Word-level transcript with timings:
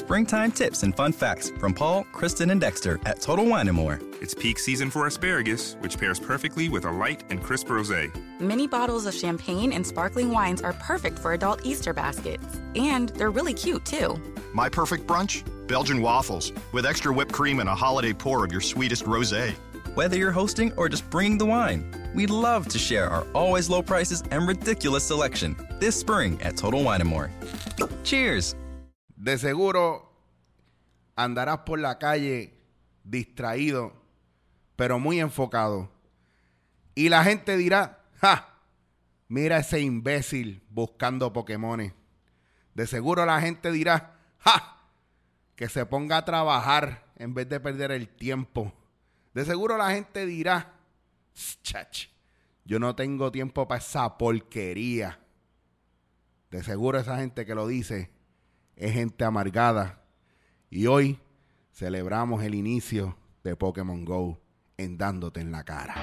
springtime 0.00 0.50
tips 0.50 0.82
and 0.82 0.96
fun 0.96 1.12
facts 1.12 1.50
from 1.50 1.74
Paul, 1.74 2.04
Kristen, 2.12 2.50
and 2.50 2.60
Dexter 2.60 2.98
at 3.04 3.20
Total 3.20 3.44
Wine 3.44 3.68
and 3.68 3.76
More. 3.76 4.00
It's 4.20 4.34
peak 4.34 4.58
season 4.58 4.90
for 4.90 5.06
asparagus, 5.06 5.76
which 5.80 5.98
pairs 5.98 6.18
perfectly 6.18 6.68
with 6.68 6.86
a 6.86 6.90
light 6.90 7.22
and 7.30 7.42
crisp 7.42 7.68
rosé. 7.68 8.10
Mini 8.40 8.66
bottles 8.66 9.06
of 9.06 9.14
champagne 9.14 9.72
and 9.72 9.86
sparkling 9.86 10.30
wines 10.30 10.62
are 10.62 10.72
perfect 10.74 11.18
for 11.18 11.34
adult 11.34 11.64
Easter 11.64 11.92
baskets. 11.92 12.60
And 12.74 13.10
they're 13.10 13.30
really 13.30 13.54
cute, 13.54 13.84
too. 13.84 14.18
My 14.54 14.68
perfect 14.68 15.06
brunch? 15.06 15.44
Belgian 15.68 16.00
waffles 16.00 16.52
with 16.72 16.86
extra 16.86 17.12
whipped 17.12 17.32
cream 17.32 17.60
and 17.60 17.68
a 17.68 17.74
holiday 17.74 18.12
pour 18.12 18.44
of 18.44 18.50
your 18.50 18.60
sweetest 18.62 19.04
rosé. 19.04 19.54
Whether 19.94 20.16
you're 20.16 20.32
hosting 20.32 20.72
or 20.76 20.88
just 20.88 21.08
bringing 21.10 21.36
the 21.36 21.46
wine, 21.46 21.84
we'd 22.14 22.30
love 22.30 22.68
to 22.68 22.78
share 22.78 23.08
our 23.10 23.26
always 23.34 23.68
low 23.68 23.82
prices 23.82 24.22
and 24.30 24.48
ridiculous 24.48 25.04
selection 25.04 25.56
this 25.78 25.98
spring 25.98 26.40
at 26.42 26.56
Total 26.56 26.82
Wine 26.82 27.00
and 27.00 27.10
More. 27.10 27.30
Cheers! 28.02 28.54
De 29.20 29.36
seguro 29.36 30.10
andarás 31.14 31.58
por 31.58 31.78
la 31.78 31.98
calle 31.98 32.54
distraído, 33.04 33.92
pero 34.76 34.98
muy 34.98 35.20
enfocado. 35.20 35.92
Y 36.94 37.10
la 37.10 37.22
gente 37.22 37.58
dirá, 37.58 38.02
¡ja! 38.22 38.48
Mira 39.28 39.58
ese 39.58 39.80
imbécil 39.80 40.62
buscando 40.70 41.34
Pokémones. 41.34 41.92
De 42.72 42.86
seguro 42.86 43.26
la 43.26 43.42
gente 43.42 43.70
dirá, 43.70 44.16
¡ja! 44.38 44.88
Que 45.54 45.68
se 45.68 45.84
ponga 45.84 46.16
a 46.16 46.24
trabajar 46.24 47.04
en 47.16 47.34
vez 47.34 47.46
de 47.46 47.60
perder 47.60 47.90
el 47.90 48.08
tiempo. 48.08 48.72
De 49.34 49.44
seguro 49.44 49.76
la 49.76 49.90
gente 49.90 50.24
dirá, 50.24 50.72
chach, 51.62 52.06
yo 52.64 52.78
no 52.78 52.96
tengo 52.96 53.30
tiempo 53.30 53.68
para 53.68 53.80
esa 53.80 54.16
porquería. 54.16 55.20
De 56.50 56.64
seguro 56.64 56.98
esa 56.98 57.18
gente 57.18 57.44
que 57.44 57.54
lo 57.54 57.66
dice 57.66 58.18
es 58.80 58.94
gente 58.94 59.24
amargada. 59.24 60.02
Y 60.70 60.86
hoy 60.86 61.18
celebramos 61.70 62.42
el 62.42 62.54
inicio 62.54 63.16
de 63.44 63.54
Pokémon 63.54 64.04
Go 64.04 64.40
en 64.78 64.96
dándote 64.96 65.40
en 65.40 65.52
la 65.52 65.64
cara. 65.64 65.94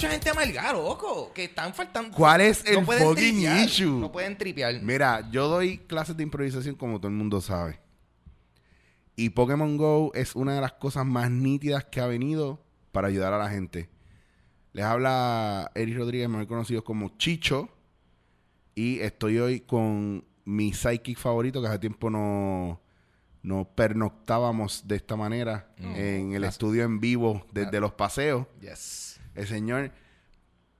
Mucha 0.00 0.12
gente 0.12 0.30
amargada, 0.30 0.72
loco, 0.72 1.30
que 1.34 1.44
están 1.44 1.74
faltando. 1.74 2.16
¿Cuál 2.16 2.40
es 2.40 2.64
el 2.64 2.82
pueden 2.86 3.06
fucking 3.06 3.34
tripear, 3.34 3.64
issue? 3.66 4.00
No 4.00 4.10
pueden 4.10 4.38
tripear. 4.38 4.80
Mira, 4.80 5.28
yo 5.30 5.46
doy 5.46 5.76
clases 5.76 6.16
de 6.16 6.22
improvisación 6.22 6.74
como 6.74 6.98
todo 6.98 7.08
el 7.08 7.18
mundo 7.18 7.42
sabe. 7.42 7.78
Y 9.14 9.28
Pokémon 9.28 9.76
Go 9.76 10.10
es 10.14 10.34
una 10.34 10.54
de 10.54 10.62
las 10.62 10.72
cosas 10.72 11.04
más 11.04 11.30
nítidas 11.30 11.84
que 11.84 12.00
ha 12.00 12.06
venido 12.06 12.64
para 12.92 13.08
ayudar 13.08 13.34
a 13.34 13.38
la 13.38 13.50
gente. 13.50 13.90
Les 14.72 14.86
habla 14.86 15.70
Eric 15.74 15.98
Rodríguez, 15.98 16.30
mejor 16.30 16.46
conocido 16.46 16.82
como 16.82 17.18
Chicho. 17.18 17.68
Y 18.74 19.00
estoy 19.00 19.38
hoy 19.38 19.60
con 19.60 20.24
mi 20.46 20.72
psychic 20.72 21.18
favorito, 21.18 21.60
que 21.60 21.68
hace 21.68 21.78
tiempo 21.78 22.08
no, 22.08 22.80
no 23.42 23.68
pernoctábamos 23.74 24.88
de 24.88 24.96
esta 24.96 25.14
manera 25.14 25.70
en 25.76 26.32
el 26.32 26.44
estudio 26.44 26.84
en 26.84 27.00
vivo 27.00 27.44
desde 27.52 27.80
los 27.80 27.92
paseos. 27.92 28.46
Yes. 28.62 29.19
El 29.40 29.46
señor 29.48 29.90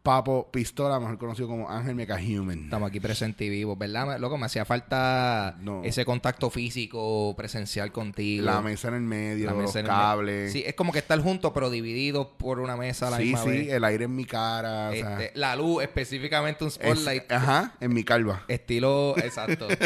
Papo 0.03 0.51
Pistola, 0.51 0.99
mejor 0.99 1.19
conocido 1.19 1.47
como 1.47 1.69
Ángel 1.69 1.95
Mecha 1.95 2.17
Human. 2.17 2.65
Estamos 2.65 2.89
aquí 2.89 3.01
presentes 3.01 3.47
y 3.47 3.51
vivos, 3.51 3.77
¿verdad? 3.77 4.19
Loco, 4.19 4.39
me 4.39 4.47
hacía 4.47 4.65
falta 4.65 5.59
No. 5.61 5.83
ese 5.85 6.07
contacto 6.07 6.49
físico 6.49 7.35
presencial 7.37 7.93
contigo. 7.93 8.47
La 8.47 8.63
mesa 8.63 8.89
en 8.89 8.95
el 8.95 9.01
medio, 9.03 9.45
La 9.45 9.53
los 9.53 9.75
me- 9.75 9.83
cables. 9.83 10.53
Sí, 10.53 10.63
es 10.67 10.73
como 10.75 10.91
que 10.91 11.01
estar 11.01 11.21
juntos, 11.21 11.53
pero 11.53 11.69
divididos 11.69 12.29
por 12.39 12.61
una 12.61 12.79
mesa 12.79 13.09
a 13.09 13.11
la 13.11 13.17
sí, 13.19 13.25
misma 13.25 13.43
sí, 13.43 13.49
vez. 13.51 13.69
el 13.69 13.85
aire 13.85 14.07
en 14.07 14.17
mi 14.17 14.25
cara. 14.25 14.89
o 14.89 14.93
sea, 14.95 15.21
Este, 15.23 15.39
la 15.39 15.55
luz, 15.55 15.83
específicamente 15.83 16.65
un 16.65 16.69
es- 16.69 16.75
spotlight. 16.77 17.31
ajá, 17.31 17.75
en 17.79 17.93
mi 17.93 18.03
calva. 18.03 18.45
Estilo, 18.49 19.15
exacto. 19.23 19.69
sí. 19.69 19.77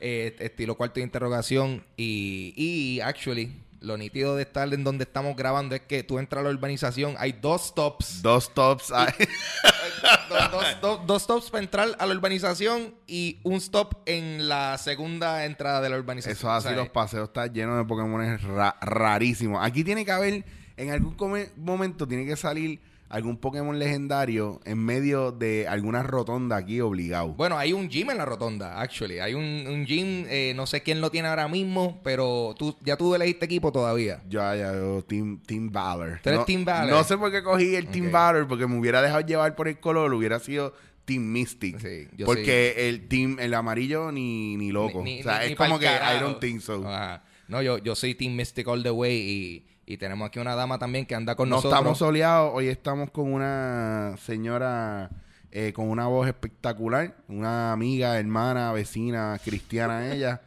Eh, 0.00 0.36
estilo 0.40 0.76
cuarto 0.76 0.96
de 1.00 1.04
interrogación. 1.04 1.84
Y, 1.96 2.52
y, 2.54 3.00
actually, 3.00 3.50
lo 3.80 3.96
nítido 3.96 4.34
de 4.36 4.42
estar 4.42 4.72
en 4.74 4.82
donde 4.84 5.04
estamos 5.04 5.36
grabando 5.36 5.74
es 5.74 5.82
que 5.82 6.02
tú 6.02 6.18
entras 6.18 6.40
a 6.40 6.44
la 6.44 6.50
urbanización, 6.50 7.14
hay 7.18 7.32
dos 7.32 7.68
stops. 7.68 8.22
Dos 8.22 8.52
tops. 8.54 8.90
ay, 8.92 9.12
dos, 10.28 10.50
dos- 10.50 10.80
dos- 10.80 11.06
dos 11.06 11.22
stops 11.22 11.50
para 11.50 11.62
entrar 11.62 11.88
a 11.98 12.06
la 12.06 12.14
urbanización 12.14 12.94
y 13.06 13.38
un 13.44 13.54
stop 13.54 13.94
en 14.06 14.48
la 14.48 14.76
segunda 14.78 15.44
entrada 15.44 15.80
de 15.80 15.90
la 15.90 15.96
urbanización. 15.98 16.36
Eso 16.36 16.50
así, 16.50 16.66
O 16.66 16.70
sea, 16.70 16.76
los 16.78 16.88
paseos 16.90 17.28
están 17.28 17.52
llenos 17.52 17.76
de 17.78 17.84
Pokémon 17.84 18.38
ra- 18.56 18.76
rarísimos. 18.80 19.64
Aquí 19.64 19.84
tiene 19.84 20.04
que 20.04 20.12
haber, 20.12 20.44
en 20.76 20.90
algún 20.90 21.16
momento, 21.56 22.06
tiene 22.06 22.26
que 22.26 22.36
salir 22.36 22.80
algún 23.08 23.38
Pokémon 23.38 23.78
legendario 23.78 24.60
en 24.64 24.78
medio 24.84 25.32
de 25.32 25.66
alguna 25.66 26.02
rotonda 26.02 26.56
aquí 26.56 26.80
obligado. 26.80 27.28
Bueno, 27.28 27.56
hay 27.56 27.72
un 27.72 27.88
gym 27.88 28.10
en 28.10 28.18
la 28.18 28.24
rotonda, 28.24 28.80
actually. 28.80 29.18
Hay 29.18 29.34
un, 29.34 29.42
un 29.66 29.86
gym, 29.86 30.26
eh, 30.28 30.52
no 30.54 30.66
sé 30.66 30.82
quién 30.82 31.00
lo 31.00 31.10
tiene 31.10 31.28
ahora 31.28 31.48
mismo, 31.48 32.00
pero 32.04 32.54
tú 32.58 32.76
ya 32.82 32.96
tú 32.96 33.14
elegiste 33.14 33.46
equipo 33.46 33.72
todavía. 33.72 34.22
Ya, 34.28 34.54
ya, 34.54 34.72
yo, 34.74 35.02
Team, 35.04 35.40
team 35.46 35.70
Valor. 35.72 36.20
Tú 36.22 36.28
eres 36.28 36.40
no, 36.40 36.44
Team 36.44 36.64
Valor. 36.64 36.90
No 36.90 37.04
sé 37.04 37.16
por 37.16 37.30
qué 37.32 37.42
cogí 37.42 37.74
el 37.76 37.88
Team. 37.88 38.12
Valor, 38.12 38.46
porque 38.46 38.66
me 38.66 38.78
hubiera 38.78 39.00
dejado 39.00 39.20
llevar 39.22 39.54
por 39.54 39.68
el 39.68 39.78
color, 39.80 40.12
hubiera 40.12 40.38
sido 40.38 40.74
Team 41.06 41.22
Mystic. 41.32 41.78
Sí, 41.80 42.08
yo 42.16 42.26
porque 42.26 42.88
el 42.88 43.08
Team, 43.08 43.38
el 43.40 43.54
amarillo, 43.54 44.12
ni, 44.12 44.56
ni 44.58 44.70
loco. 44.70 45.02
Ni- 45.02 45.14
ni- 45.14 45.20
o 45.20 45.22
sea, 45.24 45.44
es 45.44 45.56
como 45.56 45.78
que 45.78 45.86
I 45.86 45.88
carajo. 45.88 46.24
don't 46.26 46.40
think 46.40 46.60
so. 46.60 46.86
Ajá. 46.86 47.24
No, 47.48 47.62
yo, 47.62 47.78
yo 47.78 47.94
soy 47.94 48.14
Team 48.14 48.36
Mystic 48.36 48.68
All 48.68 48.82
the 48.82 48.90
Way 48.90 49.16
y, 49.16 49.66
y 49.88 49.96
tenemos 49.96 50.28
aquí 50.28 50.38
una 50.38 50.54
dama 50.54 50.78
también 50.78 51.06
que 51.06 51.14
anda 51.14 51.34
con 51.34 51.48
No 51.48 51.56
nosotros. 51.56 51.72
estamos 51.72 51.96
soleados, 51.96 52.52
hoy 52.54 52.68
estamos 52.68 53.10
con 53.10 53.32
una 53.32 54.16
señora 54.18 55.08
eh, 55.50 55.72
con 55.72 55.88
una 55.88 56.06
voz 56.06 56.28
espectacular, 56.28 57.16
una 57.26 57.72
amiga, 57.72 58.18
hermana, 58.18 58.70
vecina, 58.72 59.40
cristiana 59.42 60.12
ella, 60.12 60.42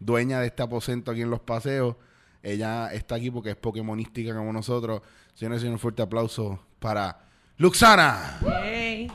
dueña 0.00 0.40
de 0.40 0.46
este 0.46 0.62
aposento 0.62 1.10
aquí 1.10 1.20
en 1.20 1.28
Los 1.28 1.40
Paseos. 1.40 1.96
Ella 2.42 2.90
está 2.90 3.16
aquí 3.16 3.30
porque 3.30 3.50
es 3.50 3.56
pokémonística 3.56 4.34
como 4.34 4.50
nosotros. 4.50 5.02
Señores, 5.34 5.62
y 5.62 5.66
un 5.66 5.78
fuerte 5.78 6.00
aplauso 6.00 6.58
para 6.78 7.18
Luxana. 7.58 8.38
Yay. 8.40 9.12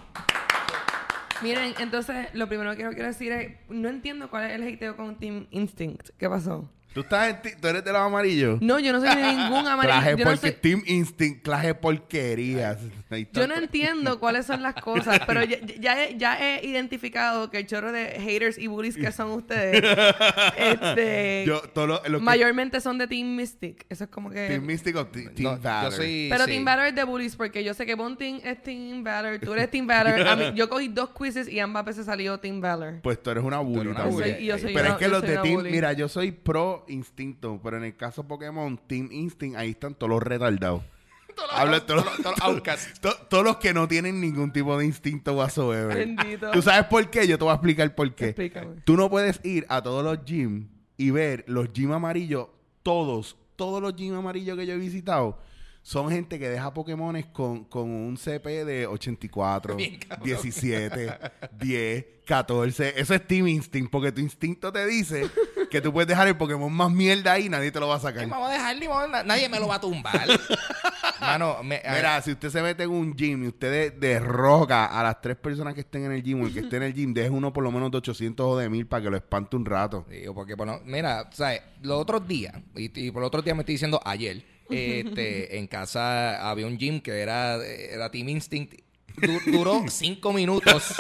Miren, 1.42 1.74
entonces, 1.80 2.28
lo 2.34 2.48
primero 2.48 2.70
que 2.70 2.76
quiero, 2.76 2.92
quiero 2.92 3.08
decir 3.08 3.32
es, 3.32 3.58
no 3.68 3.90
entiendo 3.90 4.30
cuál 4.30 4.44
es 4.44 4.62
el 4.62 4.76
hateo 4.76 4.96
con 4.96 5.18
Team 5.18 5.48
Instinct. 5.50 6.10
¿Qué 6.20 6.30
pasó? 6.30 6.70
¿Tú, 6.94 7.02
estás 7.02 7.30
en 7.30 7.42
ti- 7.42 7.50
¿Tú 7.62 7.68
eres 7.70 7.84
de 7.86 7.92
los 7.94 8.02
amarillos? 8.02 8.62
No, 8.62 8.78
yo 8.80 8.92
no 8.92 9.00
soy 9.00 9.16
de 9.16 9.34
ningún 9.34 9.66
amarillo. 9.68 9.94
Clase 9.96 10.12
Yo 10.12 10.18
no, 10.26 10.32
porque 10.32 10.40
soy- 10.52 10.52
Team 10.60 10.84
Instinct, 10.88 11.42
clase 11.44 11.74
porquerías. 11.74 12.80
Ahí 13.10 13.24
está. 13.24 13.42
yo 13.42 13.48
no 13.48 13.56
entiendo 13.56 14.20
cuáles 14.20 14.46
son 14.46 14.62
las 14.64 14.76
cosas, 14.76 15.20
pero 15.28 15.44
ya, 15.44 15.58
ya 15.80 16.04
he, 16.04 16.18
ya 16.18 16.38
he 16.60 16.66
identificado 16.66 17.50
que 17.50 17.60
el 17.60 17.68
chorro 17.68 17.92
de 17.92 18.20
haters 18.20 18.58
y 18.58 18.68
bullies 18.68 18.96
que 18.96 19.12
son 19.12 19.32
ustedes, 19.32 19.84
este, 20.58 21.44
Yo, 21.46 21.62
todo 21.74 21.88
lo, 21.88 22.02
lo 22.08 22.20
que- 22.20 22.24
mayormente 22.24 22.80
son 22.82 22.98
de 22.98 23.08
Team 23.08 23.36
Mystic. 23.36 23.86
Eso 23.90 24.06
es 24.06 24.10
como 24.10 24.30
que... 24.30 24.48
Team 24.48 24.64
Mystic 24.66 24.96
o 24.96 25.06
Team 25.08 25.32
No, 25.40 25.58
Valor. 25.58 25.92
yo 25.92 25.98
soy. 25.98 26.28
Pero 26.30 26.46
sí. 26.46 26.52
Team 26.52 26.66
Valor 26.66 26.86
es 26.88 26.96
de 26.96 27.04
bullies 27.04 27.36
porque 27.36 27.64
yo 27.64 27.74
sé 27.74 27.86
que 27.86 27.96
Bunting 27.96 28.42
es 28.44 28.62
Team 28.64 29.04
Valor, 29.04 29.40
tú 29.40 29.54
eres 29.54 29.70
Team 29.72 29.88
Valor. 29.88 30.28
A 30.28 30.36
mí- 30.36 30.52
yo 30.56 30.70
cogí 30.70 30.88
dos 30.88 31.10
quizzes 31.18 31.48
y 31.48 31.60
ambas 31.60 31.86
veces 31.86 32.06
salió 32.06 32.40
Team 32.40 32.62
Valor. 32.62 33.00
Pues 33.02 33.22
tú 33.22 33.30
eres 33.30 33.44
una 33.44 33.60
bully 33.60 33.82
eres 33.82 33.92
una 33.92 34.00
también. 34.04 34.14
bully. 34.22 34.32
Soy- 34.36 34.46
yo 34.46 34.58
soy 34.58 34.74
pero 34.74 34.86
una- 34.86 34.94
es 34.94 34.98
que 35.00 35.06
yo 35.06 35.12
los 35.12 35.20
soy 35.20 35.28
de 35.30 35.34
una 35.34 35.42
Team, 35.44 35.56
bully. 35.56 35.72
mira, 35.72 35.94
yo 35.94 36.08
soy 36.10 36.32
pro 36.32 36.81
instinto, 36.88 37.60
pero 37.64 37.78
en 37.78 37.84
el 37.86 37.96
caso 37.96 38.28
Pokémon 38.28 38.78
Team 38.88 39.10
Instinct, 39.12 39.58
ahí 39.58 39.72
están 39.72 39.96
todos 39.96 40.10
los 40.10 40.24
retardados. 40.24 40.84
Todos, 41.36 41.70
los- 41.70 41.86
todos 41.86 43.30
todos 43.30 43.58
que 43.58 43.74
no 43.74 43.88
tienen 43.88 44.20
ningún 44.20 44.52
tipo 44.52 44.78
de 44.78 44.86
instinto 44.86 45.34
whatsoever. 45.34 45.98
Bendito. 45.98 46.52
¿Tú 46.52 46.62
sabes 46.62 46.86
por 46.88 47.10
qué? 47.10 47.26
Yo 47.26 47.38
te 47.38 47.44
voy 47.46 47.52
a 47.52 47.56
explicar 47.56 47.96
por 47.96 48.14
qué. 48.14 48.26
Explícame. 48.28 48.82
Tú 48.84 48.98
no 48.98 49.10
puedes 49.10 49.40
ir 49.46 49.66
a 49.70 49.82
todos 49.82 50.04
los 50.04 50.26
gyms 50.26 50.68
y 50.98 51.10
ver 51.10 51.46
los 51.48 51.72
gyms 51.72 51.94
amarillos, 51.94 52.48
todos, 52.84 53.38
todos 53.56 53.82
los 53.82 53.96
gyms 53.96 54.18
amarillos 54.18 54.58
que 54.58 54.66
yo 54.68 54.74
he 54.74 54.78
visitado, 54.78 55.40
son 55.84 56.10
gente 56.12 56.38
que 56.38 56.48
deja 56.50 56.74
Pokémones 56.74 57.26
con, 57.28 57.66
con 57.66 57.90
un 57.90 58.16
CP 58.18 58.66
de 58.66 58.86
84, 58.88 59.76
Bien 59.78 59.98
cabrón. 59.98 60.26
17, 60.26 61.14
10, 61.60 62.06
14. 62.26 63.00
Eso 63.00 63.14
es 63.16 63.28
Team 63.28 63.48
Instinct, 63.48 63.92
porque 63.92 64.12
tu 64.12 64.22
instinto 64.22 64.72
te 64.72 64.86
dice 64.86 65.30
que 65.72 65.82
tú 65.82 65.92
puedes 65.92 66.08
dejar 66.08 66.28
el 66.28 66.38
Pokémon 66.38 66.72
más 66.72 66.92
mierda 66.92 67.34
ahí 67.34 67.48
y 67.48 67.50
nadie 67.50 67.72
te 67.72 67.80
lo 67.80 67.88
va 67.88 67.96
a 67.96 68.00
sacar. 68.00 68.28
Vamos 68.28 68.50
a 68.50 68.54
dejarle, 68.54 68.88
vamos 68.88 69.14
a- 69.20 69.24
nadie 69.24 69.50
me 69.50 69.60
lo 69.60 69.68
va 69.68 69.76
a 69.76 69.82
tumbar. 69.82 70.28
Mano, 71.20 71.62
me, 71.64 71.82
a- 71.86 71.94
Mira, 71.96 72.22
si 72.22 72.32
usted 72.32 72.50
se 72.50 72.62
mete 72.62 72.84
en 72.84 72.90
un 72.92 73.16
gym 73.16 73.44
y 73.44 73.48
usted 73.48 73.72
de- 73.72 73.92
derroca 73.92 74.86
a 74.86 75.04
las 75.04 75.22
tres 75.22 75.36
personas 75.38 75.74
que 75.74 75.82
estén 75.82 76.06
en 76.06 76.12
el 76.12 76.24
gym 76.24 76.42
o 76.42 76.48
el 76.48 76.54
que 76.54 76.60
esté 76.62 76.78
en 76.78 76.84
el 76.84 76.94
gym, 76.94 77.14
deje 77.14 77.30
uno 77.30 77.52
por 77.54 77.64
lo 77.64 77.72
menos 77.72 77.92
de 77.92 77.98
800 77.98 78.46
o 78.46 78.58
de 78.58 78.70
1000 78.70 78.88
para 78.88 79.04
que 79.04 79.10
lo 79.10 79.18
espante 79.18 79.56
un 79.56 79.66
rato. 79.66 80.06
Digo, 80.10 80.34
porque, 80.34 80.56
bueno, 80.56 80.80
mira, 80.86 81.30
¿sabes? 81.32 81.62
Los 81.82 82.00
otros 82.00 82.28
días, 82.28 82.54
y, 82.76 83.08
y 83.08 83.12
por 83.12 83.22
los 83.22 83.28
otros 83.28 83.44
días 83.44 83.56
me 83.56 83.62
estoy 83.62 83.76
diciendo 83.76 84.00
ayer, 84.06 84.44
este, 84.72 85.58
en 85.60 85.68
casa 85.68 86.50
había 86.50 86.68
un 86.68 86.78
gym 86.78 87.02
que 87.02 87.20
era, 87.20 87.56
era 87.66 88.10
Team 88.12 88.30
Instinct. 88.30 88.74
Du- 89.18 89.42
duró 89.52 89.84
cinco 89.90 90.32
minutos. 90.34 90.94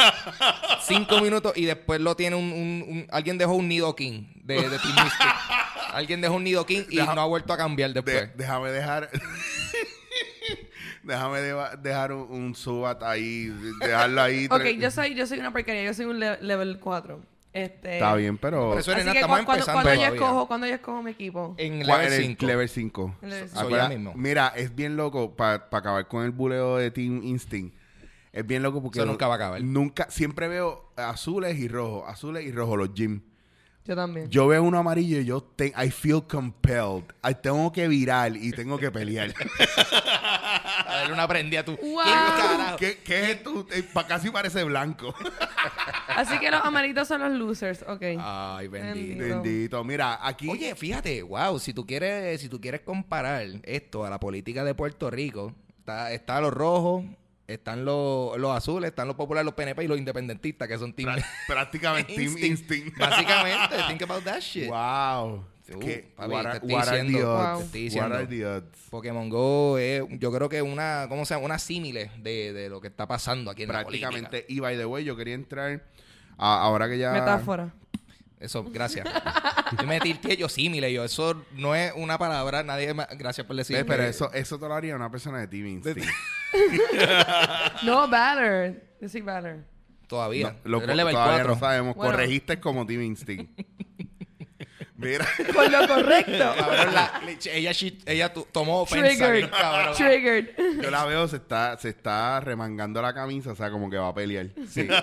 cinco 0.84 1.22
minutos 1.22 1.54
y 1.56 1.66
después 1.66 2.02
lo 2.02 2.16
tiene 2.16 2.36
un, 2.36 2.52
un- 2.52 2.86
un- 2.88 3.08
alguien 3.10 3.38
dejó 3.38 3.54
un 3.54 3.68
Nidoking 3.70 4.42
de, 4.44 4.56
de 4.70 4.78
Team 4.80 4.96
Instinct. 4.98 5.36
alguien 5.94 6.20
dejó 6.22 6.36
un 6.36 6.44
Nidoking 6.44 6.86
y 6.90 6.98
Deja- 6.98 7.16
no 7.16 7.22
ha 7.22 7.26
vuelto 7.26 7.54
a 7.54 7.58
cambiar 7.58 7.94
De- 7.94 8.02
después. 8.02 8.38
déjame 8.38 8.72
dejar. 8.72 9.10
déjame 11.04 11.40
deba- 11.40 11.76
dejar 11.78 12.12
un, 12.12 12.30
un 12.32 12.56
subat 12.56 13.02
ahí. 13.04 13.48
Dejarlo 13.80 14.22
ahí. 14.22 14.48
Ok, 14.52 14.66
yo 14.80 14.92
soy, 14.92 15.16
yo 15.16 15.26
soy 15.26 15.40
una 15.40 15.52
porquería, 15.52 15.84
yo 15.86 15.94
soy 15.94 16.06
un 16.06 16.20
le- 16.20 16.42
level 16.42 16.80
4. 16.80 17.22
Este, 17.54 17.96
Está 17.96 18.16
bien, 18.16 18.38
pero. 18.38 18.70
Por 18.70 18.80
eso 18.80 18.92
Así 18.92 19.00
nena, 19.02 19.12
que 19.12 19.20
estamos 19.20 19.40
cu- 19.40 19.46
cuando, 19.46 19.60
empezando 19.64 19.82
cuando 19.82 19.94
yo 19.94 20.00
todavía. 20.08 20.26
escojo, 20.26 20.48
cuando 20.48 20.68
yo 20.68 20.74
escojo 20.76 21.04
mi 21.04 21.12
equipo. 21.12 21.56
En 21.58 21.84
¿Cuál 21.84 21.88
level 22.02 22.06
era 22.08 22.16
el 22.16 22.22
5. 22.24 22.46
Level 22.46 22.70
5. 22.70 23.16
Level 23.22 23.50
cinco. 23.50 23.70
Soy 23.70 23.90
mismo. 23.90 24.14
Mira, 24.16 24.54
es 24.56 24.74
bien 24.74 24.96
loco 24.96 25.36
para 25.36 25.68
acabar 25.72 26.08
con 26.08 26.24
el 26.24 26.32
buleo 26.32 26.78
de 26.78 26.92
Team 26.92 27.22
Instinct. 27.24 27.76
Es 28.32 28.48
bien 28.48 28.64
loco 28.64 28.82
porque. 28.82 29.00
Eso 29.00 29.06
nunca 29.06 29.28
va 29.28 29.34
a 29.34 29.38
acabar. 29.38 29.62
Nunca, 29.62 30.10
siempre 30.10 30.48
veo 30.48 30.94
azules 30.96 31.58
y 31.60 31.68
rojos, 31.68 32.04
azules 32.08 32.46
y 32.46 32.52
rojos 32.54 32.78
los 32.78 32.94
gym. 32.94 33.22
Yo 33.84 33.96
también. 33.96 34.30
Yo 34.30 34.46
veo 34.48 34.62
uno 34.64 34.78
amarillo 34.78 35.20
y 35.20 35.26
yo 35.26 35.42
te, 35.42 35.74
I 35.76 35.90
feel 35.90 36.22
compelled. 36.28 37.04
I 37.28 37.34
tengo 37.42 37.72
que 37.72 37.88
virar 37.88 38.36
y 38.38 38.52
tengo 38.52 38.78
que 38.78 38.92
pelear. 38.92 39.34
A 40.86 40.96
darle 40.98 41.14
una 41.14 41.28
prendida 41.28 41.62
a 41.62 41.66
tu. 41.66 41.78
Wow. 41.78 42.76
¿Qué, 42.78 43.00
qué 43.04 43.24
es 43.24 43.30
esto? 43.38 43.66
Eh, 43.72 43.84
pa- 43.94 44.06
casi 44.06 44.30
parece 44.30 44.64
blanco. 44.64 45.14
Así 46.08 46.38
que 46.40 46.52
los 46.52 46.62
amarillitos 46.64 47.08
son 47.08 47.22
los 47.22 47.32
losers. 47.32 47.84
Ok. 47.88 48.02
Ay, 48.20 48.68
bendito. 48.68 49.20
Bendito. 49.20 49.42
Bendito. 49.42 49.84
Mira, 49.84 50.20
aquí. 50.26 50.50
Oye, 50.50 50.76
fíjate, 50.76 51.24
wow, 51.24 51.58
si 51.60 51.74
tú 51.74 51.86
quieres, 51.86 52.42
si 52.42 52.50
tú 52.50 52.60
quieres 52.60 52.82
comparar 52.82 53.48
esto 53.64 54.06
a 54.06 54.10
la 54.10 54.20
política 54.20 54.64
de 54.64 54.76
Puerto 54.76 55.10
Rico, 55.10 55.54
está, 55.80 56.12
está 56.12 56.42
los 56.42 56.54
rojos, 56.54 57.06
están 57.54 57.86
los, 57.86 58.38
los 58.38 58.56
azules, 58.56 58.90
están 58.90 59.08
los 59.08 59.16
populares, 59.16 59.46
los 59.46 59.54
PNP 59.54 59.84
y 59.84 59.88
los 59.88 59.98
independentistas, 59.98 60.68
que 60.68 60.78
son 60.78 60.94
team 60.94 61.10
prá- 61.10 61.26
prácticamente 61.48 62.14
Team 62.16 62.38
Instinct. 62.38 62.98
Básicamente, 63.00 63.76
think 63.88 64.02
about 64.04 64.24
that 64.24 64.40
shit. 64.42 64.70
Wow. 64.70 65.46
Uh, 65.74 65.80
¿Qué- 65.80 66.12
papi, 66.16 66.32
what 66.32 66.42
te 66.44 66.48
are, 66.50 66.58
estoy 66.58 66.74
what 66.74 66.88
are 66.88 66.98
the 66.98 67.04
diciendo, 67.04 67.34
odds? 67.34 67.60
te 67.60 67.64
estoy 67.66 67.82
What 67.82 67.84
diciendo. 68.10 68.16
are 68.16 68.28
the 68.28 68.46
odds? 68.46 68.78
Pokémon 68.90 69.30
Go 69.30 69.78
es, 69.78 70.04
yo 70.20 70.32
creo 70.32 70.50
que 70.50 70.58
es 70.58 70.64
una, 70.64 71.06
¿cómo 71.08 71.26
se 71.26 71.34
llama? 71.34 71.46
Una 71.46 71.60
símile 71.60 72.12
de, 72.18 72.52
de 72.52 72.68
lo 72.70 72.82
que 72.82 72.88
está 72.90 73.08
pasando 73.08 73.50
aquí 73.52 73.64
en 73.64 73.70
la 73.72 73.84
política. 73.84 74.10
Prácticamente. 74.10 74.46
Y 74.54 74.60
by 74.60 74.76
the 74.78 74.86
way, 74.86 75.04
yo 75.06 75.16
quería 75.16 75.36
entrar. 75.36 75.82
a- 76.38 76.62
ahora 76.62 76.90
que 76.90 76.98
ya. 76.98 77.12
Metáfora. 77.14 77.74
Eso, 78.42 78.64
gracias. 78.64 79.08
yo 79.80 79.88
me 79.88 80.00
tilté 80.00 80.36
yo 80.36 80.50
símile, 80.50 80.92
yo, 80.92 81.04
eso 81.06 81.46
no 81.54 81.76
es 81.76 81.94
una 81.96 82.18
palabra, 82.18 82.64
nadie 82.64 82.94
me, 82.94 83.06
gracias 83.18 83.46
por 83.46 83.56
decirme. 83.56 83.86
Pero 83.86 84.04
eso, 84.04 84.34
eso 84.34 84.58
te 84.60 84.68
lo 84.68 84.74
haría 84.74 84.96
una 84.96 85.12
persona 85.12 85.40
de 85.40 85.48
Team 85.48 85.68
Instinct. 85.68 86.04
No, 87.84 88.08
Valor. 88.08 88.74
Yo 89.00 89.08
soy 89.10 89.22
Valor. 89.22 89.58
Todavía. 90.08 90.56
No, 90.66 90.80
lo, 90.80 90.82
todavía 90.82 91.12
4. 91.12 91.48
no 91.48 91.60
sabemos. 91.60 91.96
Bueno. 91.96 92.12
Corregiste 92.12 92.60
como 92.60 92.86
Team 92.86 93.02
Instinct. 93.04 93.62
Mira. 94.98 95.26
Con 95.56 95.72
lo 95.72 95.88
correcto. 95.88 96.54
Cabrón, 96.58 96.94
la- 96.94 97.22
le- 97.26 97.38
ella, 97.58 97.72
she- 97.72 97.98
ella 98.06 98.32
tomó 98.34 98.82
ofensa. 98.82 99.08
Triggered. 99.08 99.50
Triggered. 99.96 100.82
Yo 100.82 100.92
la 100.92 101.06
veo, 101.06 101.28
se 101.28 101.38
está, 101.38 101.78
se 101.80 101.90
está 101.90 102.40
remangando 102.42 103.02
la 103.02 103.14
camisa, 103.14 103.52
o 103.52 103.56
sea, 103.56 103.72
como 103.72 103.90
que 103.90 103.98
va 103.98 104.10
a 104.10 104.14
pelear. 104.14 104.48
Sí. 104.68 104.88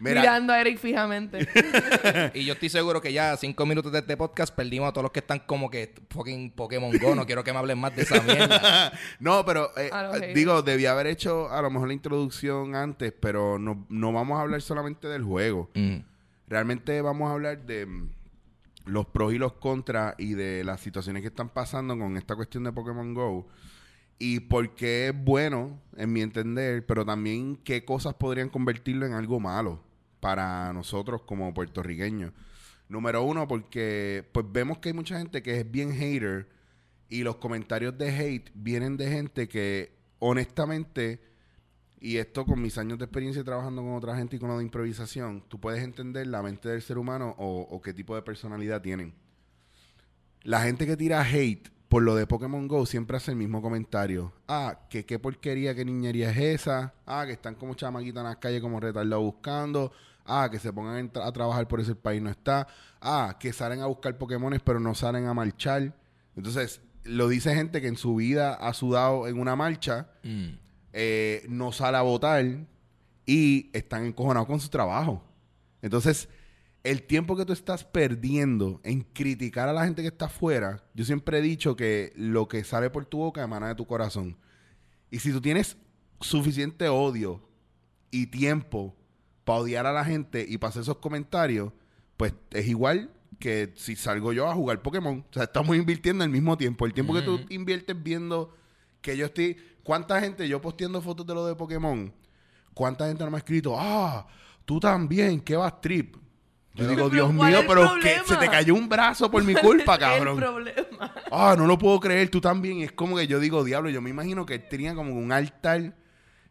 Mira, 0.00 0.20
Mirando 0.20 0.52
a 0.52 0.60
Eric 0.60 0.78
fijamente. 0.78 1.48
y 2.34 2.44
yo 2.44 2.54
estoy 2.54 2.68
seguro 2.68 3.00
que 3.00 3.12
ya 3.12 3.36
cinco 3.36 3.66
minutos 3.66 3.92
de 3.92 4.00
este 4.00 4.16
podcast 4.16 4.54
perdimos 4.54 4.88
a 4.88 4.92
todos 4.92 5.04
los 5.04 5.12
que 5.12 5.20
están 5.20 5.40
como 5.40 5.70
que 5.70 5.94
fucking 6.10 6.50
Pokémon 6.52 6.96
Go. 6.98 7.14
No 7.14 7.26
quiero 7.26 7.44
que 7.44 7.52
me 7.52 7.58
hablen 7.58 7.78
más 7.78 7.94
de 7.94 8.02
esa 8.02 8.20
mierda. 8.22 8.92
no, 9.20 9.44
pero 9.44 9.70
eh, 9.76 9.90
haters. 9.92 10.34
digo, 10.34 10.62
debía 10.62 10.92
haber 10.92 11.06
hecho 11.06 11.50
a 11.50 11.62
lo 11.62 11.70
mejor 11.70 11.88
la 11.88 11.94
introducción 11.94 12.74
antes, 12.74 13.12
pero 13.18 13.58
no, 13.58 13.86
no 13.88 14.12
vamos 14.12 14.38
a 14.38 14.42
hablar 14.42 14.62
solamente 14.62 15.08
del 15.08 15.22
juego. 15.22 15.70
Mm. 15.74 15.98
Realmente 16.48 17.00
vamos 17.00 17.30
a 17.30 17.32
hablar 17.32 17.64
de 17.64 17.86
mm, 17.86 18.10
los 18.86 19.06
pros 19.06 19.32
y 19.32 19.38
los 19.38 19.54
contras 19.54 20.14
y 20.18 20.34
de 20.34 20.64
las 20.64 20.80
situaciones 20.80 21.22
que 21.22 21.28
están 21.28 21.48
pasando 21.48 21.98
con 21.98 22.16
esta 22.16 22.36
cuestión 22.36 22.64
de 22.64 22.72
Pokémon 22.72 23.14
Go. 23.14 23.46
Y 24.18 24.40
por 24.40 24.74
qué 24.74 25.08
es 25.08 25.24
bueno, 25.24 25.80
en 25.96 26.12
mi 26.12 26.22
entender, 26.22 26.86
pero 26.86 27.04
también 27.04 27.56
qué 27.56 27.84
cosas 27.84 28.14
podrían 28.14 28.48
convertirlo 28.48 29.06
en 29.06 29.12
algo 29.12 29.40
malo 29.40 29.82
para 30.20 30.72
nosotros 30.72 31.22
como 31.22 31.52
puertorriqueños. 31.52 32.32
Número 32.88 33.22
uno, 33.22 33.48
porque 33.48 34.28
pues 34.32 34.46
vemos 34.50 34.78
que 34.78 34.90
hay 34.90 34.92
mucha 34.94 35.18
gente 35.18 35.42
que 35.42 35.58
es 35.60 35.70
bien 35.70 35.92
hater 35.92 36.48
y 37.08 37.22
los 37.22 37.36
comentarios 37.36 37.96
de 37.98 38.08
hate 38.08 38.50
vienen 38.54 38.96
de 38.96 39.10
gente 39.10 39.48
que 39.48 39.92
honestamente, 40.18 41.20
y 42.00 42.16
esto 42.16 42.46
con 42.46 42.62
mis 42.62 42.78
años 42.78 42.98
de 42.98 43.04
experiencia 43.04 43.44
trabajando 43.44 43.82
con 43.82 43.94
otra 43.94 44.16
gente 44.16 44.36
y 44.36 44.38
con 44.38 44.48
lo 44.48 44.58
de 44.58 44.64
improvisación, 44.64 45.42
tú 45.48 45.60
puedes 45.60 45.82
entender 45.82 46.26
la 46.26 46.42
mente 46.42 46.68
del 46.68 46.82
ser 46.82 46.98
humano 46.98 47.34
o, 47.38 47.62
o 47.62 47.82
qué 47.82 47.92
tipo 47.92 48.14
de 48.14 48.22
personalidad 48.22 48.80
tienen. 48.80 49.12
La 50.42 50.62
gente 50.62 50.86
que 50.86 50.96
tira 50.96 51.22
hate 51.22 51.73
por 51.94 52.02
lo 52.02 52.16
de 52.16 52.26
Pokémon 52.26 52.66
Go 52.66 52.86
siempre 52.86 53.18
hace 53.18 53.30
el 53.30 53.36
mismo 53.36 53.62
comentario. 53.62 54.32
Ah, 54.48 54.80
que 54.90 55.06
qué 55.06 55.20
porquería, 55.20 55.76
qué 55.76 55.84
niñería 55.84 56.32
es 56.32 56.38
esa. 56.62 56.92
Ah, 57.06 57.22
que 57.24 57.30
están 57.34 57.54
como 57.54 57.74
chamaquitas 57.74 58.20
en 58.20 58.24
las 58.24 58.36
calles 58.38 58.60
como 58.60 58.80
retardados 58.80 59.22
buscando. 59.22 59.92
Ah, 60.26 60.48
que 60.50 60.58
se 60.58 60.72
pongan 60.72 61.12
a 61.22 61.30
trabajar 61.30 61.68
por 61.68 61.78
eso 61.80 61.92
el 61.92 61.96
país 61.96 62.20
no 62.20 62.30
está. 62.30 62.66
Ah, 63.00 63.36
que 63.38 63.52
salen 63.52 63.80
a 63.80 63.86
buscar 63.86 64.18
Pokémones 64.18 64.60
pero 64.60 64.80
no 64.80 64.92
salen 64.96 65.26
a 65.26 65.34
marchar. 65.34 65.94
Entonces, 66.34 66.80
lo 67.04 67.28
dice 67.28 67.54
gente 67.54 67.80
que 67.80 67.86
en 67.86 67.96
su 67.96 68.16
vida 68.16 68.54
ha 68.54 68.74
sudado 68.74 69.28
en 69.28 69.38
una 69.38 69.54
marcha, 69.54 70.08
Mm. 70.24 70.48
eh, 70.94 71.46
no 71.48 71.70
sale 71.70 71.96
a 71.96 72.02
votar 72.02 72.44
y 73.24 73.70
están 73.72 74.04
encojonados 74.04 74.48
con 74.48 74.58
su 74.58 74.68
trabajo. 74.68 75.22
Entonces, 75.80 76.28
el 76.84 77.02
tiempo 77.02 77.34
que 77.34 77.46
tú 77.46 77.54
estás 77.54 77.82
perdiendo 77.82 78.80
en 78.84 79.00
criticar 79.00 79.68
a 79.70 79.72
la 79.72 79.86
gente 79.86 80.02
que 80.02 80.08
está 80.08 80.26
afuera, 80.26 80.84
yo 80.94 81.04
siempre 81.04 81.38
he 81.38 81.42
dicho 81.42 81.76
que 81.76 82.12
lo 82.14 82.46
que 82.46 82.62
sale 82.62 82.90
por 82.90 83.06
tu 83.06 83.18
boca 83.18 83.42
emana 83.42 83.68
de 83.68 83.74
tu 83.74 83.86
corazón. 83.86 84.36
Y 85.10 85.18
si 85.18 85.32
tú 85.32 85.40
tienes 85.40 85.78
suficiente 86.20 86.88
odio 86.90 87.40
y 88.10 88.26
tiempo 88.26 88.94
para 89.44 89.60
odiar 89.60 89.86
a 89.86 89.92
la 89.92 90.04
gente 90.04 90.44
y 90.46 90.58
para 90.58 90.70
hacer 90.70 90.82
esos 90.82 90.98
comentarios, 90.98 91.72
pues 92.18 92.34
es 92.50 92.68
igual 92.68 93.10
que 93.38 93.72
si 93.76 93.96
salgo 93.96 94.34
yo 94.34 94.48
a 94.48 94.54
jugar 94.54 94.82
Pokémon. 94.82 95.24
O 95.28 95.32
sea, 95.32 95.44
estamos 95.44 95.76
invirtiendo 95.76 96.22
el 96.22 96.30
mismo 96.30 96.56
tiempo. 96.58 96.84
El 96.84 96.92
tiempo 96.92 97.14
que 97.14 97.22
tú 97.22 97.40
inviertes 97.48 98.00
viendo 98.00 98.54
que 99.00 99.16
yo 99.16 99.26
estoy... 99.26 99.56
¿Cuánta 99.82 100.20
gente 100.20 100.48
yo 100.48 100.60
posteando 100.60 101.00
fotos 101.00 101.26
de 101.26 101.34
lo 101.34 101.46
de 101.46 101.54
Pokémon? 101.54 102.12
¿Cuánta 102.74 103.06
gente 103.06 103.24
no 103.24 103.30
me 103.30 103.36
ha 103.36 103.38
escrito? 103.38 103.74
Ah, 103.78 104.26
tú 104.64 104.80
también, 104.80 105.40
¿qué 105.40 105.56
vas 105.56 105.80
trip? 105.80 106.16
Yo 106.74 106.88
digo, 106.88 107.08
Dios 107.08 107.32
¿cuál 107.36 107.52
mío, 107.52 107.64
pero 107.68 107.94
que 108.02 108.16
se 108.26 108.36
te 108.36 108.48
cayó 108.48 108.74
un 108.74 108.88
brazo 108.88 109.30
por 109.30 109.44
mi 109.44 109.54
culpa, 109.54 109.96
cabrón. 109.98 110.36
problema. 110.36 111.14
Ah, 111.30 111.54
no 111.56 111.66
lo 111.66 111.78
puedo 111.78 112.00
creer, 112.00 112.28
tú 112.30 112.40
también. 112.40 112.78
Y 112.78 112.82
es 112.84 112.92
como 112.92 113.16
que 113.16 113.26
yo 113.28 113.38
digo, 113.38 113.62
diablo, 113.62 113.90
yo 113.90 114.02
me 114.02 114.10
imagino 114.10 114.44
que 114.44 114.54
él 114.54 114.68
tenía 114.68 114.94
como 114.94 115.14
un 115.14 115.30
altar 115.30 115.94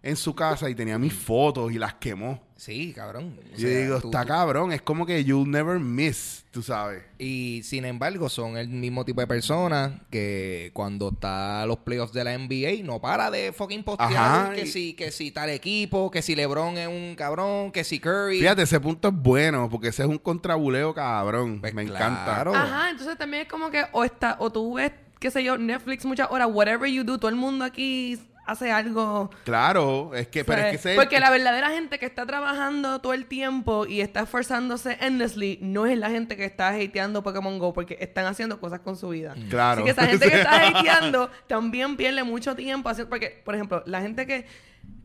en 0.02 0.16
su 0.16 0.34
casa 0.34 0.70
y 0.70 0.76
tenía 0.76 0.98
mis 0.98 1.14
fotos 1.14 1.72
y 1.74 1.78
las 1.78 1.96
quemó. 1.96 2.42
Sí, 2.64 2.94
cabrón. 2.96 3.38
O 3.52 3.58
Y 3.58 3.60
sea, 3.62 3.70
yo 3.70 3.78
digo, 3.78 4.00
tú- 4.00 4.08
está 4.08 4.22
tú- 4.22 4.28
cabrón. 4.30 4.72
Es 4.72 4.82
como 4.82 5.06
que 5.06 5.22
you'll 5.26 5.50
never 5.50 5.80
miss, 5.80 6.46
tú 6.50 6.62
sabes. 6.64 7.04
Y 7.20 7.60
sin 7.66 7.84
embargo, 7.84 8.30
son 8.30 8.56
el 8.56 8.70
mismo 8.70 9.04
tipo 9.04 9.20
de 9.20 9.28
personas 9.28 9.92
que 10.10 10.72
cuando 10.74 11.10
está 11.10 11.66
los 11.66 11.80
playoffs 11.80 12.14
de 12.14 12.24
la 12.24 12.34
NBA 12.34 12.82
no 12.86 13.02
para 13.02 13.30
de 13.30 13.52
fucking 13.52 13.84
postear 13.84 14.14
Ajá, 14.14 14.54
que 14.54 14.62
y- 14.62 14.68
si, 14.68 14.94
que 14.94 15.12
si 15.12 15.32
tal 15.32 15.50
equipo, 15.50 16.10
que 16.10 16.22
si 16.22 16.36
LeBron 16.38 16.78
es 16.78 16.88
un 16.88 17.16
cabrón, 17.18 17.72
que 17.74 17.84
si 17.84 18.00
Curry. 18.00 18.40
Fíjate, 18.40 18.62
ese 18.62 18.80
punto 18.80 19.10
es 19.10 19.14
bueno 19.14 19.70
porque 19.70 19.90
ese 19.90 20.04
es 20.04 20.08
un 20.08 20.18
contrabuleo 20.18 20.94
cabrón. 20.94 21.60
Pues 21.60 21.74
me 21.74 21.84
claro. 21.86 22.06
encanta. 22.14 22.42
Ajá, 22.64 22.90
entonces 22.92 23.18
también 23.18 23.44
es 23.44 23.50
como 23.50 23.70
que 23.72 23.84
o 23.92 24.06
está, 24.06 24.38
o 24.40 24.50
tú 24.50 24.76
ves, 24.76 24.94
qué 25.20 25.30
sé 25.32 25.44
yo, 25.44 25.58
Netflix 25.58 26.06
muchas 26.06 26.30
horas, 26.32 26.48
whatever 26.50 26.90
you 26.90 27.04
do, 27.04 27.18
todo 27.18 27.28
el 27.30 27.36
mundo 27.36 27.66
aquí 27.66 28.18
hace 28.46 28.72
algo. 28.72 29.30
Claro, 29.46 30.12
es 30.16 30.28
que, 30.28 30.44
pero 30.44 30.62
es 30.62 30.70
que 30.72 30.76
ese- 30.76 30.96
Porque 30.96 31.20
la 31.20 31.30
verdadera 31.30 31.70
gente 31.70 32.00
que 32.00 32.06
está 32.06 32.26
trabajando 32.26 33.00
todo 33.00 33.14
el 33.14 33.26
tiempo 33.26 33.86
y 33.86 34.02
está 34.02 34.22
esforzándose 34.22 34.98
endlessly 35.02 35.60
no 35.62 35.86
es 35.86 35.98
la 35.98 36.10
gente 36.10 36.36
que 36.38 36.46
está 36.46 36.70
hateando 36.70 37.24
Pokémon 37.24 37.58
Go 37.60 37.74
porque 37.74 37.98
están 38.00 38.26
haciendo 38.26 38.60
cosas 38.60 38.82
con 38.82 38.96
su 38.98 39.10
vida. 39.10 39.34
Claro. 39.50 39.84
Así 39.84 39.86
que 39.86 39.92
esa 39.92 40.06
gente 40.08 40.30
que 40.30 40.38
está 40.42 40.68
hateando 40.68 41.30
también 41.48 41.96
pierde 41.98 42.24
mucho 42.24 42.56
tiempo 42.56 42.90
haciendo. 42.90 43.10
Porque, 43.10 43.42
por 43.44 43.56
ejemplo, 43.56 43.84
la 43.86 44.02
gente 44.02 44.26
que. 44.28 44.46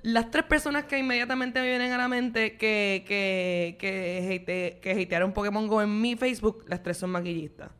Las 0.02 0.30
tres 0.30 0.44
personas 0.44 0.84
que 0.84 0.96
inmediatamente 0.98 1.60
me 1.60 1.66
vienen 1.68 1.92
a 1.92 1.98
la 1.98 2.06
mente 2.08 2.56
que, 2.56 3.04
que, 3.06 3.76
que, 3.80 4.22
hate- 4.46 4.80
que 4.80 5.02
hatearon 5.02 5.32
Pokémon 5.32 5.66
Go 5.66 5.82
en 5.82 6.00
mi 6.00 6.14
Facebook, 6.16 6.64
las 6.68 6.82
tres 6.84 6.98
son 6.98 7.10
maquillistas. 7.10 7.70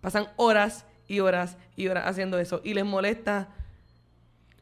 Pasan 0.00 0.28
horas 0.36 0.86
y 1.08 1.18
horas 1.20 1.56
y 1.74 1.88
horas 1.88 2.04
haciendo 2.06 2.38
eso. 2.38 2.60
Y 2.64 2.74
les 2.74 2.84
molesta 2.84 3.48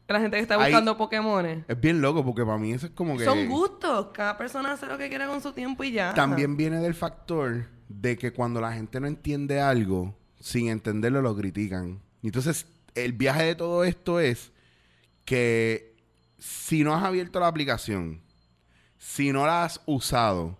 la 0.07 0.19
gente 0.19 0.37
que 0.37 0.43
está 0.43 0.55
Ahí- 0.55 0.71
buscando 0.71 0.97
Pokémones. 0.97 1.65
Es 1.67 1.79
bien 1.79 2.01
loco 2.01 2.23
porque 2.23 2.45
para 2.45 2.57
mí 2.57 2.71
eso 2.71 2.85
es 2.85 2.91
como 2.91 3.17
que... 3.17 3.25
Son 3.25 3.47
gustos. 3.47 4.07
Cada 4.13 4.37
persona 4.37 4.73
hace 4.73 4.85
lo 4.85 4.97
que 4.97 5.09
quiere 5.09 5.25
con 5.27 5.41
su 5.41 5.51
tiempo 5.53 5.83
y 5.83 5.91
ya. 5.91 6.13
También 6.13 6.55
viene 6.57 6.77
del 6.79 6.93
factor 6.93 7.65
de 7.89 8.17
que 8.17 8.31
cuando 8.31 8.61
la 8.61 8.73
gente 8.73 8.99
no 8.99 9.07
entiende 9.07 9.59
algo, 9.59 10.15
sin 10.39 10.69
entenderlo 10.69 11.21
lo 11.21 11.35
critican. 11.35 12.01
Entonces, 12.21 12.67
el 12.93 13.13
viaje 13.13 13.43
de 13.43 13.55
todo 13.55 13.83
esto 13.83 14.19
es 14.19 14.51
que 15.25 15.95
si 16.37 16.83
no 16.83 16.93
has 16.93 17.03
abierto 17.03 17.39
la 17.39 17.47
aplicación, 17.47 18.21
si 18.97 19.31
no 19.31 19.45
la 19.45 19.63
has 19.65 19.81
usado 19.85 20.57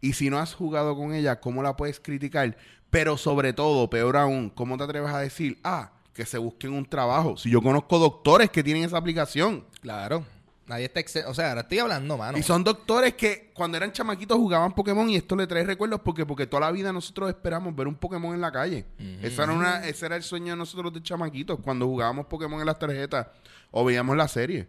y 0.00 0.14
si 0.14 0.28
no 0.30 0.38
has 0.38 0.54
jugado 0.54 0.96
con 0.96 1.14
ella, 1.14 1.40
¿cómo 1.40 1.62
la 1.62 1.76
puedes 1.76 2.00
criticar? 2.00 2.56
Pero 2.90 3.16
sobre 3.16 3.52
todo, 3.52 3.88
peor 3.88 4.16
aún, 4.16 4.50
¿cómo 4.50 4.76
te 4.76 4.84
atreves 4.84 5.10
a 5.12 5.18
decir, 5.20 5.58
ah, 5.64 5.91
que 6.12 6.26
se 6.26 6.38
busquen 6.38 6.72
un 6.72 6.84
trabajo? 6.86 7.36
Si 7.36 7.50
yo 7.50 7.62
conozco 7.62 7.98
doctores 7.98 8.50
que 8.50 8.62
tienen 8.62 8.84
esa 8.84 8.98
aplicación. 8.98 9.64
Claro. 9.80 10.24
Nadie 10.66 10.84
está... 10.84 11.00
exe- 11.00 11.24
O 11.26 11.34
sea, 11.34 11.48
ahora 11.50 11.62
estoy 11.62 11.80
hablando, 11.80 12.16
mano. 12.16 12.38
Y 12.38 12.42
son 12.42 12.62
doctores 12.62 13.14
que 13.14 13.50
cuando 13.52 13.76
eran 13.76 13.90
chamaquitos 13.92 14.38
jugaban 14.38 14.72
Pokémon 14.74 15.08
y 15.10 15.16
esto 15.16 15.34
le 15.34 15.46
trae 15.46 15.64
recuerdos 15.64 16.00
porque 16.04 16.24
porque 16.24 16.46
toda 16.46 16.60
la 16.60 16.70
vida 16.70 16.92
nosotros 16.92 17.28
esperamos 17.30 17.74
ver 17.74 17.88
un 17.88 17.96
Pokémon 17.96 18.32
en 18.34 18.40
la 18.40 18.52
calle. 18.52 18.86
Esa 19.22 19.42
era 19.44 19.52
una, 19.52 19.84
ese 19.86 20.06
era 20.06 20.16
el 20.16 20.22
sueño 20.22 20.52
de 20.52 20.56
nosotros 20.56 20.92
de 20.92 21.02
chamaquitos 21.02 21.58
cuando 21.60 21.86
jugábamos 21.86 22.26
Pokémon 22.26 22.60
en 22.60 22.66
las 22.66 22.78
tarjetas 22.78 23.26
o 23.72 23.84
veíamos 23.84 24.16
la 24.16 24.28
serie. 24.28 24.68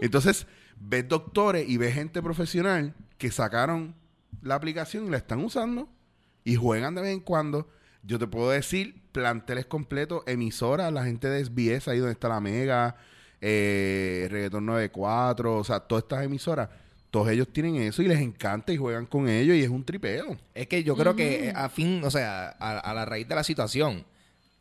Entonces, 0.00 0.46
ves 0.78 1.08
doctores 1.08 1.68
y 1.68 1.76
ves 1.76 1.94
gente 1.94 2.22
profesional 2.22 2.94
que 3.18 3.30
sacaron 3.32 3.94
la 4.42 4.54
aplicación 4.54 5.06
y 5.06 5.10
la 5.10 5.16
están 5.16 5.42
usando 5.44 5.88
y 6.44 6.54
juegan 6.54 6.94
de 6.94 7.02
vez 7.02 7.12
en 7.12 7.20
cuando. 7.20 7.68
Yo 8.02 8.18
te 8.18 8.26
puedo 8.26 8.50
decir, 8.50 9.00
planteles 9.12 9.66
completos, 9.66 10.22
emisoras, 10.26 10.92
la 10.92 11.04
gente 11.04 11.28
de 11.28 11.44
SBS, 11.44 11.88
ahí 11.88 11.98
donde 11.98 12.12
está 12.12 12.28
la 12.28 12.40
Mega, 12.40 12.96
eh, 13.40 14.26
Reggaeton 14.30 14.66
94, 14.66 15.58
o 15.58 15.64
sea, 15.64 15.80
todas 15.80 16.04
estas 16.04 16.24
emisoras, 16.24 16.68
todos 17.10 17.28
ellos 17.28 17.48
tienen 17.52 17.76
eso 17.76 18.02
y 18.02 18.08
les 18.08 18.20
encanta 18.20 18.72
y 18.72 18.76
juegan 18.76 19.06
con 19.06 19.28
ellos 19.28 19.56
y 19.56 19.62
es 19.62 19.68
un 19.68 19.84
tripeo. 19.84 20.36
Es 20.54 20.66
que 20.66 20.82
yo 20.82 20.96
creo 20.96 21.14
que 21.14 21.48
eh, 21.48 21.52
a 21.54 21.68
fin, 21.68 22.02
o 22.04 22.10
sea, 22.10 22.56
a, 22.58 22.78
a 22.78 22.94
la 22.94 23.04
raíz 23.04 23.28
de 23.28 23.34
la 23.34 23.44
situación, 23.44 24.04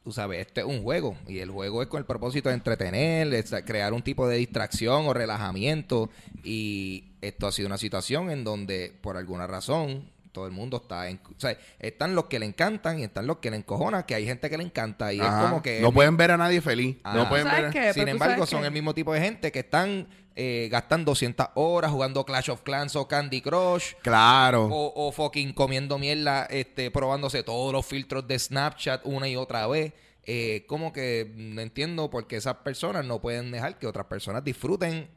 tú 0.04 0.12
sabes, 0.12 0.46
este 0.46 0.62
es 0.62 0.68
un 0.68 0.84
juego 0.84 1.16
y 1.28 1.40
el 1.40 1.50
juego 1.50 1.82
es 1.82 1.88
con 1.88 2.00
el 2.00 2.06
propósito 2.06 2.50
de 2.50 2.56
entretener, 2.56 3.34
es 3.34 3.54
crear 3.66 3.94
un 3.94 4.02
tipo 4.02 4.28
de 4.28 4.38
distracción 4.38 5.08
o 5.08 5.14
relajamiento 5.14 6.10
y 6.44 7.06
esto 7.22 7.48
ha 7.48 7.52
sido 7.52 7.68
una 7.68 7.78
situación 7.78 8.32
en 8.32 8.44
donde 8.44 8.94
por 9.02 9.18
alguna 9.18 9.48
razón 9.48 10.10
todo 10.32 10.46
el 10.46 10.52
mundo 10.52 10.78
está 10.84 11.10
en, 11.10 11.20
o 11.26 11.40
sea, 11.40 11.58
están 11.80 12.16
los 12.16 12.26
que 12.26 12.40
le 12.40 12.46
encantan 12.46 13.00
y 13.00 13.04
están 13.04 13.28
los 13.28 13.38
que 13.38 13.52
le 13.52 13.58
encojonan, 13.58 14.04
que 14.04 14.16
hay 14.16 14.26
gente 14.26 14.50
que 14.50 14.58
le 14.58 14.64
encanta 14.64 15.12
y 15.14 15.20
Ajá. 15.20 15.40
es 15.44 15.50
como 15.50 15.62
que 15.62 15.80
no 15.82 15.92
pueden 15.92 16.18
ver 16.18 16.32
a 16.32 16.38
nadie 16.38 16.62
feliz. 16.62 16.98
Ah. 17.04 17.14
no 17.16 17.30
pueden 17.30 17.48
¿Sabes 17.48 17.74
ver. 17.74 17.74
qué? 17.74 17.94
sin 17.94 18.08
embargo, 18.08 18.46
son 18.46 18.64
el 18.66 18.72
mismo 18.72 18.94
tipo 18.94 19.14
de 19.14 19.22
gente 19.22 19.52
que 19.52 19.60
están 19.60 20.08
eh, 20.36 20.70
gastando 20.72 21.12
200 21.12 21.48
horas 21.56 21.92
jugando 21.92 22.26
Clash 22.26 22.50
of 22.52 22.62
Clans 22.62 22.96
o 22.96 23.08
Candy 23.08 23.42
Crush 23.42 23.94
Claro. 24.02 24.66
o, 24.66 25.08
o 25.08 25.12
fucking 25.12 25.54
comiendo 25.54 25.98
mierda, 26.00 26.46
este, 26.46 26.90
probándose 26.90 27.44
todos 27.44 27.74
los 27.74 27.86
filtros 27.86 28.28
de 28.28 28.40
Snapchat 28.40 29.02
una 29.06 29.28
y 29.28 29.36
otra 29.36 29.68
vez. 29.68 29.94
Eh, 30.24 30.66
como 30.68 30.94
que 30.94 31.32
no 31.36 31.62
entiendo 31.62 32.12
por 32.12 32.28
qué 32.28 32.36
esas 32.36 32.58
personas 32.58 33.04
no 33.04 33.20
pueden 33.20 33.50
dejar 33.52 33.80
que 33.80 33.88
otras 33.88 34.06
personas 34.06 34.44
disfruten 34.44 35.10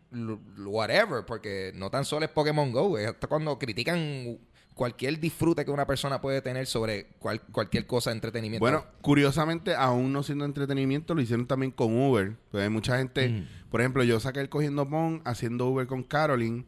whatever, 0.67 1.25
porque 1.27 1.73
no 1.75 1.91
tan 1.91 2.05
solo 2.05 2.25
es 2.25 2.31
Pokémon 2.31 2.73
Go, 2.73 2.99
es 2.99 3.09
hasta 3.09 3.27
cuando 3.27 3.59
critican 3.59 4.39
cualquier 4.75 5.21
disfrute 5.21 5.65
que 5.65 5.71
una 5.71 5.87
persona 5.87 6.21
puede 6.21 6.43
tener 6.43 6.67
sobre 6.67 7.07
cual- 7.21 7.41
cualquier 7.53 7.87
cosa 7.87 8.11
de 8.11 8.17
entretenimiento. 8.17 8.61
Bueno, 8.61 8.85
curiosamente, 9.03 9.75
aún 9.77 10.13
no 10.13 10.23
siendo 10.23 10.45
entretenimiento, 10.45 11.15
lo 11.15 11.21
hicieron 11.23 11.47
también 11.47 11.71
con 11.71 11.97
Uber. 11.97 12.37
Pues 12.51 12.65
hay 12.65 12.71
mucha 12.71 12.99
gente, 12.99 13.29
Mm. 13.29 13.71
por 13.71 13.81
ejemplo, 13.81 14.03
yo 14.03 14.19
saqué 14.21 14.41
el 14.41 14.49
cogiendo 14.49 14.89
Pon 14.89 15.23
haciendo 15.25 15.67
Uber 15.69 15.87
con 15.87 16.03
Caroline, 16.03 16.65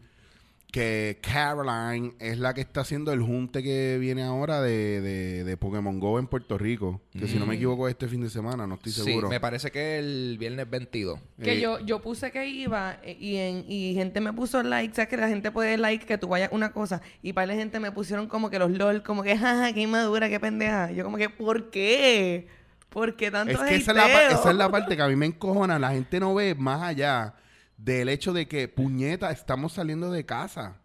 que 0.77 1.19
Caroline 1.23 2.13
es 2.19 2.39
la 2.39 2.53
que 2.53 2.61
está 2.61 2.83
haciendo 2.83 3.11
el 3.11 3.23
junte 3.23 3.63
que 3.63 3.97
viene 3.99 4.23
ahora 4.23 4.61
de, 4.61 5.01
de, 5.01 5.43
de 5.43 5.57
Pokémon 5.57 5.99
Go 5.99 6.19
en 6.19 6.27
Puerto 6.27 6.59
Rico. 6.59 7.01
Que 7.19 7.27
si 7.27 7.39
no 7.39 7.47
me 7.47 7.55
equivoco, 7.55 7.89
este 7.89 8.09
fin 8.09 8.21
de 8.21 8.29
semana, 8.29 8.67
no 8.67 8.75
estoy 8.75 8.93
Mm. 8.93 8.95
sí, 8.95 9.03
seguro. 9.03 9.31
me 9.31 9.41
parece 9.41 9.71
que 9.71 9.99
el 9.99 10.37
viernes 10.39 10.69
22. 10.69 11.19
Que 11.43 11.55
Eh, 11.55 11.61
yo, 11.63 11.81
yo 11.81 12.03
puse 12.03 12.31
que 12.31 12.47
iba 12.47 12.99
eh, 13.03 13.17
y, 13.19 13.37
en, 13.37 13.65
y 13.67 13.95
gente 13.95 14.21
me 14.21 14.35
puso 14.35 14.63
like. 14.63 14.95
¿Sabes 14.95 15.09
que 15.09 15.17
la 15.17 15.29
gente 15.29 15.51
puede 15.51 15.79
like 15.79 16.05
que 16.05 16.19
tú 16.19 16.29
vayas 16.29 16.51
una 16.53 16.73
cosa? 16.73 17.01
Y 17.23 17.33
para 17.33 17.47
la 17.47 17.55
gente 17.55 17.81
me 17.81 17.91
pusieron 17.91 18.27
como 18.29 18.51
que 18.51 18.59
los 18.59 18.71
LOL, 18.71 19.03
como 19.03 19.23
que, 19.23 19.35
jaja, 19.35 19.73
qué 19.73 19.81
inmadura, 19.81 20.29
qué 20.29 20.39
pendeja. 20.39 20.93
Yo 20.93 21.05
como 21.05 21.17
que, 21.17 21.31
¿por 21.31 21.71
qué? 21.71 22.49
¿Por 22.91 23.17
qué 23.17 23.31
tanto 23.31 23.53
Es 23.55 23.59
que 23.61 23.77
esa 23.77 23.93
es, 23.93 23.97
la, 23.97 24.27
esa 24.31 24.51
es 24.51 24.57
la 24.57 24.71
parte 24.71 24.95
que 24.95 25.01
a 25.03 25.09
mí 25.09 25.17
me 25.17 25.25
encojona. 25.25 25.79
La 25.79 25.93
gente 25.93 26.21
no 26.21 26.35
ve 26.35 26.55
más 26.55 26.83
allá 26.83 27.35
del 27.77 28.09
hecho 28.09 28.33
de 28.33 28.49
que, 28.49 28.69
puñeta, 28.69 29.31
estamos 29.31 29.75
saliendo 29.75 30.11
de 30.11 30.25
casa. 30.25 30.81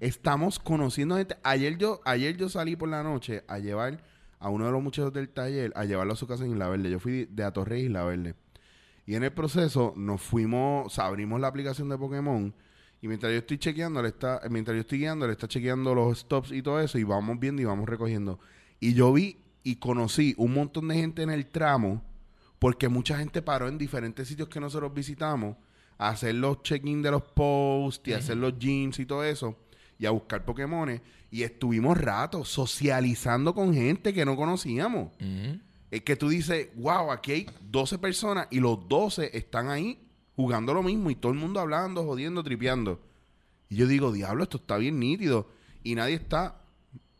Estamos 0.00 0.58
conociendo 0.58 1.16
gente. 1.16 1.36
Ayer 1.42 1.76
yo, 1.76 2.00
ayer 2.04 2.36
yo 2.36 2.48
salí 2.48 2.76
por 2.76 2.88
la 2.88 3.02
noche 3.02 3.44
a 3.48 3.58
llevar 3.58 4.02
a 4.38 4.48
uno 4.48 4.66
de 4.66 4.72
los 4.72 4.82
muchachos 4.82 5.12
del 5.12 5.28
taller, 5.28 5.72
a 5.74 5.84
llevarlo 5.84 6.12
a 6.12 6.16
su 6.16 6.26
casa 6.26 6.44
en 6.44 6.52
Isla 6.52 6.68
Verde. 6.68 6.90
Yo 6.90 7.00
fui 7.00 7.24
de 7.24 7.44
Atorrey 7.44 7.82
a 7.82 7.84
Isla 7.86 8.04
Verde. 8.04 8.34
Y 9.06 9.14
en 9.14 9.24
el 9.24 9.32
proceso 9.32 9.94
nos 9.96 10.20
fuimos, 10.20 10.86
o 10.86 10.90
sea, 10.90 11.06
abrimos 11.06 11.40
la 11.40 11.48
aplicación 11.48 11.88
de 11.88 11.98
Pokémon. 11.98 12.54
Y 13.00 13.08
mientras 13.08 13.32
yo 13.32 13.38
estoy 13.38 13.58
chequeando, 13.58 14.02
le 14.02 14.08
está, 14.08 14.40
mientras 14.50 14.74
yo 14.74 14.82
estoy 14.82 14.98
guiando, 14.98 15.26
le 15.26 15.32
está 15.32 15.48
chequeando 15.48 15.94
los 15.94 16.18
stops 16.18 16.52
y 16.52 16.62
todo 16.62 16.80
eso. 16.80 16.98
Y 16.98 17.04
vamos 17.04 17.40
viendo 17.40 17.62
y 17.62 17.64
vamos 17.64 17.88
recogiendo. 17.88 18.38
Y 18.80 18.94
yo 18.94 19.12
vi 19.12 19.38
y 19.64 19.76
conocí 19.76 20.34
un 20.36 20.54
montón 20.54 20.88
de 20.88 20.96
gente 20.96 21.22
en 21.22 21.30
el 21.30 21.46
tramo. 21.46 22.02
Porque 22.58 22.88
mucha 22.88 23.16
gente 23.18 23.40
paró 23.40 23.68
en 23.68 23.78
diferentes 23.78 24.28
sitios 24.28 24.48
que 24.48 24.60
nosotros 24.60 24.92
visitamos 24.92 25.56
hacer 25.98 26.36
los 26.36 26.62
check-in 26.62 27.02
de 27.02 27.10
los 27.10 27.22
posts 27.22 28.08
y 28.08 28.12
hacer 28.12 28.36
los 28.36 28.58
gyms 28.58 28.98
y 29.00 29.06
todo 29.06 29.24
eso. 29.24 29.56
Y 29.98 30.06
a 30.06 30.10
buscar 30.10 30.44
Pokémones. 30.44 31.02
Y 31.30 31.42
estuvimos 31.42 31.98
ratos 31.98 32.48
socializando 32.48 33.54
con 33.54 33.74
gente 33.74 34.14
que 34.14 34.24
no 34.24 34.36
conocíamos. 34.36 35.10
Es 35.90 36.02
que 36.02 36.16
tú 36.16 36.28
dices, 36.28 36.68
wow, 36.76 37.10
aquí 37.10 37.32
hay 37.32 37.46
12 37.70 37.98
personas 37.98 38.46
y 38.50 38.60
los 38.60 38.88
12 38.88 39.36
están 39.36 39.68
ahí 39.68 39.98
jugando 40.36 40.72
lo 40.72 40.82
mismo 40.82 41.10
y 41.10 41.16
todo 41.16 41.32
el 41.32 41.38
mundo 41.38 41.60
hablando, 41.60 42.04
jodiendo, 42.04 42.42
tripeando. 42.42 43.00
Y 43.68 43.76
yo 43.76 43.86
digo, 43.86 44.12
diablo, 44.12 44.44
esto 44.44 44.58
está 44.58 44.76
bien 44.78 45.00
nítido. 45.00 45.50
Y 45.82 45.94
nadie 45.94 46.14
está 46.14 46.62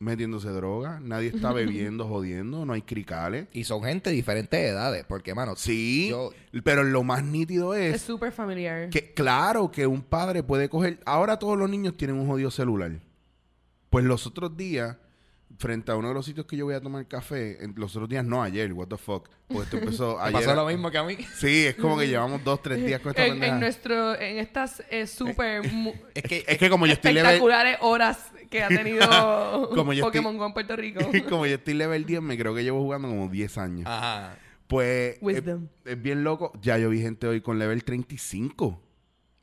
metiéndose 0.00 0.48
droga, 0.50 1.00
nadie 1.02 1.28
está 1.28 1.52
bebiendo, 1.52 2.06
jodiendo, 2.06 2.64
no 2.64 2.72
hay 2.72 2.82
cricales. 2.82 3.48
Y 3.52 3.64
son 3.64 3.82
gente 3.82 4.10
de 4.10 4.16
diferentes 4.16 4.58
edades, 4.60 5.04
porque, 5.08 5.34
mano, 5.34 5.56
Sí, 5.56 6.08
yo- 6.10 6.30
pero 6.62 6.84
lo 6.84 7.02
más 7.02 7.24
nítido 7.24 7.74
Es 7.74 7.96
es 7.96 8.02
súper 8.02 8.30
familiar. 8.32 8.90
que, 8.90 9.12
claro, 9.12 9.70
que 9.70 9.86
un 9.86 10.02
padre 10.02 10.42
puede 10.42 10.68
coger. 10.68 11.00
Ahora 11.04 11.38
todos 11.38 11.58
los 11.58 11.68
niños 11.68 11.96
tienen 11.96 12.16
un 12.16 12.26
jodido 12.28 12.50
celular. 12.50 12.92
Pues 13.90 14.04
los 14.04 14.26
otros 14.26 14.56
días, 14.56 14.96
frente 15.56 15.90
a 15.90 15.96
uno 15.96 16.08
de 16.08 16.14
los 16.14 16.24
sitios 16.26 16.46
que 16.46 16.56
yo 16.56 16.66
voy 16.66 16.74
a 16.74 16.80
tomar 16.80 17.06
café, 17.08 17.62
en- 17.64 17.74
los 17.76 17.94
otros 17.96 18.08
días 18.08 18.24
no 18.24 18.42
ayer, 18.42 18.72
what 18.72 18.88
the 18.88 18.96
fuck. 18.96 19.28
Pues 19.48 19.64
esto 19.64 19.78
empezó 19.78 20.16
¿te 20.18 20.22
ayer. 20.24 20.32
pasó 20.34 20.54
lo 20.54 20.66
mismo 20.66 20.90
que 20.90 20.98
a 20.98 21.04
mí. 21.04 21.16
Sí, 21.36 21.66
es 21.66 21.74
como 21.76 21.98
que 21.98 22.06
llevamos 22.06 22.44
dos, 22.44 22.62
tres 22.62 22.84
días 22.84 23.00
con 23.00 23.10
esta 23.10 23.26
en, 23.26 23.42
en 23.42 23.58
nuestro, 23.60 24.14
en 24.14 24.38
estas 24.38 24.82
eh, 24.90 25.06
súper 25.06 25.62
Es 26.14 26.22
que, 26.22 26.44
Es 26.46 26.58
que 26.58 26.68
como 26.70 26.86
yo 26.86 26.92
estoy 26.92 27.12
level, 27.14 27.26
espectaculares 27.26 27.78
horas 27.80 28.30
que 28.50 28.62
ha 28.62 28.68
tenido 28.68 29.70
Como 29.74 29.92
yo 29.92 30.04
Pokémon 30.04 30.34
estoy- 30.34 30.38
Go 30.38 30.46
en 30.46 30.52
Puerto 30.52 30.76
Rico. 30.76 31.00
como 31.28 31.46
yo 31.46 31.54
estoy 31.56 31.74
level 31.74 32.04
10, 32.04 32.22
me 32.22 32.38
creo 32.38 32.54
que 32.54 32.62
llevo 32.62 32.80
jugando 32.82 33.08
como 33.08 33.28
10 33.28 33.58
años. 33.58 33.86
ajá. 33.86 34.36
Pues 34.68 35.14
es, 35.16 35.22
Wisdom. 35.22 35.66
es 35.86 36.02
bien 36.02 36.24
loco. 36.24 36.52
Ya 36.60 36.76
yo 36.76 36.90
vi 36.90 37.00
gente 37.00 37.26
hoy 37.26 37.40
con 37.40 37.58
level 37.58 37.82
35. 37.84 38.78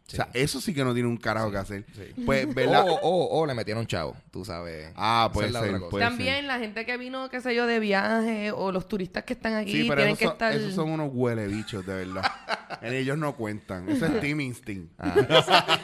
O 0.08 0.16
sea, 0.16 0.30
eso 0.34 0.62
sí 0.62 0.74
que 0.74 0.84
no 0.84 0.94
tiene 0.94 1.10
un 1.10 1.18
carajo 1.18 1.50
que 1.50 1.58
hacer. 1.58 1.86
Pues, 2.26 2.54
¿verdad? 2.56 2.86
O, 2.88 2.94
o, 2.94 3.40
o 3.40 3.46
le 3.48 3.56
metieron 3.56 3.88
chavo, 3.88 4.16
tú 4.30 4.46
sabes. 4.46 4.92
Ah, 4.96 5.32
puede 5.34 5.48
es 5.48 5.54
la 5.54 5.62
ser, 5.62 5.82
puede 5.90 6.06
También 6.06 6.46
la 6.46 6.60
gente 6.60 6.86
que 6.86 6.96
vino, 6.98 7.28
qué 7.30 7.42
sé 7.42 7.56
yo, 7.56 7.66
de 7.66 7.80
viaje 7.80 8.52
o 8.52 8.72
los 8.72 8.88
turistas 8.88 9.24
que 9.24 9.34
están 9.34 9.56
aquí 9.56 9.72
Sí, 9.72 9.86
pero 9.88 10.02
tienen 10.02 10.16
que 10.16 10.26
son, 10.26 10.34
estar... 10.34 10.54
esos 10.54 10.76
son 10.76 10.92
unos 10.92 11.10
huele 11.12 11.48
bichos, 11.48 11.86
de 11.86 12.06
verdad. 12.06 12.24
En 12.82 12.94
ellos 12.94 13.18
no 13.18 13.36
cuentan. 13.36 13.90
Eso 13.90 14.06
es 14.06 14.20
Team 14.20 14.42
Instinct. 14.42 14.92
Ah. 15.00 15.80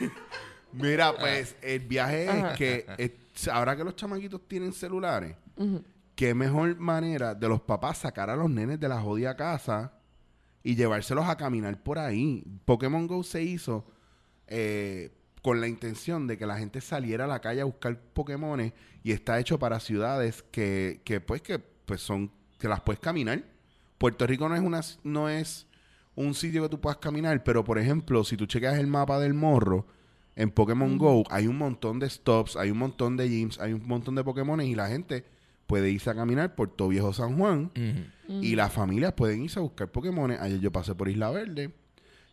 Mira, 0.72 1.14
pues, 1.16 1.54
el 1.62 1.80
viaje 1.80 2.24
es 2.24 2.56
que 2.56 2.86
eh, 2.98 3.16
ahora 3.52 3.76
que 3.76 3.84
los 3.84 3.94
chamaquitos 3.94 4.40
tienen 4.48 4.72
celulares, 4.72 5.36
qué 6.16 6.34
mejor 6.34 6.76
manera 6.78 7.34
de 7.34 7.48
los 7.48 7.60
papás 7.60 7.98
sacar 7.98 8.30
a 8.30 8.34
los 8.34 8.50
nenes 8.50 8.80
de 8.80 8.88
la 8.88 9.00
jodida 9.00 9.36
casa 9.36 9.92
y 10.62 10.76
llevárselos 10.76 11.28
a 11.28 11.36
caminar 11.36 11.82
por 11.82 11.98
ahí. 11.98 12.44
Pokémon 12.64 13.06
Go 13.06 13.22
se 13.22 13.42
hizo 13.42 13.86
eh, 14.46 15.10
con 15.42 15.60
la 15.60 15.68
intención 15.68 16.26
de 16.26 16.36
que 16.36 16.46
la 16.46 16.58
gente 16.58 16.80
saliera 16.80 17.24
a 17.24 17.28
la 17.28 17.40
calle 17.40 17.62
a 17.62 17.64
buscar 17.64 17.98
Pokémones 17.98 18.72
y 19.02 19.12
está 19.12 19.38
hecho 19.38 19.58
para 19.58 19.80
ciudades 19.80 20.44
que, 20.50 21.00
que 21.04 21.20
pues 21.20 21.42
que 21.42 21.58
pues 21.58 22.00
son 22.00 22.30
que 22.58 22.68
las 22.68 22.80
puedes 22.80 23.00
caminar. 23.00 23.42
Puerto 23.98 24.26
Rico 24.26 24.48
no 24.48 24.54
es 24.54 24.62
una 24.62 24.80
no 25.02 25.28
es 25.28 25.66
un 26.14 26.34
sitio 26.34 26.62
que 26.62 26.68
tú 26.68 26.80
puedas 26.80 26.98
caminar, 26.98 27.42
pero 27.42 27.64
por 27.64 27.78
ejemplo, 27.78 28.24
si 28.24 28.36
tú 28.36 28.46
checas 28.46 28.78
el 28.78 28.86
mapa 28.86 29.18
del 29.18 29.34
morro 29.34 29.86
en 30.36 30.50
Pokémon 30.50 30.98
Go, 30.98 31.24
hay 31.30 31.46
un 31.46 31.56
montón 31.56 31.98
de 31.98 32.08
stops, 32.08 32.56
hay 32.56 32.70
un 32.70 32.78
montón 32.78 33.16
de 33.16 33.28
gyms, 33.28 33.58
hay 33.58 33.72
un 33.72 33.86
montón 33.86 34.14
de 34.14 34.24
Pokémones 34.24 34.66
y 34.66 34.74
la 34.74 34.88
gente 34.88 35.24
puede 35.66 35.90
irse 35.90 36.10
a 36.10 36.14
caminar 36.14 36.54
por 36.54 36.68
todo 36.68 36.88
viejo 36.88 37.12
San 37.12 37.38
Juan 37.38 37.70
y 38.40 38.54
las 38.56 38.72
familias 38.72 39.12
pueden 39.14 39.42
irse 39.42 39.58
a 39.58 39.62
buscar 39.62 39.90
Pokémones. 39.90 40.40
Ayer 40.40 40.60
yo 40.60 40.70
pasé 40.72 40.94
por 40.94 41.08
Isla 41.08 41.30
Verde 41.30 41.72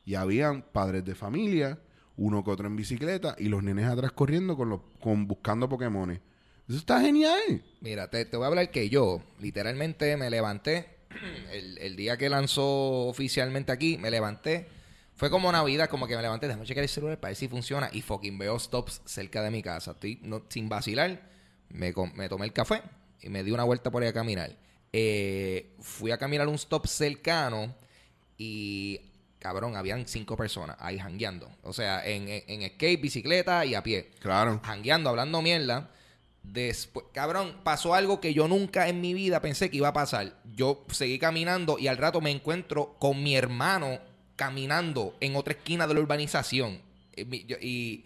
y 0.05 0.15
habían 0.15 0.61
padres 0.61 1.03
de 1.05 1.15
familia, 1.15 1.79
uno 2.15 2.43
que 2.43 2.51
otro 2.51 2.67
en 2.67 2.75
bicicleta 2.75 3.35
y 3.37 3.49
los 3.49 3.63
nenes 3.63 3.85
atrás 3.85 4.11
corriendo 4.11 4.55
con 4.55 4.69
los 4.69 4.81
con 4.99 5.27
buscando 5.27 5.67
Pokémones. 5.69 6.19
Eso 6.67 6.77
está 6.77 6.99
genial. 7.01 7.63
Mira, 7.81 8.09
te, 8.09 8.25
te 8.25 8.35
voy 8.37 8.43
a 8.45 8.47
hablar 8.47 8.71
que 8.71 8.89
yo 8.89 9.21
literalmente 9.39 10.17
me 10.17 10.29
levanté 10.29 10.87
el, 11.51 11.77
el 11.77 11.95
día 11.95 12.17
que 12.17 12.29
lanzó 12.29 13.07
oficialmente 13.07 13.71
aquí, 13.71 13.97
me 13.97 14.11
levanté. 14.11 14.67
Fue 15.15 15.31
como 15.31 15.51
Navidad, 15.51 15.89
como 15.89 16.05
que 16.07 16.15
me 16.15 16.21
levanté, 16.21 16.47
déjame 16.47 16.65
checar 16.67 16.83
el 16.83 16.89
celular 16.89 17.19
para 17.19 17.29
ver 17.29 17.37
si 17.37 17.47
funciona 17.47 17.89
y 17.91 18.01
fucking 18.01 18.37
veo 18.37 18.59
stops 18.59 19.01
cerca 19.05 19.41
de 19.41 19.49
mi 19.49 19.63
casa. 19.63 19.91
Estoy 19.91 20.19
no- 20.21 20.43
sin 20.49 20.69
vacilar, 20.69 21.21
me, 21.69 21.93
me 22.15 22.29
tomé 22.29 22.45
el 22.45 22.53
café 22.53 22.83
y 23.21 23.29
me 23.29 23.43
di 23.43 23.51
una 23.51 23.63
vuelta 23.63 23.89
por 23.89 24.03
ahí 24.03 24.09
a 24.09 24.13
caminar. 24.13 24.55
Eh, 24.94 25.75
fui 25.79 26.12
a 26.12 26.17
caminar 26.17 26.48
un 26.48 26.56
stop 26.56 26.88
cercano 26.88 27.75
y, 28.38 29.00
cabrón, 29.39 29.75
habían 29.75 30.08
cinco 30.08 30.36
personas 30.38 30.77
ahí 30.79 30.98
jangueando. 31.00 31.50
O 31.63 31.74
sea, 31.74 32.06
en, 32.08 32.27
en, 32.27 32.44
en 32.48 32.70
skate, 32.72 33.01
bicicleta 33.01 33.65
y 33.65 33.75
a 33.75 33.84
pie 33.84 34.12
Claro. 34.20 34.60
jangueando, 34.63 35.10
hablando 35.10 35.41
mierda. 35.41 35.91
Después, 36.44 37.08
cabrón, 37.13 37.58
pasó 37.63 37.94
algo 37.94 38.22
que 38.22 38.34
yo 38.34 38.48
nunca 38.48 38.88
en 38.88 39.01
mi 39.01 39.13
vida 39.13 39.41
pensé 39.41 39.70
que 39.70 39.77
iba 39.77 39.89
a 39.89 39.94
pasar. 39.94 40.39
Yo 40.56 40.86
seguí 40.91 41.20
caminando 41.20 41.77
y 41.77 41.88
al 41.88 41.98
rato 41.98 42.22
me 42.22 42.32
encuentro 42.32 42.96
con 43.00 43.22
mi 43.22 43.36
hermano 43.36 44.00
caminando 44.38 45.17
en 45.20 45.36
otra 45.36 45.53
esquina 45.53 45.88
de 45.88 45.94
la 45.96 46.00
urbanización. 46.00 46.82
Eh, 47.13 47.44
yo- 47.46 47.58
Y 47.60 48.06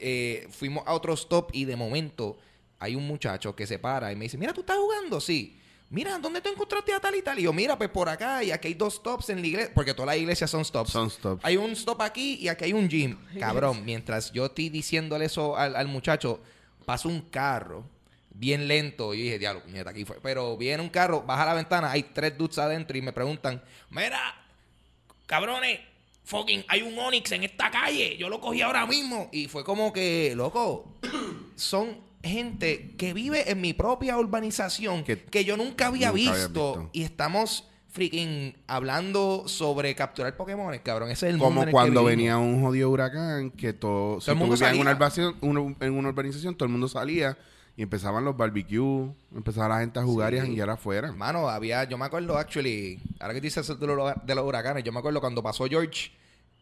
eh, 0.00 0.48
fuimos 0.50 0.82
a 0.86 0.94
otro 0.94 1.12
stop 1.14 1.50
y 1.52 1.64
de 1.66 1.76
momento 1.76 2.38
hay 2.80 2.94
un 2.96 3.06
muchacho 3.06 3.54
que 3.54 3.66
se 3.66 3.78
para 3.78 4.10
y 4.12 4.16
me 4.16 4.24
dice, 4.24 4.38
mira, 4.38 4.52
¿tú 4.52 4.60
estás 4.62 4.76
jugando? 4.78 5.20
Sí. 5.20 5.56
Mira, 5.90 6.18
¿dónde 6.18 6.42
te 6.42 6.50
encontraste 6.50 6.92
a 6.92 7.00
tal 7.00 7.14
y 7.14 7.22
tal? 7.22 7.38
Y 7.38 7.42
yo, 7.42 7.52
mira, 7.52 7.78
pues 7.78 7.88
por 7.88 8.08
acá 8.08 8.44
y 8.44 8.50
aquí 8.50 8.68
hay 8.68 8.74
dos 8.74 8.96
stops 8.96 9.30
en 9.30 9.40
la 9.40 9.46
iglesia, 9.46 9.72
porque 9.74 9.94
todas 9.94 10.08
las 10.08 10.16
iglesias 10.18 10.50
son 10.50 10.64
stops. 10.64 10.90
Son 10.90 11.10
stops. 11.10 11.42
Hay 11.44 11.56
un 11.56 11.70
stop 11.70 12.02
aquí 12.02 12.34
y 12.40 12.48
aquí 12.48 12.64
hay 12.64 12.72
un 12.74 12.88
gym. 12.88 13.16
Cabrón, 13.40 13.84
mientras 13.84 14.30
yo 14.32 14.46
estoy 14.46 14.68
diciéndole 14.68 15.24
eso 15.24 15.56
al, 15.56 15.74
al 15.74 15.88
muchacho, 15.88 16.40
pasa 16.84 17.08
un 17.08 17.22
carro 17.22 17.84
bien 18.30 18.68
lento. 18.68 19.14
Y 19.14 19.18
yo 19.18 19.24
dije, 19.24 19.38
diablo, 19.38 19.62
puñeta, 19.62 19.90
aquí 19.90 20.04
fue. 20.04 20.20
Pero 20.22 20.56
viene 20.56 20.82
un 20.82 20.90
carro, 20.90 21.22
baja 21.22 21.46
la 21.46 21.54
ventana, 21.54 21.90
hay 21.90 22.02
tres 22.02 22.36
dudes 22.36 22.58
adentro 22.58 22.96
y 22.96 23.02
me 23.02 23.12
preguntan, 23.12 23.62
mira, 23.90 24.34
cabrones, 25.26 25.80
fucking, 26.24 26.64
hay 26.68 26.82
un 26.82 26.98
Onix 26.98 27.32
en 27.32 27.44
esta 27.44 27.70
calle. 27.70 28.16
Yo 28.16 28.28
lo 28.28 28.40
cogí 28.40 28.60
ahora 28.60 28.86
mismo. 28.86 29.28
Y 29.32 29.48
fue 29.48 29.64
como 29.64 29.92
que, 29.92 30.34
loco, 30.36 30.98
son 31.56 32.07
gente 32.22 32.94
que 32.96 33.14
vive 33.14 33.50
en 33.50 33.60
mi 33.60 33.72
propia 33.72 34.18
urbanización 34.18 35.04
que, 35.04 35.22
Que 35.24 35.44
yo 35.44 35.56
nunca 35.56 35.86
había 35.86 36.08
nunca 36.08 36.16
visto, 36.16 36.38
visto. 36.74 36.90
y 36.92 37.02
estamos 37.02 37.68
freaking 37.90 38.54
hablando 38.66 39.44
sobre 39.46 39.94
capturar 39.94 40.36
Pokémon, 40.36 40.76
cabrón. 40.82 41.10
Ese 41.10 41.26
es 41.28 41.34
el 41.34 41.38
mundo 41.38 41.44
Como 41.48 41.62
en 41.62 41.68
el 41.68 41.72
que 41.72 41.72
cuando 41.72 42.04
venía 42.04 42.38
un 42.38 42.62
jodido 42.62 42.90
huracán 42.90 43.50
que 43.50 43.72
todo, 43.72 44.20
si 44.20 44.30
el 44.30 44.36
mundo 44.36 44.54
vivías 44.54 44.72
en 44.74 44.80
una, 44.80 44.90
salía. 44.92 45.28
urbanización, 45.28 45.76
en 45.80 45.92
una 45.94 46.08
urbanización, 46.08 46.54
todo 46.54 46.66
el 46.66 46.72
mundo 46.72 46.88
salía 46.88 47.36
y 47.76 47.82
empezaban 47.82 48.24
los 48.24 48.36
barbecues, 48.36 49.10
empezaba 49.34 49.68
la 49.68 49.80
gente 49.80 50.00
a 50.00 50.02
jugar 50.02 50.34
y 50.34 50.38
a 50.38 50.42
janguear 50.42 50.68
afuera. 50.70 51.12
Mano, 51.12 51.48
había, 51.48 51.84
yo 51.84 51.96
me 51.96 52.04
acuerdo, 52.06 52.36
actually, 52.36 53.00
ahora 53.20 53.34
que 53.34 53.40
dices 53.40 53.66
de 53.66 53.86
los, 53.86 54.12
de 54.24 54.34
los 54.34 54.44
huracanes, 54.44 54.82
yo 54.82 54.90
me 54.90 54.98
acuerdo 54.98 55.20
cuando 55.20 55.42
pasó 55.44 55.64
George, 55.66 56.10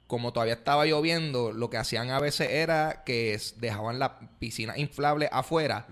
como 0.06 0.32
todavía 0.32 0.54
estaba 0.54 0.86
lloviendo, 0.86 1.52
lo 1.52 1.68
que 1.70 1.76
hacían 1.78 2.10
a 2.10 2.20
veces 2.20 2.48
era 2.50 3.02
que 3.04 3.38
dejaban 3.56 3.98
la 3.98 4.20
piscina 4.38 4.78
inflable 4.78 5.28
afuera, 5.32 5.86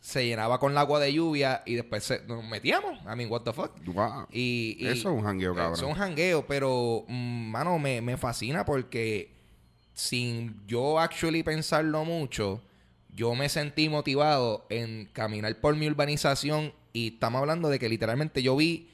se 0.00 0.26
llenaba 0.26 0.58
con 0.58 0.72
el 0.72 0.78
agua 0.78 1.00
de 1.00 1.12
lluvia 1.14 1.62
y 1.64 1.74
después 1.76 2.04
se, 2.04 2.22
nos 2.26 2.44
metíamos. 2.44 2.98
I 3.10 3.16
mean, 3.16 3.30
what 3.30 3.40
the 3.42 3.52
fuck. 3.54 3.70
Wow. 3.86 4.26
Y, 4.30 4.76
y- 4.78 4.86
Eso 4.88 5.08
es 5.10 5.16
un 5.16 5.22
jangueo, 5.22 5.54
cabrón. 5.54 5.74
Eso 5.74 5.86
es 5.86 5.92
un 5.92 5.96
jangueo, 5.98 6.46
pero, 6.46 7.04
mm, 7.08 7.50
mano, 7.50 7.78
me, 7.78 8.02
me 8.02 8.16
fascina 8.18 8.64
porque 8.66 9.32
sin 9.94 10.60
yo 10.66 10.98
actually 10.98 11.42
pensarlo 11.42 12.04
mucho, 12.04 12.60
yo 13.14 13.34
me 13.34 13.48
sentí 13.48 13.88
motivado 13.88 14.66
en 14.68 15.06
caminar 15.12 15.58
por 15.60 15.76
mi 15.76 15.86
urbanización 15.86 16.72
y 16.92 17.14
estamos 17.14 17.40
hablando 17.40 17.68
de 17.68 17.78
que 17.78 17.88
literalmente 17.88 18.42
yo 18.42 18.56
vi 18.56 18.90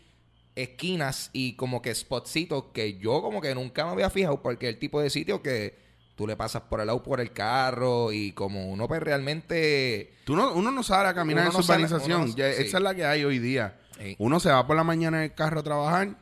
esquinas 0.57 1.31
y 1.33 1.55
como 1.55 1.81
que 1.83 1.95
spotcitos 1.95 2.65
que 2.73 2.99
yo 2.99 3.23
como 3.23 3.41
que 3.41 3.55
nunca 3.55 3.85
me 3.87 3.93
había 3.93 4.11
fijado 4.11 4.43
porque 4.43 4.69
el 4.69 4.79
tipo 4.79 5.01
de 5.01 5.09
sitio 5.11 5.43
que 5.43 5.79
tú 6.17 6.27
le 6.27 6.37
pasas 6.37 6.63
por 6.63 6.81
el 6.81 6.87
lado 6.89 7.03
por 7.03 7.21
el 7.21 7.33
carro 7.33 8.13
y 8.13 8.33
como 8.33 8.69
uno 8.71 8.87
pues 8.89 9.03
realmente 9.03 10.13
Tú 10.25 10.37
no, 10.37 10.53
uno 10.53 10.71
no 10.71 10.83
sale 10.83 11.09
a 11.09 11.15
caminar 11.15 11.47
en 11.47 11.53
no 11.53 11.59
su 11.59 11.63
sale- 11.63 11.85
urbanización. 11.85 12.21
uno 12.23 12.31
no- 12.31 12.37
Ya, 12.37 12.53
sí. 12.53 12.63
Esa 12.65 12.77
es 12.79 12.83
la 12.83 12.95
que 12.95 13.05
hay 13.05 13.25
hoy 13.25 13.39
día. 13.39 13.79
Sí. 13.99 14.17
Uno 14.19 14.39
se 14.41 14.51
va 14.51 14.67
por 14.67 14.77
la 14.77 14.85
mañana 14.85 15.19
en 15.19 15.25
el 15.25 15.35
carro 15.35 15.61
a 15.61 15.63
trabajar 15.63 16.17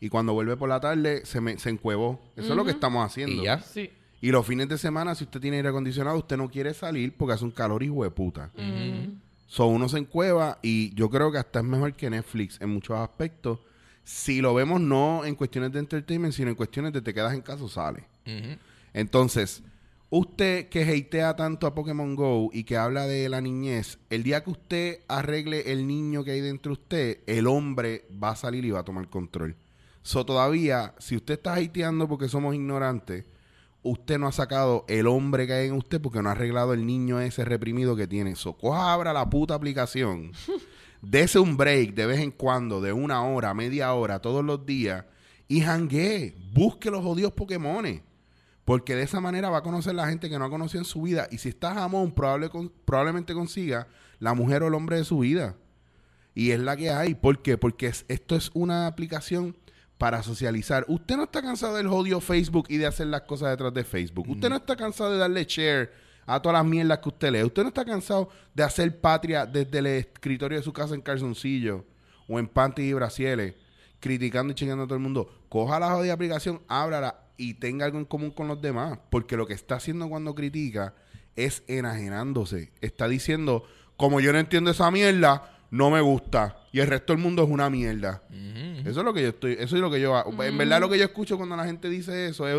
y 0.00 0.08
cuando 0.08 0.32
vuelve 0.32 0.56
por 0.56 0.68
la 0.68 0.80
tarde 0.80 1.24
se, 1.26 1.40
me, 1.40 1.58
se 1.58 1.70
encuevó. 1.70 2.20
Eso 2.36 2.50
es 2.50 2.56
lo 2.56 2.64
que 2.64 2.70
estamos 2.72 3.04
haciendo. 3.04 3.40
y 3.42 3.44
ya. 3.44 3.60
Sí. 3.62 3.90
Y 4.22 4.30
los 4.30 4.46
fines 4.46 4.68
de 4.68 4.76
semana, 4.78 5.14
si 5.14 5.24
usted 5.24 5.40
tiene 5.40 5.56
aire 5.58 5.70
acondicionado, 5.70 6.18
usted 6.18 6.36
no 6.36 6.50
quiere 6.50 6.74
salir 6.74 7.14
porque 7.16 7.34
hace 7.34 7.44
un 7.44 7.50
calor 7.50 7.82
hijo 7.82 8.04
de 8.04 8.10
puta. 8.10 8.50
So, 9.50 9.66
uno 9.66 9.88
se 9.88 9.98
encueva 9.98 10.60
y 10.62 10.94
yo 10.94 11.10
creo 11.10 11.32
que 11.32 11.38
hasta 11.38 11.58
es 11.58 11.64
mejor 11.64 11.94
que 11.94 12.08
Netflix 12.08 12.60
en 12.60 12.70
muchos 12.70 12.96
aspectos. 12.96 13.58
Si 14.04 14.40
lo 14.40 14.54
vemos 14.54 14.80
no 14.80 15.24
en 15.24 15.34
cuestiones 15.34 15.72
de 15.72 15.80
entertainment, 15.80 16.32
sino 16.32 16.50
en 16.50 16.54
cuestiones 16.54 16.92
de 16.92 17.02
te 17.02 17.12
quedas 17.12 17.34
en 17.34 17.40
casa 17.40 17.64
o 17.64 17.68
sales. 17.68 18.04
Entonces, 18.94 19.64
usted 20.08 20.68
que 20.68 20.84
hatea 20.84 21.34
tanto 21.34 21.66
a 21.66 21.74
Pokémon 21.74 22.14
Go 22.14 22.50
y 22.52 22.62
que 22.62 22.76
habla 22.76 23.08
de 23.08 23.28
la 23.28 23.40
niñez, 23.40 23.98
el 24.08 24.22
día 24.22 24.44
que 24.44 24.50
usted 24.50 25.00
arregle 25.08 25.72
el 25.72 25.84
niño 25.84 26.22
que 26.22 26.30
hay 26.30 26.42
dentro 26.42 26.70
de 26.70 26.80
usted, 26.80 27.18
el 27.26 27.48
hombre 27.48 28.06
va 28.22 28.30
a 28.30 28.36
salir 28.36 28.64
y 28.64 28.70
va 28.70 28.78
a 28.78 28.84
tomar 28.84 29.10
control. 29.10 29.56
So, 30.02 30.24
todavía, 30.24 30.94
si 30.98 31.16
usted 31.16 31.34
está 31.34 31.54
hateando 31.54 32.06
porque 32.06 32.28
somos 32.28 32.54
ignorantes, 32.54 33.24
usted 33.82 34.18
no 34.18 34.26
ha 34.28 34.32
sacado 34.32 34.84
el 34.88 35.06
hombre 35.06 35.46
que 35.46 35.52
hay 35.54 35.68
en 35.68 35.74
usted 35.74 36.00
porque 36.00 36.22
no 36.22 36.28
ha 36.28 36.32
arreglado 36.32 36.72
el 36.74 36.86
niño 36.86 37.20
ese 37.20 37.44
reprimido 37.44 37.96
que 37.96 38.06
tiene. 38.06 38.36
So, 38.36 38.54
coja, 38.54 38.92
abra 38.92 39.12
la 39.12 39.28
puta 39.30 39.54
aplicación, 39.54 40.32
dese 41.02 41.38
un 41.38 41.56
break 41.56 41.94
de 41.94 42.06
vez 42.06 42.20
en 42.20 42.30
cuando, 42.30 42.80
de 42.80 42.92
una 42.92 43.22
hora, 43.24 43.54
media 43.54 43.92
hora, 43.94 44.20
todos 44.20 44.44
los 44.44 44.66
días, 44.66 45.04
y 45.48 45.60
janguee. 45.62 46.34
Busque 46.52 46.90
los 46.90 47.02
jodidos 47.02 47.32
Pokémones. 47.32 48.02
Porque 48.64 48.94
de 48.94 49.02
esa 49.02 49.18
manera 49.20 49.50
va 49.50 49.58
a 49.58 49.62
conocer 49.62 49.94
la 49.96 50.06
gente 50.06 50.30
que 50.30 50.38
no 50.38 50.44
ha 50.44 50.50
conocido 50.50 50.80
en 50.80 50.84
su 50.84 51.02
vida. 51.02 51.26
Y 51.32 51.38
si 51.38 51.48
está 51.48 51.74
jamón, 51.74 52.12
probable 52.12 52.50
con- 52.50 52.70
probablemente 52.84 53.34
consiga 53.34 53.88
la 54.20 54.32
mujer 54.34 54.62
o 54.62 54.68
el 54.68 54.74
hombre 54.74 54.96
de 54.98 55.04
su 55.04 55.18
vida. 55.20 55.56
Y 56.36 56.52
es 56.52 56.60
la 56.60 56.76
que 56.76 56.90
hay. 56.90 57.14
¿Por 57.16 57.42
qué? 57.42 57.58
Porque 57.58 57.86
es- 57.88 58.04
esto 58.06 58.36
es 58.36 58.50
una 58.54 58.86
aplicación 58.86 59.56
para 60.00 60.22
socializar. 60.22 60.86
Usted 60.88 61.18
no 61.18 61.24
está 61.24 61.42
cansado 61.42 61.76
del 61.76 61.86
jodido 61.86 62.22
Facebook 62.22 62.64
y 62.70 62.78
de 62.78 62.86
hacer 62.86 63.08
las 63.08 63.20
cosas 63.20 63.50
detrás 63.50 63.74
de 63.74 63.84
Facebook. 63.84 64.26
Usted 64.30 64.48
no 64.48 64.56
está 64.56 64.74
cansado 64.74 65.12
de 65.12 65.18
darle 65.18 65.44
share 65.44 65.92
a 66.24 66.40
todas 66.40 66.54
las 66.54 66.64
mierdas 66.64 67.00
que 67.00 67.10
usted 67.10 67.30
lee. 67.30 67.42
Usted 67.42 67.60
no 67.60 67.68
está 67.68 67.84
cansado 67.84 68.30
de 68.54 68.62
hacer 68.62 68.98
patria 68.98 69.44
desde 69.44 69.78
el 69.78 69.86
escritorio 69.86 70.56
de 70.56 70.64
su 70.64 70.72
casa 70.72 70.94
en 70.94 71.02
calzoncillo 71.02 71.84
o 72.26 72.38
en 72.38 72.48
panty 72.48 72.80
y 72.80 72.94
brasieles, 72.94 73.56
criticando 74.00 74.52
y 74.52 74.54
chingando 74.54 74.84
a 74.84 74.86
todo 74.86 74.96
el 74.96 75.02
mundo. 75.02 75.30
Coja 75.50 75.78
la 75.78 75.90
jodida 75.90 76.14
aplicación, 76.14 76.62
ábrala 76.66 77.20
y 77.36 77.52
tenga 77.54 77.84
algo 77.84 77.98
en 77.98 78.06
común 78.06 78.30
con 78.30 78.48
los 78.48 78.62
demás. 78.62 78.98
Porque 79.10 79.36
lo 79.36 79.46
que 79.46 79.52
está 79.52 79.74
haciendo 79.74 80.08
cuando 80.08 80.34
critica 80.34 80.94
es 81.36 81.62
enajenándose. 81.68 82.72
Está 82.80 83.06
diciendo, 83.06 83.64
como 83.98 84.20
yo 84.20 84.32
no 84.32 84.38
entiendo 84.38 84.70
esa 84.70 84.90
mierda, 84.90 85.59
no 85.70 85.90
me 85.90 86.00
gusta. 86.00 86.56
Y 86.72 86.80
el 86.80 86.86
resto 86.88 87.12
del 87.12 87.22
mundo 87.22 87.42
es 87.44 87.48
una 87.50 87.68
mierda. 87.70 88.22
Eso 88.84 89.00
es 89.00 89.04
lo 89.04 89.12
que 89.12 89.22
yo 89.22 89.28
estoy, 89.28 89.52
eso 89.58 89.76
es 89.76 89.82
lo 89.82 89.90
que 89.90 90.00
yo. 90.00 90.22
En 90.42 90.56
verdad 90.58 90.80
lo 90.80 90.88
que 90.88 90.98
yo 90.98 91.04
escucho 91.04 91.36
cuando 91.36 91.56
la 91.56 91.64
gente 91.64 91.88
dice 91.88 92.28
eso 92.28 92.48
es, 92.48 92.56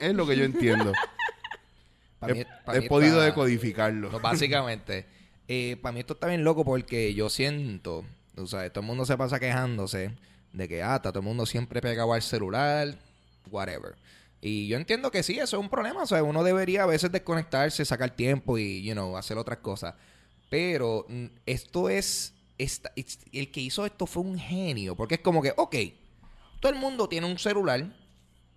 es 0.00 0.14
lo 0.14 0.26
que 0.26 0.36
yo 0.36 0.44
entiendo. 0.44 0.92
Mí- 2.26 2.40
he 2.40 2.46
pa' 2.64 2.76
he 2.76 2.80
mí 2.80 2.88
podido 2.88 3.14
está- 3.16 3.26
decodificarlo. 3.26 4.10
No, 4.10 4.20
básicamente. 4.20 5.06
eh, 5.48 5.76
para 5.80 5.92
mí 5.92 6.00
esto 6.00 6.14
está 6.14 6.26
bien 6.26 6.42
loco 6.44 6.64
porque 6.64 7.14
yo 7.14 7.28
siento, 7.30 8.04
o 8.36 8.46
sea, 8.46 8.68
todo 8.70 8.80
el 8.80 8.86
mundo 8.86 9.04
se 9.04 9.16
pasa 9.16 9.38
quejándose 9.38 10.10
de 10.52 10.68
que, 10.68 10.82
ah, 10.82 10.96
está 10.96 11.10
todo 11.12 11.20
el 11.20 11.26
mundo 11.26 11.46
siempre 11.46 11.80
pegado 11.80 12.12
al 12.14 12.22
celular, 12.22 12.96
whatever. 13.50 13.94
Y 14.40 14.66
yo 14.66 14.76
entiendo 14.76 15.10
que 15.10 15.22
sí, 15.22 15.34
eso 15.38 15.56
es 15.56 15.62
un 15.62 15.68
problema. 15.68 16.02
O 16.02 16.06
sea, 16.06 16.22
uno 16.22 16.42
debería 16.42 16.82
a 16.82 16.86
veces 16.86 17.12
desconectarse, 17.12 17.84
sacar 17.84 18.10
tiempo 18.10 18.58
y, 18.58 18.82
you 18.82 18.92
know, 18.94 19.16
hacer 19.16 19.38
otras 19.38 19.58
cosas. 19.58 19.94
Pero 20.50 21.06
mm, 21.08 21.26
esto 21.46 21.88
es, 21.88 22.34
esta- 22.58 22.92
el 23.32 23.50
que 23.50 23.60
hizo 23.60 23.84
esto 23.86 24.06
fue 24.06 24.22
un 24.22 24.38
genio. 24.38 24.94
Porque 24.96 25.16
es 25.16 25.20
como 25.20 25.42
que, 25.42 25.52
ok, 25.56 25.76
todo 26.60 26.72
el 26.72 26.78
mundo 26.78 27.08
tiene 27.08 27.26
un 27.26 27.38
celular 27.38 27.94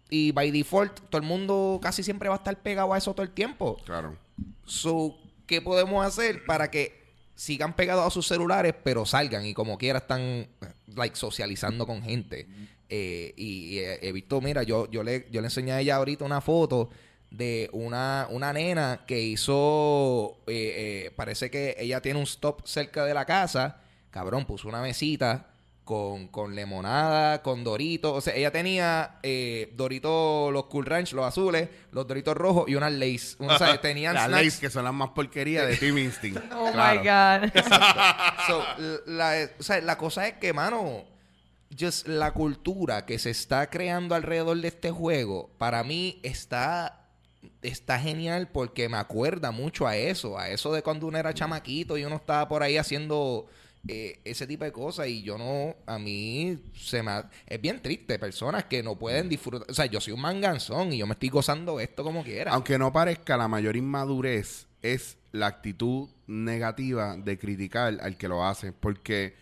y 0.09 0.31
by 0.31 0.49
default 0.51 0.99
todo 1.09 1.21
el 1.21 1.27
mundo 1.27 1.79
casi 1.81 2.01
siempre 2.03 2.29
va 2.29 2.35
a 2.35 2.37
estar 2.39 2.59
pegado 2.61 2.93
a 2.93 2.97
eso 2.97 3.13
todo 3.13 3.23
el 3.23 3.31
tiempo. 3.31 3.77
Claro. 3.85 4.17
So, 4.65 5.17
¿qué 5.45 5.61
podemos 5.61 6.05
hacer 6.05 6.45
para 6.45 6.71
que 6.71 6.99
sigan 7.35 7.75
pegados 7.75 8.05
a 8.05 8.09
sus 8.09 8.27
celulares, 8.27 8.73
pero 8.83 9.05
salgan 9.05 9.45
y 9.45 9.53
como 9.53 9.77
quiera 9.77 9.99
están 9.99 10.47
like 10.95 11.15
socializando 11.15 11.85
con 11.85 12.01
gente? 12.01 12.47
Eh, 12.89 13.33
y, 13.37 13.75
y 13.75 13.79
he, 13.79 14.07
he 14.07 14.11
visto, 14.11 14.41
mira, 14.41 14.63
yo, 14.63 14.89
yo 14.89 15.03
le, 15.03 15.27
yo 15.31 15.41
le 15.41 15.47
enseñé 15.47 15.73
a 15.73 15.79
ella 15.81 15.95
ahorita 15.97 16.25
una 16.25 16.41
foto 16.41 16.89
de 17.31 17.69
una, 17.73 18.27
una 18.29 18.51
nena 18.53 19.01
que 19.05 19.19
hizo, 19.21 20.37
eh, 20.47 21.05
eh, 21.07 21.11
parece 21.15 21.49
que 21.51 21.75
ella 21.79 22.01
tiene 22.01 22.19
un 22.19 22.25
stop 22.25 22.65
cerca 22.65 23.05
de 23.05 23.13
la 23.13 23.25
casa, 23.25 23.81
cabrón, 24.09 24.45
puso 24.45 24.67
una 24.67 24.81
mesita 24.81 25.45
con, 25.83 26.27
con 26.27 26.55
limonada, 26.55 27.41
con 27.41 27.63
doritos, 27.63 28.11
o 28.15 28.21
sea, 28.21 28.35
ella 28.35 28.51
tenía 28.51 29.19
eh, 29.23 29.71
doritos, 29.75 30.51
los 30.53 30.65
Cool 30.65 30.85
Ranch, 30.85 31.13
los 31.13 31.25
azules, 31.25 31.67
los 31.91 32.05
doritos 32.07 32.35
rojos 32.35 32.69
y 32.69 32.75
unas 32.75 32.91
Lays, 32.93 33.37
o 33.39 33.57
sea, 33.57 33.79
tenían 33.81 34.13
Las 34.13 34.27
snacks. 34.27 34.59
Que 34.59 34.69
son 34.69 34.83
las 34.83 34.93
más 34.93 35.09
porquerías 35.09 35.67
de 35.67 35.77
Team 35.77 35.97
Instinct. 35.97 36.39
Oh 36.55 36.71
Claro. 36.71 37.01
my 37.01 37.07
God. 37.53 37.63
So, 38.47 38.63
la, 39.07 39.49
o 39.59 39.63
sea, 39.63 39.81
la 39.81 39.97
cosa 39.97 40.27
es 40.27 40.33
que, 40.35 40.53
mano, 40.53 41.05
just 41.79 42.07
la 42.07 42.31
cultura 42.33 43.05
que 43.05 43.17
se 43.19 43.29
está 43.31 43.69
creando 43.69 44.13
alrededor 44.15 44.57
de 44.57 44.67
este 44.67 44.89
juego, 44.91 45.49
para 45.57 45.83
mí 45.83 46.19
está, 46.23 46.98
está 47.61 47.99
genial 47.99 48.49
porque 48.51 48.89
me 48.89 48.97
acuerda 48.97 49.51
mucho 49.51 49.87
a 49.87 49.95
eso, 49.97 50.37
a 50.37 50.49
eso 50.49 50.73
de 50.73 50.81
cuando 50.81 51.07
uno 51.07 51.17
era 51.17 51.33
chamaquito 51.33 51.97
y 51.97 52.03
uno 52.05 52.17
estaba 52.17 52.47
por 52.47 52.63
ahí 52.63 52.77
haciendo 52.77 53.47
eh, 53.87 54.19
ese 54.25 54.45
tipo 54.45 54.65
de 54.65 54.71
cosas 54.73 55.07
y 55.07 55.21
yo 55.23 55.37
no, 55.37 55.75
a 55.85 55.97
mí 55.99 56.59
se 56.75 57.01
me... 57.01 57.11
ha- 57.11 57.29
Es 57.47 57.61
bien 57.61 57.81
triste, 57.81 58.19
personas 58.19 58.65
que 58.65 58.83
no 58.83 58.97
pueden 58.99 59.29
disfrutar, 59.29 59.69
o 59.71 59.73
sea, 59.73 59.85
yo 59.85 60.01
soy 60.01 60.13
un 60.13 60.21
manganzón 60.21 60.91
y 60.93 60.97
yo 60.97 61.07
me 61.07 61.13
estoy 61.13 61.29
gozando 61.29 61.79
esto 61.79 62.03
como 62.03 62.23
quiera. 62.23 62.51
Aunque 62.51 62.77
no 62.77 62.91
parezca, 62.91 63.37
la 63.37 63.47
mayor 63.47 63.77
inmadurez 63.77 64.67
es 64.81 65.17
la 65.31 65.47
actitud 65.47 66.09
negativa 66.27 67.15
de 67.17 67.37
criticar 67.37 67.97
al 68.01 68.17
que 68.17 68.27
lo 68.27 68.45
hace. 68.45 68.73
Porque 68.73 69.35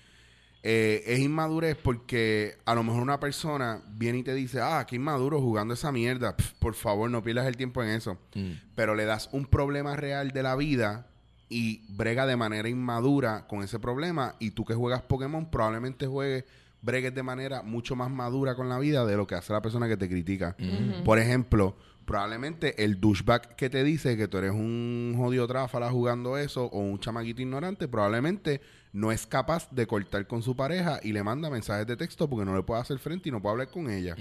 eh, 0.70 1.14
es 1.14 1.20
inmadurez 1.20 1.78
porque 1.82 2.58
a 2.66 2.76
lo 2.76 2.84
mejor 2.84 3.02
una 3.02 3.22
persona 3.22 3.82
viene 3.88 4.18
y 4.18 4.24
te 4.24 4.34
dice, 4.34 4.60
ah, 4.62 4.86
qué 4.86 4.98
inmaduro 4.98 5.40
jugando 5.40 5.74
esa 5.74 5.94
mierda. 5.94 6.36
Por 6.60 6.74
favor, 6.74 7.10
no 7.10 7.24
pierdas 7.24 7.48
el 7.48 7.56
tiempo 7.56 7.82
en 7.82 7.92
eso. 7.92 8.18
Mm. 8.36 8.52
Pero 8.76 8.94
le 8.94 9.06
das 9.06 9.30
un 9.32 9.46
problema 9.46 9.96
real 9.96 10.32
de 10.32 10.44
la 10.44 10.58
vida 10.58 11.08
y 11.48 11.86
brega 11.96 12.26
de 12.26 12.36
manera 12.36 12.68
inmadura 12.68 13.48
con 13.48 13.64
ese 13.64 13.80
problema. 13.80 14.36
Y 14.40 14.52
tú 14.52 14.66
que 14.66 14.74
juegas 14.74 15.04
Pokémon 15.04 15.50
probablemente 15.50 16.06
juegues, 16.06 16.44
bregues 16.82 17.16
de 17.16 17.24
manera 17.24 17.62
mucho 17.62 17.96
más 17.96 18.12
madura 18.12 18.56
con 18.56 18.68
la 18.68 18.78
vida 18.78 19.06
de 19.06 19.16
lo 19.16 19.26
que 19.26 19.36
hace 19.36 19.54
la 19.54 19.62
persona 19.62 19.88
que 19.88 19.96
te 19.96 20.10
critica. 20.10 20.58
Por 21.06 21.18
ejemplo, 21.18 21.78
probablemente 22.08 22.86
el 22.86 23.02
douchebag 23.02 23.58
que 23.58 23.70
te 23.70 23.84
dice 23.84 24.16
que 24.16 24.30
tú 24.30 24.38
eres 24.38 24.52
un 24.52 25.14
jodido 25.18 25.46
tráfala 25.46 25.92
jugando 25.92 26.38
eso 26.38 26.64
o 26.68 26.80
un 26.80 27.00
chamaquito 27.02 27.42
ignorante, 27.42 27.90
probablemente 27.90 28.62
no 28.94 29.12
es 29.12 29.28
capaz 29.28 29.70
de 29.72 29.86
cortar 29.86 30.26
con 30.26 30.42
su 30.42 30.56
pareja 30.56 31.02
y 31.04 31.12
le 31.12 31.22
manda 31.22 31.50
mensajes 31.50 31.86
de 31.86 31.98
texto 31.98 32.30
porque 32.30 32.46
no 32.46 32.56
le 32.56 32.64
puede 32.64 32.80
hacer 32.80 32.98
frente 33.00 33.28
y 33.28 33.32
no 33.34 33.42
puede 33.42 33.52
hablar 33.52 33.70
con 33.70 33.92
ella. 33.92 34.16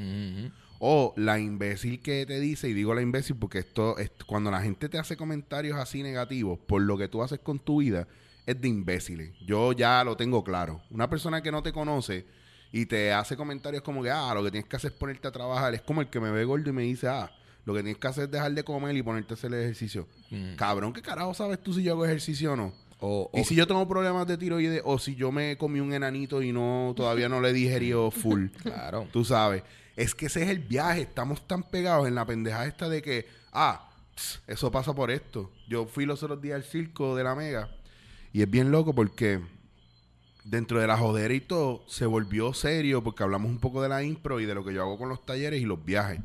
O 0.80 1.14
la 1.16 1.38
imbécil 1.38 2.02
que 2.02 2.26
te 2.26 2.40
dice, 2.40 2.68
y 2.68 2.74
digo 2.74 2.92
la 2.92 3.02
imbécil 3.02 3.36
porque 3.36 3.60
esto, 3.60 3.96
es, 3.98 4.10
cuando 4.26 4.50
la 4.50 4.60
gente 4.60 4.88
te 4.88 4.98
hace 4.98 5.16
comentarios 5.16 5.78
así 5.78 6.02
negativos 6.02 6.58
por 6.58 6.82
lo 6.82 6.98
que 6.98 7.06
tú 7.06 7.22
haces 7.22 7.38
con 7.38 7.60
tu 7.60 7.78
vida, 7.78 8.08
es 8.46 8.60
de 8.60 8.66
imbéciles. 8.66 9.30
Yo 9.46 9.72
ya 9.72 10.02
lo 10.02 10.16
tengo 10.16 10.42
claro. 10.42 10.82
Una 10.90 11.08
persona 11.08 11.40
que 11.40 11.52
no 11.52 11.62
te 11.62 11.72
conoce 11.72 12.26
y 12.72 12.86
te 12.86 13.12
hace 13.12 13.36
comentarios 13.36 13.84
como 13.84 14.02
que, 14.02 14.10
ah, 14.10 14.34
lo 14.34 14.42
que 14.42 14.50
tienes 14.50 14.68
que 14.68 14.74
hacer 14.74 14.90
es 14.90 14.98
ponerte 14.98 15.28
a 15.28 15.32
trabajar, 15.32 15.72
es 15.72 15.82
como 15.82 16.00
el 16.00 16.08
que 16.08 16.18
me 16.18 16.32
ve 16.32 16.44
gordo 16.44 16.68
y 16.68 16.72
me 16.72 16.82
dice, 16.82 17.06
ah, 17.06 17.30
lo 17.66 17.74
que 17.74 17.82
tienes 17.82 17.98
que 18.00 18.08
hacer 18.08 18.24
es 18.24 18.30
dejar 18.30 18.52
de 18.54 18.64
comer 18.64 18.96
y 18.96 19.02
ponerte 19.02 19.34
a 19.34 19.36
hacer 19.36 19.52
el 19.52 19.60
ejercicio. 19.60 20.08
Cabrón, 20.56 20.94
¿qué 20.94 21.02
carajo 21.02 21.34
sabes 21.34 21.62
tú 21.62 21.74
si 21.74 21.82
yo 21.82 21.92
hago 21.92 22.04
ejercicio 22.06 22.54
o 22.54 22.56
no? 22.56 22.72
O, 23.00 23.30
Y 23.34 23.40
o- 23.42 23.44
si 23.44 23.54
yo 23.54 23.66
tengo 23.66 23.86
problemas 23.86 24.26
de 24.26 24.38
tiroides 24.38 24.80
o 24.84 24.98
si 24.98 25.14
yo 25.16 25.30
me 25.30 25.58
comí 25.58 25.80
un 25.80 25.92
enanito 25.92 26.40
y 26.42 26.50
no 26.52 26.94
todavía 26.96 27.28
no 27.28 27.42
le 27.42 27.50
he 27.50 27.52
digerido 27.52 28.10
full. 28.12 28.46
Claro. 28.62 29.06
Tú 29.12 29.22
sabes. 29.24 29.62
Es 29.96 30.14
que 30.14 30.26
ese 30.26 30.42
es 30.44 30.48
el 30.48 30.60
viaje. 30.60 31.02
Estamos 31.02 31.46
tan 31.46 31.62
pegados 31.62 32.08
en 32.08 32.14
la 32.14 32.24
pendeja 32.24 32.64
esta 32.66 32.88
de 32.88 33.02
que, 33.02 33.26
ah, 33.52 33.90
pss, 34.14 34.40
eso 34.46 34.70
pasa 34.70 34.94
por 34.94 35.10
esto. 35.10 35.50
Yo 35.68 35.84
fui 35.86 36.06
los 36.06 36.22
otros 36.22 36.40
días 36.40 36.56
al 36.56 36.64
circo 36.64 37.16
de 37.16 37.24
la 37.24 37.34
Mega 37.34 37.68
y 38.32 38.42
es 38.42 38.50
bien 38.50 38.70
loco 38.70 38.94
porque 38.94 39.40
dentro 40.44 40.78
de 40.80 40.86
la 40.86 40.96
jodera 40.96 41.34
y 41.34 41.40
todo 41.40 41.82
se 41.88 42.06
volvió 42.06 42.52
serio 42.54 43.02
porque 43.02 43.22
hablamos 43.24 43.50
un 43.50 43.58
poco 43.58 43.82
de 43.82 43.88
la 43.88 44.02
impro 44.04 44.38
y 44.40 44.46
de 44.46 44.54
lo 44.54 44.64
que 44.64 44.72
yo 44.72 44.82
hago 44.82 44.96
con 44.98 45.08
los 45.08 45.24
talleres 45.26 45.60
y 45.60 45.64
los 45.64 45.84
viajes. 45.84 46.20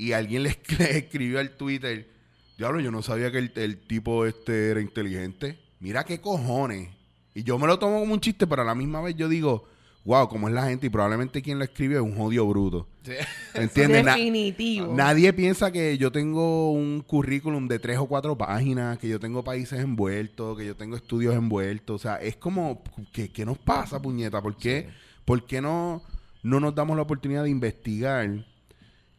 Y 0.00 0.12
alguien 0.12 0.42
le, 0.44 0.56
le 0.78 0.98
escribió 0.98 1.40
al 1.40 1.50
Twitter, 1.56 2.08
diablo, 2.56 2.80
yo 2.80 2.90
no 2.90 3.02
sabía 3.02 3.30
que 3.30 3.38
el, 3.38 3.52
el 3.54 3.76
tipo 3.78 4.24
este 4.24 4.70
era 4.70 4.80
inteligente. 4.80 5.58
Mira 5.78 6.04
qué 6.04 6.20
cojones. 6.20 6.88
Y 7.34 7.42
yo 7.42 7.58
me 7.58 7.66
lo 7.66 7.78
tomo 7.78 8.00
como 8.00 8.14
un 8.14 8.20
chiste, 8.20 8.46
pero 8.46 8.62
a 8.62 8.64
la 8.64 8.74
misma 8.74 9.00
vez 9.02 9.14
yo 9.16 9.28
digo, 9.28 9.64
wow, 10.04 10.26
cómo 10.28 10.48
es 10.48 10.54
la 10.54 10.64
gente 10.66 10.86
y 10.86 10.90
probablemente 10.90 11.42
quien 11.42 11.58
lo 11.58 11.64
escribe 11.64 11.96
es 11.96 12.00
un 12.00 12.16
jodido 12.16 12.46
bruto. 12.46 12.88
¿Entiendes? 13.54 14.04
Na- 14.04 14.14
Definitivo. 14.16 14.94
Nadie 14.94 15.32
piensa 15.34 15.70
que 15.70 15.98
yo 15.98 16.10
tengo 16.10 16.72
un 16.72 17.02
currículum 17.06 17.68
de 17.68 17.78
tres 17.78 17.98
o 17.98 18.06
cuatro 18.06 18.36
páginas, 18.38 18.98
que 18.98 19.08
yo 19.08 19.20
tengo 19.20 19.44
países 19.44 19.80
envueltos, 19.80 20.56
que 20.58 20.66
yo 20.66 20.76
tengo 20.76 20.96
estudios 20.96 21.34
envueltos. 21.34 21.96
O 21.96 22.02
sea, 22.02 22.16
es 22.16 22.36
como, 22.36 22.82
¿qué, 23.12 23.30
qué 23.30 23.44
nos 23.44 23.58
pasa, 23.58 24.00
puñeta? 24.00 24.40
¿Por 24.42 24.56
qué, 24.56 24.88
¿por 25.26 25.46
qué 25.46 25.60
no, 25.60 26.02
no 26.42 26.58
nos 26.58 26.74
damos 26.74 26.96
la 26.96 27.02
oportunidad 27.02 27.44
de 27.44 27.50
investigar 27.50 28.46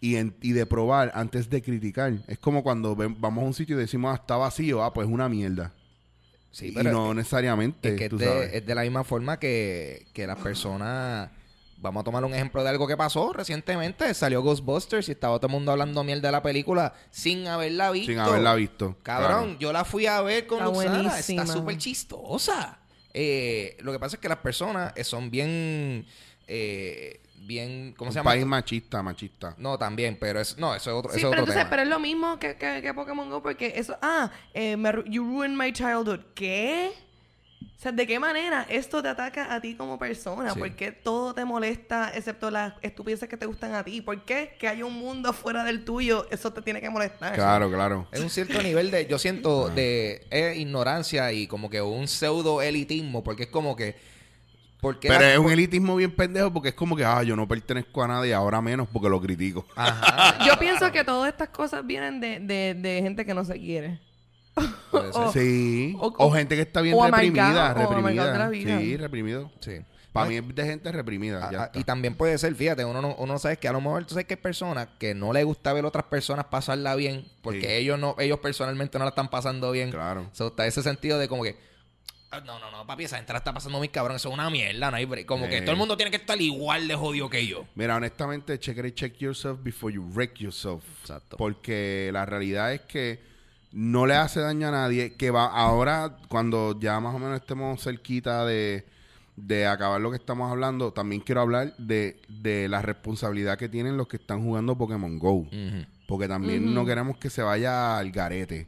y, 0.02 0.16
en- 0.18 0.36
y 0.42 0.52
de 0.52 0.66
probar 0.66 1.12
antes 1.16 1.50
de 1.50 1.62
criticar? 1.62 2.14
Es 2.28 2.38
como 2.40 2.64
cuando 2.64 2.96
ven- 2.96 3.16
vamos 3.22 3.44
a 3.44 3.48
un 3.48 3.54
sitio 3.54 3.78
y 3.78 3.80
decimos, 3.80 4.12
ah, 4.12 4.20
está 4.22 4.36
vacío, 4.36 4.84
ah, 4.84 4.94
pues 4.94 5.08
es 5.08 5.14
una 5.14 5.30
mierda. 5.30 5.72
Sí, 6.52 6.68
y 6.68 6.72
pero 6.74 6.92
no 6.92 7.14
necesariamente, 7.14 7.90
Es 7.94 7.98
que 7.98 8.06
es 8.06 8.12
de, 8.18 8.26
sabes. 8.26 8.54
es 8.56 8.66
de 8.66 8.76
la 8.76 8.82
misma 8.82 9.06
forma 9.06 9.40
que, 9.40 10.08
que 10.14 10.28
las 10.28 10.38
personas. 10.40 11.30
Vamos 11.78 12.02
a 12.02 12.04
tomar 12.04 12.24
un 12.26 12.34
ejemplo 12.34 12.62
de 12.62 12.70
algo 12.70 12.88
que 12.88 12.96
pasó 12.98 13.34
recientemente. 13.34 14.14
Salió 14.14 14.44
Ghostbusters 14.44 15.08
y 15.10 15.14
estaba 15.14 15.38
todo 15.40 15.48
el 15.48 15.54
mundo 15.54 15.72
hablando 15.72 16.04
mierda 16.04 16.28
de 16.28 16.32
la 16.34 16.44
película 16.44 16.94
sin 17.10 17.48
haberla 17.48 17.90
visto. 17.90 18.12
Sin 18.12 18.20
haberla 18.20 18.54
visto. 18.54 18.98
Cabrón, 19.02 19.44
claro. 19.46 19.60
yo 19.60 19.74
la 19.74 19.84
fui 19.84 20.06
a 20.06 20.22
ver 20.22 20.46
con 20.46 20.64
Luxana. 20.64 21.18
Está 21.18 21.48
súper 21.48 21.78
chistosa. 21.80 22.78
Eh, 23.14 23.78
lo 23.82 23.92
que 23.92 23.98
pasa 24.00 24.18
es 24.18 24.22
que 24.22 24.30
las 24.30 24.38
personas 24.40 24.94
son 25.04 25.32
bien. 25.32 26.06
eh, 26.48 27.20
bien. 27.46 27.94
¿Cómo 27.98 28.10
Un 28.10 28.14
se 28.14 28.20
llama? 28.20 28.32
país 28.32 28.46
machista, 28.46 29.02
machista. 29.04 29.56
No, 29.58 29.78
también, 29.78 30.18
pero 30.20 30.40
es, 30.40 30.58
no, 30.58 30.74
eso 30.76 30.92
es 30.92 30.96
otro, 30.96 31.12
Sí, 31.12 31.20
eso 31.20 31.28
es 31.28 31.32
pero 31.32 31.44
otro 31.44 31.54
entonces, 31.54 31.62
tema. 31.64 31.70
pero 31.70 31.82
es 31.84 31.88
lo 31.90 32.00
mismo 32.00 32.40
que, 32.40 32.56
que, 32.56 32.82
que 32.82 32.94
Pokémon 32.94 33.30
Go 33.30 33.42
porque 33.42 33.74
eso, 33.76 33.98
ah, 34.02 34.32
eh, 34.54 34.78
me 34.78 34.92
ru- 34.92 35.04
you 35.10 35.24
ruined 35.24 35.58
my 35.58 35.72
childhood. 35.74 36.20
¿Qué? 36.36 36.92
O 37.64 37.84
sea, 37.84 37.92
¿de 37.92 38.06
qué 38.06 38.20
manera 38.20 38.66
esto 38.70 39.02
te 39.02 39.10
ataca 39.10 39.54
a 39.56 39.60
ti 39.60 39.74
como 39.74 39.98
persona? 39.98 40.54
Sí. 40.54 40.60
¿Por 40.60 40.76
qué 40.76 40.92
todo 40.92 41.34
te 41.34 41.44
molesta 41.46 42.12
excepto 42.14 42.52
las 42.52 42.74
estupideces 42.84 43.28
que 43.28 43.38
te 43.38 43.48
gustan 43.48 43.74
a 43.74 43.84
ti? 43.84 44.02
¿Por 44.02 44.24
qué 44.24 44.56
que 44.60 44.68
hay 44.68 44.84
un 44.84 44.94
mundo 44.94 45.34
fuera 45.34 45.64
del 45.64 45.84
tuyo, 45.84 46.28
eso 46.30 46.54
te 46.54 46.62
tiene 46.62 46.80
que 46.80 46.92
molestar? 46.92 47.34
Claro, 47.34 47.72
claro. 47.72 48.08
Es 48.12 48.20
un 48.20 48.30
cierto 48.30 48.62
nivel 48.62 48.92
de, 48.92 49.08
yo 49.08 49.18
siento, 49.18 49.70
de 49.70 50.28
eh, 50.30 50.54
ignorancia 50.58 51.32
y 51.34 51.48
como 51.48 51.72
que 51.72 51.82
un 51.82 52.08
pseudo 52.08 52.62
elitismo, 52.62 53.24
porque 53.24 53.44
es 53.44 53.50
como 53.50 53.76
que. 53.76 53.96
Porque 54.82 55.08
Pero 55.08 55.24
es 55.24 55.38
un 55.38 55.44
por- 55.44 55.54
elitismo 55.54 55.96
bien 55.96 56.12
pendejo 56.12 56.52
porque 56.52 56.70
es 56.70 56.76
como 56.76 56.96
que, 56.96 57.06
ah, 57.06 57.22
yo 57.24 57.36
no 57.36 57.48
pertenezco 57.48 58.02
a 58.04 58.08
nadie, 58.08 58.34
ahora 58.34 58.62
menos 58.62 58.88
porque 58.92 59.10
lo 59.10 59.22
critico. 59.22 59.66
Ajá. 59.76 60.44
Yo 60.46 60.58
pienso 60.58 60.92
que 60.92 61.04
todas 61.04 61.32
estas 61.32 61.50
cosas 61.50 61.86
vienen 61.86 62.20
de, 62.20 62.40
de, 62.40 62.74
de 62.74 63.02
gente 63.04 63.24
que 63.26 63.34
no 63.36 63.46
se 63.46 63.54
quiere. 63.60 64.00
Puede 64.90 65.14
ser. 65.14 65.22
o- 65.26 65.32
sí. 65.32 65.96
o- 66.00 66.14
O, 66.18 66.32
gente 66.32 66.56
que 66.56 66.62
está 66.64 66.82
bien 66.82 66.96
o 66.98 67.06
reprimida. 67.06 67.46
amargado, 67.72 67.90
o 67.90 67.94
amargado 67.94 68.32
de 68.34 68.38
la 68.40 68.46
reprimida. 68.46 68.78
vida. 68.78 68.80
Sí, 68.82 68.98
reprimido. 68.98 69.52
Sí. 69.60 69.72
Para 70.12 70.28
mí 70.28 70.36
es 70.36 70.44
de 70.56 70.66
gente 70.66 70.92
reprimida. 70.92 71.50
ya 71.52 71.72
y 71.74 71.86
también 71.86 72.16
puede 72.16 72.38
ser, 72.38 72.54
fíjate, 72.54 72.84
uno 72.84 73.02
no, 73.02 73.16
uno 73.16 73.40
sabe 73.40 73.56
que 73.58 73.70
a 73.70 73.72
lo 73.72 73.80
mejor 73.80 74.04
tú 74.04 74.10
sabes 74.16 74.26
que 74.26 74.34
hay 74.34 74.42
personas 74.42 74.90
que 75.00 75.14
no 75.16 75.32
le 75.32 75.44
gusta 75.46 75.72
ver 75.72 75.86
otras 75.86 76.04
personas 76.06 76.46
pasarla 76.46 76.96
bien, 76.96 77.24
porque 77.42 77.62
Sí. 77.62 77.68
ellos 77.68 77.98
no, 77.98 78.16
ellos 78.20 78.40
personalmente 78.40 78.98
no 79.00 79.06
la 79.06 79.10
están 79.12 79.30
pasando 79.30 79.72
bien. 79.72 79.90
Claro. 79.90 80.28
So, 80.34 80.48
está 80.48 80.68
ese 80.68 80.84
sentido 80.84 81.18
de 81.18 81.30
como 81.30 81.44
que, 81.44 81.52
"Ah, 81.52 81.71
no, 82.46 82.60
no, 82.60 82.72
no, 82.72 82.88
papi, 82.88 83.04
esa 83.04 83.18
gente 83.18 83.34
la 83.34 83.40
está 83.40 83.54
pasando 83.54 83.78
muy 83.78 83.90
cabrón, 83.90 84.16
eso 84.16 84.30
es 84.30 84.34
una 84.34 84.50
mierda, 84.50 84.90
no 84.90 84.98
hay 84.98 85.06
break". 85.06 85.26
Como 85.26 85.48
que 85.48 85.58
Sí. 85.60 85.62
todo 85.66 85.72
el 85.72 85.78
mundo 85.78 85.98
tiene 85.98 86.12
que 86.12 86.18
estar 86.18 86.40
igual 86.42 86.88
de 86.88 86.96
jodido 86.96 87.30
que 87.30 87.46
yo. 87.46 87.66
Mira, 87.76 87.96
honestamente, 87.98 88.58
check 88.60 88.78
it, 88.86 88.96
check 88.96 89.18
yourself 89.18 89.60
before 89.62 89.94
you 89.94 90.02
wreck 90.14 90.36
yourself. 90.40 90.84
Exacto. 91.02 91.36
Porque 91.38 92.10
la 92.14 92.26
realidad 92.26 92.74
es 92.74 92.82
que 92.82 93.20
no 93.74 94.06
le 94.06 94.16
hace 94.16 94.40
daño 94.40 94.70
a 94.70 94.72
nadie. 94.72 95.14
Que 95.16 95.30
va 95.32 95.46
ahora, 95.46 96.18
cuando 96.30 96.80
ya 96.80 97.00
más 97.00 97.14
o 97.16 97.20
menos 97.20 97.40
estemos 97.42 97.82
cerquita 97.84 98.46
de, 98.46 98.86
de 99.36 99.66
acabar 99.68 100.00
lo 100.00 100.10
que 100.12 100.18
estamos 100.18 100.50
hablando, 100.52 100.92
también 100.94 101.22
quiero 101.22 101.42
hablar 101.42 101.76
de, 101.78 102.22
de 102.30 102.68
la 102.70 102.82
responsabilidad 102.82 103.58
que 103.58 103.70
tienen 103.70 103.98
los 103.98 104.08
que 104.08 104.18
están 104.18 104.42
jugando 104.44 104.78
Pokémon 104.78 105.20
Go. 105.20 105.48
Porque 106.08 106.28
también 106.28 106.74
no 106.74 106.86
queremos 106.86 107.18
que 107.18 107.30
se 107.30 107.42
vaya 107.42 107.98
al 107.98 108.12
garete. 108.12 108.68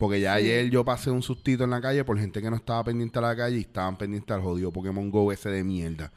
Porque 0.00 0.18
ya 0.18 0.32
ayer 0.32 0.70
yo 0.70 0.82
pasé 0.82 1.10
un 1.10 1.22
sustito 1.22 1.64
en 1.64 1.68
la 1.68 1.80
calle 1.82 2.04
por 2.04 2.18
gente 2.18 2.40
que 2.40 2.48
no 2.48 2.56
estaba 2.56 2.82
pendiente 2.82 3.18
a 3.18 3.22
la 3.22 3.36
calle 3.36 3.58
y 3.58 3.60
estaban 3.60 3.98
pendientes 3.98 4.34
al 4.34 4.40
jodido 4.40 4.72
Pokémon 4.72 5.10
Go 5.10 5.30
ese 5.30 5.50
de 5.50 5.62
mierda. 5.62 6.10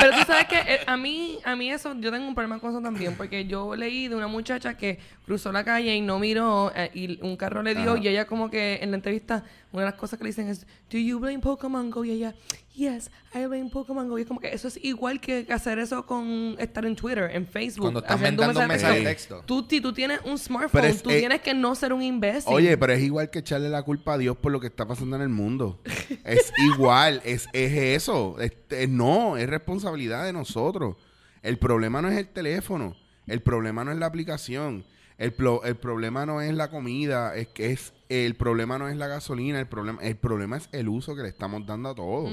Pero 0.00 0.16
tú 0.16 0.24
sabes 0.26 0.46
que 0.46 0.56
eh, 0.56 0.80
a 0.86 0.96
mí, 0.96 1.38
a 1.44 1.54
mí 1.56 1.70
eso, 1.70 1.94
yo 2.00 2.10
tengo 2.10 2.26
un 2.26 2.34
problema 2.34 2.58
con 2.58 2.70
eso 2.70 2.80
también, 2.80 3.16
porque 3.18 3.44
yo 3.44 3.76
leí 3.76 4.08
de 4.08 4.16
una 4.16 4.28
muchacha 4.28 4.78
que 4.78 4.98
cruzó 5.26 5.52
la 5.52 5.62
calle 5.62 5.94
y 5.94 6.00
no 6.00 6.18
miró 6.18 6.72
eh, 6.74 6.90
y 6.94 7.22
un 7.22 7.36
carro 7.36 7.62
le 7.62 7.74
dio 7.74 7.92
Ajá. 7.92 8.00
y 8.00 8.08
ella 8.08 8.26
como 8.26 8.50
que 8.50 8.78
en 8.80 8.92
la 8.92 8.96
entrevista, 8.96 9.44
una 9.72 9.82
de 9.82 9.90
las 9.90 10.00
cosas 10.00 10.18
que 10.18 10.24
le 10.24 10.30
dicen 10.30 10.48
es, 10.48 10.66
¿Do 10.90 10.96
you 10.96 11.18
blame 11.18 11.40
Pokemon 11.40 11.90
Go? 11.90 12.06
Y 12.06 12.12
ella, 12.12 12.34
yes, 12.74 13.10
I 13.34 13.44
blame 13.46 13.68
Pokemon 13.70 14.08
Go. 14.08 14.18
Y 14.18 14.22
es 14.22 14.28
como 14.28 14.40
que 14.40 14.52
eso 14.52 14.68
es 14.68 14.78
igual 14.82 15.20
que 15.20 15.46
hacer 15.50 15.78
eso 15.78 16.06
con 16.06 16.56
estar 16.58 16.84
en 16.86 16.96
Twitter, 16.96 17.30
en 17.32 17.46
Facebook. 17.46 17.82
Cuando 17.84 18.00
estás 18.00 18.20
mandando 18.20 18.60
un 18.60 18.68
mensaje 18.68 18.98
de 19.00 19.04
texto. 19.04 19.42
Tú, 19.46 19.66
si 19.68 19.80
tú 19.80 19.92
tienes 19.92 20.20
un 20.24 20.38
smartphone, 20.38 20.84
es- 20.86 21.02
tú 21.02 21.10
eh, 21.10 21.18
tienes 21.18 21.40
que 21.42 21.52
no 21.54 21.74
ser 21.74 21.92
un 21.92 22.02
imbécil. 22.02 22.52
Oye, 22.52 22.76
pero 22.78 22.92
es 22.92 23.02
igual 23.02 23.30
que 23.30 23.40
echarle 23.40 23.68
la 23.68 23.82
culpa 23.82 24.14
a 24.14 24.18
Dios 24.18 24.36
por 24.36 24.52
lo 24.52 24.60
que 24.60 24.68
está 24.68 24.86
pasando 24.86 25.16
en 25.16 25.22
el 25.22 25.28
mundo. 25.28 25.80
Es 26.24 26.52
igual, 26.74 27.20
es, 27.24 27.46
es 27.52 27.72
eso. 27.72 28.36
Es- 28.40 28.52
es- 28.70 28.88
no, 28.88 29.36
es 29.36 29.48
responsabilidad 29.48 30.24
de 30.24 30.32
nosotros. 30.32 30.96
El 31.42 31.58
problema 31.58 32.02
no 32.02 32.08
es 32.08 32.18
el 32.18 32.28
teléfono, 32.28 32.96
el 33.26 33.40
problema 33.42 33.82
no 33.84 33.92
es 33.92 33.98
la 33.98 34.06
aplicación, 34.06 34.84
el, 35.16 35.32
pro- 35.32 35.64
el 35.64 35.76
problema 35.76 36.26
no 36.26 36.40
es 36.42 36.52
la 36.54 36.68
comida, 36.70 37.34
es 37.34 37.48
que 37.48 37.72
es 37.72 37.92
el 38.10 38.34
problema 38.34 38.76
no 38.76 38.88
es 38.88 38.96
la 38.96 39.06
gasolina, 39.06 39.60
el 39.60 39.68
problema, 39.68 40.02
el 40.02 40.16
problema 40.16 40.56
es 40.56 40.68
el 40.72 40.88
uso 40.88 41.14
que 41.14 41.22
le 41.22 41.28
estamos 41.28 41.64
dando 41.64 41.90
a 41.90 41.94
todo. 41.94 42.28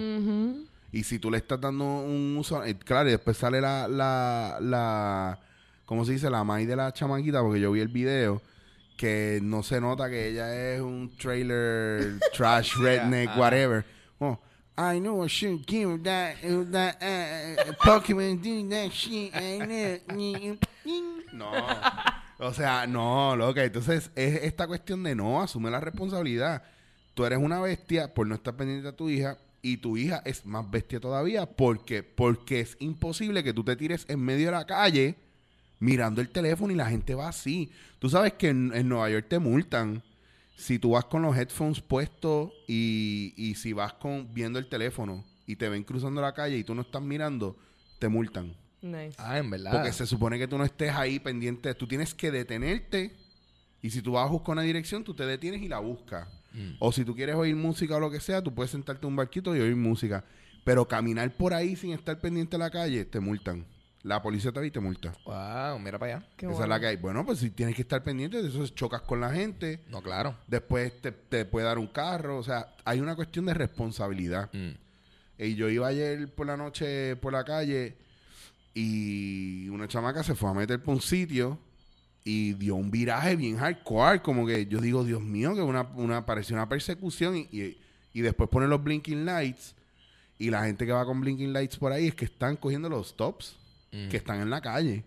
Y 0.92 1.04
si 1.04 1.20
tú 1.20 1.30
le 1.30 1.38
estás 1.38 1.62
dando 1.62 1.86
un 1.86 2.36
uso, 2.38 2.64
eh, 2.64 2.76
claro, 2.78 3.10
y 3.10 3.12
después 3.12 3.38
sale 3.38 3.62
la, 3.62 3.88
la, 3.88 4.58
la, 4.60 5.40
¿cómo 5.86 6.04
se 6.04 6.14
dice? 6.14 6.32
La 6.32 6.44
maíz 6.44 6.68
de 6.68 6.76
la 6.76 6.92
chamaquita, 6.92 7.42
porque 7.42 7.60
yo 7.60 7.72
vi 7.72 7.82
el 7.82 7.90
video, 7.90 8.42
que 8.98 9.40
no 9.44 9.62
se 9.62 9.80
nota 9.80 10.10
que 10.10 10.30
ella 10.30 10.74
es 10.74 10.82
un 10.82 11.16
trailer, 11.16 12.20
trash, 12.34 12.76
redneck, 12.78 13.38
whatever. 13.38 13.86
Oh, 14.20 14.40
I 14.78 15.00
know 15.00 15.24
I 15.24 15.28
shouldn't 15.28 15.68
give 15.68 16.04
that, 16.04 16.38
that 16.72 16.98
uh, 17.02 17.74
Pokemon 17.84 18.42
do 18.42 18.68
that 18.70 18.92
shit. 18.92 19.32
I 19.36 20.00
know. 20.10 20.58
No. 21.34 21.52
O 22.40 22.54
sea, 22.54 22.86
no, 22.88 23.36
loca. 23.36 23.64
Entonces, 23.64 24.12
es 24.16 24.44
esta 24.44 24.68
cuestión 24.68 25.04
de 25.04 25.16
no, 25.16 25.42
asume 25.42 25.72
la 25.72 25.80
responsabilidad. 25.80 26.64
Tú 27.14 27.26
eres 27.26 27.40
una 27.40 27.60
bestia 27.60 28.14
por 28.14 28.28
no 28.28 28.36
estar 28.36 28.56
pendiente 28.56 28.88
a 28.88 28.96
tu 28.96 29.10
hija 29.10 29.38
y 29.62 29.78
tu 29.78 29.98
hija 29.98 30.22
es 30.24 30.46
más 30.46 30.70
bestia 30.70 31.00
todavía 31.00 31.48
porque 31.48 32.04
porque 32.04 32.60
es 32.60 32.78
imposible 32.80 33.44
que 33.44 33.54
tú 33.54 33.64
te 33.64 33.76
tires 33.76 34.06
en 34.08 34.20
medio 34.20 34.46
de 34.46 34.52
la 34.52 34.68
calle 34.68 35.16
mirando 35.80 36.22
el 36.22 36.30
teléfono 36.30 36.72
y 36.72 36.76
la 36.76 36.90
gente 36.90 37.16
va 37.16 37.30
así. 37.30 37.72
Tú 38.00 38.10
sabes 38.10 38.34
que 38.34 38.50
en, 38.50 38.72
en 38.74 38.88
Nueva 38.88 39.10
York 39.10 39.26
te 39.30 39.40
multan 39.40 40.04
si 40.56 40.80
tú 40.80 40.92
vas 40.92 41.06
con 41.06 41.24
los 41.24 41.36
headphones 41.36 41.82
puestos 41.82 42.52
y, 42.68 43.34
y 43.36 43.56
si 43.56 43.74
vas 43.74 43.94
con 43.94 44.34
viendo 44.34 44.60
el 44.60 44.70
teléfono 44.70 45.24
y 45.48 45.56
te 45.56 45.70
ven 45.70 45.84
cruzando 45.84 46.22
la 46.22 46.34
calle 46.34 46.58
y 46.58 46.64
tú 46.64 46.76
no 46.76 46.82
estás 46.82 47.02
mirando, 47.02 47.58
te 48.00 48.10
multan. 48.10 48.56
Nice. 48.82 49.16
Ah, 49.18 49.38
en 49.38 49.50
verdad. 49.50 49.72
Porque 49.72 49.92
se 49.92 50.06
supone 50.06 50.38
que 50.38 50.48
tú 50.48 50.58
no 50.58 50.64
estés 50.64 50.92
ahí 50.92 51.20
pendiente. 51.20 51.74
Tú 51.74 51.88
tienes 51.88 52.14
que 52.14 52.32
detenerte. 52.32 53.16
Y 53.82 53.90
si 53.90 54.02
tú 54.02 54.14
vas 54.14 54.28
a 54.28 54.32
buscar 54.32 54.54
una 54.54 54.62
dirección, 54.64 55.04
tú 55.04 55.14
te 55.14 55.26
detienes 55.26 55.62
y 55.62 55.68
la 55.68 55.80
buscas. 55.80 56.28
Mm. 56.54 56.74
O 56.80 56.92
si 56.92 57.06
tú 57.06 57.16
quieres 57.16 57.36
oír 57.36 57.56
música 57.56 57.96
o 57.96 58.00
lo 58.00 58.10
que 58.10 58.20
sea, 58.20 58.42
tú 58.42 58.54
puedes 58.54 58.72
sentarte 58.72 59.06
en 59.06 59.12
un 59.12 59.16
barquito 59.16 59.56
y 59.56 59.60
oír 59.60 59.76
música. 59.76 60.24
Pero 60.64 60.88
caminar 60.88 61.32
por 61.36 61.54
ahí 61.54 61.76
sin 61.76 61.94
estar 61.94 62.20
pendiente 62.20 62.58
de 62.58 62.64
la 62.64 62.70
calle, 62.70 63.06
te 63.06 63.20
multan. 63.20 63.66
La 64.04 64.22
policía 64.22 64.52
te 64.52 64.60
ve 64.60 64.68
y 64.68 64.72
te 64.72 64.80
multa. 64.80 65.14
Wow, 65.26 65.80
mira 65.80 66.00
para 66.00 66.18
allá. 66.18 66.28
Qué 66.38 66.46
Esa 66.46 66.64
es 66.64 66.70
la 66.70 66.80
que 66.80 66.88
hay. 66.88 66.96
Bueno, 66.98 67.26
pues 67.26 67.40
si 67.40 67.50
tienes 67.50 67.76
que 67.76 67.82
estar 67.82 68.04
pendiente, 68.04 68.42
de 68.42 68.48
eso 68.48 68.66
chocas 68.68 69.02
con 69.02 69.20
la 69.20 69.32
gente. 69.32 69.82
No, 69.90 70.02
claro. 70.02 70.36
Después 70.48 71.02
te, 71.02 71.12
te 71.12 71.46
puede 71.46 71.66
dar 71.66 71.78
un 71.78 71.88
carro. 71.88 72.38
O 72.38 72.44
sea, 72.44 72.76
hay 72.86 73.00
una 73.00 73.16
cuestión 73.16 73.46
de 73.46 73.54
responsabilidad. 73.54 74.50
Mm. 74.54 74.72
Y 75.40 75.56
yo 75.56 75.70
iba 75.70 75.88
ayer 75.88 76.34
por 76.34 76.48
la 76.48 76.58
noche 76.58 77.16
por 77.18 77.34
la 77.34 77.44
calle 77.44 77.98
y 78.82 79.70
una 79.70 79.88
chamaca 79.88 80.24
se 80.24 80.36
fue 80.36 80.50
a 80.50 80.54
meter 80.54 80.82
por 80.82 80.94
un 80.96 81.02
sitio 81.02 81.58
y 82.24 82.54
dio 82.54 82.76
un 82.76 82.92
viraje 82.92 83.36
bien 83.36 83.58
hardcore. 83.58 84.22
Como 84.22 84.46
que 84.46 84.68
yo 84.68 84.80
digo, 84.80 85.04
Dios 85.04 85.22
mío, 85.22 85.56
que 85.56 85.62
una, 85.62 85.82
una 85.96 86.26
pareció 86.26 86.56
una 86.56 86.70
persecución 86.70 87.38
y, 87.38 87.42
y, 87.52 87.78
y 88.14 88.22
después 88.22 88.50
ponen 88.50 88.70
los 88.70 88.84
blinking 88.84 89.26
lights 89.26 89.74
y 90.38 90.50
la 90.52 90.64
gente 90.66 90.86
que 90.86 90.92
va 90.92 91.06
con 91.06 91.20
blinking 91.22 91.52
lights 91.54 91.78
por 91.78 91.92
ahí 91.92 92.08
es 92.08 92.16
que 92.16 92.26
están 92.26 92.56
cogiendo 92.58 92.90
los 92.90 93.10
stops 93.10 93.56
Mm. 93.90 94.10
que 94.10 94.18
están 94.18 94.42
en 94.42 94.50
la 94.50 94.60
calle. 94.60 95.06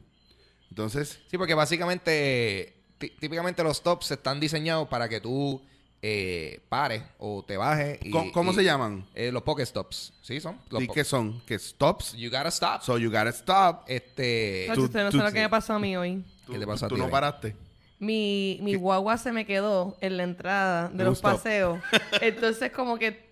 Entonces, 0.70 1.20
Sí, 1.30 1.36
porque 1.36 1.52
básicamente, 1.52 2.72
tí- 2.98 3.10
típicamente 3.20 3.62
los 3.62 3.76
stops 3.76 4.10
están 4.12 4.40
diseñados 4.40 4.88
para 4.88 5.06
que 5.06 5.20
tú 5.20 5.60
eh, 6.02 6.60
pares 6.68 7.02
o 7.18 7.44
te 7.46 7.56
bajes. 7.56 7.98
y- 8.02 8.10
¿cómo, 8.10 8.32
cómo 8.32 8.52
y- 8.52 8.54
se 8.54 8.64
llaman? 8.64 9.06
eh, 9.14 9.30
los 9.32 9.42
pocket 9.42 9.66
stops. 9.66 10.12
¿Sí 10.22 10.40
son? 10.40 10.58
Los 10.70 10.82
¿Y 10.82 10.86
po- 10.86 10.94
qué 10.94 11.04
son? 11.04 11.40
Que 11.46 11.58
stops. 11.58 12.14
You 12.14 12.30
gotta 12.30 12.48
stop. 12.48 12.82
So 12.82 12.96
you 12.98 13.10
gotta 13.10 13.30
stop. 13.30 13.84
este... 13.86 14.64
Chacho, 14.68 14.80
tú- 14.80 14.84
usted 14.86 15.04
no 15.04 15.10
tú- 15.10 15.18
sabe 15.18 15.30
lo 15.30 15.34
que 15.34 15.40
me 15.42 15.48
pasó 15.48 15.74
a 15.74 15.78
mí 15.78 15.96
hoy. 15.96 16.24
¿Qué 16.50 16.58
te 16.58 16.66
pasó 16.66 16.86
a 16.86 16.88
tú 16.88 16.94
ti 16.94 17.00
no 17.00 17.06
hoy? 17.06 17.10
paraste. 17.10 17.54
Mi, 17.98 18.58
mi 18.62 18.74
guagua 18.76 19.18
se 19.18 19.30
me 19.30 19.44
quedó 19.44 19.96
en 20.00 20.16
la 20.16 20.22
entrada 20.22 20.88
de 20.88 21.04
los 21.04 21.18
stop. 21.18 21.32
paseos. 21.32 21.80
Entonces, 22.22 22.72
como 22.72 22.98
que 22.98 23.29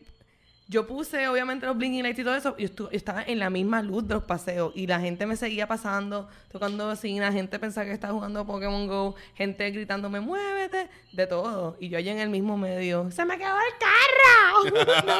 yo 0.71 0.87
puse, 0.87 1.27
obviamente, 1.29 1.65
los 1.67 1.77
blinking 1.77 2.03
lights 2.03 2.19
y 2.19 2.25
todo 2.25 2.37
eso. 2.37 2.55
Y 2.59 2.63
yo, 2.63 2.69
estu- 2.69 2.91
yo 2.91 2.97
estaba 2.97 3.23
en 3.23 3.39
la 3.39 3.49
misma 3.49 3.81
luz 3.83 4.07
de 4.07 4.15
los 4.15 4.25
paseos. 4.25 4.73
Y 4.75 4.87
la 4.87 5.01
gente 5.01 5.25
me 5.27 5.35
seguía 5.37 5.67
pasando, 5.67 6.29
tocando 6.53 6.87
bocina. 6.87 7.33
Gente 7.33 7.59
pensaba 7.59 7.87
que 7.87 7.93
estaba 7.93 8.13
jugando 8.13 8.47
Pokémon 8.47 8.87
Go. 8.87 9.15
Gente 9.35 9.71
gritándome, 9.71 10.21
muévete. 10.21 10.91
De 11.13 11.27
todo. 11.27 11.77
Y 11.81 11.89
yo 11.89 11.97
allá 11.99 12.13
en 12.13 12.19
el 12.19 12.29
mismo 12.29 12.57
medio. 12.59 13.11
¡Se 13.11 13.25
me 13.25 13.39
quedó 13.39 13.49
el 13.57 13.73
carro! 13.81 14.65
¡No 14.65 14.73
me 14.75 14.85
puedo 14.85 15.13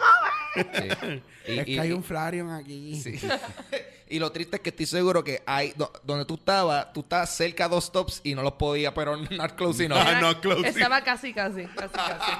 mover! 0.00 0.66
sí. 1.44 1.52
es 1.52 1.68
Y- 1.68 1.74
que 1.74 1.80
hay 1.80 1.88
y- 1.90 1.92
un 1.92 2.02
Flareon 2.02 2.50
aquí. 2.50 2.98
Sí. 2.98 3.20
y 4.08 4.18
lo 4.18 4.32
triste 4.32 4.56
es 4.56 4.62
que 4.62 4.70
estoy 4.70 4.86
seguro 4.86 5.22
que 5.22 5.42
hay 5.44 5.72
do- 5.76 5.92
donde 6.04 6.24
tú 6.24 6.34
estabas, 6.36 6.90
tú 6.94 7.00
estabas 7.00 7.28
cerca 7.36 7.66
a 7.66 7.68
dos 7.68 7.84
stops 7.84 8.22
y 8.24 8.34
no 8.34 8.42
los 8.42 8.52
podías, 8.54 8.94
pero 8.94 9.14
not 9.16 9.52
close 9.56 9.84
enough. 9.84 9.98
Ah, 10.00 10.10
Era- 10.12 10.20
no, 10.22 10.40
close. 10.40 10.66
Estaba 10.68 11.02
casi, 11.02 11.34
casi. 11.34 11.66
Casi, 11.66 11.92
casi. 11.92 12.32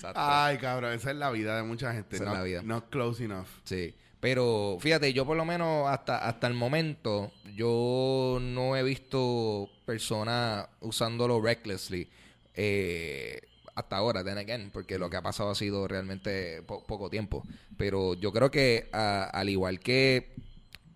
Exacto. 0.00 0.20
Ay, 0.22 0.58
cabrón, 0.58 0.92
esa 0.92 1.10
es 1.10 1.16
la 1.16 1.30
vida 1.30 1.56
de 1.56 1.62
mucha 1.62 1.92
gente. 1.92 2.16
Esa 2.16 2.24
es 2.24 2.30
no, 2.30 2.36
la 2.36 2.42
vida. 2.42 2.62
Not 2.62 2.88
close 2.90 3.24
enough. 3.24 3.46
Sí. 3.64 3.94
Pero 4.20 4.76
fíjate, 4.80 5.12
yo 5.14 5.24
por 5.24 5.36
lo 5.36 5.44
menos 5.46 5.88
hasta, 5.88 6.18
hasta 6.26 6.46
el 6.46 6.54
momento, 6.54 7.32
yo 7.54 8.38
no 8.40 8.76
he 8.76 8.82
visto 8.82 9.68
personas 9.86 10.66
usándolo 10.80 11.40
recklessly. 11.40 12.08
eh, 12.54 13.40
hasta 13.74 13.96
ahora, 13.96 14.22
then 14.22 14.36
again, 14.36 14.70
porque 14.72 14.98
lo 14.98 15.08
que 15.08 15.16
ha 15.16 15.22
pasado 15.22 15.50
ha 15.50 15.54
sido 15.54 15.88
realmente 15.88 16.60
po- 16.62 16.84
poco 16.86 17.08
tiempo. 17.08 17.42
Pero 17.78 18.12
yo 18.14 18.30
creo 18.32 18.50
que 18.50 18.90
a- 18.92 19.24
al 19.24 19.48
igual 19.48 19.78
que 19.80 20.34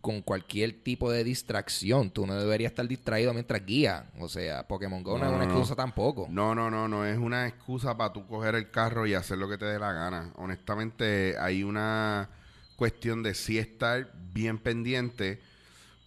con 0.05 0.21
cualquier 0.21 0.83
tipo 0.83 1.11
de 1.11 1.25
distracción, 1.25 2.11
tú 2.11 2.27
no 2.27 2.35
deberías 2.35 2.73
estar 2.73 2.87
distraído 2.87 3.33
mientras 3.33 3.65
guía. 3.65 4.11
O 4.21 4.29
sea, 4.29 4.69
Pokémon 4.69 5.03
Go 5.03 5.17
no, 5.19 5.25
es 5.25 5.33
una 5.33 5.45
excusa 5.45 5.75
tampoco. 5.75 6.27
No, 6.29 6.55
no, 6.55 6.71
no, 6.71 6.87
no 6.89 7.07
es 7.07 7.17
una 7.17 7.49
excusa 7.49 7.97
para 7.97 8.13
tú 8.13 8.27
coger 8.27 8.55
el 8.55 8.71
carro 8.71 9.07
y 9.07 9.15
hacer 9.15 9.39
lo 9.39 9.49
que 9.49 9.57
te 9.57 9.65
dé 9.65 9.79
la 9.79 9.95
gana. 9.95 10.31
Honestamente, 10.37 11.39
hay 11.39 11.65
una 11.65 12.29
cuestión 12.77 13.23
de 13.23 13.33
sí 13.33 13.57
estar 13.57 14.13
bien 14.35 14.59
pendiente 14.59 15.41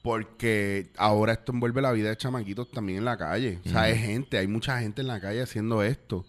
porque 0.04 0.92
ahora 0.96 1.34
esto 1.34 1.52
envuelve 1.52 1.82
la 1.82 1.92
vida 1.92 2.10
de 2.10 2.18
chamaquitos 2.18 2.70
también 2.70 3.00
en 3.00 3.06
la 3.06 3.18
calle. 3.18 3.62
O 3.66 3.70
sea, 3.70 3.82
hay 3.82 3.98
gente, 3.98 4.38
hay 4.38 4.46
mucha 4.46 4.80
gente 4.80 5.02
en 5.02 5.08
la 5.08 5.20
calle 5.20 5.42
haciendo 5.42 5.82
esto. 5.82 6.24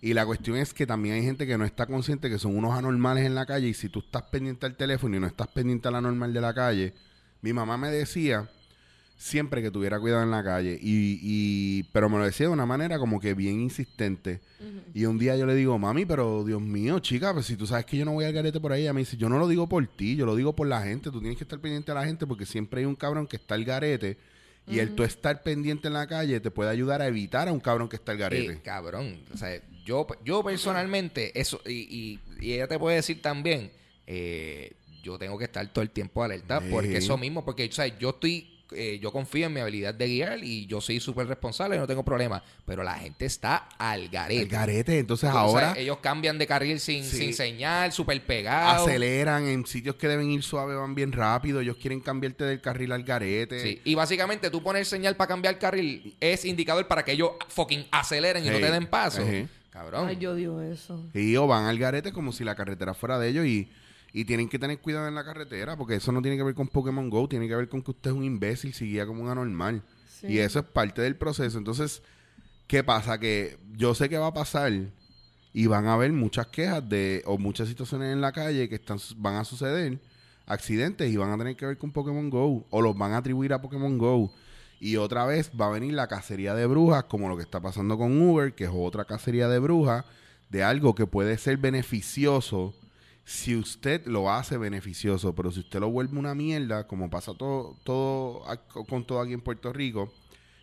Y 0.00 0.14
la 0.14 0.24
cuestión 0.24 0.56
es 0.56 0.72
que 0.72 0.86
también 0.86 1.16
hay 1.16 1.22
gente 1.24 1.48
que 1.48 1.58
no 1.58 1.64
está 1.64 1.86
consciente 1.86 2.30
que 2.30 2.38
son 2.38 2.56
unos 2.56 2.78
anormales 2.78 3.26
en 3.26 3.34
la 3.34 3.44
calle 3.44 3.66
y 3.66 3.74
si 3.74 3.88
tú 3.88 3.98
estás 3.98 4.22
pendiente 4.22 4.66
al 4.66 4.76
teléfono 4.76 5.16
y 5.16 5.20
no 5.20 5.26
estás 5.26 5.48
pendiente 5.48 5.88
a 5.88 5.90
la 5.90 6.00
normal 6.00 6.32
de 6.32 6.40
la 6.40 6.54
calle, 6.54 6.94
mi 7.42 7.52
mamá 7.52 7.76
me 7.76 7.90
decía 7.90 8.48
siempre 9.16 9.60
que 9.62 9.70
tuviera 9.72 9.98
cuidado 9.98 10.22
en 10.22 10.30
la 10.30 10.44
calle. 10.44 10.78
Y, 10.80 11.18
y- 11.22 11.82
pero 11.92 12.08
me 12.08 12.18
lo 12.18 12.24
decía 12.24 12.46
de 12.46 12.52
una 12.52 12.66
manera 12.66 12.98
como 12.98 13.20
que 13.20 13.34
bien 13.34 13.60
insistente. 13.60 14.40
Y 14.94 15.04
un 15.06 15.18
día 15.18 15.36
yo 15.36 15.44
le 15.46 15.54
digo, 15.54 15.78
mami, 15.78 16.04
pero 16.06 16.44
Dios 16.44 16.60
mío, 16.60 16.98
chica, 17.00 17.32
pues 17.32 17.46
si 17.46 17.56
tú 17.56 17.66
sabes 17.66 17.84
que 17.84 17.96
yo 17.96 18.04
no 18.04 18.12
voy 18.12 18.24
al 18.24 18.32
garete 18.32 18.60
por 18.60 18.72
ahí, 18.72 18.82
ella 18.82 18.92
me 18.92 19.00
dice, 19.00 19.16
yo 19.16 19.28
no 19.28 19.38
lo 19.38 19.48
digo 19.48 19.68
por 19.68 19.86
ti, 19.86 20.16
yo 20.16 20.24
lo 20.26 20.34
digo 20.36 20.54
por 20.54 20.66
la 20.68 20.82
gente. 20.82 21.10
Tú 21.10 21.20
tienes 21.20 21.36
que 21.38 21.44
estar 21.44 21.58
pendiente 21.60 21.90
a 21.90 21.94
la 21.94 22.04
gente 22.06 22.26
porque 22.26 22.46
siempre 22.46 22.80
hay 22.80 22.86
un 22.86 22.94
cabrón 22.96 23.26
que 23.26 23.36
está 23.36 23.54
al 23.54 23.64
garete. 23.64 24.16
Y 24.70 24.80
el 24.80 24.94
tú 24.94 25.02
estar 25.02 25.42
pendiente 25.42 25.88
en 25.88 25.94
la 25.94 26.06
calle 26.06 26.40
te 26.40 26.50
puede 26.50 26.68
ayudar 26.70 27.00
a 27.00 27.06
evitar 27.06 27.48
a 27.48 27.52
un 27.52 27.60
cabrón 27.60 27.88
que 27.88 27.96
está 27.96 28.12
al 28.12 28.18
garete. 28.18 28.52
Eh, 28.52 28.60
cabrón. 28.62 29.18
O 29.32 29.36
sea, 29.38 29.62
yo, 29.86 30.06
yo 30.24 30.44
personalmente, 30.44 31.38
eso, 31.40 31.60
y, 31.66 31.72
y, 31.72 32.20
y 32.38 32.52
ella 32.52 32.68
te 32.68 32.78
puede 32.78 32.96
decir 32.96 33.22
también, 33.22 33.72
eh, 34.06 34.72
yo 35.12 35.18
tengo 35.18 35.36
que 35.38 35.44
estar 35.44 35.66
todo 35.72 35.82
el 35.82 35.90
tiempo 35.90 36.22
alerta, 36.22 36.60
Sí. 36.60 36.66
porque 36.70 36.96
eso 36.98 37.16
mismo, 37.18 37.44
porque 37.44 37.66
o 37.68 37.72
sea, 37.72 37.86
yo 37.98 38.10
estoy, 38.10 38.54
eh, 38.72 38.98
yo 39.00 39.10
confío 39.12 39.46
en 39.46 39.54
mi 39.54 39.60
habilidad 39.60 39.94
de 39.94 40.06
guiar 40.06 40.44
y 40.44 40.66
yo 40.66 40.80
soy 40.82 41.00
súper 41.00 41.26
responsable 41.26 41.76
y 41.76 41.78
no 41.78 41.86
tengo 41.86 42.04
problema, 42.04 42.42
pero 42.66 42.82
la 42.82 42.94
gente 42.98 43.24
está 43.24 43.66
al 43.78 44.08
garete. 44.10 44.42
al 44.42 44.46
garete. 44.48 44.98
Entonces 44.98 45.30
O 45.30 45.32
sea, 45.32 45.40
ahora 45.40 45.74
ellos 45.78 45.96
cambian 46.02 46.36
de 46.36 46.46
carril 46.46 46.78
sin, 46.78 47.02
Sí. 47.02 47.16
sin 47.16 47.32
señal, 47.34 47.92
súper 47.92 48.22
pegados. 48.26 48.86
aceleran 48.86 49.46
en 49.48 49.64
sitios 49.64 49.96
que 49.96 50.06
deben 50.06 50.30
ir 50.30 50.42
suave, 50.42 50.74
van 50.74 50.94
bien 50.94 51.12
rápido. 51.12 51.60
Ellos 51.60 51.78
quieren 51.80 52.00
cambiarte 52.00 52.44
del 52.44 52.60
carril 52.60 52.92
al 52.92 53.04
garete. 53.04 53.58
Sí, 53.62 53.80
Y 53.84 53.94
básicamente 53.94 54.50
tú 54.50 54.62
pones 54.62 54.86
señal 54.86 55.16
para 55.16 55.28
cambiar 55.28 55.58
carril 55.58 56.14
es 56.20 56.44
indicador 56.44 56.86
para 56.86 57.04
que 57.06 57.12
ellos 57.12 57.30
fucking 57.48 57.86
aceleren 57.90 58.44
y 58.44 58.50
no 58.50 58.58
te 58.58 58.70
den 58.70 58.86
paso. 58.86 59.22
Cabrón. 59.70 60.08
Ay, 60.08 60.16
yo 60.18 60.34
digo 60.34 60.60
eso. 60.60 61.00
Y 61.14 61.36
o 61.36 61.46
van 61.46 61.64
al 61.66 61.78
garete 61.78 62.12
como 62.12 62.32
si 62.32 62.42
la 62.44 62.54
carretera 62.54 62.92
fuera 62.94 63.18
de 63.18 63.28
ellos 63.28 63.46
y, 63.46 63.70
Y 64.12 64.24
tienen 64.24 64.48
que 64.48 64.58
tener 64.58 64.78
cuidado 64.80 65.06
en 65.06 65.14
la 65.14 65.24
carretera, 65.24 65.76
porque 65.76 65.96
eso 65.96 66.12
no 66.12 66.22
tiene 66.22 66.36
que 66.36 66.42
ver 66.42 66.54
con 66.54 66.68
Pokémon 66.68 67.10
Go, 67.10 67.28
tiene 67.28 67.46
que 67.46 67.54
ver 67.54 67.68
con 67.68 67.82
que 67.82 67.90
usted 67.90 68.10
es 68.10 68.16
un 68.16 68.24
imbécil 68.24 68.72
si 68.72 68.86
guía 68.86 69.06
como 69.06 69.22
un 69.22 69.28
anormal. 69.28 69.82
Sí. 70.08 70.28
Y 70.28 70.38
eso 70.38 70.60
es 70.60 70.64
parte 70.64 71.02
del 71.02 71.16
proceso. 71.16 71.58
Entonces, 71.58 72.02
¿qué 72.66 72.82
pasa? 72.82 73.18
Que 73.18 73.58
yo 73.76 73.94
sé 73.94 74.08
que 74.08 74.18
va 74.18 74.28
a 74.28 74.34
pasar 74.34 74.72
y 75.52 75.66
van 75.66 75.86
a 75.86 75.94
haber 75.94 76.12
muchas 76.12 76.46
quejas 76.46 76.88
de, 76.88 77.22
o 77.26 77.38
muchas 77.38 77.68
situaciones 77.68 78.12
en 78.12 78.20
la 78.20 78.32
calle 78.32 78.68
que 78.68 78.76
están, 78.76 78.98
van 79.16 79.36
a 79.36 79.44
suceder, 79.44 79.98
accidentes 80.46 81.10
y 81.10 81.16
van 81.16 81.30
a 81.30 81.38
tener 81.38 81.56
que 81.56 81.66
ver 81.66 81.78
con 81.78 81.90
Pokémon 81.90 82.30
Go, 82.30 82.66
o 82.70 82.82
los 82.82 82.96
van 82.96 83.12
a 83.12 83.18
atribuir 83.18 83.52
a 83.52 83.60
Pokémon 83.60 83.98
Go. 83.98 84.32
Y 84.80 84.96
otra 84.96 85.26
vez 85.26 85.50
va 85.60 85.66
a 85.66 85.70
venir 85.70 85.94
la 85.94 86.06
cacería 86.06 86.54
de 86.54 86.66
brujas, 86.66 87.04
como 87.04 87.28
lo 87.28 87.36
que 87.36 87.42
está 87.42 87.60
pasando 87.60 87.98
con 87.98 88.20
Uber, 88.20 88.54
que 88.54 88.64
es 88.64 88.70
otra 88.72 89.04
cacería 89.04 89.48
de 89.48 89.58
brujas, 89.58 90.04
de 90.50 90.62
algo 90.62 90.94
que 90.94 91.06
puede 91.06 91.36
ser 91.36 91.56
beneficioso 91.56 92.74
si 93.28 93.54
usted 93.54 94.06
lo 94.06 94.32
hace 94.32 94.56
beneficioso, 94.56 95.34
pero 95.34 95.52
si 95.52 95.60
usted 95.60 95.80
lo 95.80 95.90
vuelve 95.90 96.18
una 96.18 96.34
mierda, 96.34 96.86
como 96.86 97.10
pasa 97.10 97.34
todo, 97.34 97.76
todo 97.84 98.42
con 98.88 99.06
todo 99.06 99.20
aquí 99.20 99.34
en 99.34 99.42
Puerto 99.42 99.70
Rico, 99.70 100.10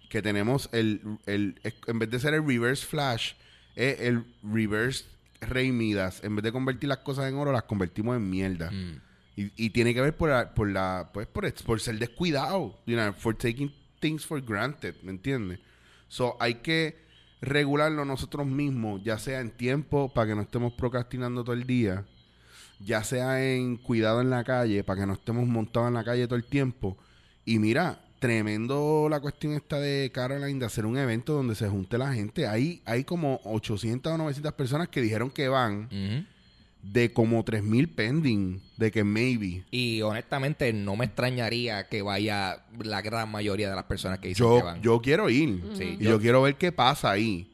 que 0.09 0.23
tenemos 0.23 0.67
el, 0.71 0.99
el 1.27 1.61
en 1.85 1.99
vez 1.99 2.09
de 2.09 2.19
ser 2.19 2.33
el 2.33 2.43
reverse 2.43 2.83
flash, 2.83 3.33
es 3.75 3.99
el 3.99 4.25
reverse 4.41 5.05
rey 5.41 5.71
Midas. 5.71 6.23
En 6.23 6.35
vez 6.35 6.41
de 6.41 6.51
convertir 6.51 6.89
las 6.89 6.97
cosas 6.99 7.29
en 7.29 7.35
oro, 7.35 7.51
las 7.51 7.61
convertimos 7.63 8.17
en 8.17 8.27
mierda. 8.27 8.71
Mm. 8.71 8.99
Y, 9.35 9.65
y 9.67 9.69
tiene 9.69 9.93
que 9.93 10.01
ver 10.01 10.17
por 10.17 10.29
la, 10.29 10.55
por 10.55 10.67
la, 10.67 11.11
pues 11.13 11.27
por, 11.27 11.53
por 11.65 11.79
ser 11.79 11.99
descuidado, 11.99 12.79
you 12.87 12.95
know, 12.95 13.13
for 13.13 13.35
taking 13.37 13.71
things 13.99 14.25
for 14.25 14.41
granted, 14.41 14.95
¿me 15.03 15.11
entiendes? 15.11 15.59
So, 16.07 16.35
hay 16.39 16.55
que 16.55 16.97
regularlo 17.41 18.05
nosotros 18.05 18.47
mismos, 18.47 19.03
ya 19.03 19.19
sea 19.19 19.39
en 19.39 19.51
tiempo 19.51 20.11
para 20.11 20.29
que 20.29 20.35
no 20.35 20.41
estemos 20.41 20.73
procrastinando 20.73 21.43
todo 21.43 21.53
el 21.53 21.67
día, 21.67 22.07
ya 22.79 23.03
sea 23.03 23.43
en 23.45 23.77
cuidado 23.77 24.21
en 24.21 24.29
la 24.29 24.43
calle, 24.43 24.83
para 24.83 25.01
que 25.01 25.07
no 25.07 25.13
estemos 25.13 25.47
montados 25.47 25.87
en 25.89 25.93
la 25.95 26.03
calle 26.03 26.25
todo 26.27 26.35
el 26.37 26.45
tiempo. 26.45 26.97
Y 27.45 27.59
mira, 27.59 27.99
tremendo 28.19 29.07
la 29.09 29.19
cuestión 29.19 29.53
esta 29.53 29.79
de 29.79 30.11
Caroline 30.13 30.59
de 30.59 30.65
hacer 30.65 30.85
un 30.85 30.97
evento 30.97 31.33
donde 31.33 31.55
se 31.55 31.67
junte 31.69 31.97
la 31.97 32.13
gente. 32.13 32.47
Hay, 32.47 32.81
hay 32.85 33.03
como 33.03 33.39
800 33.43 34.11
o 34.13 34.17
900 34.17 34.53
personas 34.53 34.89
que 34.89 35.01
dijeron 35.01 35.29
que 35.29 35.47
van, 35.47 35.87
de 36.81 37.11
como 37.13 37.43
3000 37.43 37.87
pending, 37.89 38.61
de 38.77 38.91
que 38.91 39.03
maybe. 39.03 39.63
Y 39.71 40.01
honestamente 40.03 40.71
no 40.73 40.95
me 40.95 41.05
extrañaría 41.05 41.87
que 41.87 42.01
vaya 42.03 42.63
la 42.83 43.01
gran 43.01 43.29
mayoría 43.31 43.69
de 43.69 43.75
las 43.75 43.85
personas 43.85 44.19
que 44.19 44.27
dicen 44.29 44.45
que 44.45 44.59
Yo, 44.59 44.63
van. 44.65 44.81
yo 44.81 45.01
quiero 45.01 45.29
ir. 45.29 45.63
Sí, 45.77 45.97
y 45.99 46.03
yo- 46.03 46.11
yo 46.11 46.19
quiero 46.19 46.41
ver 46.43 46.55
qué 46.55 46.71
pasa 46.71 47.11
ahí. 47.11 47.51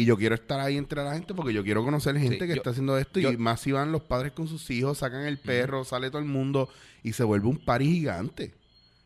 Y 0.00 0.04
yo 0.04 0.16
quiero 0.16 0.34
estar 0.34 0.60
ahí 0.60 0.76
entre 0.76 1.02
la 1.02 1.14
gente 1.14 1.32
porque 1.34 1.52
yo 1.52 1.62
quiero 1.64 1.84
conocer 1.84 2.16
gente 2.16 2.34
Sí, 2.34 2.40
que 2.40 2.48
yo- 2.48 2.54
está 2.54 2.70
haciendo 2.70 2.98
esto. 2.98 3.20
yo- 3.20 3.32
y 3.32 3.36
más 3.36 3.60
si 3.60 3.72
van 3.72 3.92
los 3.92 4.02
padres 4.02 4.32
con 4.32 4.46
sus 4.48 4.68
hijos, 4.70 4.98
sacan 4.98 5.24
el 5.26 5.38
perro, 5.38 5.84
sale 5.84 6.08
todo 6.10 6.18
el 6.20 6.28
mundo 6.28 6.68
y 7.02 7.12
se 7.12 7.24
vuelve 7.24 7.46
un 7.48 7.58
party 7.58 7.84
gigante. 7.86 8.54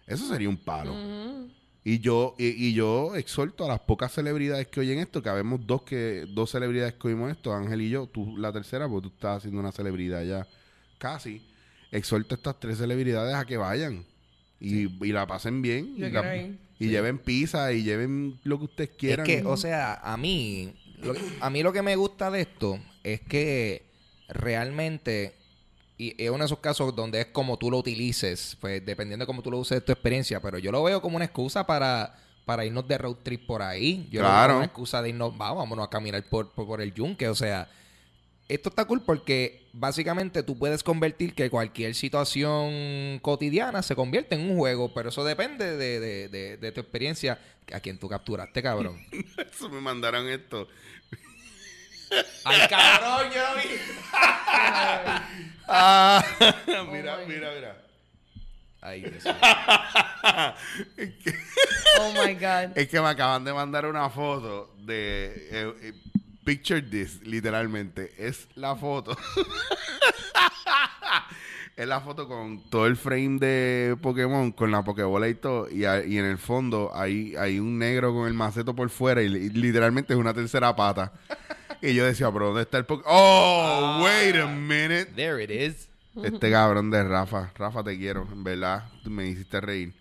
Eso 0.07 0.27
sería 0.29 0.49
un 0.49 0.57
palo. 0.57 0.95
Y 1.83 2.01
yo 2.01 2.35
y, 2.39 2.49
y 2.67 2.75
yo 2.75 3.15
exhorto 3.17 3.65
a 3.65 3.69
las 3.69 3.81
pocas 3.81 4.13
celebridades 4.13 4.67
que 4.67 4.81
oyen 4.81 4.99
esto, 4.99 5.23
que 5.23 5.29
habemos 5.31 5.67
dos 5.67 5.83
que 5.83 6.27
dos 6.29 6.51
celebridades 6.51 6.95
que 6.95 7.09
oímos 7.09 7.31
esto, 7.31 7.55
Ángel 7.55 7.81
y 7.81 7.89
yo, 7.91 8.07
tú 8.07 8.37
la 8.37 8.53
tercera, 8.53 8.87
porque 8.89 9.09
tú 9.09 9.15
estás 9.15 9.39
haciendo 9.39 9.61
una 9.61 9.73
celebridad 9.73 10.23
ya 10.25 10.47
casi. 10.99 11.43
Exhorto 11.91 12.35
a 12.35 12.37
estas 12.37 12.61
tres 12.61 12.79
celebridades 12.79 13.35
a 13.35 13.45
que 13.47 13.57
vayan 13.57 14.05
y, 14.61 15.05
y 15.05 15.13
la 15.13 15.27
pasen 15.27 15.63
bien 15.63 15.97
Yo 15.97 16.07
y, 16.07 16.11
la- 16.11 16.21
quiero 16.21 16.37
ir. 16.49 16.59
y 16.79 16.89
lleven 16.89 17.19
pizza 17.19 17.73
y 17.73 17.83
lleven 17.83 18.39
lo 18.45 18.59
que 18.59 18.65
ustedes 18.67 18.91
quieran. 18.91 19.27
Es 19.29 19.41
que, 19.41 19.47
o 19.47 19.57
sea, 19.57 19.95
a 19.95 20.17
mí, 20.17 20.75
lo 21.03 21.15
que- 21.15 21.21
a 21.41 21.51
mí 21.51 21.63
lo 21.63 21.73
que 21.73 21.83
me 21.83 21.97
gusta 21.97 22.31
de 22.31 22.43
esto 22.43 22.79
es 23.03 23.21
que 23.21 23.85
realmente, 24.29 25.35
y 25.99 26.15
es 26.23 26.31
uno 26.31 26.39
de 26.41 26.47
esos 26.47 26.59
casos 26.61 26.95
donde 26.95 27.21
es 27.21 27.27
como 27.27 27.57
tú 27.59 27.71
lo 27.71 27.79
utilices, 27.79 28.57
pues 28.61 28.85
dependiendo 28.85 29.25
de 29.25 29.27
cómo 29.27 29.43
tú 29.43 29.51
lo 29.51 29.59
uses 29.59 29.77
de 29.77 29.81
tu 29.83 29.93
experiencia, 29.93 30.41
pero 30.41 30.59
yo 30.59 30.73
lo 30.73 30.83
veo 30.83 31.01
como 31.03 31.17
una 31.17 31.25
excusa 31.25 31.67
para, 31.67 32.17
para 32.45 32.65
irnos 32.65 32.87
de 32.89 32.99
road 32.99 33.17
trip 33.23 33.47
por 33.47 33.63
ahí. 33.63 34.09
Yo 34.11 34.21
lo 34.23 34.29
veo 34.29 34.35
Claro. 34.37 34.49
como 34.49 34.59
una 34.59 34.67
excusa 34.67 35.03
de 35.03 35.09
irnos, 35.11 35.33
"Va, 35.41 35.53
vámonos 35.53 35.87
a 35.87 35.91
caminar 35.91 36.23
por, 36.29 36.51
por, 36.53 36.67
por 36.67 36.81
el 36.81 36.93
yunque, 36.95 37.29
o 37.29 37.35
sea... 37.35 37.69
Esto 38.51 38.69
está 38.69 38.85
cool 38.85 39.03
porque 39.03 39.69
básicamente 39.73 40.43
tú 40.43 40.59
puedes 40.59 40.83
convertir 40.83 41.35
que 41.35 41.49
cualquier 41.51 41.95
situación 41.95 43.21
cotidiana 43.23 43.83
se 43.83 43.95
convierte 43.95 44.35
en 44.35 44.51
un 44.51 44.57
juego, 44.57 44.93
pero 44.93 45.11
eso 45.11 45.23
depende 45.25 45.77
de, 45.77 46.01
de- 46.01 46.29
de- 46.29 46.57
de 46.57 46.73
tu 46.73 46.81
experiencia 46.81 47.39
a 47.73 47.79
quien 47.81 47.99
tú 47.99 48.09
capturaste, 48.09 48.61
cabrón. 48.63 49.01
Eso 49.53 49.69
me 49.69 49.81
mandaron 49.81 50.29
esto. 50.29 50.67
¡Ay, 52.45 52.69
cabrón! 52.69 53.31
Yo 53.33 53.41
lo 53.41 53.55
vi. 53.63 53.69
Ah, 55.73 56.25
mira, 56.91 57.19
mira, 57.29 57.53
mira. 57.55 57.81
Ay, 58.81 59.03
Dios 59.03 59.25
mío. 59.25 59.35
Oh 62.01 62.13
my 62.27 62.35
God. 62.35 62.77
Es 62.77 62.89
que 62.89 63.01
me 63.01 63.07
acaban 63.09 63.45
de 63.45 63.53
mandar 63.53 63.87
una 63.87 64.11
foto 64.11 64.75
de 64.81 65.27
eh, 65.51 65.75
eh, 65.83 65.93
Picture 66.45 66.83
this, 66.83 67.21
literalmente. 67.23 68.13
Es 68.19 68.49
la 68.55 68.77
foto. 68.77 69.17
es 71.77 71.87
la 71.87 72.01
foto 72.01 72.29
con 72.29 72.63
todo 72.71 72.87
el 72.87 72.97
frame 72.97 73.39
de 73.39 73.97
Pokémon, 74.01 74.53
con 74.53 74.71
la 74.71 74.83
Pokébola 74.83 75.29
y 75.29 75.35
todo. 75.35 75.69
Y, 75.71 75.81
y 75.85 76.19
en 76.19 76.25
el 76.25 76.39
fondo 76.39 76.91
hay, 76.95 77.35
hay 77.37 77.59
un 77.59 77.79
negro 77.79 78.13
con 78.15 78.27
el 78.27 78.35
maceto 78.35 78.75
por 78.75 78.91
fuera 78.91 79.23
y, 79.23 79.29
li- 79.29 79.51
literalmente 79.51 80.13
es 80.13 80.19
una 80.19 80.35
tercera 80.35 80.75
pata. 80.75 81.13
y 81.81 81.95
yo 81.95 82.05
decía, 82.05 82.31
pero 82.33 82.47
¿dónde 82.49 82.63
está 82.63 82.79
el 82.79 82.87
Pokémon? 82.87 83.13
¡Oh! 83.15 84.03
wait 84.05 84.37
a 84.37 84.47
minute. 84.47 85.07
There 85.15 85.43
it 85.43 85.51
is. 85.51 85.89
Este 86.23 86.51
cabrón 86.51 86.91
de 86.91 87.05
Rafa. 87.05 87.53
Rafa, 87.57 87.85
te 87.85 87.97
quiero, 87.97 88.27
en 88.33 88.43
verdad. 88.45 88.85
Me 89.05 89.29
hiciste 89.29 89.61
reír. 89.61 89.95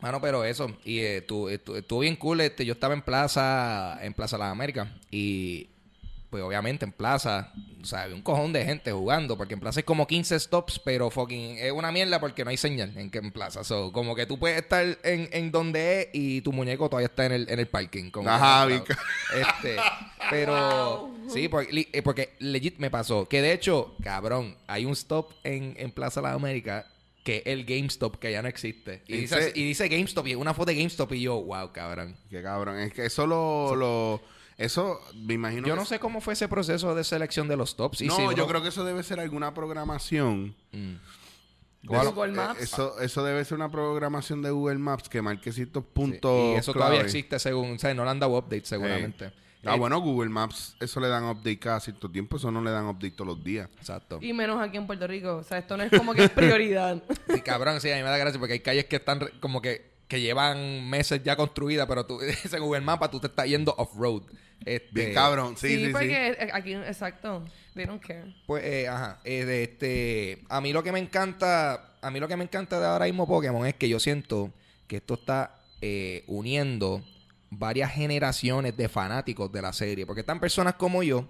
Mano, 0.00 0.18
pero 0.20 0.42
eso, 0.44 0.74
y 0.82 1.00
eh, 1.00 1.20
tu- 1.20 1.48
estu- 1.50 1.76
estuvo 1.76 2.00
bien 2.00 2.16
cool. 2.16 2.40
Este, 2.40 2.64
yo 2.64 2.72
estaba 2.72 2.94
en 2.94 3.02
Plaza, 3.02 3.98
en 4.02 4.14
Plaza 4.14 4.38
Las 4.38 4.50
Américas, 4.50 4.88
y 5.10 5.68
pues 6.30 6.42
obviamente 6.44 6.84
en 6.84 6.92
Plaza, 6.92 7.52
o 7.82 7.84
sea, 7.84 8.02
había 8.02 8.14
un 8.14 8.22
cojón 8.22 8.52
de 8.52 8.64
gente 8.64 8.92
jugando, 8.92 9.36
porque 9.36 9.54
en 9.54 9.60
Plaza 9.60 9.80
hay 9.80 9.84
como 9.84 10.06
15 10.06 10.38
stops, 10.38 10.78
pero 10.78 11.10
fucking 11.10 11.58
es 11.58 11.72
una 11.72 11.90
mierda 11.90 12.20
porque 12.20 12.44
no 12.44 12.50
hay 12.50 12.56
señal 12.56 12.96
en, 12.96 13.10
que 13.10 13.18
en 13.18 13.32
Plaza. 13.32 13.64
So, 13.64 13.92
como 13.92 14.14
que 14.14 14.26
tú 14.26 14.38
puedes 14.38 14.62
estar 14.62 14.84
en, 15.02 15.28
en 15.32 15.50
donde 15.50 16.02
es 16.02 16.08
y 16.12 16.40
tu 16.42 16.52
muñeco 16.52 16.88
todavía 16.88 17.08
está 17.08 17.26
en 17.26 17.32
el, 17.32 17.50
en 17.50 17.58
el 17.58 17.66
parking. 17.66 18.10
como 18.10 18.30
Ajá, 18.30 18.68
que, 18.68 18.94
Este, 19.40 19.76
pero 20.30 21.10
sí, 21.28 21.48
porque, 21.48 21.88
eh, 21.92 22.02
porque 22.02 22.34
legit 22.38 22.78
me 22.78 22.90
pasó. 22.90 23.28
Que 23.28 23.42
de 23.42 23.52
hecho, 23.52 23.96
cabrón, 24.02 24.56
hay 24.68 24.84
un 24.84 24.92
stop 24.92 25.32
en, 25.42 25.74
en 25.78 25.90
Plaza 25.90 26.20
Las 26.20 26.36
Américas 26.36 26.86
que 27.24 27.38
es 27.38 27.46
el 27.46 27.64
GameStop 27.64 28.16
que 28.16 28.32
ya 28.32 28.40
no 28.40 28.48
existe. 28.48 29.02
Y 29.06 29.14
¿En 29.14 29.20
dice, 29.20 29.52
y 29.54 29.64
dice 29.64 29.88
GameStop 29.88 30.26
y 30.26 30.30
es 30.32 30.36
una 30.36 30.54
foto 30.54 30.70
de 30.70 30.76
GameStop 30.76 31.12
y 31.12 31.22
yo, 31.22 31.42
wow, 31.42 31.72
cabrón. 31.72 32.16
Qué 32.30 32.42
cabrón. 32.42 32.78
Es 32.78 32.94
que 32.94 33.06
eso 33.06 33.26
lo. 33.26 33.76
lo 33.76 34.39
eso 34.64 35.00
me 35.14 35.34
imagino. 35.34 35.66
Yo 35.66 35.74
que 35.74 35.80
no 35.80 35.86
sé 35.86 35.98
cómo 35.98 36.20
fue 36.20 36.34
ese 36.34 36.48
proceso 36.48 36.94
de 36.94 37.02
selección 37.04 37.48
de 37.48 37.56
los 37.56 37.76
tops. 37.76 38.00
Y 38.02 38.06
no, 38.06 38.16
si 38.16 38.22
yo 38.36 38.46
creo 38.46 38.62
que 38.62 38.68
eso 38.68 38.84
debe 38.84 39.02
ser 39.02 39.18
alguna 39.20 39.54
programación. 39.54 40.54
Mm. 40.72 40.94
De- 41.82 41.96
Google 42.12 42.32
eh, 42.32 42.36
Maps. 42.36 42.60
Eso, 42.60 43.00
eso 43.00 43.24
debe 43.24 43.42
ser 43.44 43.56
una 43.56 43.70
programación 43.70 44.42
de 44.42 44.50
Google 44.50 44.78
Maps 44.78 45.08
que 45.08 45.22
marque 45.22 45.50
ciertos 45.50 45.82
Sí, 45.84 45.90
puntos. 45.94 46.54
Y 46.54 46.58
eso 46.58 46.72
clave. 46.72 46.88
todavía 46.90 47.00
existe 47.06 47.38
según... 47.38 47.72
O 47.76 47.78
sea, 47.78 47.94
no 47.94 48.04
le 48.04 48.10
han 48.10 48.20
dado 48.20 48.36
update 48.36 48.66
seguramente. 48.66 49.32
Ah, 49.64 49.74
Eh, 49.74 49.78
bueno, 49.78 49.98
Google 50.00 50.28
Maps, 50.30 50.74
eso 50.80 51.00
le 51.00 51.08
dan 51.08 51.24
update 51.24 51.58
cada 51.58 51.80
cierto 51.80 52.10
tiempo, 52.10 52.36
eso 52.36 52.50
no 52.50 52.62
le 52.62 52.70
dan 52.70 52.86
update 52.86 53.12
todos 53.12 53.28
los 53.28 53.42
días. 53.44 53.68
Exacto. 53.78 54.18
Y 54.20 54.32
menos 54.34 54.60
aquí 54.60 54.76
en 54.76 54.86
Puerto 54.86 55.06
Rico. 55.06 55.36
O 55.36 55.42
sea, 55.42 55.58
esto 55.58 55.76
no 55.76 55.82
es 55.84 55.90
como 55.90 56.12
que 56.14 56.24
es 56.24 56.30
prioridad. 56.30 57.02
Sí, 57.34 57.40
cabrón, 57.42 57.80
sí, 57.80 57.90
a 57.90 57.96
mí 57.96 58.02
me 58.02 58.08
da 58.10 58.16
gracia 58.18 58.38
porque 58.38 58.54
hay 58.54 58.60
calles 58.60 58.84
que 58.86 58.96
están 58.96 59.20
como 59.40 59.60
que, 59.62 59.89
que 60.10 60.20
llevan 60.20 60.90
meses 60.90 61.22
ya 61.22 61.36
construidas, 61.36 61.86
pero 61.86 62.04
tú, 62.04 62.20
ese 62.44 62.58
Google 62.58 62.80
Mapa 62.80 63.08
tú 63.10 63.20
te 63.20 63.28
estás 63.28 63.46
yendo 63.46 63.72
off-road. 63.78 64.24
Este, 64.64 64.88
Bien 64.90 65.14
cabrón, 65.14 65.56
sí, 65.56 65.68
Sí, 65.68 65.86
sí, 65.86 65.92
porque 65.92 66.36
eh, 66.38 66.50
aquí, 66.52 66.74
exacto. 66.74 67.44
They 67.74 67.86
don't 67.86 68.02
care. 68.04 68.34
Pues, 68.44 68.64
eh, 68.64 68.88
ajá. 68.88 69.20
eh, 69.24 69.44
de 69.44 69.62
este, 69.62 70.42
a 70.48 70.60
mí 70.60 70.72
lo 70.72 70.82
que 70.82 70.90
me 70.90 70.98
encanta, 70.98 71.94
a 72.02 72.10
mí 72.10 72.18
lo 72.18 72.26
que 72.26 72.36
me 72.36 72.42
encanta 72.42 72.80
de 72.80 72.86
ahora 72.86 73.04
mismo 73.06 73.26
Pokémon 73.26 73.64
es 73.66 73.74
que 73.74 73.88
yo 73.88 74.00
siento 74.00 74.52
que 74.88 74.96
esto 74.96 75.14
está 75.14 75.54
eh, 75.80 76.24
uniendo 76.26 77.02
varias 77.48 77.92
generaciones 77.92 78.76
de 78.76 78.88
fanáticos 78.88 79.50
de 79.52 79.62
la 79.62 79.72
serie. 79.72 80.06
Porque 80.06 80.20
están 80.22 80.40
personas 80.40 80.74
como 80.74 81.04
yo, 81.04 81.28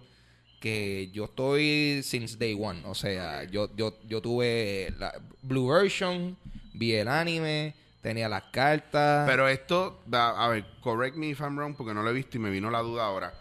que 0.58 1.10
yo 1.12 1.26
estoy 1.26 2.00
since 2.02 2.38
day 2.38 2.58
one. 2.58 2.80
O 2.86 2.94
sea, 2.94 3.44
yo, 3.44 3.76
yo, 3.76 4.00
yo 4.08 4.22
tuve 4.22 4.94
la 4.98 5.12
Blue 5.42 5.68
Version, 5.68 6.36
vi 6.72 6.94
el 6.94 7.08
anime, 7.08 7.74
tenía 8.00 8.28
las 8.28 8.44
cartas. 8.52 9.28
Pero 9.28 9.48
esto, 9.48 10.00
da- 10.06 10.42
a 10.44 10.48
ver, 10.48 10.64
correct 10.80 11.16
me 11.16 11.28
if 11.28 11.40
I'm 11.40 11.56
wrong, 11.56 11.74
porque 11.76 11.94
no 11.94 12.02
lo 12.02 12.10
he 12.10 12.14
visto 12.14 12.36
y 12.36 12.40
me 12.40 12.50
vino 12.50 12.70
la 12.70 12.80
duda 12.80 13.04
ahora. 13.06 13.32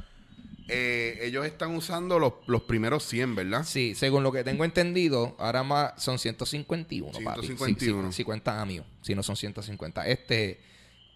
Eh, 0.71 1.17
ellos 1.23 1.45
están 1.47 1.75
usando 1.75 2.19
los, 2.19 2.33
los 2.45 2.61
primeros 2.61 3.03
100, 3.05 3.33
¿verdad? 3.35 3.63
Sí, 3.63 3.95
según 3.95 4.21
lo 4.21 4.31
que 4.31 4.43
tengo 4.43 4.63
entendido, 4.63 5.35
ahora 5.39 5.63
más 5.63 5.93
son 5.97 6.19
151, 6.19 7.11
papi. 7.23 7.47
151. 7.47 8.11
Sí, 8.11 8.13
sí, 8.13 8.17
50 8.17 8.61
amigos, 8.61 8.85
si 9.01 9.15
no 9.15 9.23
son 9.23 9.35
150. 9.35 10.05
Este, 10.07 10.59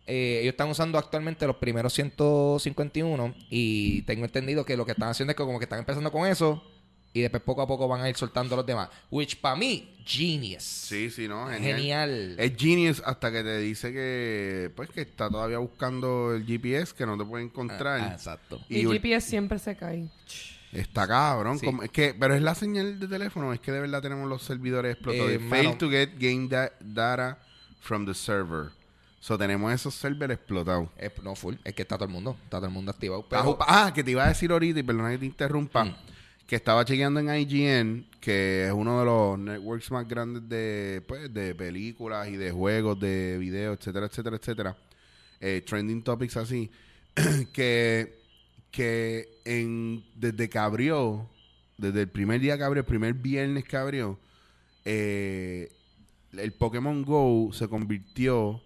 eh, 0.08 0.39
ellos 0.41 0.54
están 0.54 0.70
usando 0.70 0.98
actualmente 0.98 1.46
los 1.46 1.58
primeros 1.58 1.94
151 1.94 3.36
y 3.50 4.02
tengo 4.04 4.26
entendido 4.26 4.66
que 4.66 4.76
lo 4.76 4.86
que 4.86 4.94
están 4.94 5.10
haciendo 5.10 5.32
es 5.32 5.38
que 5.38 5.44
como 5.44 5.60
que 5.60 5.66
están 5.66 5.80
empezando 5.80 6.12
con 6.12 6.26
eso 6.28 6.64
Y 7.16 7.22
después 7.22 7.43
poco 7.43 7.61
a 7.61 7.68
poco 7.68 7.88
van 7.88 8.01
a 8.01 8.09
ir 8.09 8.16
soltando 8.16 8.55
los 8.55 8.66
demás. 8.66 8.89
Which 9.11 9.39
para 9.39 9.55
mí, 9.55 9.93
genius. 10.03 10.64
Sí, 10.64 11.11
sí, 11.11 11.28
no, 11.28 11.47
genial. 11.47 11.78
Genial. 11.78 12.36
Es 12.39 12.53
genius 12.57 13.03
hasta 13.05 13.32
que 13.32 13.43
te 13.43 13.57
dice 13.59 13.93
que 13.93 14.72
pues 14.76 14.89
que 14.89 15.01
está 15.01 15.30
todavía 15.30 15.59
buscando 15.59 16.34
el 16.34 16.43
GPS 16.45 16.93
que 16.95 17.05
no 17.05 17.16
te 17.18 17.24
puede 17.24 17.43
encontrar. 17.43 17.99
Ah, 18.01 18.14
exacto. 18.14 18.59
Y 18.68 18.84
ul- 18.86 18.93
GPS 18.93 19.30
siempre 19.30 19.59
se 19.59 19.76
cae. 19.76 20.09
está 20.72 21.07
cabrón. 21.07 21.59
Sí. 21.59 21.68
como- 21.68 21.84
es 21.84 21.91
que, 21.91 22.16
pero 22.20 22.34
es 22.34 22.41
la 22.41 22.55
señal 22.55 22.99
de 22.99 23.07
teléfono, 23.07 23.53
es 23.53 23.59
que 23.59 23.72
de 23.72 23.80
verdad 23.82 24.01
tenemos 24.01 24.28
los 24.28 24.41
servidores 24.41 24.93
explotados. 24.95 25.30
Eh, 25.30 25.39
Fail 25.49 25.66
mano. 25.68 25.78
to 25.78 25.89
get 25.91 26.09
game 26.18 26.47
da- 26.49 26.72
data 26.80 27.38
from 27.80 28.07
the 28.07 28.16
server. 28.16 28.72
So 29.20 29.38
tenemos 29.38 29.72
esos 29.72 29.93
servers 29.93 30.34
explotados. 30.34 30.89
Es- 30.97 31.11
no 31.22 31.36
full, 31.36 31.53
es 31.64 31.76
que 31.76 31.84
está 31.84 31.95
todo 31.95 32.05
el 32.07 32.11
mundo, 32.11 32.36
está 32.43 32.57
todo 32.57 32.66
el 32.66 32.74
mundo 32.74 32.89
activado. 32.91 33.22
Ah, 33.22 33.28
Pero, 33.30 33.57
Ah, 33.61 33.91
que 33.93 34.03
te 34.03 34.09
iba 34.09 34.26
a 34.26 34.30
decir 34.30 34.51
ahorita, 34.51 34.80
y 34.80 34.84
perdona 34.84 35.11
que 35.11 35.20
te 35.20 35.26
interrumpa, 35.28 35.86
Mm. 35.86 35.95
Que 36.48 36.56
estaba 36.56 36.86
chequeando 36.86 37.20
en 37.20 37.34
IGN, 37.34 38.08
que 38.20 38.68
es 38.68 38.74
uno 38.74 39.00
de 39.00 39.06
los 39.06 39.39
networks 39.39 39.91
más 39.91 40.08
grandes 40.08 40.48
de, 40.48 41.02
pues, 41.08 41.34
de 41.34 41.56
películas 41.56 42.28
y 42.28 42.38
de 42.38 42.52
juegos, 42.52 43.00
de 43.00 43.38
videos, 43.38 43.78
etcétera, 43.80 44.08
etcétera, 44.08 44.36
etcétera. 44.38 44.78
Eh, 45.39 45.64
trending 45.66 46.04
topics 46.04 46.38
así. 46.38 46.70
que 47.54 48.24
que 48.74 49.30
en, 49.46 50.04
desde 50.16 50.50
que 50.50 50.58
abrió, 50.58 51.30
desde 51.78 52.02
el 52.02 52.10
primer 52.10 52.41
día 52.41 52.58
que 52.58 52.64
abrió, 52.64 52.82
el 52.82 52.88
primer 52.88 53.14
viernes 53.14 53.66
que 53.66 53.78
abrió, 53.78 54.20
eh, 54.84 55.72
el 56.32 56.54
Pokémon 56.54 57.04
Go 57.04 57.52
se 57.54 57.68
convirtió 57.68 58.64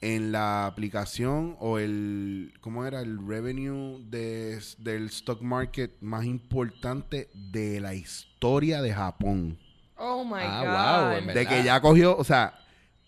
en 0.00 0.30
la 0.32 0.66
aplicación 0.66 1.56
o 1.58 1.78
el, 1.78 2.52
¿cómo 2.60 2.84
era? 2.86 3.00
El 3.00 3.18
revenue 3.26 3.98
de- 4.08 4.60
del 4.78 5.06
stock 5.06 5.40
market 5.42 5.92
más 6.00 6.24
importante 6.24 7.28
de 7.34 7.80
la 7.80 7.94
historia 7.94 8.80
de 8.80 8.92
Japón. 8.94 9.58
Oh 9.96 10.24
my 10.24 10.34
Ah, 10.40 10.60
God. 10.62 11.16
wow, 11.18 11.26
De 11.26 11.34
¿Verdad? 11.34 11.50
que 11.58 11.64
ya 11.64 11.80
cogió, 11.80 12.16
o 12.16 12.22
sea, 12.22 12.54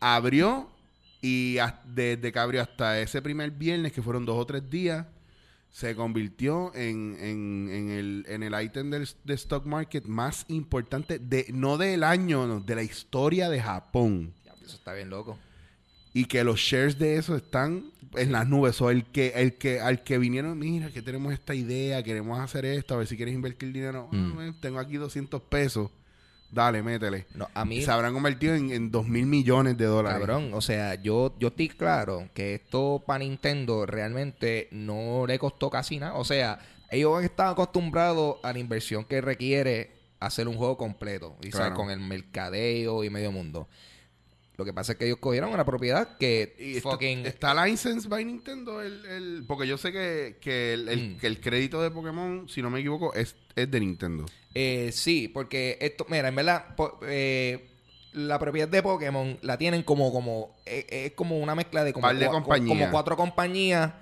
abrió 0.01 0.69
y 1.23 1.59
desde 1.85 2.33
que 2.33 2.39
abrió 2.39 2.63
hasta 2.63 2.99
ese 3.01 3.23
primer 3.23 3.51
viernes, 3.53 3.93
que 3.93 4.03
fueron 4.03 4.25
dos 4.25 4.37
o 4.37 4.47
tres 4.47 4.69
días, 4.69 5.07
se 5.71 5.95
convirtió 5.95 6.75
en, 6.75 7.17
en, 7.21 7.69
en 7.71 7.91
el, 7.91 8.25
en 8.29 8.43
el 8.43 8.61
ítem 8.65 8.91
del 8.91 9.09
de 9.23 9.35
stock 9.35 9.65
market 9.67 10.05
más 10.07 10.45
importante, 10.49 11.21
de 11.21 11.47
no 11.53 11.79
del 11.79 12.03
año, 12.03 12.47
no, 12.49 12.59
de 12.59 12.75
la 12.75 12.83
historia 12.83 13.49
de 13.49 13.61
Japón. 13.61 14.35
eso 14.65 14.75
está 14.77 14.93
bien 14.95 15.11
loco. 15.11 15.39
Y 16.13 16.25
que 16.25 16.43
los 16.45 16.59
shares 16.61 16.99
de 16.99 17.17
eso 17.17 17.37
están 17.37 17.85
en 18.17 18.33
las 18.33 18.49
nubes. 18.49 18.81
O 18.81 18.91
el 18.91 19.05
que, 19.05 19.29
el 19.37 19.55
que, 19.55 19.81
al 19.81 20.03
que 20.03 20.19
vinieron, 20.19 20.59
mira, 20.59 20.91
que 20.91 21.03
tenemos 21.03 21.33
esta 21.33 21.55
idea, 21.55 22.03
queremos 22.03 22.39
hacer 22.41 22.65
esto, 22.65 22.95
a 22.95 22.99
ver 22.99 23.07
si 23.07 23.17
quieres 23.17 23.35
invertir 23.35 23.73
dinero. 23.73 24.09
Ah, 24.13 24.17
Mm. 24.17 24.37
ven, 24.37 24.61
tengo 24.61 24.79
aquí 24.81 24.97
200 24.97 25.41
pesos. 25.43 25.91
Dale, 26.53 26.83
métele. 26.83 27.27
No, 27.37 27.49
a 27.55 27.65
mí, 27.65 27.81
se 27.81 27.93
habrán 27.93 28.13
convertido 28.13 28.57
en, 28.57 28.73
en 28.73 28.91
2 28.91 29.07
mil 29.07 29.25
millones 29.27 29.79
de 29.79 29.85
dólares. 29.85 30.19
cabrón, 30.19 30.51
o 30.53 30.61
sea, 30.61 30.97
yo, 31.01 31.37
yo 31.39 31.49
estoy 31.49 31.69
claro 31.69 32.29
que 32.35 32.55
esto 32.57 33.05
para 33.07 33.21
Nintendo 33.21 33.87
realmente 33.87 34.67
no 34.73 35.27
le 35.29 35.39
costó 35.39 35.71
casi 35.71 35.99
nada. 36.01 36.15
O 36.15 36.25
sea, 36.25 36.59
ellos 36.91 37.23
están 37.23 37.51
acostumbrados 37.51 38.39
a 38.43 38.53
la 38.53 38.59
inversión 38.59 39.05
que 39.05 39.21
requiere 39.21 39.93
hacer 40.19 40.49
un 40.49 40.57
juego 40.57 40.77
completo. 40.77 41.37
Y 41.41 41.53
sabes, 41.53 41.69
Claro. 41.69 41.77
con 41.77 41.91
el 41.93 42.01
mercadeo 42.01 43.05
y 43.05 43.11
medio 43.11 43.31
mundo. 43.31 43.69
Lo 44.61 44.65
que 44.67 44.75
pasa 44.75 44.93
es 44.93 44.99
que 44.99 45.07
ellos 45.07 45.17
cogieron 45.19 45.53
una 45.55 45.65
propiedad 45.65 46.19
que 46.19 46.55
Y 46.59 46.77
está, 46.77 46.91
fucking... 46.91 47.25
está 47.25 47.67
licensed 47.67 48.11
by 48.11 48.23
Nintendo. 48.27 48.83
El, 48.83 49.07
el- 49.07 49.45
porque 49.49 49.67
yo 49.67 49.79
sé 49.79 49.91
que, 49.91 50.37
que 50.39 50.75
el, 50.75 50.89
el- 50.91 51.11
Mm. 51.15 51.17
que 51.19 51.27
el 51.27 51.41
crédito 51.41 51.81
de 51.81 51.91
Pokémon, 51.91 52.47
si 52.47 52.61
no 52.61 52.69
me 52.69 52.81
equivoco, 52.81 53.15
es, 53.15 53.35
es 53.57 53.71
de 53.71 53.81
Nintendo. 53.81 54.27
Eh, 54.55 54.91
sí, 54.93 55.29
porque 55.29 55.79
esto, 55.81 56.05
mira, 56.11 56.29
en 56.29 56.35
verdad, 56.35 56.75
po- 56.77 56.99
eh, 57.05 57.71
la 58.13 58.39
propiedad 58.39 58.69
de 58.69 58.83
Pokémon 58.83 59.39
la 59.41 59.57
tienen 59.57 59.83
como, 59.83 60.13
como, 60.13 60.57
eh, 60.67 60.85
es 61.07 61.13
como 61.13 61.39
una 61.39 61.55
mezcla 61.55 61.85
de 61.85 61.93
como, 61.95 62.07
de 62.13 62.29
cua- 62.29 62.67
como 62.69 62.91
cuatro 62.91 63.17
compañías, 63.17 63.93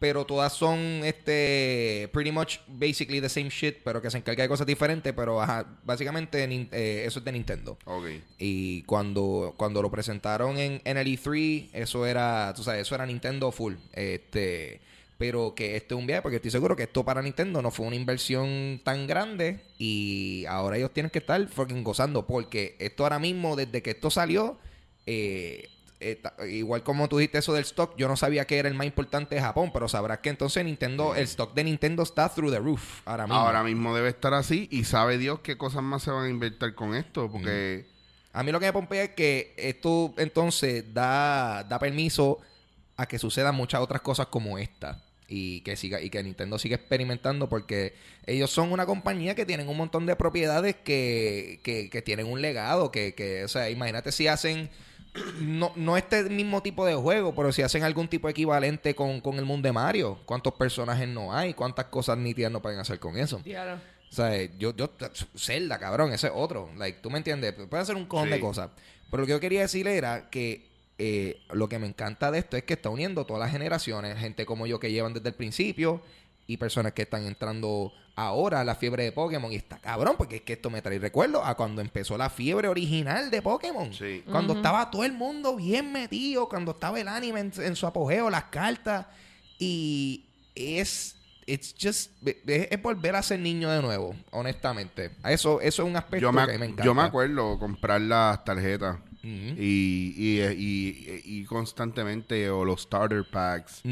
pero 0.00 0.24
todas 0.24 0.54
son, 0.54 1.02
este, 1.04 2.08
pretty 2.12 2.32
much, 2.32 2.56
basically 2.66 3.20
the 3.20 3.28
same 3.28 3.50
shit, 3.50 3.76
pero 3.84 4.00
que 4.00 4.10
se 4.10 4.16
encarga 4.16 4.42
de 4.42 4.48
cosas 4.48 4.66
diferentes, 4.66 5.12
pero 5.12 5.42
ajá, 5.42 5.78
básicamente 5.84 6.42
eh, 6.42 7.04
eso 7.06 7.18
es 7.18 7.24
de 7.24 7.32
Nintendo. 7.32 7.78
Ok. 7.84 8.06
Y 8.38 8.82
cuando, 8.84 9.52
cuando 9.58 9.82
lo 9.82 9.90
presentaron 9.90 10.56
en, 10.56 10.80
en 10.84 10.96
el 10.96 11.06
E3, 11.06 11.68
eso 11.74 12.06
era, 12.06 12.54
tú 12.56 12.62
sabes, 12.62 12.80
eso 12.80 12.94
era 12.94 13.04
Nintendo 13.04 13.52
full. 13.52 13.74
Este, 13.92 14.80
pero 15.18 15.54
que 15.54 15.76
esto 15.76 15.96
es 15.96 16.00
un 16.00 16.06
viaje, 16.06 16.22
porque 16.22 16.36
estoy 16.36 16.50
seguro 16.50 16.74
que 16.74 16.84
esto 16.84 17.04
para 17.04 17.20
Nintendo 17.20 17.60
no 17.60 17.70
fue 17.70 17.86
una 17.86 17.96
inversión 17.96 18.80
tan 18.82 19.06
grande 19.06 19.60
y 19.76 20.46
ahora 20.48 20.78
ellos 20.78 20.94
tienen 20.94 21.10
que 21.10 21.18
estar 21.18 21.46
fucking 21.46 21.84
gozando, 21.84 22.26
porque 22.26 22.74
esto 22.78 23.02
ahora 23.02 23.18
mismo, 23.18 23.54
desde 23.54 23.82
que 23.82 23.90
esto 23.90 24.10
salió, 24.10 24.56
eh, 25.04 25.68
eh, 26.00 26.18
igual 26.48 26.82
como 26.82 27.08
tú 27.08 27.18
dijiste 27.18 27.38
eso 27.38 27.52
del 27.52 27.64
stock, 27.64 27.94
yo 27.98 28.08
no 28.08 28.16
sabía 28.16 28.46
que 28.46 28.58
era 28.58 28.68
el 28.68 28.74
más 28.74 28.86
importante 28.86 29.34
de 29.34 29.42
Japón, 29.42 29.70
pero 29.72 29.86
sabrás 29.86 30.20
que 30.20 30.30
entonces 30.30 30.64
Nintendo, 30.64 31.14
el 31.14 31.24
stock 31.24 31.52
de 31.52 31.64
Nintendo 31.64 32.02
está 32.02 32.30
through 32.30 32.50
the 32.50 32.58
roof 32.58 33.02
ahora 33.04 33.26
mismo. 33.26 33.38
Ahora 33.38 33.62
mismo 33.62 33.94
debe 33.94 34.08
estar 34.08 34.32
así 34.32 34.66
y 34.70 34.84
sabe 34.84 35.18
Dios 35.18 35.40
qué 35.40 35.58
cosas 35.58 35.82
más 35.82 36.02
se 36.02 36.10
van 36.10 36.24
a 36.24 36.28
invertir 36.30 36.74
con 36.74 36.94
esto. 36.94 37.30
Porque 37.30 37.84
A 38.32 38.42
mí 38.42 38.50
lo 38.50 38.58
que 38.60 38.66
me 38.66 38.72
pompea 38.72 39.04
es 39.04 39.10
que 39.10 39.52
esto 39.58 40.14
entonces 40.16 40.84
da, 40.94 41.64
da 41.64 41.78
permiso 41.78 42.38
a 42.96 43.06
que 43.06 43.18
sucedan 43.18 43.54
muchas 43.54 43.82
otras 43.82 44.00
cosas 44.00 44.28
como 44.28 44.56
esta. 44.56 45.02
Y 45.32 45.60
que 45.60 45.76
siga, 45.76 46.00
y 46.00 46.10
que 46.10 46.22
Nintendo 46.22 46.58
siga 46.58 46.74
experimentando 46.76 47.48
porque 47.48 47.94
ellos 48.26 48.50
son 48.50 48.72
una 48.72 48.84
compañía 48.84 49.34
que 49.36 49.46
tienen 49.46 49.68
un 49.68 49.76
montón 49.76 50.04
de 50.06 50.16
propiedades 50.16 50.74
que, 50.76 51.60
que, 51.62 51.88
que 51.88 52.02
tienen 52.02 52.26
un 52.26 52.40
legado. 52.40 52.90
Que, 52.90 53.14
que, 53.14 53.44
o 53.44 53.48
sea, 53.48 53.70
imagínate 53.70 54.10
si 54.10 54.26
hacen 54.26 54.70
no, 55.40 55.72
no 55.76 55.96
este 55.96 56.24
mismo 56.24 56.62
tipo 56.62 56.86
de 56.86 56.94
juego, 56.94 57.34
pero 57.34 57.52
si 57.52 57.62
hacen 57.62 57.82
algún 57.82 58.08
tipo 58.08 58.28
equivalente 58.28 58.94
con, 58.94 59.20
con 59.20 59.36
el 59.38 59.44
mundo 59.44 59.66
de 59.66 59.72
Mario. 59.72 60.18
¿Cuántos 60.24 60.54
personajes 60.54 61.08
no 61.08 61.34
hay? 61.34 61.54
¿Cuántas 61.54 61.86
cosas 61.86 62.16
nítidas 62.18 62.52
no 62.52 62.62
pueden 62.62 62.78
hacer 62.78 62.98
con 62.98 63.16
eso? 63.18 63.40
Claro. 63.42 63.80
O 64.10 64.14
sea, 64.14 64.42
yo, 64.58 64.74
yo, 64.74 64.90
Zelda, 65.36 65.78
cabrón, 65.78 66.12
ese 66.12 66.28
es 66.28 66.32
otro. 66.34 66.70
Like, 66.76 66.98
¿tú 67.00 67.10
me 67.10 67.18
entiendes? 67.18 67.52
Puede 67.54 67.82
hacer 67.82 67.96
un 67.96 68.06
cojón 68.06 68.26
Sí. 68.28 68.34
de 68.34 68.40
cosas. 68.40 68.70
Pero 69.10 69.22
lo 69.22 69.26
que 69.26 69.32
yo 69.32 69.40
quería 69.40 69.60
decir 69.62 69.86
era 69.88 70.30
que 70.30 70.68
eh, 70.98 71.40
lo 71.52 71.68
que 71.68 71.78
me 71.78 71.86
encanta 71.86 72.30
de 72.30 72.38
esto 72.40 72.56
es 72.56 72.64
que 72.64 72.74
está 72.74 72.90
uniendo 72.90 73.24
todas 73.24 73.40
las 73.40 73.50
generaciones. 73.52 74.18
Gente 74.18 74.44
como 74.46 74.66
yo 74.66 74.78
que 74.80 74.92
llevan 74.92 75.14
desde 75.14 75.28
el 75.30 75.34
principio 75.34 76.02
y 76.46 76.56
personas 76.56 76.92
que 76.92 77.02
están 77.02 77.24
entrando 77.24 77.92
ahora 78.26 78.64
la 78.64 78.74
fiebre 78.74 79.04
de 79.04 79.12
Pokémon. 79.12 79.52
Y 79.52 79.56
está 79.56 79.78
cabrón, 79.78 80.14
porque 80.18 80.36
es 80.36 80.42
que 80.42 80.54
esto 80.54 80.70
me 80.70 80.82
trae 80.82 80.98
recuerdo 80.98 81.44
a 81.44 81.56
cuando 81.56 81.80
empezó 81.80 82.16
la 82.18 82.30
fiebre 82.30 82.68
original 82.68 83.30
de 83.30 83.42
Pokémon. 83.42 83.92
Sí. 83.94 84.22
Cuando 84.30 84.54
estaba 84.54 84.90
todo 84.90 85.04
el 85.04 85.12
mundo 85.12 85.56
bien 85.56 85.92
metido, 85.92 86.48
cuando 86.48 86.72
estaba 86.72 87.00
el 87.00 87.08
anime 87.08 87.40
en, 87.40 87.52
en 87.58 87.76
su 87.76 87.86
apogeo, 87.86 88.30
las 88.30 88.44
cartas. 88.44 89.06
Y 89.58 90.24
es. 90.54 91.16
It's 91.46 91.74
just. 91.80 92.12
Es, 92.24 92.68
es 92.70 92.82
volver 92.82 93.16
a 93.16 93.22
ser 93.22 93.40
niño 93.40 93.70
de 93.70 93.82
nuevo, 93.82 94.14
honestamente. 94.30 95.10
Eso, 95.24 95.60
eso 95.60 95.82
es 95.82 95.88
un 95.88 95.96
aspecto 95.96 96.22
yo 96.22 96.32
me, 96.32 96.46
que 96.46 96.58
me 96.58 96.66
encanta. 96.66 96.84
yo 96.84 96.94
me 96.94 97.02
acuerdo 97.02 97.58
comprar 97.58 98.00
las 98.00 98.44
tarjetas 98.44 98.98
y, 99.22 100.14
y, 100.16 100.40
y- 100.42 101.22
y 101.24 101.44
constantemente 101.44 102.48
o 102.50 102.64
los 102.64 102.82
starter 102.82 103.24
packs 103.30 103.82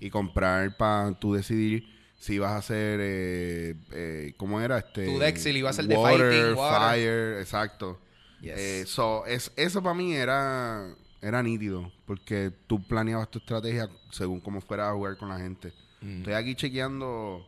y 0.00 0.10
comprar 0.10 0.76
para 0.76 1.12
tú 1.18 1.34
decidir 1.34 1.91
si 2.22 2.38
vas 2.38 2.52
a 2.52 2.56
hacer 2.58 3.00
eh, 3.02 3.74
eh, 3.90 4.32
¿cómo 4.36 4.60
era? 4.60 4.78
este 4.78 5.06
Tu 5.06 5.18
iba 5.58 5.70
a 5.70 5.72
de 5.88 5.96
water, 5.96 6.30
fighting, 6.32 6.54
water. 6.56 6.78
fire, 6.80 7.40
exacto. 7.40 7.98
Yes. 8.40 8.54
Eh, 8.58 8.84
so, 8.86 9.26
es, 9.26 9.50
eso 9.56 9.82
para 9.82 9.94
mí 9.94 10.14
era 10.14 10.94
era 11.20 11.42
nítido 11.42 11.90
porque 12.06 12.52
tú 12.68 12.80
planeabas 12.82 13.28
tu 13.30 13.38
estrategia 13.40 13.88
según 14.12 14.38
cómo 14.40 14.60
fueras 14.60 14.90
a 14.90 14.92
jugar 14.94 15.16
con 15.16 15.30
la 15.30 15.38
gente. 15.38 15.72
Mm. 16.00 16.18
Estoy 16.18 16.32
aquí 16.34 16.54
chequeando, 16.54 17.44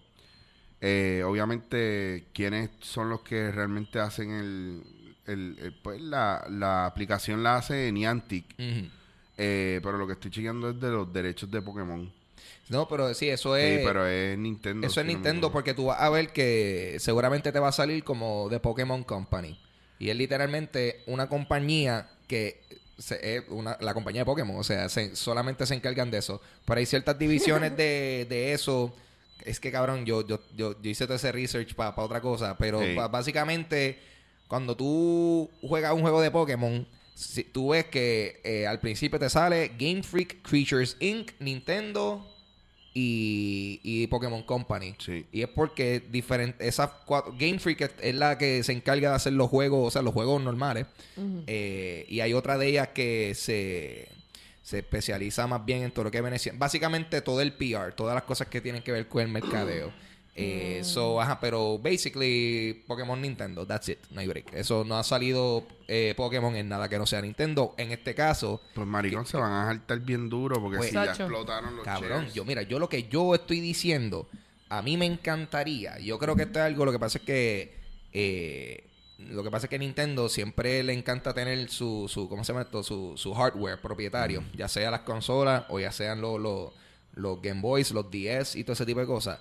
eh, 0.80 1.22
obviamente, 1.24 2.26
quiénes 2.34 2.70
son 2.80 3.10
los 3.10 3.22
que 3.22 3.52
realmente 3.52 3.98
hacen 4.00 4.30
el, 4.30 4.82
el- 5.26 5.56
el- 5.60 5.74
pues 5.82 6.00
la, 6.00 6.44
la 6.50 6.86
aplicación 6.86 7.42
la 7.44 7.56
hace 7.56 7.90
Niantic, 7.92 8.44
Ujú. 8.58 8.88
eh, 9.38 9.80
pero 9.82 9.98
lo 9.98 10.06
que 10.06 10.14
estoy 10.14 10.30
chequeando 10.32 10.70
es 10.70 10.80
de 10.80 10.90
los 10.90 11.12
derechos 11.12 11.48
de 11.50 11.62
Pokémon. 11.62 12.12
No, 12.68 12.88
pero 12.88 13.12
sí, 13.14 13.28
eso 13.28 13.54
Sí, 13.56 13.62
es. 13.62 13.80
pero 13.86 14.06
es 14.06 14.38
Nintendo. 14.38 14.86
Eso 14.86 14.94
si 14.94 15.00
es 15.00 15.06
Nintendo 15.06 15.52
porque 15.52 15.74
tú 15.74 15.86
vas 15.86 16.00
a 16.00 16.08
ver 16.10 16.32
que 16.32 16.96
seguramente 16.98 17.52
te 17.52 17.58
va 17.58 17.68
a 17.68 17.72
salir 17.72 18.04
como 18.04 18.46
The 18.50 18.60
Pokémon 18.60 19.04
Company. 19.04 19.58
Y 19.98 20.10
es 20.10 20.16
literalmente 20.16 21.02
una 21.06 21.28
compañía 21.28 22.08
que 22.26 22.62
se- 22.98 23.36
es 23.36 23.44
una, 23.48 23.76
la 23.80 23.92
compañía 23.92 24.22
de 24.22 24.26
Pokémon. 24.26 24.56
O 24.58 24.64
sea, 24.64 24.88
se- 24.88 25.14
solamente 25.14 25.66
se 25.66 25.74
encargan 25.74 26.10
de 26.10 26.18
eso. 26.18 26.40
Pero 26.64 26.78
hay 26.78 26.86
ciertas 26.86 27.18
divisiones 27.18 27.76
de, 27.76 28.26
de 28.28 28.52
eso. 28.54 28.94
Es 29.44 29.60
que 29.60 29.70
cabrón, 29.70 30.06
yo, 30.06 30.26
yo, 30.26 30.40
yo, 30.56 30.80
yo 30.80 30.90
hice 30.90 31.04
todo 31.06 31.16
ese 31.16 31.32
research 31.32 31.74
para 31.74 31.94
otra 31.96 32.20
cosa. 32.20 32.56
Pero 32.56 32.80
Sí. 32.80 32.94
básicamente, 33.10 33.98
cuando 34.48 34.74
tú 34.76 35.50
juegas 35.60 35.92
un 35.92 36.00
juego 36.00 36.20
de 36.22 36.30
Pokémon, 36.30 36.86
si- 37.14 37.44
tú 37.44 37.70
ves 37.70 37.84
que 37.86 38.40
eh, 38.42 38.66
al 38.66 38.80
principio 38.80 39.18
te 39.18 39.28
sale 39.28 39.72
Game 39.78 40.02
Freak 40.02 40.40
Creatures 40.42 40.96
Inc., 41.00 41.32
Nintendo 41.40 42.30
y, 42.96 43.80
y 43.82 44.06
Pokémon 44.06 44.42
Company. 44.44 44.94
Sí. 44.98 45.26
Y 45.32 45.42
es 45.42 45.48
porque 45.48 46.00
diferente, 46.10 46.66
esas 46.66 46.90
cuatro, 47.04 47.34
Game 47.38 47.58
Freak 47.58 47.80
es, 47.80 47.90
es 48.00 48.14
la 48.14 48.38
que 48.38 48.62
se 48.62 48.72
encarga 48.72 49.10
de 49.10 49.16
hacer 49.16 49.32
los 49.32 49.48
juegos, 49.50 49.88
o 49.88 49.90
sea, 49.90 50.00
los 50.02 50.14
juegos 50.14 50.40
normales. 50.42 50.86
Eh, 51.46 52.06
y 52.08 52.20
hay 52.20 52.32
otra 52.32 52.56
de 52.56 52.68
ellas 52.68 52.88
que 52.94 53.34
se, 53.34 54.08
se 54.62 54.78
especializa 54.78 55.46
más 55.46 55.64
bien 55.64 55.82
en 55.82 55.90
todo 55.90 56.04
lo 56.04 56.10
que 56.10 56.20
viene 56.20 56.38
siendo- 56.38 56.60
Básicamente 56.60 57.20
todo 57.20 57.40
el 57.40 57.52
PR, 57.52 57.92
todas 57.96 58.14
las 58.14 58.24
cosas 58.24 58.46
que 58.46 58.60
tienen 58.60 58.82
que 58.82 58.92
ver 58.92 59.08
con 59.08 59.22
el 59.22 59.28
mercadeo. 59.28 59.92
Eh, 60.36 60.80
so, 60.82 61.20
ajá, 61.20 61.38
pero 61.38 61.78
basically 61.78 62.82
Pokémon 62.88 63.20
Nintendo, 63.20 63.64
that's 63.66 63.88
it, 63.88 63.98
no 64.10 64.20
hay 64.20 64.26
break. 64.26 64.52
Eso 64.52 64.84
no 64.84 64.96
ha 64.98 65.04
salido 65.04 65.64
eh, 65.86 66.12
Pokémon 66.16 66.56
en 66.56 66.68
nada 66.68 66.88
que 66.88 66.98
no 66.98 67.06
sea 67.06 67.22
Nintendo. 67.22 67.74
En 67.78 67.92
este 67.92 68.14
caso, 68.16 68.60
Pues 68.74 68.86
maricón, 68.86 69.26
se 69.26 69.36
van 69.36 69.52
a 69.52 69.66
saltar 69.66 70.00
bien 70.00 70.28
duro 70.28 70.60
porque 70.60 70.78
Pues- 70.78 70.88
si 70.90 70.94
ya 70.96 71.04
explotaron 71.06 71.76
los 71.76 71.84
Cabrón, 71.84 72.28
yo 72.34 72.44
mira, 72.44 72.62
yo 72.62 72.78
lo 72.80 72.88
que 72.88 73.04
yo 73.04 73.34
estoy 73.34 73.60
diciendo, 73.60 74.28
a 74.68 74.82
mí 74.82 74.96
me 74.96 75.06
encantaría. 75.06 75.98
Yo 76.00 76.18
creo 76.18 76.34
que 76.34 76.42
esto 76.42 76.58
es 76.58 76.64
algo, 76.64 76.84
lo 76.84 76.90
que 76.90 76.98
pasa 76.98 77.18
es 77.18 77.24
que 77.24 77.78
eh, 78.12 78.88
lo 79.18 79.44
que 79.44 79.50
pasa 79.50 79.66
es 79.66 79.70
que 79.70 79.78
Nintendo 79.78 80.28
siempre 80.28 80.82
le 80.82 80.92
encanta 80.92 81.32
tener 81.32 81.68
su, 81.70 82.06
su 82.08 82.28
¿cómo 82.28 82.42
se 82.42 82.52
llama 82.52 82.62
esto? 82.62 82.82
Su, 82.82 83.12
su 83.16 83.32
hardware 83.34 83.80
propietario, 83.80 84.42
ya 84.56 84.66
sea 84.66 84.90
las 84.90 85.00
consolas 85.02 85.64
o 85.68 85.78
ya 85.78 85.92
sean 85.92 86.20
los, 86.20 86.40
los, 86.40 86.72
los 87.14 87.40
Game 87.40 87.60
Boys, 87.60 87.92
los 87.92 88.10
DS 88.10 88.56
y 88.56 88.64
todo 88.64 88.72
ese 88.72 88.84
tipo 88.84 88.98
de 88.98 89.06
cosas. 89.06 89.38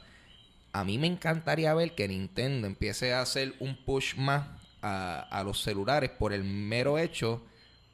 A 0.73 0.83
mí 0.83 0.97
me 0.97 1.07
encantaría 1.07 1.73
ver 1.73 1.93
que 1.95 2.07
Nintendo 2.07 2.67
empiece 2.67 3.13
a 3.13 3.21
hacer 3.21 3.53
un 3.59 3.75
push 3.85 4.15
más 4.17 4.47
a, 4.81 5.21
a 5.31 5.43
los 5.43 5.61
celulares 5.61 6.09
por 6.09 6.33
el 6.33 6.43
mero 6.43 6.97
hecho 6.97 7.41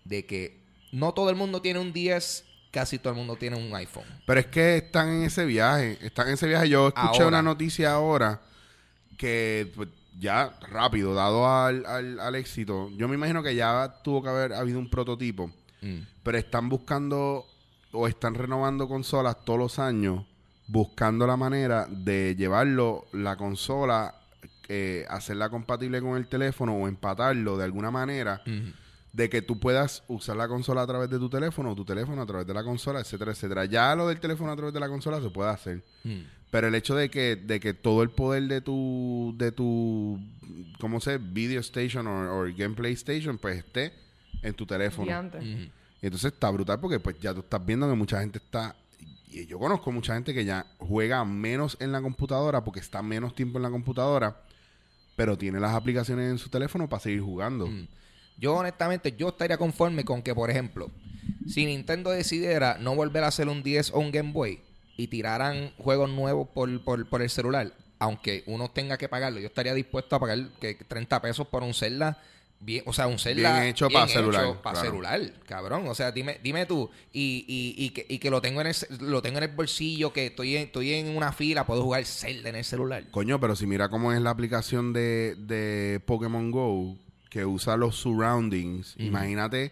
de 0.06 0.26
que 0.26 0.60
no 0.92 1.14
todo 1.14 1.30
el 1.30 1.36
mundo 1.36 1.62
tiene 1.62 1.80
un 1.80 1.94
10, 1.94 2.46
casi 2.72 2.98
todo 2.98 3.12
el 3.14 3.18
mundo 3.18 3.36
tiene 3.36 3.58
un 3.58 3.76
iPhone. 3.76 4.06
Pero 4.26 4.40
es 4.40 4.48
que 4.48 4.78
están 4.78 5.10
en 5.10 5.24
ese 5.24 5.46
viaje. 5.46 5.98
Están 6.02 6.28
en 6.30 6.34
ese 6.36 6.48
viaje. 6.48 6.70
Yo 6.70 6.88
escuché 6.88 7.08
Ahora. 7.24 7.28
una 7.28 7.42
noticia 7.44 7.92
ahora 7.94 8.42
que 9.18 9.72
pues, 9.76 9.90
ya 10.20 10.58
rápido, 10.70 11.14
dado 11.14 11.48
al, 11.48 11.86
al- 11.86 12.20
al 12.20 12.36
éxito, 12.36 12.90
yo 12.96 13.08
me 13.08 13.16
imagino 13.16 13.44
que 13.44 13.56
ya 13.56 14.02
tuvo 14.04 14.24
que 14.24 14.30
haber 14.30 14.54
habido 14.54 14.80
un 14.80 14.90
prototipo, 14.90 15.52
Mm. 15.82 16.00
pero 16.24 16.38
están 16.38 16.68
buscando 16.68 17.46
o 17.94 18.08
están 18.08 18.36
renovando 18.36 18.88
consolas 18.90 19.38
todos 19.46 19.58
los 19.60 19.80
años, 19.80 20.26
buscando 20.70 21.26
la 21.26 21.36
manera 21.36 21.88
de 21.90 22.36
llevarlo, 22.38 23.08
la 23.12 23.36
consola, 23.36 24.16
eh, 24.68 25.06
hacerla 25.10 25.50
compatible 25.50 26.00
con 26.00 26.16
el 26.16 26.28
teléfono 26.28 26.76
o 26.76 26.88
empatarlo 26.88 27.58
de 27.58 27.66
alguna 27.66 27.92
manera. 27.92 28.42
De 29.12 29.28
que 29.28 29.42
tú 29.42 29.60
puedas 29.60 30.04
usar 30.08 30.38
la 30.38 30.48
consola 30.48 30.84
a 30.84 30.88
través 30.88 31.10
de 31.10 31.18
tu 31.18 31.28
teléfono 31.28 31.72
o 31.72 31.76
tu 31.76 31.84
teléfono 31.84 32.22
a 32.22 32.26
través 32.28 32.46
de 32.46 32.54
la 32.54 32.64
consola, 32.64 33.00
etcétera, 33.00 33.32
etcétera. 33.32 33.66
Ya 33.66 33.96
lo 33.96 34.08
del 34.08 34.20
teléfono 34.20 34.52
a 34.52 34.56
través 34.56 34.72
de 34.72 34.80
la 34.80 34.88
consola 34.88 35.20
se 35.20 35.32
puede 35.32 35.50
hacer. 35.50 35.84
Mm. 36.04 36.20
Pero 36.52 36.68
el 36.68 36.76
hecho 36.76 36.96
de 36.96 37.10
que, 37.10 37.36
de 37.36 37.60
que 37.60 37.74
todo 37.74 38.04
el 38.04 38.12
poder 38.12 38.44
de 38.44 38.62
tu, 38.62 39.34
de 39.38 39.52
tu, 39.52 40.20
¿cómo 40.80 41.00
se? 41.02 41.18
Video 41.18 41.60
station 41.62 42.06
o 42.06 42.40
o 42.40 42.44
gameplay 42.56 42.94
station, 42.94 43.40
pues 43.40 43.58
esté 43.58 43.94
en 44.44 44.54
tu 44.54 44.68
teléfono. 44.68 45.08
Y 46.02 46.06
entonces 46.06 46.32
está 46.32 46.50
brutal 46.52 46.80
porque 46.80 47.00
pues 47.00 47.20
ya 47.20 47.34
tú 47.34 47.40
estás 47.40 47.66
viendo 47.66 47.90
que 47.90 47.96
mucha 47.96 48.20
gente 48.20 48.38
está... 48.38 48.76
Yo 49.46 49.60
conozco 49.60 49.92
mucha 49.92 50.14
gente 50.14 50.34
que 50.34 50.46
ya 50.46 50.66
juega 50.78 51.24
menos 51.26 51.78
en 51.80 51.92
la 51.92 52.02
computadora 52.02 52.64
porque 52.64 52.80
está 52.80 53.02
menos 53.02 53.36
tiempo 53.36 53.58
en 53.58 53.64
la 53.64 53.70
computadora, 53.70 54.42
pero 55.16 55.38
tiene 55.38 55.60
las 55.60 55.74
aplicaciones 55.74 56.32
en 56.32 56.38
su 56.38 56.50
teléfono 56.50 56.88
para 56.88 57.02
seguir 57.02 57.22
jugando. 57.22 57.68
Mm. 57.68 57.88
Yo 58.38 58.56
honestamente, 58.56 59.14
yo 59.18 59.30
estaría 59.30 59.58
conforme 59.58 60.06
con 60.06 60.22
que, 60.22 60.34
por 60.34 60.50
ejemplo, 60.50 60.90
si 61.48 61.66
Nintendo 61.66 62.12
decidiera 62.12 62.78
no 62.80 62.96
volver 62.96 63.24
a 63.24 63.28
hacer 63.28 63.50
un 63.50 63.64
10 63.64 63.92
o 63.92 64.00
un 64.00 64.12
Game 64.12 64.32
Boy 64.32 64.62
y 64.96 65.08
tiraran 65.08 65.72
juegos 65.78 66.10
nuevos 66.10 66.48
por, 66.50 66.84
por, 66.84 67.08
por 67.10 67.22
el 67.22 67.30
celular, 67.30 67.74
aunque 68.00 68.44
uno 68.48 68.70
tenga 68.70 68.98
que 68.98 69.10
pagarlo, 69.10 69.40
yo 69.40 69.48
estaría 69.48 69.74
dispuesto 69.74 70.16
a 70.16 70.20
pagar 70.20 70.50
que 70.62 70.76
30 70.76 71.22
pesos 71.22 71.48
por 71.48 71.64
un 71.64 71.74
Zelda. 71.74 72.18
Bien, 72.62 72.84
o 72.86 72.92
sea, 72.92 73.08
un 73.08 73.18
Zelda 73.20 73.54
Bien 73.62 73.70
hecho 73.72 73.90
pa' 73.90 74.06
celular, 74.08 74.62
para 74.62 74.74
claro. 74.74 74.90
celular, 74.90 75.34
cabrón. 75.48 75.88
O 75.88 75.96
sea, 75.96 76.12
dime, 76.12 76.40
dime 76.44 76.66
tú, 76.66 76.90
y, 77.14 77.46
y, 77.48 77.86
y, 77.86 77.90
que, 77.92 78.06
y 78.10 78.20
que 78.20 78.30
lo 78.30 78.42
tengo 78.42 78.60
en 78.60 78.68
el, 78.68 78.76
lo 79.00 79.22
tengo 79.22 79.38
en 79.38 79.46
el 79.46 79.56
bolsillo, 79.56 80.12
que 80.12 80.26
estoy 80.26 80.58
en, 80.58 80.64
estoy 80.64 80.94
en 80.94 81.16
una 81.16 81.32
fila, 81.32 81.66
puedo 81.66 81.84
jugar 81.84 82.04
Zelda 82.06 82.50
en 82.50 82.58
el 82.58 82.66
celular. 82.66 83.06
Coño, 83.12 83.40
pero 83.40 83.56
si 83.56 83.66
mira 83.66 83.88
cómo 83.88 84.12
es 84.12 84.20
la 84.22 84.32
aplicación 84.32 84.92
de, 84.92 85.36
de 85.40 86.02
Pokémon 86.06 86.52
Go, 86.52 86.98
que 87.30 87.46
usa 87.46 87.78
los 87.78 87.96
surroundings, 87.96 88.96
imagínate 88.98 89.72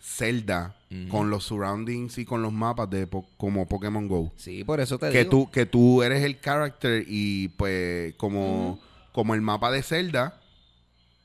Zelda 0.00 0.74
con 1.10 1.30
los 1.30 1.44
surroundings 1.44 2.18
y 2.18 2.24
con 2.24 2.42
los 2.42 2.52
mapas 2.52 2.90
de 2.90 3.06
po- 3.06 3.26
como 3.36 3.66
Pokémon 3.66 4.08
Go. 4.08 4.32
Sí, 4.36 4.62
por 4.64 4.80
eso 4.80 4.98
te 4.98 5.10
Que 5.10 5.18
digo. 5.20 5.30
tú, 5.30 5.50
que 5.50 5.64
tú 5.66 6.02
eres 6.02 6.22
el 6.22 6.40
character 6.40 7.04
y 7.06 7.48
pues 7.48 8.14
como, 8.16 8.78
como 9.12 9.34
el 9.34 9.40
mapa 9.42 9.70
de 9.70 9.82
Zelda. 9.82 10.38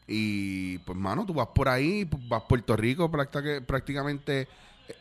Y 0.08 0.78
pues 0.80 0.98
mano, 0.98 1.26
tú 1.26 1.34
vas 1.34 1.48
por 1.54 1.68
ahí, 1.70 2.06
pues, 2.06 2.28
vas 2.30 2.44
a 2.44 2.48
Puerto 2.48 2.76
Rico, 2.78 3.12
práctica- 3.12 3.62
prácticamente 3.66 4.48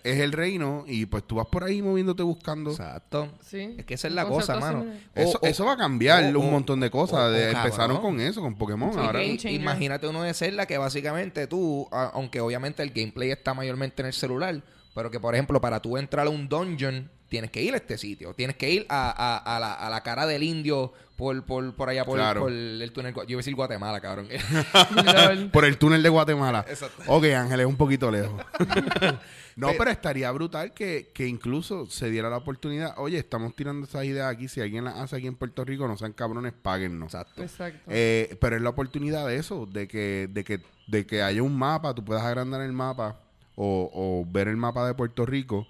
es 0.03 0.19
el 0.19 0.33
reino, 0.33 0.83
y 0.89 1.07
pues 1.07 1.23
tú 1.25 1.37
vas 1.37 1.47
por 1.47 1.63
ahí 1.63 1.81
moviéndote 1.81 2.25
buscando. 2.25 2.73
Exacto. 2.73 3.29
Sí. 3.41 3.77
Es 3.79 3.85
que 3.87 3.95
esa 3.95 4.09
es 4.09 4.15
la 4.15 4.27
cosa, 4.27 4.59
mano. 4.59 4.85
Eso, 5.15 5.39
O- 5.41 5.47
eso 5.47 5.65
va 5.65 5.75
a 5.75 5.77
cambiar 5.77 6.35
o- 6.35 6.41
un 6.41 6.51
montón 6.51 6.81
de 6.81 6.91
cosas. 6.91 7.21
o- 7.21 7.31
de- 7.31 7.47
o 7.47 7.57
empezaron 7.57 7.99
con 7.99 8.19
eso, 8.19 8.41
con 8.41 8.57
Pokémon. 8.57 8.93
Sí, 8.93 8.99
Ahora. 8.99 9.23
Imagínate 9.25 10.09
uno 10.09 10.25
de 10.25 10.35
Zelda 10.35 10.67
que 10.67 10.77
básicamente 10.77 11.47
tú, 11.47 11.87
a- 11.93 12.11
aunque 12.15 12.41
obviamente 12.41 12.83
el 12.83 12.91
gameplay 12.91 13.31
está 13.31 13.55
mayormente 13.55 14.03
en 14.03 14.07
el 14.07 14.13
celular, 14.13 14.61
pero 14.93 15.09
que 15.13 15.21
por 15.21 15.35
ejemplo 15.37 15.61
para 15.61 15.81
tú 15.81 15.97
entrar 15.99 16.27
a 16.27 16.31
un 16.31 16.49
dungeon 16.49 17.09
tienes 17.29 17.51
que 17.51 17.62
ir 17.62 17.74
a 17.74 17.77
este 17.79 17.99
sitio, 17.99 18.35
tienes 18.35 18.57
que 18.57 18.70
ir 18.70 18.87
a, 18.89 19.11
a- 19.11 19.57
a 19.57 19.61
la, 19.61 19.72
a 19.74 19.91
la 19.91 20.03
cara 20.03 20.27
del 20.27 20.43
indio 20.43 20.93
por, 21.16 21.45
por, 21.45 21.74
por 21.74 21.89
allá 21.89 22.05
por, 22.05 22.18
Claro. 22.18 22.41
por 22.43 22.53
el 22.53 22.91
túnel. 22.93 23.14
Yo 23.14 23.22
iba 23.29 23.39
a 23.39 23.43
decir 23.43 23.55
Guatemala, 23.55 24.01
cabrón. 24.01 24.29
Por 25.53 25.64
el 25.64 25.79
túnel 25.79 26.03
de 26.03 26.09
Guatemala. 26.11 26.64
Exacto. 26.68 27.03
Ok, 27.07 27.24
Ángel, 27.35 27.61
es 27.61 27.66
un 27.66 27.77
poquito 27.77 28.11
lejos. 28.11 28.41
no, 29.57 29.68
Pero- 29.68 29.79
pero 29.79 29.91
estaría 29.91 30.31
brutal 30.31 30.72
que, 30.74 31.11
que 31.14 31.27
incluso 31.27 31.87
se 31.87 32.11
diera 32.11 32.29
la 32.29 32.37
oportunidad. 32.37 32.95
Oye, 32.99 33.18
estamos 33.18 33.55
tirando 33.57 33.87
esas 33.87 34.05
ideas 34.05 34.31
aquí. 34.31 34.49
Si 34.49 34.61
alguien 34.61 34.85
las 34.85 34.97
hace 34.97 35.16
aquí 35.16 35.27
en 35.27 35.37
Puerto 35.37 35.64
Rico, 35.64 35.89
no 35.89 35.97
sean 35.97 36.12
cabrones, 36.12 36.53
páguennos. 36.53 37.14
Exacto. 37.14 37.43
Exacto. 37.43 37.81
Eh, 37.89 38.37
pero 38.41 38.57
es 38.57 38.62
la 38.62 38.70
oportunidad 38.70 39.27
de 39.27 39.37
eso, 39.37 39.66
de 39.66 39.89
que, 39.89 40.29
de 40.31 40.45
que, 40.45 40.61
de 40.87 41.07
que 41.07 41.22
haya 41.22 41.43
un 41.43 41.57
mapa, 41.57 41.95
tú 41.95 42.05
puedas 42.05 42.24
agrandar 42.24 42.61
el 42.61 42.72
mapa 42.72 43.20
o, 43.55 43.91
o 43.93 44.31
ver 44.31 44.49
el 44.49 44.57
mapa 44.59 44.87
de 44.87 44.93
Puerto 44.95 45.24
Rico 45.24 45.66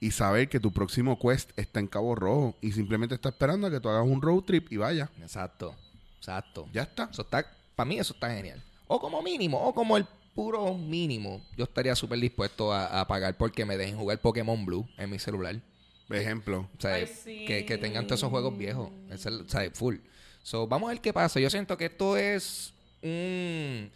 y 0.00 0.10
saber 0.10 0.48
que 0.48 0.60
tu 0.60 0.72
próximo 0.72 1.18
quest 1.18 1.50
está 1.58 1.80
en 1.80 1.86
Cabo 1.86 2.14
Rojo 2.14 2.56
y 2.60 2.72
simplemente 2.72 3.14
está 3.14 3.30
esperando 3.30 3.66
a 3.66 3.70
que 3.70 3.80
tú 3.80 3.88
hagas 3.88 4.06
un 4.06 4.20
road 4.22 4.42
trip 4.42 4.70
y 4.72 4.76
vaya. 4.76 5.10
Exacto. 5.20 5.74
Exacto. 6.18 6.68
Ya 6.72 6.82
está. 6.82 7.08
Eso 7.10 7.22
está, 7.22 7.46
para 7.74 7.88
mí 7.88 7.98
eso 7.98 8.14
está 8.14 8.34
genial. 8.34 8.62
O 8.86 9.00
como 9.00 9.22
mínimo, 9.22 9.60
o 9.62 9.74
como 9.74 9.96
el 9.96 10.06
puro 10.34 10.74
mínimo, 10.74 11.42
yo 11.56 11.64
estaría 11.64 11.94
súper 11.96 12.18
dispuesto 12.18 12.72
a, 12.72 13.00
a 13.00 13.06
pagar 13.06 13.36
porque 13.36 13.64
me 13.64 13.76
dejen 13.76 13.96
jugar 13.96 14.18
Pokémon 14.20 14.64
Blue 14.66 14.88
en 14.98 15.10
mi 15.10 15.18
celular. 15.18 15.60
Ejemplo. 16.10 16.68
O 16.76 16.80
sea, 16.80 16.94
Ay, 16.94 17.06
sí. 17.06 17.44
que, 17.46 17.64
que 17.64 17.78
tengan 17.78 18.06
todos 18.06 18.20
esos 18.20 18.30
juegos 18.30 18.56
viejos. 18.56 18.90
Es 19.10 19.26
el, 19.26 19.40
o 19.40 19.48
sea, 19.48 19.68
full. 19.72 19.96
So, 20.42 20.66
vamos 20.68 20.88
a 20.88 20.92
ver 20.92 21.00
qué 21.00 21.12
pasa. 21.12 21.40
Yo 21.40 21.50
siento 21.50 21.76
que 21.76 21.86
esto 21.86 22.16
es 22.16 22.72
un... 23.02 23.90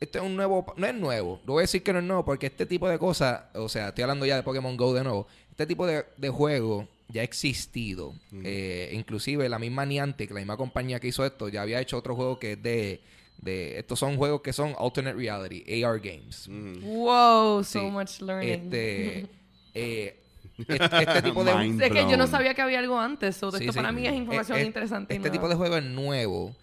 Este 0.00 0.18
es 0.18 0.24
un 0.24 0.36
nuevo... 0.36 0.74
No 0.76 0.86
es 0.86 0.94
nuevo. 0.94 1.40
No 1.46 1.54
voy 1.54 1.60
a 1.60 1.64
decir 1.64 1.82
que 1.82 1.92
no 1.92 2.00
es 2.00 2.04
nuevo 2.04 2.24
porque 2.24 2.46
este 2.46 2.66
tipo 2.66 2.88
de 2.88 2.98
cosas... 2.98 3.44
O 3.54 3.68
sea, 3.68 3.88
estoy 3.88 4.02
hablando 4.02 4.26
ya 4.26 4.36
de 4.36 4.42
Pokémon 4.42 4.76
GO 4.76 4.92
de 4.94 5.04
nuevo. 5.04 5.26
Este 5.50 5.66
tipo 5.66 5.86
de, 5.86 6.04
de 6.16 6.28
juego 6.28 6.86
ya 7.08 7.22
ha 7.22 7.24
existido. 7.24 8.14
Eh, 8.44 8.90
inclusive 8.92 9.48
la 9.48 9.58
misma 9.58 9.86
Niantic, 9.86 10.30
la 10.30 10.40
misma 10.40 10.56
compañía 10.56 11.00
que 11.00 11.08
hizo 11.08 11.24
esto, 11.24 11.48
ya 11.48 11.62
había 11.62 11.80
hecho 11.80 11.96
otro 11.96 12.14
juego 12.14 12.38
que 12.38 12.52
es 12.52 12.62
de... 12.62 13.00
de 13.38 13.78
estos 13.78 13.98
son 13.98 14.16
juegos 14.16 14.42
que 14.42 14.52
son 14.52 14.74
alternate 14.78 15.16
reality, 15.16 15.82
AR 15.82 15.98
games. 16.00 16.48
Wow, 16.48 17.64
so 17.64 17.90
much 17.90 18.20
learning. 18.20 18.50
Este... 18.50 19.26
eh, 19.74 20.22
este, 20.58 20.74
este 20.74 21.22
tipo 21.22 21.44
de... 21.44 21.52
Es 21.86 21.92
que 21.92 22.10
yo 22.10 22.16
no 22.16 22.26
sabía 22.26 22.54
que 22.54 22.62
había 22.62 22.78
algo 22.78 22.98
antes. 22.98 23.36
so 23.36 23.50
Sí, 23.50 23.58
esto 23.58 23.72
sí. 23.72 23.76
para 23.76 23.92
mí 23.92 24.06
es 24.06 24.14
información 24.14 24.58
Eh, 24.58 24.62
eh, 24.62 24.66
interesante. 24.66 25.16
Este 25.16 25.30
tipo 25.30 25.48
de 25.48 25.54
juego 25.54 25.76
es 25.76 25.84
nuevo, 25.84 26.54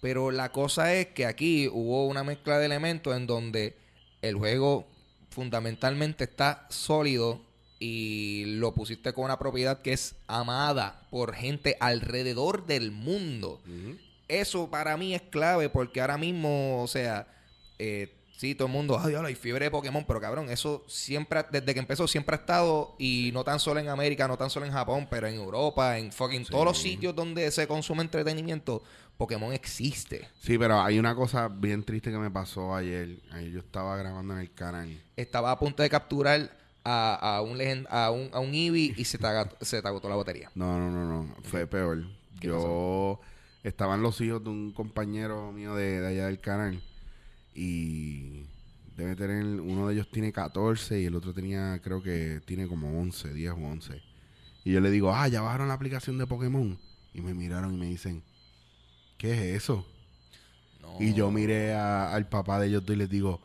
pero 0.00 0.30
la 0.30 0.52
cosa 0.52 0.94
es 0.94 1.08
que 1.08 1.26
aquí 1.26 1.68
hubo 1.68 2.06
una 2.06 2.24
mezcla 2.24 2.58
de 2.58 2.66
elementos 2.66 3.16
en 3.16 3.26
donde 3.26 3.76
el 4.22 4.36
juego 4.36 4.86
fundamentalmente 5.30 6.24
está 6.24 6.66
sólido 6.70 7.40
y 7.78 8.44
lo 8.46 8.72
pusiste 8.72 9.12
con 9.12 9.26
una 9.26 9.38
propiedad 9.38 9.82
que 9.82 9.92
es 9.92 10.16
amada 10.26 11.06
por 11.10 11.34
gente 11.34 11.76
alrededor 11.80 12.66
del 12.66 12.90
mundo. 12.90 13.60
Eso 14.28 14.70
para 14.70 14.96
mí 14.96 15.14
es 15.14 15.22
clave 15.22 15.68
porque 15.68 16.00
ahora 16.00 16.16
mismo, 16.16 16.82
o 16.82 16.86
sea, 16.86 17.28
eh, 17.78 18.16
sí, 18.36 18.54
todo 18.54 18.66
el 18.66 18.72
mundo, 18.72 18.98
ay, 19.02 19.14
hay 19.14 19.34
fiebre 19.34 19.66
de 19.66 19.70
Pokémon, 19.70 20.04
pero 20.06 20.20
cabrón, 20.20 20.48
eso 20.50 20.84
siempre, 20.88 21.44
desde 21.50 21.74
que 21.74 21.80
empezó, 21.80 22.06
siempre 22.06 22.36
ha 22.36 22.38
estado, 22.38 22.94
y 22.98 23.30
no 23.32 23.44
tan 23.44 23.60
solo 23.60 23.80
en 23.80 23.88
América, 23.88 24.28
no 24.28 24.36
tan 24.36 24.50
solo 24.50 24.66
en 24.66 24.72
Japón, 24.72 25.06
pero 25.10 25.26
en 25.26 25.34
Europa, 25.34 25.98
en 25.98 26.12
fucking 26.12 26.44
todos 26.46 26.64
los 26.64 26.78
sitios 26.78 27.14
donde 27.14 27.50
se 27.50 27.66
consume 27.66 28.02
entretenimiento, 28.02 28.82
Pokémon 29.16 29.52
existe. 29.52 30.28
Sí, 30.38 30.58
pero 30.58 30.80
hay 30.80 30.98
una 30.98 31.14
cosa 31.14 31.48
bien 31.48 31.82
triste 31.84 32.10
que 32.10 32.18
me 32.18 32.30
pasó 32.30 32.74
ayer. 32.74 33.18
Ayer 33.32 33.50
yo 33.52 33.58
estaba 33.60 33.96
grabando 33.96 34.34
en 34.34 34.40
el 34.40 34.52
canal. 34.52 35.02
Estaba 35.16 35.50
a 35.52 35.58
punto 35.58 35.82
de 35.82 35.88
capturar 35.90 36.50
a, 36.84 37.36
a 37.36 37.42
un, 37.42 37.56
legend- 37.58 37.86
a 37.90 38.10
un 38.10 38.28
a 38.32 38.40
un 38.40 38.54
Eevee 38.54 38.94
y 38.96 39.04
se 39.04 39.18
te, 39.18 39.26
aga- 39.26 39.50
se 39.60 39.80
te 39.82 39.88
agotó 39.88 40.08
la 40.08 40.16
batería. 40.16 40.50
No, 40.54 40.78
no, 40.78 40.90
no, 40.90 41.04
no. 41.24 41.34
Fue 41.44 41.66
peor. 41.66 42.04
¿Qué 42.40 42.48
Yo 42.48 43.18
estaban 43.64 44.02
los 44.02 44.20
hijos 44.20 44.44
de 44.44 44.50
un 44.50 44.72
compañero 44.72 45.50
mío 45.52 45.74
de, 45.74 46.00
de 46.00 46.06
allá 46.06 46.26
del 46.26 46.38
canal 46.40 46.80
y 47.54 48.44
debe 48.96 49.16
tener, 49.16 49.44
uno 49.60 49.88
de 49.88 49.94
ellos 49.94 50.08
tiene 50.10 50.32
14 50.32 51.00
y 51.00 51.06
el 51.06 51.14
otro 51.14 51.32
tenía, 51.32 51.80
creo 51.82 52.02
que 52.02 52.40
tiene 52.44 52.66
como 52.68 53.00
11, 53.00 53.32
10 53.32 53.52
o 53.52 53.56
11. 53.56 54.02
Y 54.64 54.72
yo 54.72 54.80
le 54.80 54.90
digo, 54.90 55.12
ah, 55.14 55.28
ya 55.28 55.40
bajaron 55.42 55.68
la 55.68 55.74
aplicación 55.74 56.18
de 56.18 56.26
Pokémon. 56.26 56.78
Y 57.14 57.20
me 57.20 57.34
miraron 57.34 57.74
y 57.74 57.78
me 57.78 57.86
dicen, 57.86 58.22
¿qué 59.18 59.32
es 59.32 59.62
eso? 59.62 59.86
No. 60.80 60.96
Y 61.00 61.14
yo 61.14 61.30
miré 61.30 61.74
a- 61.74 62.12
al 62.14 62.28
papá 62.28 62.58
de 62.60 62.68
ellos 62.68 62.84
dos 62.84 62.94
y 62.96 62.98
les 62.98 63.10
digo, 63.10 63.40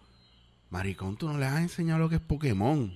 maricón, 0.69 1.17
tú 1.17 1.27
no 1.27 1.37
les 1.37 1.49
has 1.49 1.61
enseñado 1.61 1.99
lo 1.99 2.09
que 2.09 2.15
es 2.15 2.21
Pokémon. 2.21 2.93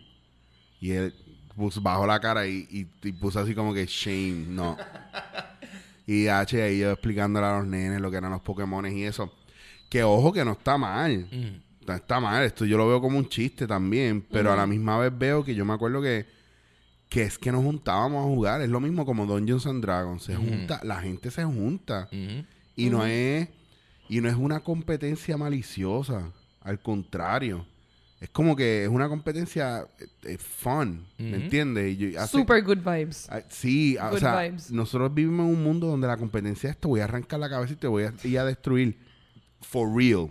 Y 0.80 0.91
él 0.91 1.13
puso, 1.55 1.82
bajó 1.82 2.05
la 2.05 2.19
cara 2.19 2.47
y, 2.47 2.67
y- 2.69 3.07
y 3.07 3.11
puso 3.13 3.39
así 3.39 3.55
como 3.55 3.73
que 3.73 3.86
shame, 3.86 4.45
no. 4.49 4.78
y 6.07 6.28
H 6.28 6.61
ahí 6.61 6.80
yo 6.80 6.91
explicándole 6.91 7.45
a 7.47 7.57
los 7.59 7.67
nenes 7.67 7.99
lo 8.01 8.11
que 8.11 8.17
eran 8.17 8.32
los 8.32 8.41
Pokémon 8.41 8.86
y 8.91 9.03
eso. 9.03 9.34
Que 9.89 10.03
ojo 10.03 10.32
que 10.34 10.43
no 10.45 10.51
está 10.53 10.78
mal. 10.78 11.28
Mm. 11.32 11.86
No 11.88 11.93
está 11.93 12.19
mal. 12.19 12.43
Esto 12.43 12.65
yo 12.65 12.78
lo 12.78 12.88
veo 12.88 12.99
como 13.01 13.17
un 13.17 13.30
chiste 13.30 13.67
también. 13.67 14.21
Pero 14.32 14.51
a 14.51 14.55
la 14.55 14.65
misma 14.67 14.97
vez 14.97 15.11
veo 15.17 15.43
que 15.43 15.53
yo 15.55 15.63
me 15.65 15.73
acuerdo 15.73 16.01
que, 16.01 16.26
que 17.09 17.21
es 17.23 17.38
que 17.38 17.51
nos 17.51 17.63
juntábamos 17.63 18.21
a 18.21 18.28
jugar. 18.28 18.61
Es 18.61 18.69
lo 18.69 18.80
mismo 18.80 19.05
como 19.05 19.26
Dungeons 19.28 19.65
and 19.67 19.84
Dragons. 19.84 20.23
Se 20.23 20.36
junta, 20.36 20.82
la 20.84 20.99
gente 21.01 21.30
se 21.32 21.43
junta. 21.43 22.09
Y 22.76 22.89
no 22.89 23.05
es 23.05 23.49
y 24.09 24.21
no 24.21 24.30
es 24.30 24.36
una 24.36 24.59
competencia 24.59 25.36
maliciosa, 25.38 26.32
al 26.61 26.80
contrario. 26.82 27.65
Es 28.21 28.30
como 28.30 28.55
que 28.55 28.84
es 28.84 28.89
una 28.89 29.09
competencia 29.09 29.88
eh, 29.99 30.07
eh, 30.23 30.38
fun, 30.38 31.05
¿me 31.17 31.36
entiendes? 31.36 31.93
Y 31.93 32.11
yo- 32.11 32.21
hace- 32.21 32.38
Super 32.38 32.63
good 32.63 32.78
vibes. 32.78 33.28
ah, 33.30 33.41
sí, 33.49 33.97
ah, 33.99 34.11
o 34.13 34.17
sea, 34.17 34.41
vibes. 34.41 34.71
nosotros 34.71 35.13
vivimos 35.13 35.47
en 35.47 35.55
un 35.55 35.63
mundo 35.63 35.88
donde 35.88 36.07
la 36.07 36.17
competencia 36.17 36.69
es 36.69 36.78
te 36.78 36.88
voy 36.88 37.01
a 37.01 37.03
arrancar 37.05 37.39
la 37.39 37.49
cabeza 37.49 37.73
y 37.73 37.76
te 37.76 37.88
voy 37.88 38.03
a, 38.03 38.13
y 38.23 38.38
a 38.38 38.45
destruir 38.45 38.97
for 39.61 39.93
real. 39.95 40.30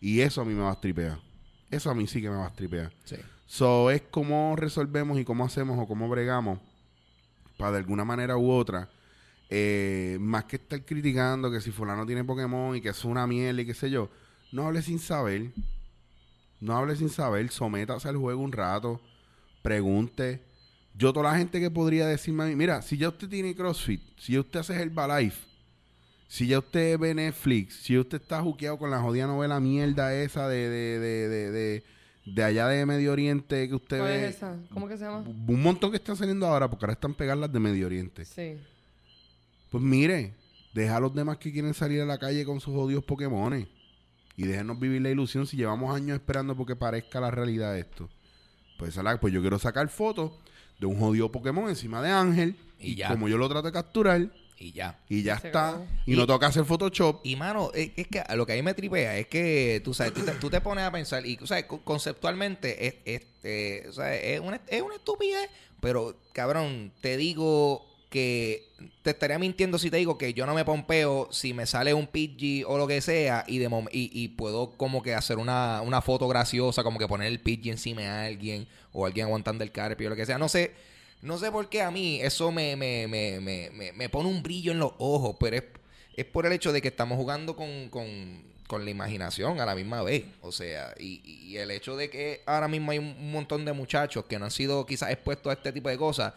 Y 0.00 0.20
eso 0.20 0.40
a 0.40 0.44
mí 0.44 0.54
me 0.54 0.60
va 0.62 0.72
a 0.72 0.80
tripear. 0.80 1.18
Eso 1.70 1.90
a 1.90 1.94
mí 1.94 2.06
sí 2.06 2.20
que 2.22 2.30
me 2.30 2.36
va 2.36 2.46
a 2.46 2.52
tripear. 2.54 2.92
Sí. 3.04 3.16
So, 3.46 3.90
es 3.90 4.02
cómo 4.10 4.54
resolvemos 4.56 5.18
y 5.18 5.24
cómo 5.24 5.44
hacemos 5.44 5.78
o 5.78 5.86
cómo 5.88 6.08
bregamos 6.08 6.60
para 7.56 7.72
de 7.72 7.78
alguna 7.78 8.04
manera 8.04 8.36
u 8.36 8.50
otra. 8.50 8.88
Eh, 9.50 10.18
más 10.20 10.44
que 10.44 10.56
estar 10.56 10.84
criticando 10.84 11.50
que 11.50 11.60
si 11.60 11.70
fulano 11.70 12.04
tiene 12.06 12.24
Pokémon 12.24 12.76
y 12.76 12.80
que 12.80 12.90
es 12.90 13.04
una 13.04 13.26
mierda 13.26 13.62
y 13.62 13.66
qué 13.66 13.74
sé 13.74 13.90
yo. 13.90 14.10
No 14.52 14.66
hable 14.66 14.82
sin 14.82 14.98
saber. 14.98 15.50
No 16.60 16.76
hable 16.76 16.96
sin 16.96 17.08
saber. 17.08 17.48
Sométase 17.50 18.08
al 18.08 18.16
juego 18.16 18.42
un 18.42 18.52
rato. 18.52 19.00
Pregunte. 19.62 20.42
Yo, 20.94 21.12
toda 21.12 21.30
la 21.30 21.38
gente 21.38 21.60
que 21.60 21.70
podría 21.70 22.06
decirme 22.06 22.44
a 22.44 22.46
mí, 22.46 22.56
mira, 22.56 22.82
si 22.82 22.96
ya 22.96 23.08
usted 23.08 23.28
tiene 23.28 23.54
CrossFit, 23.54 24.02
si 24.18 24.32
ya 24.32 24.40
usted 24.40 24.60
hace 24.60 24.74
Herbalife, 24.74 25.46
si 26.26 26.48
ya 26.48 26.58
usted 26.58 26.98
ve 26.98 27.14
Netflix, 27.14 27.76
si 27.82 27.96
usted 27.96 28.20
está 28.20 28.42
juqueado 28.42 28.78
con 28.78 28.90
la 28.90 29.00
jodida 29.00 29.26
novela 29.28 29.60
mierda 29.60 30.12
esa 30.14 30.48
de, 30.48 30.68
de, 30.68 30.98
de, 30.98 31.28
de, 31.28 31.50
de, 31.52 31.84
de 32.26 32.44
allá 32.44 32.66
de 32.66 32.84
Medio 32.84 33.12
Oriente 33.12 33.68
que 33.68 33.74
usted 33.76 33.98
¿Cuál 33.98 34.10
ve. 34.10 34.28
es 34.28 34.36
esa? 34.36 34.56
¿Cómo 34.74 34.88
que 34.88 34.96
se 34.98 35.04
llama? 35.04 35.18
Un 35.20 35.62
montón 35.62 35.90
que 35.92 35.98
están 35.98 36.16
saliendo 36.16 36.46
ahora, 36.46 36.68
porque 36.68 36.84
ahora 36.84 36.94
están 36.94 37.14
pegadas 37.14 37.38
las 37.42 37.52
de 37.52 37.60
Medio 37.60 37.86
Oriente. 37.86 38.24
Sí. 38.24 38.58
Pues 39.70 39.82
mire, 39.82 40.34
deja 40.74 40.96
a 40.96 41.00
los 41.00 41.14
demás 41.14 41.38
que 41.38 41.52
quieren 41.52 41.74
salir 41.74 42.00
a 42.00 42.06
la 42.06 42.18
calle 42.18 42.44
con 42.44 42.60
sus 42.60 42.74
odios 42.76 43.04
Pokémones. 43.04 43.66
Y 44.36 44.44
déjenos 44.44 44.78
vivir 44.78 45.02
la 45.02 45.10
ilusión 45.10 45.46
si 45.46 45.56
llevamos 45.56 45.94
años 45.94 46.14
esperando 46.16 46.56
porque 46.56 46.76
parezca 46.76 47.20
la 47.20 47.30
realidad 47.30 47.76
esto. 47.76 48.08
Pues, 48.78 48.96
la- 48.96 49.18
pues 49.18 49.32
yo 49.34 49.40
quiero 49.40 49.58
sacar 49.58 49.88
fotos 49.88 50.32
de 50.78 50.86
un 50.86 50.98
jodido 50.98 51.32
Pokémon 51.32 51.68
encima 51.68 52.00
de 52.00 52.10
Ángel. 52.10 52.56
Y 52.78 52.94
ya. 52.94 53.08
Como 53.08 53.28
yo 53.28 53.36
lo 53.36 53.48
trato 53.48 53.66
de 53.66 53.72
capturar. 53.72 54.30
Y 54.60 54.70
ya. 54.72 54.98
Y 55.08 55.22
ya 55.22 55.38
Se 55.40 55.48
está. 55.48 55.80
Y, 56.06 56.14
Y- 56.14 56.16
no 56.16 56.26
toca 56.26 56.46
hacer 56.46 56.64
Photoshop. 56.64 57.20
Y 57.24 57.34
mano, 57.34 57.70
es, 57.74 57.90
es 57.96 58.06
que 58.06 58.22
lo 58.36 58.46
que 58.46 58.52
a 58.52 58.56
mí 58.56 58.62
me 58.62 58.74
tripea 58.74 59.18
es 59.18 59.26
que 59.26 59.80
tú 59.84 59.92
sabes, 59.94 60.14
tú 60.14 60.22
te, 60.24 60.32
tú 60.32 60.50
te 60.50 60.60
pones 60.60 60.84
a 60.84 60.92
pensar 60.92 61.26
y 61.26 61.36
tú 61.36 61.46
sabes, 61.48 61.64
co- 61.64 61.80
conceptualmente 61.82 62.86
es, 62.86 62.94
es, 63.04 63.22
eh, 63.42 63.86
o 63.88 63.92
sea, 63.92 64.14
es, 64.14 64.38
una, 64.40 64.60
es 64.68 64.82
una 64.82 64.94
estupidez, 64.94 65.48
pero 65.80 66.16
cabrón, 66.32 66.92
te 67.00 67.16
digo 67.16 67.84
que 68.10 68.70
te 69.02 69.10
estaría 69.10 69.38
mintiendo 69.38 69.78
si 69.78 69.90
te 69.90 69.98
digo 69.98 70.16
que 70.16 70.32
yo 70.32 70.46
no 70.46 70.54
me 70.54 70.64
pompeo 70.64 71.28
si 71.30 71.52
me 71.52 71.66
sale 71.66 71.92
un 71.92 72.06
PG 72.06 72.64
o 72.66 72.78
lo 72.78 72.86
que 72.86 73.00
sea 73.00 73.44
y 73.46 73.58
de 73.58 73.68
y, 73.92 74.10
y 74.12 74.28
puedo 74.28 74.70
como 74.76 75.02
que 75.02 75.14
hacer 75.14 75.36
una, 75.38 75.82
una 75.82 76.00
foto 76.00 76.26
graciosa, 76.26 76.82
como 76.82 76.98
que 76.98 77.06
poner 77.06 77.28
el 77.28 77.40
PG 77.40 77.68
encima 77.68 78.00
de 78.02 78.08
alguien 78.08 78.68
o 78.92 79.04
alguien 79.04 79.26
aguantando 79.26 79.62
el 79.62 79.72
carpio 79.72 80.06
o 80.06 80.10
lo 80.10 80.16
que 80.16 80.24
sea. 80.24 80.38
No 80.38 80.48
sé, 80.48 80.72
no 81.20 81.36
sé 81.38 81.50
por 81.52 81.68
qué 81.68 81.82
a 81.82 81.90
mí 81.90 82.20
eso 82.22 82.50
me, 82.50 82.76
me, 82.76 83.06
me, 83.08 83.40
me, 83.40 83.92
me, 83.92 84.08
pone 84.08 84.28
un 84.28 84.42
brillo 84.42 84.72
en 84.72 84.78
los 84.78 84.92
ojos, 84.98 85.36
pero 85.38 85.56
es, 85.56 85.64
es 86.16 86.24
por 86.24 86.46
el 86.46 86.52
hecho 86.52 86.72
de 86.72 86.80
que 86.80 86.88
estamos 86.88 87.18
jugando 87.18 87.56
con, 87.56 87.90
con, 87.90 88.42
con 88.66 88.84
la 88.84 88.90
imaginación 88.90 89.60
a 89.60 89.66
la 89.66 89.74
misma 89.74 90.02
vez. 90.02 90.24
O 90.40 90.50
sea, 90.52 90.94
y, 90.98 91.20
y 91.24 91.56
el 91.58 91.70
hecho 91.70 91.96
de 91.96 92.08
que 92.08 92.42
ahora 92.46 92.68
mismo 92.68 92.90
hay 92.92 92.98
un 92.98 93.32
montón 93.32 93.64
de 93.66 93.72
muchachos 93.72 94.24
que 94.24 94.38
no 94.38 94.46
han 94.46 94.50
sido 94.50 94.86
quizás 94.86 95.10
expuestos 95.10 95.50
a 95.50 95.54
este 95.54 95.72
tipo 95.72 95.88
de 95.90 95.98
cosas. 95.98 96.32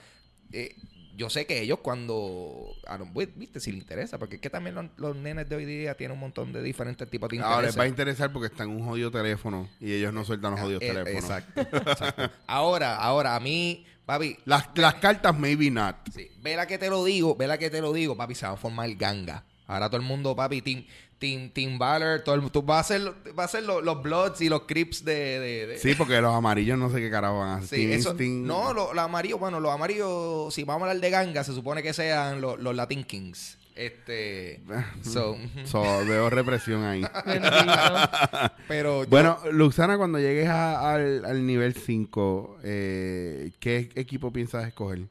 eh, 0.51 0.75
yo 1.17 1.29
sé 1.29 1.45
que 1.45 1.61
ellos 1.61 1.79
cuando... 1.81 2.73
a 2.87 2.97
lo- 2.97 3.05
Viste, 3.35 3.59
si 3.59 3.71
les 3.71 3.81
interesa, 3.81 4.17
porque 4.17 4.35
es 4.35 4.41
que 4.41 4.49
también 4.49 4.75
los, 4.75 4.85
los 4.97 5.15
nenes 5.15 5.47
de 5.49 5.55
hoy 5.55 5.65
día 5.65 5.95
tienen 5.95 6.13
un 6.15 6.19
montón 6.19 6.51
de 6.53 6.61
diferentes 6.63 7.09
tipos 7.09 7.29
de 7.29 7.37
intereses. 7.37 7.55
Ahora 7.55 7.67
les 7.67 7.77
va 7.79 7.83
a 7.83 7.87
interesar 7.87 8.31
porque 8.33 8.47
está 8.47 8.63
en 8.63 8.69
un 8.71 8.85
jodido 8.85 9.11
teléfono. 9.11 9.69
Y 9.79 9.93
ellos 9.93 10.13
no 10.13 10.23
sueltan 10.25 10.51
los 10.51 10.59
jodidos 10.59 10.81
Eh, 10.83 10.87
teléfonos. 10.87 11.23
Exacto, 11.23 11.61
exacto. 11.91 12.29
Ahora, 12.47 12.95
ahora, 12.97 13.35
a 13.35 13.39
mí, 13.39 13.85
papi, 14.05 14.37
Las, 14.45 14.69
las 14.75 14.95
cartas, 14.95 15.37
maybe 15.37 15.69
not. 15.69 15.95
Sí, 16.13 16.29
vela 16.41 16.65
que 16.67 16.77
te 16.77 16.89
lo 16.89 17.03
digo, 17.05 17.35
vela 17.35 17.57
que 17.57 17.69
te 17.69 17.81
lo 17.81 17.93
digo, 17.93 18.15
papi, 18.17 18.35
se 18.35 18.45
va 18.45 18.53
a 18.53 18.57
formar 18.57 18.89
ganga. 18.95 19.43
Ahora 19.67 19.87
todo 19.89 20.01
el 20.01 20.07
mundo, 20.07 20.35
papi, 20.35 20.61
Team, 20.61 20.85
team, 21.21 21.51
team 21.51 21.77
Valor, 21.77 22.21
todo 22.21 22.33
el, 22.35 22.49
tú 22.51 22.63
vas 22.63 22.77
a 22.77 22.79
hacer, 22.95 23.01
va 23.37 23.43
a 23.43 23.45
hacer 23.45 23.61
los, 23.63 23.83
los 23.83 24.01
Bloods 24.01 24.41
y 24.41 24.49
los 24.49 24.63
Crips 24.63 25.05
de... 25.05 25.13
de- 25.39 25.67
de- 25.67 25.77
Sí, 25.77 25.93
porque 25.95 26.19
los 26.19 26.33
amarillos 26.35 26.77
no 26.79 26.89
sé 26.89 26.99
qué 26.99 27.09
carajo 27.11 27.37
van 27.39 27.49
a 27.49 27.55
hacer. 27.57 27.69
Sí, 27.69 27.85
Team 27.87 27.91
eso- 27.99 28.13
Instinct- 28.15 28.45
no, 28.45 28.73
los 28.73 28.95
los 28.95 29.03
amarillos, 29.05 29.39
bueno, 29.39 29.59
los 29.59 29.71
amarillos, 29.71 30.51
si 30.53 30.63
vamos 30.63 30.81
a 30.87 30.89
hablar 30.89 31.01
de 31.01 31.09
ganga, 31.11 31.43
se 31.43 31.53
supone 31.53 31.83
que 31.83 31.93
sean 31.93 32.41
los, 32.41 32.59
los 32.59 32.75
Latin 32.75 33.03
Kings. 33.03 33.59
Este, 33.75 34.59
so. 35.03 35.37
So, 35.65 35.81
veo 36.05 36.29
represión 36.29 36.83
ahí. 36.83 37.03
Pero 38.67 39.03
yo- 39.03 39.09
Bueno, 39.09 39.37
Luxana, 39.51 39.97
cuando 39.97 40.19
llegues 40.19 40.47
a- 40.49 40.93
al, 40.93 41.23
al 41.25 41.45
nivel 41.45 41.73
5, 41.73 42.57
eh, 42.63 43.51
¿qué 43.59 43.89
equipo 43.95 44.31
piensas 44.33 44.67
escoger? 44.67 45.01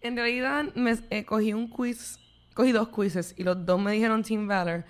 En 0.00 0.16
realidad, 0.16 0.64
me 0.74 0.98
eh, 1.10 1.24
cogí 1.24 1.52
un 1.52 1.68
quiz, 1.68 2.18
cogí 2.54 2.72
dos 2.72 2.88
quizzes 2.88 3.34
y 3.36 3.44
los 3.44 3.64
dos 3.64 3.80
me 3.80 3.92
dijeron 3.92 4.22
Team 4.22 4.48
Valor. 4.48 4.84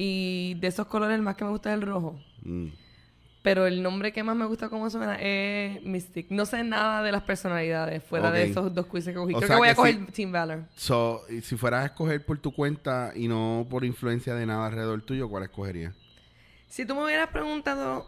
Y 0.00 0.54
de 0.60 0.68
esos 0.68 0.86
colores, 0.86 1.16
el 1.16 1.22
más 1.22 1.34
que 1.34 1.42
me 1.44 1.50
gusta 1.50 1.70
es 1.70 1.74
el 1.74 1.82
rojo. 1.82 2.16
Mm. 2.44 2.68
Pero 3.42 3.66
el 3.66 3.82
nombre 3.82 4.12
que 4.12 4.22
más 4.22 4.36
me 4.36 4.44
gusta 4.44 4.68
cómo 4.68 4.88
suena 4.90 5.16
es 5.20 5.82
Mystic. 5.82 6.30
No 6.30 6.46
sé 6.46 6.62
nada 6.62 7.02
de 7.02 7.10
las 7.10 7.24
personalidades 7.24 8.04
fuera 8.04 8.30
de 8.30 8.44
esos 8.44 8.72
dos 8.72 8.86
quizzes 8.86 9.12
que 9.12 9.14
cogí. 9.14 9.34
O 9.34 9.38
Creo 9.38 9.48
que 9.48 9.56
voy 9.56 9.66
que 9.66 9.72
a 9.72 9.74
coger. 9.74 10.06
Team 10.12 10.30
Valor. 10.30 10.66
So, 10.76 11.22
y 11.28 11.40
si 11.40 11.56
fueras 11.56 11.82
a 11.82 11.86
escoger 11.86 12.24
por 12.24 12.38
tu 12.38 12.52
cuenta 12.52 13.10
y 13.16 13.26
no 13.26 13.66
por 13.68 13.84
influencia 13.84 14.36
de 14.36 14.46
nada 14.46 14.66
alrededor 14.66 15.02
tuyo, 15.02 15.28
¿cuál 15.28 15.42
escogerías? 15.42 15.92
Si 16.68 16.86
tú 16.86 16.94
me 16.94 17.02
hubieras 17.04 17.30
preguntado, 17.30 18.06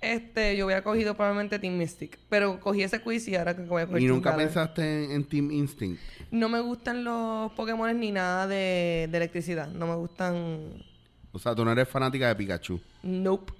este, 0.00 0.56
yo 0.56 0.66
hubiera 0.66 0.84
cogido 0.84 1.16
probablemente 1.16 1.58
Team 1.58 1.76
Mystic. 1.76 2.16
Pero 2.28 2.60
cogí 2.60 2.84
ese 2.84 3.00
quiz 3.00 3.26
y 3.26 3.34
ahora 3.34 3.56
que 3.56 3.62
voy 3.62 3.82
a 3.82 3.86
coger 3.86 4.02
¿Y 4.02 4.04
Team 4.04 4.14
nunca 4.16 4.30
Valor. 4.30 4.44
pensaste 4.44 5.04
en, 5.06 5.10
en 5.10 5.24
Team 5.24 5.50
Instinct? 5.50 6.00
No 6.30 6.48
me 6.48 6.60
gustan 6.60 7.02
los 7.02 7.50
Pokémon 7.54 7.98
ni 7.98 8.12
nada 8.12 8.46
de, 8.46 9.08
de 9.10 9.16
electricidad. 9.16 9.66
No 9.66 9.88
me 9.88 9.96
gustan. 9.96 10.93
O 11.34 11.38
sea, 11.38 11.54
tú 11.54 11.64
no 11.64 11.72
eres 11.72 11.86
fanática 11.88 12.28
de 12.28 12.36
Pikachu. 12.36 12.80
Nope. 13.02 13.52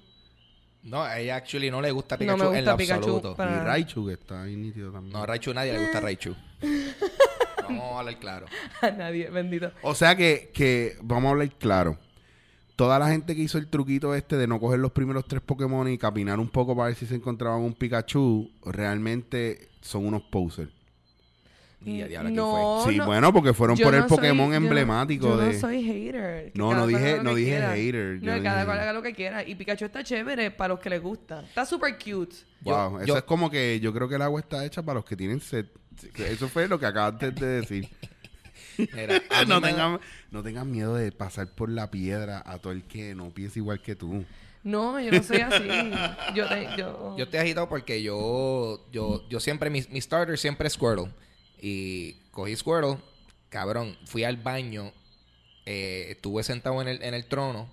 no, 0.83 1.03
a 1.03 1.19
ella 1.19 1.35
actually 1.35 1.69
no 1.69 1.81
le 1.81 1.91
gusta 1.91 2.15
No 2.15 2.19
Pikachu 2.19 2.37
me 2.37 2.45
en 2.45 2.51
gusta 2.55 2.71
lo 2.71 2.77
Pikachu 2.77 2.97
absoluto. 2.99 3.35
para- 3.35 3.55
Y. 3.55 3.65
Raichu, 3.65 4.05
que 4.07 4.13
está 4.13 4.41
ahí 4.43 4.55
nítido 4.55 4.91
también. 4.91 5.13
No, 5.13 5.23
a 5.23 5.25
Raichu 5.25 5.53
nadie 5.53 5.73
le 5.73 5.79
gusta 5.83 5.99
Raichu. 5.99 6.35
Vamos 7.63 7.93
a 7.95 7.99
hablar 7.99 8.19
claro. 8.19 8.45
A 8.81 8.91
nadie, 8.91 9.29
bendito. 9.29 9.71
O 9.81 9.95
sea 9.95 10.15
que, 10.15 10.51
que, 10.53 10.97
vamos 11.01 11.29
a 11.29 11.31
hablar 11.31 11.49
claro. 11.57 11.97
Toda 12.75 12.99
la 12.99 13.09
gente 13.09 13.35
que 13.35 13.41
hizo 13.41 13.57
el 13.57 13.67
truquito 13.67 14.13
este 14.13 14.37
de 14.37 14.45
no 14.47 14.59
coger 14.59 14.79
los 14.79 14.91
primeros 14.91 15.25
tres 15.27 15.41
Pokémon 15.41 15.87
y 15.89 15.97
caminar 15.97 16.39
un 16.39 16.49
poco 16.49 16.75
para 16.75 16.89
ver 16.89 16.95
si 16.95 17.05
se 17.07 17.15
encontraban 17.15 17.61
un 17.61 17.73
Pikachu, 17.73 18.51
realmente 18.65 19.69
son 19.81 20.05
unos 20.05 20.21
posers. 20.23 20.69
Y 21.85 22.01
a 22.01 22.07
¿quién 22.07 22.33
No, 22.35 22.83
Sí, 22.87 22.97
no. 22.97 23.05
bueno, 23.05 23.31
porque 23.31 23.53
fueron 23.53 23.77
por 23.77 23.93
el 23.93 24.01
no 24.01 24.09
soy- 24.09 24.17
Pokémon 24.17 24.45
yo 24.47 24.59
no- 24.59 24.65
emblemático 24.65 25.27
yo 25.29 25.37
de... 25.37 25.53
no 25.53 25.59
soy 25.59 25.83
hater. 25.83 26.51
No, 26.55 26.73
no 26.73 26.87
dije- 26.87 27.19
no 27.21 27.35
dije 27.35 27.51
quiera. 27.51 27.73
hater, 27.75 28.19
yo 28.21 28.35
No, 28.35 28.43
cada 28.43 28.55
dije- 28.57 28.65
cual 28.65 28.79
haga 28.79 28.93
lo 28.93 29.01
que 29.01 29.13
quiera. 29.13 29.43
Y 29.47 29.55
Pikachu 29.55 29.85
está 29.85 30.03
chévere 30.03 30.51
para 30.51 30.73
los 30.73 30.79
que 30.79 30.89
les 30.89 31.01
gusta. 31.01 31.41
Está 31.41 31.65
súper 31.65 31.93
cute. 31.97 32.35
Wow, 32.61 32.91
Yo- 32.93 32.97
eso 32.99 33.07
yo- 33.07 33.17
es 33.17 33.23
como 33.23 33.49
que 33.51 33.79
yo 33.79 33.93
creo 33.93 34.09
que 34.09 34.15
el 34.15 34.21
agua 34.23 34.39
está 34.39 34.65
hecha 34.65 34.81
para 34.81 34.95
los 34.95 35.05
que 35.05 35.15
tienen 35.15 35.39
sed. 35.39 35.65
Eso 36.17 36.49
fue 36.49 36.67
lo 36.67 36.79
que 36.79 36.85
acabaste 36.87 37.31
de 37.31 37.45
decir. 37.61 37.87
No, 39.47 39.61
tengan, 39.61 39.99
no 40.31 40.43
tengan 40.43 40.69
miedo 40.69 40.95
de 40.95 41.11
pasar 41.11 41.47
por 41.47 41.69
la 41.69 41.89
piedra 41.91 42.43
a 42.45 42.57
todo 42.59 42.73
el 42.73 42.83
que 42.83 43.15
no 43.15 43.29
piense 43.29 43.59
igual 43.59 43.81
que 43.81 43.95
tú. 43.95 44.25
No, 44.63 44.99
yo 44.99 45.11
no 45.11 45.21
soy 45.23 45.37
así. 45.41 45.63
Yo, 46.33 46.47
te, 46.49 46.67
yo... 46.77 47.15
Yo 47.17 47.23
estoy 47.25 47.39
agitado 47.39 47.69
porque 47.69 48.01
yo, 48.01 48.83
yo, 48.91 49.23
yo 49.29 49.39
siempre, 49.39 49.69
mi, 49.69 49.83
mi 49.91 50.01
starter 50.01 50.37
siempre 50.37 50.67
es 50.67 50.73
Squirtle. 50.73 51.11
Y 51.67 52.17
cogí 52.29 52.55
Squirtle, 52.55 52.97
cabrón, 53.49 53.97
fui 54.05 54.23
al 54.23 54.37
baño, 54.37 54.91
eh, 55.65 56.07
estuve 56.11 56.43
sentado 56.43 56.79
en 56.83 56.87
el, 56.87 57.01
en 57.01 57.15
el 57.15 57.25
trono 57.25 57.67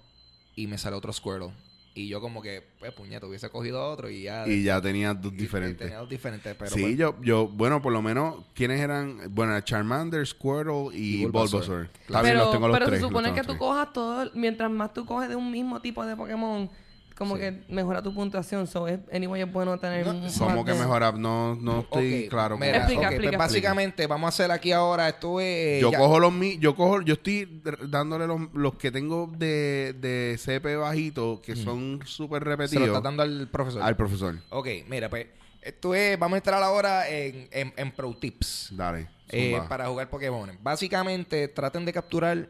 y 0.57 0.67
me 0.67 0.79
salió 0.79 0.97
otro 0.97 1.13
Squirtle. 1.13 1.51
Y 1.95 2.09
yo 2.09 2.23
como 2.23 2.41
que, 2.41 2.67
pues, 2.79 2.91
puñeta, 2.95 3.27
hubiese 3.27 3.51
cogido 3.51 3.87
otro 3.87 4.09
y 4.09 4.23
ya... 4.23 4.49
Y 4.49 4.63
ya 4.63 4.81
tenías 4.81 5.21
dos 5.21 5.31
y- 5.33 5.35
y 5.35 5.39
diferentes. 5.41 5.79
Tenía 5.87 5.99
dos 5.99 6.09
diferentes, 6.09 6.57
pero... 6.59 6.71
sí, 6.71 6.81
pues, 6.81 6.97
yo, 6.97 7.21
yo, 7.21 7.47
bueno, 7.49 7.83
por 7.83 7.93
lo 7.93 8.01
menos, 8.01 8.47
¿quiénes 8.55 8.81
eran? 8.81 9.19
Bueno, 9.35 9.53
era 9.53 9.63
Charmander, 9.63 10.27
Squirtle 10.27 10.89
y, 10.95 11.17
Y 11.21 11.25
Bulbasaur. 11.27 11.61
Bulbasaur. 11.61 11.91
Claro. 12.07 12.25
Pero 12.27 12.39
los 12.39 12.51
tengo 12.53 12.69
los 12.69 12.77
pero 12.77 12.87
tres, 12.87 12.99
se 13.01 13.07
supone 13.07 13.35
que 13.35 13.43
tú 13.43 13.49
tres. 13.49 13.59
cojas 13.59 13.93
todo, 13.93 14.31
mientras 14.33 14.71
más 14.71 14.95
tú 14.95 15.05
coges 15.05 15.29
de 15.29 15.37
un 15.37 15.51
mismo 15.51 15.83
tipo 15.83 16.03
de 16.07 16.17
Pokémon, 16.17 16.71
como 17.15 17.37
que 17.37 17.63
mejora 17.69 18.03
tu 18.03 18.15
puntuación. 18.15 18.67
So, 18.67 18.89
es, 18.89 19.01
anyway, 19.13 19.43
es 19.43 19.53
bueno 19.53 19.79
tener 19.79 20.07
un 20.09 20.27
¿Cómo 20.39 20.65
que 20.65 20.75
mejorar? 20.75 21.19
No, 21.19 21.55
no 21.55 21.81
estoy 21.81 22.29
claro. 22.29 22.57
mira, 22.59 22.79
Explica, 22.79 23.01
ok, 23.01 23.07
eso. 23.07 23.09
pues 23.09 23.15
explica, 23.25 23.39
básicamente 23.39 24.07
vamos 24.07 24.27
a 24.27 24.29
hacer 24.29 24.51
aquí 24.51 24.73
ahora, 24.73 25.09
esto 25.09 25.41
es... 25.41 25.81
Yo 25.81 25.91
ya- 25.91 25.99
cojo 25.99 26.19
los 26.21 26.33
mi, 26.33 26.59
yo 26.59 26.75
cojo, 26.75 27.03
yo 27.03 27.15
estoy 27.15 27.63
dándole 27.89 28.27
los, 28.27 28.41
los 28.55 28.75
que 28.75 28.91
tengo 28.91 29.31
de, 29.37 29.95
de 30.01 30.37
CP 30.39 30.77
bajito, 30.77 31.41
que 31.43 31.57
son 31.57 32.01
súper 32.05 32.43
Se 32.43 32.45
lo 32.49 32.57
repetidos, 32.57 32.87
está 32.89 33.01
dando 33.01 33.23
al 33.23 33.49
profesor. 33.49 33.83
al 33.83 33.97
profesor. 33.97 34.37
Ok, 34.51 34.69
mira, 34.89 35.09
pues 35.09 35.27
esto 35.61 35.95
es, 35.95 36.19
vamos 36.19 36.35
a 36.35 36.39
entrar 36.39 36.63
ahora 36.63 37.09
en, 37.09 37.49
en, 37.53 37.73
en 37.77 37.93
Pro 37.93 38.13
Tips 38.15 38.71
Dale. 38.73 39.09
eh, 39.29 39.61
para 39.69 39.87
jugar 39.87 40.11
Pokémon. 40.11 40.51
Básicamente, 40.63 41.47
traten 41.49 41.85
de 41.85 41.93
capturar. 41.93 42.49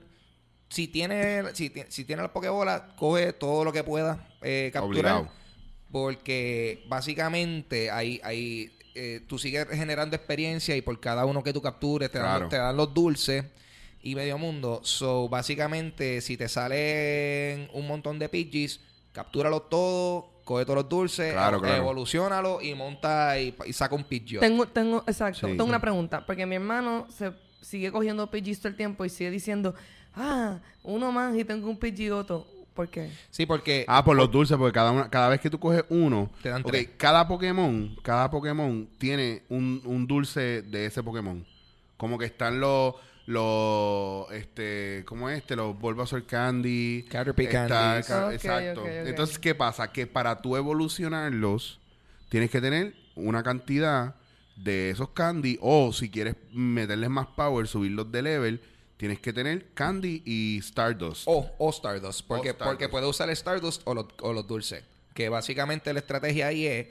Si 0.73 0.89
tiene, 0.89 1.55
si, 1.55 1.71
si 1.89 2.05
tiene 2.05 2.23
la 2.23 2.33
Pokébola, 2.33 2.95
coge 2.97 3.33
todo 3.35 3.63
lo 3.65 3.73
que 3.73 3.85
pueda 3.85 4.27
eh, 4.41 4.71
capturar. 4.73 5.17
Obligado. 5.17 5.29
Porque 5.91 6.85
básicamente 6.89 7.91
ahí, 7.91 8.19
ahí 8.25 8.73
eh, 8.95 9.21
tú 9.29 9.39
sigues 9.39 9.69
generando 9.69 10.17
experiencia 10.17 10.75
y 10.75 10.81
por 10.81 10.99
cada 11.01 11.27
uno 11.27 11.43
que 11.43 11.53
tú 11.53 11.61
captures 11.61 12.11
te, 12.11 12.19
Claro. 12.19 12.41
dan, 12.41 12.49
te 12.49 12.57
dan 12.57 12.77
los 12.77 12.95
dulces 12.95 13.45
y 14.03 14.15
medio 14.15 14.39
mundo. 14.39 14.81
So, 14.83 15.29
básicamente, 15.29 16.21
si 16.23 16.37
te 16.39 16.49
salen 16.49 17.69
un 17.75 17.87
montón 17.87 18.19
de 18.19 18.29
Pidgeys, 18.31 18.81
captúralo 19.13 19.61
todo, 19.63 20.41
coge 20.45 20.65
todos 20.65 20.77
los 20.79 20.89
dulces, 20.89 21.33
Claro, 21.35 21.61
claro. 21.61 21.77
evolucionalo 21.77 22.63
y 22.63 22.75
monta 22.75 23.39
y, 23.39 23.55
y 23.67 23.73
saca 23.75 23.95
un 23.95 24.05
Pidgeot. 24.05 24.41
Tengo, 24.41 24.67
tengo, 24.67 25.05
exacto. 25.07 25.41
Sí. 25.47 25.53
Tengo 25.53 25.65
una 25.65 25.81
pregunta. 25.81 26.25
Porque 26.25 26.47
mi 26.47 26.55
hermano 26.57 27.07
se 27.11 27.33
sigue 27.61 27.93
cogiendo 27.93 28.31
Pidgeys 28.31 28.59
todo 28.61 28.69
el 28.69 28.77
tiempo 28.77 29.05
y 29.05 29.11
sigue 29.11 29.31
diciendo, 29.31 29.75
ah, 30.15 30.59
uno 30.83 31.13
más 31.13 31.37
y 31.37 31.45
tengo 31.45 31.69
un 31.71 31.77
Pidgeotto. 31.79 32.47
¿Por 32.75 32.89
qué? 32.89 33.11
Sí, 33.31 33.45
porque 33.45 33.85
Ah, 33.87 34.03
por 34.03 34.17
los 34.17 34.31
dulces, 34.31 34.57
porque 34.57 34.73
cada, 34.73 34.93
una, 34.93 35.11
cada 35.11 35.29
vez 35.29 35.41
que 35.41 35.51
tú 35.51 35.59
coges 35.61 35.85
uno, 35.91 36.31
Te 36.43 36.49
dan 36.49 36.63
ok, 36.63 36.71
tres. 36.71 36.89
cada 36.97 37.29
Pokémon, 37.29 37.95
cada 38.03 38.31
Pokémon 38.31 38.89
tiene 38.99 39.43
un, 39.51 39.83
un 39.85 40.07
dulce 40.07 40.63
de 40.63 40.87
ese 40.87 41.03
Pokémon. 41.03 41.45
Como 41.99 42.17
que 42.19 42.25
están 42.25 42.61
los, 42.61 42.95
los, 43.27 44.31
este, 44.33 45.05
¿cómo 45.07 45.29
es 45.29 45.39
este? 45.39 45.55
Los 45.55 45.79
Bulbasaur 45.79 46.25
Candy. 46.25 47.05
Caterpie 47.11 47.45
está- 47.47 47.69
Candies. 47.69 48.07
ca- 48.07 48.27
Ok, 48.29 48.33
exacto. 48.33 48.87
Entonces, 48.87 49.39
¿qué 49.39 49.55
pasa? 49.55 49.93
Que 49.93 50.07
para 50.07 50.41
tú 50.41 50.57
evolucionarlos, 50.57 51.79
tienes 52.31 52.51
que 52.51 52.61
tener 52.61 52.95
una 53.15 53.43
cantidad 53.43 54.15
de 54.57 54.91
esos 54.91 55.11
candy, 55.11 55.59
o 55.61 55.93
si 55.93 56.11
quieres 56.11 56.37
meterles 56.53 57.11
más 57.11 57.27
power, 57.29 57.67
subirlos 57.67 58.11
de 58.13 58.23
level, 58.23 58.61
tienes 59.03 59.19
que 59.19 59.33
tener 59.33 59.67
candy 59.75 60.23
y 60.25 60.59
Stardust. 60.59 61.25
O, 61.27 61.51
o 61.59 61.71
Stardust. 61.71 62.25
Porque, 62.25 62.51
O 62.51 62.53
Stardust. 62.53 62.71
porque 62.79 62.89
puede 62.89 63.05
usar 63.07 63.29
Stardust 63.31 63.83
o, 63.85 63.95
los- 63.95 64.07
o 64.21 64.33
los 64.33 64.47
dulces. 64.47 64.85
Que 65.13 65.29
básicamente 65.29 65.93
la 65.93 65.99
estrategia 65.99 66.47
ahí 66.47 66.67
es 66.69 66.87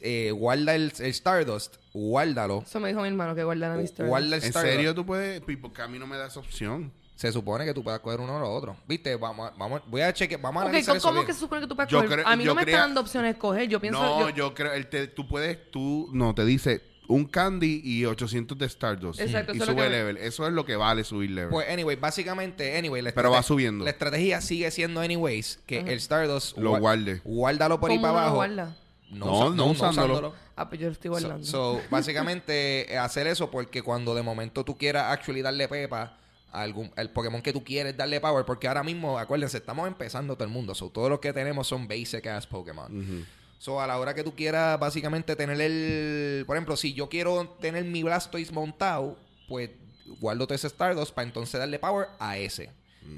eh, 0.00 0.30
guarda 0.30 0.74
el, 0.74 0.90
el 0.98 1.06
Stardust, 1.10 1.76
guárdalo. 1.92 2.62
Eso 2.66 2.80
me 2.80 2.88
dijo 2.88 3.02
mi 3.02 3.08
hermano 3.08 3.34
que 3.34 3.44
guardara 3.44 3.76
mi 3.76 3.84
story. 3.84 4.08
Guarda 4.08 4.26
el 4.36 4.42
¿En 4.42 4.48
Stardust. 4.48 4.72
serio 4.74 4.94
tú 4.94 5.04
puedes? 5.04 5.42
Porque 5.60 5.82
a 5.82 5.86
mí 5.86 5.98
no 5.98 6.06
me 6.06 6.16
da 6.16 6.28
esa 6.28 6.40
opción. 6.40 6.90
Se 7.14 7.30
supone 7.30 7.66
que 7.66 7.74
tú 7.74 7.82
puedas 7.84 8.00
coger 8.00 8.20
uno 8.20 8.36
o 8.36 8.40
lo 8.40 8.50
otro. 8.50 8.76
¿Viste? 8.88 9.14
Vamos, 9.16 9.50
a- 9.50 9.54
vamos, 9.58 9.82
a- 9.82 9.84
voy 9.86 10.00
a 10.00 10.10
chequear, 10.14 10.40
vamos 10.40 10.62
a 10.62 10.64
Ok, 10.64 10.68
analizar 10.70 10.92
¿cómo, 10.92 10.96
eso 10.98 11.08
cómo 11.08 11.14
bien. 11.20 11.26
que 11.26 11.32
se 11.34 11.40
supone 11.40 11.60
que 11.60 11.66
tú 11.66 11.76
puedes 11.76 11.92
Yo 11.92 12.02
coger? 12.02 12.22
A 12.24 12.36
mí 12.36 12.44
no 12.44 12.54
me 12.54 12.62
creía- 12.62 12.76
están 12.78 12.88
dando 12.88 13.00
opciones 13.02 13.28
de 13.28 13.32
escoger. 13.32 13.68
Yo 13.68 13.80
pienso... 13.82 14.00
no, 14.00 14.30
yo- 14.30 14.34
yo, 14.34 14.54
creo, 14.54 14.72
el 14.72 14.86
te- 14.88 15.08
tú 15.08 15.28
puedes, 15.28 15.70
tú, 15.70 16.08
no, 16.14 16.34
te 16.34 16.46
dice 16.46 16.80
un 17.08 17.24
candy 17.24 17.80
y 17.82 18.04
800 18.04 18.56
de 18.58 18.66
Stardust. 18.66 19.20
Exacto, 19.20 19.52
y 19.54 19.56
eso 19.56 19.66
sube 19.66 19.82
que- 19.84 19.88
level. 19.90 20.16
Eso 20.18 20.46
es 20.46 20.52
lo 20.52 20.64
que 20.64 20.76
vale 20.76 21.02
subir 21.04 21.30
level. 21.30 21.50
Pues, 21.50 21.68
anyway, 21.68 21.96
básicamente, 21.96 22.76
anyway, 22.78 23.02
la 23.02 23.12
Pero 23.12 23.30
va 23.30 23.42
subiendo. 23.42 23.84
La 23.84 23.90
estrategia 23.90 24.40
sigue 24.40 24.70
siendo, 24.70 25.00
anyways, 25.00 25.58
que 25.66 25.80
el 25.80 25.98
Stardust 25.98 26.56
Lo 26.58 26.72
gua- 26.72 26.80
guarde. 26.80 27.20
Guárdalo 27.24 27.80
por 27.80 27.90
ahí 27.90 27.96
¿Cómo 27.96 28.08
para 28.08 28.20
abajo. 28.20 28.34
guarda? 28.36 28.76
No, 29.10 29.46
usa- 29.48 29.56
no 29.56 29.66
usándolo. 29.66 30.34
Ah, 30.54 30.68
pues 30.68 30.80
yo 30.80 30.86
lo 30.88 30.92
estoy 30.92 31.08
guardando. 31.08 31.44
so, 31.46 31.80
básicamente, 31.90 32.92
eh, 32.92 32.98
hacer 32.98 33.26
eso 33.26 33.50
porque 33.50 33.80
cuando 33.82 34.14
de 34.14 34.22
momento 34.22 34.64
tú 34.64 34.76
quieras 34.76 35.06
actually 35.12 35.40
darle 35.40 35.66
pepa 35.68 36.18
a 36.52 36.62
algún, 36.62 36.90
al 36.96 37.10
Pokémon 37.10 37.40
que 37.40 37.52
tú 37.52 37.62
quieres 37.64 37.96
darle 37.96 38.20
power, 38.20 38.44
porque 38.44 38.68
ahora 38.68 38.82
mismo, 38.82 39.18
acuérdense, 39.18 39.56
estamos 39.58 39.86
empezando 39.88 40.34
todo 40.34 40.44
el 40.44 40.50
mundo. 40.50 40.74
So, 40.74 40.90
todos 40.90 41.08
los 41.08 41.20
que 41.20 41.32
tenemos 41.32 41.66
son 41.68 41.88
basic 41.88 42.26
ass 42.26 42.46
Pokémon. 42.46 43.24
So, 43.58 43.80
a 43.80 43.86
la 43.86 43.98
hora 43.98 44.14
que 44.14 44.22
tú 44.22 44.34
quieras 44.34 44.78
básicamente 44.78 45.34
tener 45.34 45.60
el... 45.60 46.44
Por 46.46 46.56
ejemplo, 46.56 46.76
si 46.76 46.94
yo 46.94 47.08
quiero 47.08 47.56
tener 47.60 47.84
mi 47.84 48.02
Blastoise 48.04 48.52
montado, 48.52 49.18
pues 49.48 49.70
guardo 50.20 50.46
todo 50.46 50.54
ese 50.54 50.68
Stardust 50.68 51.12
para 51.12 51.26
entonces 51.26 51.58
darle 51.58 51.78
power 51.78 52.08
a 52.18 52.38
ese. 52.38 52.70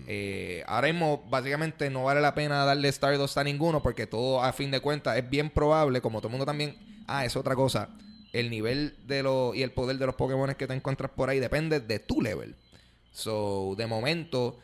Eh, 0.06 0.62
ahora 0.66 0.86
mismo, 0.86 1.24
básicamente, 1.28 1.90
no 1.90 2.04
vale 2.04 2.20
la 2.20 2.34
pena 2.34 2.64
darle 2.64 2.88
Stardust 2.88 3.36
a 3.38 3.44
ninguno 3.44 3.82
porque 3.82 4.06
todo, 4.06 4.42
a 4.42 4.52
fin 4.52 4.70
de 4.70 4.80
cuentas, 4.80 5.16
es 5.18 5.28
bien 5.28 5.50
probable, 5.50 6.00
como 6.00 6.20
todo 6.20 6.28
el 6.28 6.32
mundo 6.32 6.46
también... 6.46 6.76
Ah, 7.06 7.24
es 7.24 7.36
otra 7.36 7.56
cosa. 7.56 7.88
El 8.32 8.50
nivel 8.50 8.96
de 9.06 9.24
los 9.24 9.56
y 9.56 9.64
el 9.64 9.72
poder 9.72 9.98
de 9.98 10.06
los 10.06 10.14
Pokémon 10.14 10.54
que 10.54 10.68
te 10.68 10.74
encuentras 10.74 11.10
por 11.10 11.28
ahí 11.28 11.40
depende 11.40 11.80
de 11.80 11.98
tu 11.98 12.22
level. 12.22 12.54
So, 13.10 13.74
de 13.76 13.86
momento, 13.88 14.58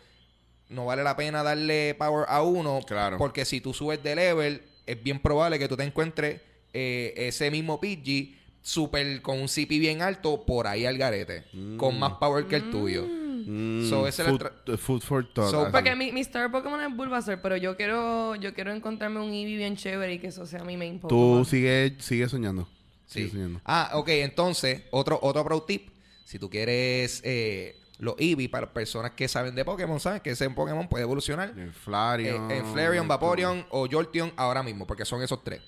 no 0.69 0.87
vale 0.87 1.03
la 1.03 1.17
pena 1.17 1.43
darle 1.43 1.97
power 1.97 2.25
a 2.29 2.43
uno. 2.43 2.81
Claro. 2.87 3.19
Porque 3.19 3.45
si 3.45 3.61
tú 3.61 3.75
subes 3.75 4.01
de 4.03 4.15
level, 4.15 4.63
es 4.87 5.03
bien 5.03 5.21
probable 5.21 5.59
que 5.59 5.69
tú 5.69 5.77
te 5.77 5.83
encuentres 5.85 6.41
eh, 6.73 7.13
ese 7.17 7.51
mismo 7.51 7.81
Pidgey 7.81 8.37
super 8.63 9.23
con 9.23 9.41
un 9.41 9.49
CP 9.49 9.79
bien 9.79 10.03
alto 10.03 10.45
por 10.45 10.67
ahí 10.67 10.85
al 10.87 10.99
garete. 10.99 11.45
Con 11.77 11.99
más 11.99 12.15
power 12.15 12.47
que 12.47 12.57
el 12.57 12.71
tuyo. 12.71 13.07
Mm, 13.07 13.89
So, 13.89 14.09
ese 14.09 14.23
es 14.23 14.29
el 14.29 14.39
food, 14.39 14.77
food 14.79 15.01
for 15.03 15.33
thought. 15.33 15.51
So. 15.53 15.71
Porque 15.71 15.95
mi, 15.95 16.11
mi 16.11 16.21
star 16.23 16.51
Pokémon 16.51 16.81
es 16.81 16.97
Bulbasaur, 16.97 17.41
pero 17.41 17.57
yo 17.57 17.77
quiero 17.77 18.35
yo 18.35 18.53
quiero 18.55 18.73
encontrarme 18.73 19.21
un 19.21 19.33
Eevee 19.33 19.57
bien 19.57 19.77
chévere 19.77 20.15
y 20.15 20.19
que 20.19 20.27
eso 20.29 20.47
sea 20.47 20.65
mi 20.65 20.77
main 20.77 20.99
Pokémon. 20.99 21.45
Tú 21.45 21.49
sigue, 21.49 21.95
sigue 22.01 22.29
soñando. 22.29 22.69
Sigue 23.07 23.27
Sí. 23.27 23.33
soñando. 23.33 23.61
Ah, 23.65 23.93
ok. 23.95 24.09
Entonces, 24.09 24.83
otro, 24.91 25.21
otro 25.23 25.45
pro 25.45 25.63
tip. 25.63 25.91
Si 26.25 26.41
tú 26.41 26.51
quieres 26.51 27.21
eh, 27.25 27.77
los 27.99 28.15
Eevee 28.19 28.49
para 28.49 28.73
personas 28.73 29.13
que 29.13 29.27
saben 29.29 29.55
de 29.55 29.65
Pokémon, 29.65 29.99
¿sabes? 30.01 30.21
Que 30.23 30.31
ese 30.31 30.49
Pokémon 30.51 30.89
puede 30.89 31.03
evolucionar. 31.05 31.51
En 31.57 31.73
Flareon. 31.73 32.51
Eh, 32.51 32.59
en 32.59 32.67
Flareon, 32.73 33.09
Vaporeon 33.09 33.67
o 33.71 33.89
Jolteon 33.91 34.33
ahora 34.37 34.63
mismo, 34.63 34.87
porque 34.87 35.05
son 35.05 35.23
esos 35.23 35.43
tres. 35.43 35.61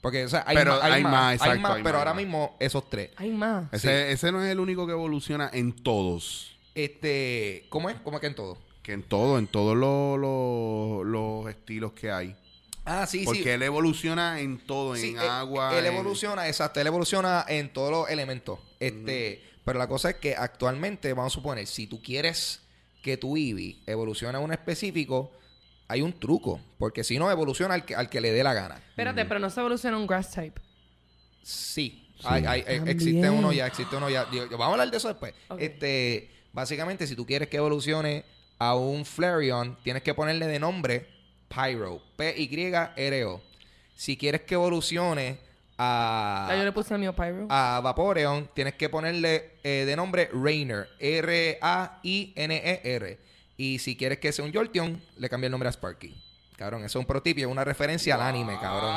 Porque, 0.00 0.24
o 0.24 0.28
sea, 0.28 0.44
hay 0.46 0.56
Pero 0.56 0.72
más, 0.72 0.82
hay 0.82 0.92
hay 0.92 1.02
más, 1.02 1.12
más, 1.12 1.42
hay 1.42 1.58
más, 1.58 1.76
hay 1.76 1.82
pero 1.82 1.98
más, 1.98 2.06
ahora 2.06 2.14
mismo 2.14 2.56
esos 2.58 2.88
tres. 2.88 3.10
Hay 3.16 3.30
más. 3.30 3.70
Ese, 3.72 4.12
ese 4.12 4.32
no 4.32 4.42
es 4.42 4.50
el 4.50 4.58
único 4.60 4.86
que 4.86 4.92
evoluciona 4.92 5.50
en 5.52 5.72
todos. 5.72 6.56
Este, 6.74 7.66
¿cómo 7.68 7.90
es? 7.90 7.96
¿Cómo 8.02 8.16
es 8.16 8.20
que 8.22 8.26
en 8.28 8.34
todo? 8.34 8.56
Que 8.82 8.92
en 8.94 9.02
todo, 9.02 9.38
en 9.38 9.46
todos 9.46 9.76
los, 9.76 10.18
los, 10.18 11.06
los 11.06 11.50
estilos 11.54 11.92
que 11.92 12.10
hay. 12.10 12.34
Ah, 12.86 13.06
sí, 13.06 13.24
Porque 13.26 13.42
sí. 13.42 13.48
él 13.50 13.62
evoluciona 13.62 14.40
en 14.40 14.58
todo, 14.58 14.96
Sí, 14.96 15.10
en 15.10 15.18
él- 15.18 15.28
agua. 15.28 15.78
Él, 15.78 15.84
en- 15.84 15.92
evoluciona, 15.92 16.48
exacto, 16.48 16.80
él 16.80 16.86
evoluciona 16.86 17.44
en 17.46 17.70
todos 17.72 17.90
los 17.90 18.08
elementos. 18.10 18.58
Este, 18.80 19.42
pero 19.70 19.78
la 19.78 19.86
cosa 19.86 20.10
es 20.10 20.16
que 20.16 20.34
actualmente, 20.34 21.12
vamos 21.12 21.32
a 21.32 21.34
suponer, 21.34 21.64
si 21.68 21.86
tú 21.86 22.02
quieres 22.02 22.60
que 23.02 23.16
tu 23.16 23.36
Eevee 23.36 23.76
evolucione 23.86 24.36
a 24.36 24.40
un 24.40 24.52
específico, 24.52 25.30
hay 25.86 26.02
un 26.02 26.12
truco. 26.12 26.60
Porque 26.76 27.04
si 27.04 27.20
no, 27.20 27.30
evoluciona 27.30 27.74
al 27.74 27.84
que, 27.84 27.94
al 27.94 28.10
que 28.10 28.20
le 28.20 28.32
dé 28.32 28.42
la 28.42 28.52
gana. 28.52 28.82
Espérate, 28.88 29.24
pero 29.26 29.38
no 29.38 29.48
se 29.48 29.60
evoluciona 29.60 29.96
un 29.96 30.08
Grass 30.08 30.32
type. 30.32 30.60
Sí. 31.44 32.08
Hay- 32.24 32.44
hay- 32.46 32.64
eh, 32.66 32.82
existe 32.86 33.30
uno 33.30 33.52
ya, 33.52 33.68
existe 33.68 33.94
uno 33.94 34.10
ya. 34.10 34.24
Digo, 34.24 34.46
vamos 34.50 34.66
a 34.66 34.70
hablar 34.72 34.90
de 34.90 34.96
eso 34.96 35.06
después. 35.06 35.34
Este, 35.58 36.28
básicamente, 36.52 37.06
si 37.06 37.14
tú 37.14 37.24
quieres 37.24 37.46
que 37.48 37.56
evolucione 37.58 38.24
a 38.58 38.74
un 38.74 39.04
Flareon, 39.04 39.78
tienes 39.84 40.02
que 40.02 40.14
ponerle 40.14 40.48
de 40.48 40.58
nombre 40.58 41.06
Pyro. 41.48 42.02
P-Y-R-O. 42.16 43.40
Si 43.94 44.16
quieres 44.16 44.40
que 44.42 44.54
evolucione 44.54 45.38
a, 45.82 46.46
Ya 46.50 46.56
yo 46.58 46.64
le 46.64 46.72
puse 46.72 46.92
el 46.92 47.00
mío 47.00 47.14
Pyro. 47.14 47.46
a 47.48 47.80
Vaporeon, 47.82 48.50
tienes 48.54 48.74
que 48.74 48.88
ponerle 48.90 49.52
eh, 49.64 49.84
de 49.86 49.96
nombre 49.96 50.28
Rainer. 50.32 50.88
R-A-I-N-E-R. 52.02 53.18
Y 53.56 53.78
si 53.78 53.96
quieres 53.96 54.18
que 54.18 54.32
sea 54.32 54.44
un 54.44 54.52
Jolteon, 54.52 55.02
le 55.16 55.28
cambia 55.28 55.46
el 55.46 55.50
nombre 55.52 55.68
a 55.68 55.72
Sparky. 55.72 56.14
Cabrón, 56.56 56.80
eso 56.84 56.98
es 56.98 57.02
un 57.02 57.06
pro 57.06 57.22
tip 57.22 57.38
y 57.38 57.42
es 57.42 57.46
una 57.46 57.64
referencia 57.64 58.14
al 58.16 58.22
anime, 58.22 58.58
cabrón. 58.60 58.94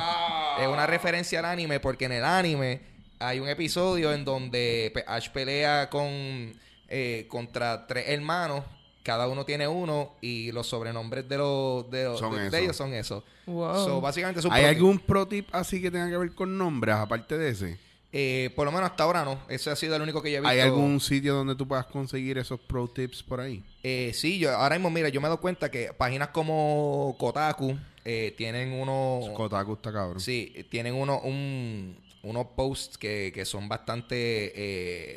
Es 0.59 0.67
una 0.67 0.85
referencia 0.85 1.39
al 1.39 1.45
anime 1.45 1.79
porque 1.79 2.05
en 2.05 2.11
el 2.13 2.25
anime 2.25 2.81
hay 3.19 3.39
un 3.39 3.47
episodio 3.47 4.11
en 4.13 4.25
donde 4.25 4.91
pe- 4.93 5.05
Ash 5.07 5.29
pelea 5.29 5.89
con 5.89 6.53
eh, 6.89 7.25
contra 7.29 7.87
tres 7.87 8.05
hermanos. 8.09 8.63
Cada 9.03 9.27
uno 9.27 9.43
tiene 9.45 9.67
uno 9.67 10.13
y 10.21 10.51
los 10.53 10.65
sobrenombres 10.67 11.27
de 11.27 11.37
los 11.37 11.91
de, 11.91 12.05
los- 12.05 12.19
Son 12.19 12.31
de- 12.33 12.39
de 12.41 12.47
esos. 12.47 12.59
ellos 12.59 12.75
son 12.77 12.93
esos. 12.93 13.23
Wow. 13.45 13.85
So, 13.85 14.01
básicamente 14.01 14.39
es 14.39 14.45
un 14.45 14.53
¿Hay 14.53 14.61
pro 14.63 14.69
algún 14.69 14.99
pro 14.99 15.27
tip 15.27 15.47
así 15.51 15.81
que 15.81 15.91
tenga 15.91 16.09
que 16.09 16.17
ver 16.17 16.31
con 16.33 16.57
nombres, 16.57 16.95
aparte 16.95 17.37
de 17.37 17.49
ese? 17.49 17.77
Eh, 18.15 18.51
por 18.55 18.65
lo 18.65 18.71
menos 18.71 18.89
hasta 18.91 19.03
ahora 19.03 19.25
no. 19.25 19.39
Ese 19.49 19.69
ha 19.71 19.75
sido 19.75 19.95
el 19.95 20.01
único 20.03 20.21
que 20.21 20.31
yo 20.31 20.37
he 20.37 20.39
visto. 20.39 20.49
¿Hay 20.49 20.59
algún 20.59 20.99
sitio 20.99 21.33
donde 21.33 21.55
tú 21.55 21.67
puedas 21.67 21.87
conseguir 21.87 22.37
esos 22.37 22.59
pro 22.59 22.87
tips 22.87 23.23
por 23.23 23.41
ahí? 23.41 23.63
Eh, 23.81 24.11
sí, 24.13 24.37
yo 24.39 24.55
ahora 24.55 24.75
mismo, 24.75 24.89
mira, 24.91 25.09
yo 25.09 25.19
me 25.19 25.27
doy 25.27 25.37
cuenta 25.39 25.69
que 25.71 25.91
páginas 25.93 26.29
como 26.29 27.15
Kotaku 27.19 27.75
eh, 28.05 28.33
tienen 28.37 28.71
unos... 28.73 29.29
Kotaku 29.35 29.73
está 29.73 29.91
cabrón. 29.91 30.19
Sí, 30.19 30.65
tienen 30.69 30.93
uno, 30.93 31.19
un, 31.21 31.97
unos 32.21 32.45
posts 32.55 32.97
que, 32.99 33.31
que 33.33 33.45
son 33.45 33.67
bastante 33.67 34.15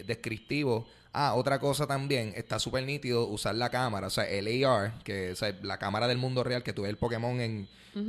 eh, 0.01 0.05
descriptivos. 0.07 0.87
Ah, 1.19 1.33
otra 1.35 1.59
cosa 1.59 1.87
también, 1.87 2.35
está 2.37 2.59
súper 2.59 2.85
nítido 2.85 3.27
usar 3.27 3.55
la 3.55 3.71
cámara, 3.71 4.09
o 4.09 4.11
sea, 4.11 4.29
el 4.29 4.47
AR, 4.65 4.93
que 5.03 5.33
o 5.33 5.37
sea, 5.37 5.51
la 5.63 5.79
cámara 5.79 6.07
del 6.09 6.19
mundo 6.19 6.45
real, 6.45 6.63
que 6.63 6.75
tú 6.75 6.83
ves 6.83 6.91
el 6.91 6.99
Pokémon 6.99 7.41
en, 7.41 7.69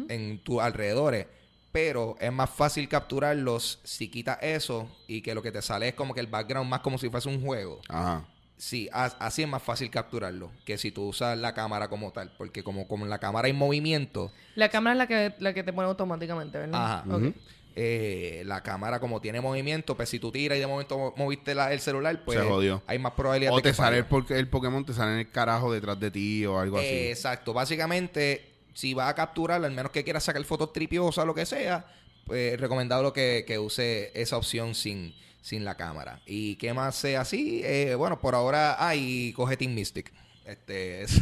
en 0.09 0.39
tus 0.43 0.61
alrededores. 0.61 1.25
Pero 1.71 2.15
es 2.19 2.31
más 2.33 2.49
fácil 2.49 2.89
capturarlos 2.89 3.79
si 3.83 4.09
quitas 4.09 4.39
eso 4.41 4.89
y 5.07 5.21
que 5.21 5.33
lo 5.35 5.41
que 5.41 5.51
te 5.53 5.61
sale 5.61 5.87
es 5.89 5.93
como 5.93 6.13
que 6.13 6.19
el 6.19 6.27
background 6.27 6.69
más 6.69 6.81
como 6.81 6.97
si 6.97 7.09
fuese 7.09 7.29
un 7.29 7.41
juego. 7.41 7.79
Ajá. 7.87 8.25
Sí, 8.57 8.89
as- 8.91 9.15
así 9.19 9.43
es 9.43 9.47
más 9.47 9.61
fácil 9.61 9.89
capturarlo 9.91 10.49
que 10.65 10.77
si 10.79 10.91
tú 10.91 11.03
usas 11.07 11.37
la 11.37 11.53
cámara 11.53 11.87
como 11.89 12.11
tal. 12.11 12.33
Porque 12.37 12.63
como, 12.63 12.87
como 12.87 13.05
la 13.05 13.19
cámara 13.19 13.47
en 13.47 13.55
movimiento, 13.55 14.31
La 14.55 14.69
cámara 14.69 14.93
es 14.93 14.97
la 14.97 15.07
que, 15.07 15.35
la 15.39 15.53
que 15.53 15.63
te 15.63 15.71
pone 15.71 15.87
automáticamente, 15.87 16.57
¿verdad? 16.57 16.83
Ajá. 16.83 17.15
Ok. 17.15 17.35
Eh, 17.79 18.41
la 18.47 18.63
cámara 18.63 18.99
como 18.99 19.21
tiene 19.21 19.39
movimiento, 19.39 19.95
pues 19.95 20.09
si 20.09 20.17
tú 20.17 20.31
tiras 20.31 20.57
y 20.57 20.61
de 20.61 20.65
momento 20.65 20.97
mo- 20.97 21.13
moviste 21.15 21.53
la- 21.53 21.71
el 21.71 21.79
celular, 21.79 22.23
pues 22.25 22.39
Se 22.39 22.43
jodió. 22.45 22.81
hay 22.87 22.97
más 22.97 23.13
probabilidad 23.13 23.53
O 23.53 23.57
de 23.57 23.61
que 23.61 23.69
te 23.69 23.75
sale 23.75 23.99
el, 23.99 24.05
el 24.35 24.47
Pokémon, 24.49 24.83
te 24.83 24.93
sale 24.93 25.13
en 25.13 25.19
el 25.19 25.29
carajo 25.31 25.71
detrás 25.71 25.99
de 25.99 26.09
ti 26.09 26.43
o 26.47 26.59
algo 26.59 26.79
así. 26.79 26.87
Exacto. 26.87 27.53
Básicamente, 27.53 28.49
si 28.73 28.95
vas 28.95 29.09
a 29.09 29.13
capturar, 29.13 29.63
al 29.63 29.71
menos 29.71 29.91
que 29.91 30.03
quieras 30.03 30.23
sacar 30.23 30.43
fotos 30.43 30.73
tripiosas 30.73 31.23
o 31.23 31.25
lo 31.27 31.35
que 31.35 31.45
sea, 31.45 31.85
pues 32.25 32.59
recomendable 32.59 33.13
que, 33.13 33.43
que 33.47 33.59
use 33.59 34.11
esa 34.19 34.37
opción 34.37 34.73
sin, 34.73 35.13
sin 35.41 35.63
la 35.63 35.75
cámara. 35.75 36.19
¿Y 36.25 36.55
qué 36.55 36.73
más 36.73 36.95
sea 36.95 37.21
así? 37.21 37.61
Eh, 37.63 37.93
bueno, 37.95 38.19
por 38.19 38.33
ahora, 38.33 38.75
ah, 38.79 38.95
y 38.95 39.33
coge 39.33 39.55
Team 39.55 39.75
Mystic. 39.75 40.11
Este 40.45 41.03
es... 41.03 41.19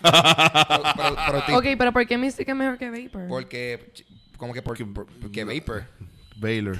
Pro 0.02 1.42
tip. 1.46 1.54
Ok, 1.56 1.64
pero 1.78 1.92
¿por 1.92 2.06
qué 2.06 2.16
Mystic 2.18 2.48
es 2.48 2.54
mejor 2.54 2.78
que 2.78 2.90
Vapor? 2.90 3.26
Porque, 3.28 3.92
como 4.36 4.52
que 4.54 4.62
por, 4.62 4.76
por- 4.92 5.06
porque 5.06 5.44
Vapor. 5.44 5.84
Baylor. 6.36 6.78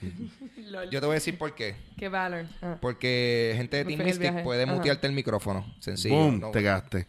Yo 0.90 1.00
te 1.00 1.06
voy 1.06 1.12
a 1.12 1.14
decir 1.14 1.38
por 1.38 1.54
qué. 1.54 1.74
Que 1.96 2.08
Valor. 2.08 2.44
Ah. 2.60 2.76
Porque 2.80 3.54
gente 3.56 3.76
de 3.78 3.84
Team 3.86 4.02
Mystic 4.04 4.42
puede 4.42 4.64
Ajá. 4.64 4.72
mutearte 4.74 5.06
el 5.06 5.12
micrófono. 5.14 5.64
Sencillo. 5.80 6.14
Boom, 6.16 6.40
no, 6.40 6.50
te 6.50 6.60
gasté. 6.62 7.06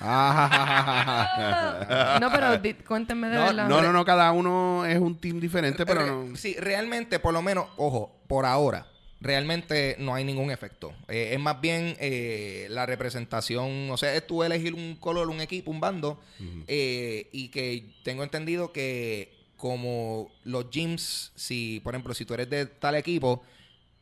Ah, 0.00 2.18
No, 2.20 2.30
pero 2.30 2.58
di- 2.58 2.74
cuéntenme 2.74 3.28
de 3.28 3.34
No, 3.36 3.44
verdad. 3.46 3.68
no, 3.68 3.80
no, 3.82 3.92
no, 3.92 4.04
cada 4.04 4.30
uno 4.32 4.84
es 4.86 4.98
un 4.98 5.18
team 5.18 5.40
diferente, 5.40 5.84
pero 5.86 6.00
Re- 6.02 6.06
no. 6.10 6.36
Sí, 6.36 6.54
realmente, 6.58 7.18
por 7.18 7.32
lo 7.32 7.42
menos, 7.42 7.66
ojo, 7.76 8.14
por 8.28 8.44
ahora, 8.46 8.86
realmente 9.24 9.96
no 9.98 10.14
hay 10.14 10.22
ningún 10.22 10.50
efecto. 10.52 10.92
Eh, 11.08 11.30
es 11.32 11.40
más 11.40 11.60
bien 11.60 11.96
eh, 11.98 12.66
la 12.70 12.86
representación, 12.86 13.90
o 13.90 13.96
sea, 13.96 14.14
es 14.14 14.26
tú 14.26 14.44
elegir 14.44 14.74
un 14.74 14.94
color, 14.96 15.28
un 15.28 15.40
equipo, 15.40 15.70
un 15.70 15.80
bando, 15.80 16.20
eh, 16.68 17.28
y 17.32 17.48
que 17.48 17.86
tengo 18.04 18.22
entendido 18.22 18.70
que 18.72 19.32
como 19.56 20.30
los 20.44 20.70
gyms, 20.70 21.32
si, 21.34 21.80
por 21.82 21.94
ejemplo, 21.94 22.12
si 22.14 22.24
tú 22.24 22.34
eres 22.34 22.50
de 22.50 22.66
tal 22.66 22.94
equipo, 22.96 23.42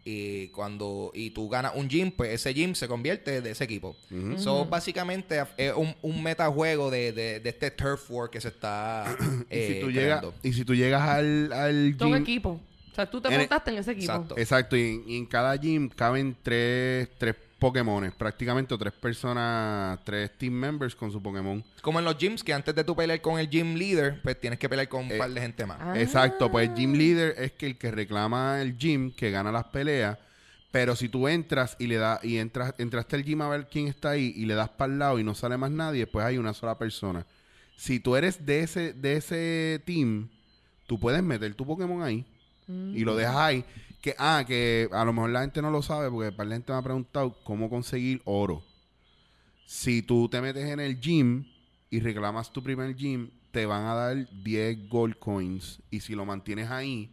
y 0.05 0.49
cuando 0.49 1.13
y 1.15 1.31
tú 1.31 1.49
ganas 1.49 1.73
un 1.77 1.89
gym, 1.89 2.11
pues 2.11 2.31
ese 2.33 2.53
gym 2.53 2.75
se 2.75 2.89
convierte 2.89 3.41
de 3.41 3.53
ese 3.53 3.63
equipo. 3.63 3.95
So, 4.37 4.65
básicamente 4.65 5.41
es 5.57 5.73
un, 5.77 5.95
un 6.03 6.21
metajuego 6.21 6.91
de, 6.91 7.13
de, 7.13 7.39
de 7.39 7.49
este 7.49 7.71
turf 7.71 8.11
war 8.11 8.29
que 8.29 8.41
se 8.41 8.49
está 8.49 9.05
Y 9.49 9.55
si 9.55 9.73
eh, 9.75 9.79
tú 9.81 9.91
llegas, 9.93 10.19
creando. 10.19 10.35
y 10.43 10.53
si 10.55 10.65
tú 10.65 10.75
llegas 10.75 11.03
al, 11.03 11.53
al 11.53 11.95
Son 11.97 12.09
gym, 12.15 12.21
equipo. 12.23 12.61
O 12.93 12.95
sea, 12.95 13.11
tú 13.11 13.21
te 13.21 13.29
En 13.29 13.35
el- 13.35 13.41
montaste 13.41 13.71
en 13.71 13.79
ese 13.79 13.93
equipo. 13.93 14.13
Exacto. 14.13 14.35
exacto, 14.39 14.77
y 14.77 14.83
en, 14.83 15.05
y 15.09 15.17
en 15.17 15.27
cada 15.27 15.57
gym 15.57 15.89
caben 15.89 16.37
tres, 16.43 17.09
tres 17.19 17.35
Pokémones, 17.59 18.13
prácticamente 18.13 18.75
o 18.75 18.79
tres 18.79 18.93
personas, 18.93 20.01
tres 20.05 20.37
team 20.37 20.53
members 20.53 20.95
con 20.97 21.11
su 21.13 21.23
Pokémon. 21.23 21.65
Como 21.81 22.01
en 22.01 22.05
los 22.05 22.19
gyms, 22.19 22.43
que 22.43 22.53
antes 22.53 22.75
de 22.75 22.83
tú 22.83 22.95
pelear 22.97 23.21
con 23.21 23.39
el 23.39 23.49
gym 23.49 23.75
leader, 23.77 24.21
pues 24.21 24.39
tienes 24.41 24.59
que 24.59 24.69
pelear 24.69 24.89
con 24.89 25.05
un 25.07 25.13
Eh, 25.13 25.17
par 25.17 25.31
de 25.31 25.41
gente 25.41 25.65
más. 25.65 25.79
Ah. 25.81 25.95
Exacto, 25.99 26.51
pues 26.51 26.69
el 26.69 26.75
gym 26.75 26.95
leader 26.95 27.35
es 27.39 27.53
que 27.53 27.67
el 27.67 27.79
que 27.79 27.91
reclama 27.93 28.61
el 28.61 28.77
gym, 28.77 29.13
que 29.15 29.31
gana 29.31 29.53
las 29.53 29.65
peleas, 29.67 30.19
pero 30.73 30.97
si 30.97 31.09
tú 31.09 31.29
entras 31.29 31.77
y 31.79 31.87
le 31.87 31.97
das 31.99 32.23
y 32.25 32.39
entras 32.39 32.75
entraste 32.79 33.15
al 33.17 33.23
gym 33.25 33.41
a 33.43 33.49
ver 33.49 33.69
quién 33.71 33.87
está 33.87 34.11
ahí 34.11 34.33
y 34.37 34.45
le 34.45 34.55
das 34.55 34.69
para 34.71 34.93
el 34.93 34.99
lado 34.99 35.19
y 35.21 35.25
no 35.25 35.35
sale 35.35 35.57
más 35.57 35.71
nadie, 35.71 36.07
pues 36.09 36.27
hay 36.27 36.39
una 36.39 36.55
sola 36.55 36.77
persona. 36.79 37.25
Si 37.77 38.01
tú 38.01 38.17
eres 38.17 38.45
de 38.45 38.61
ese 38.61 38.93
de 38.93 39.17
ese 39.17 39.81
team, 39.87 40.29
tú 40.89 40.99
puedes 40.99 41.23
meter 41.23 41.55
tu 41.55 41.65
Pokémon 41.65 42.03
ahí 42.03 42.27
y 42.95 43.05
lo 43.05 43.17
dejas 43.17 43.37
ahí. 43.37 43.65
Que 44.01 44.15
ah, 44.19 44.45
que 44.47 44.89
a 44.91 45.05
lo 45.05 45.13
mejor 45.13 45.31
la 45.31 45.43
gente 45.43 45.63
no 45.63 45.71
lo 45.71 45.83
sabe 45.83 46.11
porque 46.11 46.33
para 46.33 46.49
la 46.49 46.57
gente 46.57 46.73
me 46.73 46.79
ha 46.79 46.83
preguntado 46.83 47.37
cómo 47.45 47.71
conseguir 47.71 48.21
oro. 48.25 48.63
Si 49.65 50.03
tú 50.03 50.29
te 50.29 50.41
metes 50.41 50.67
en 50.67 50.81
el 50.81 51.01
gym 51.01 51.45
y 51.89 52.01
reclamas 52.01 52.53
tu 52.53 52.63
primer 52.63 52.97
gym, 52.97 53.31
te 53.53 53.65
van 53.67 53.85
a 53.85 53.95
dar 53.95 54.29
10 54.43 54.89
gold 54.89 55.19
coins. 55.19 55.81
Y 55.91 56.01
si 56.01 56.15
lo 56.15 56.25
mantienes 56.25 56.71
ahí 56.71 57.11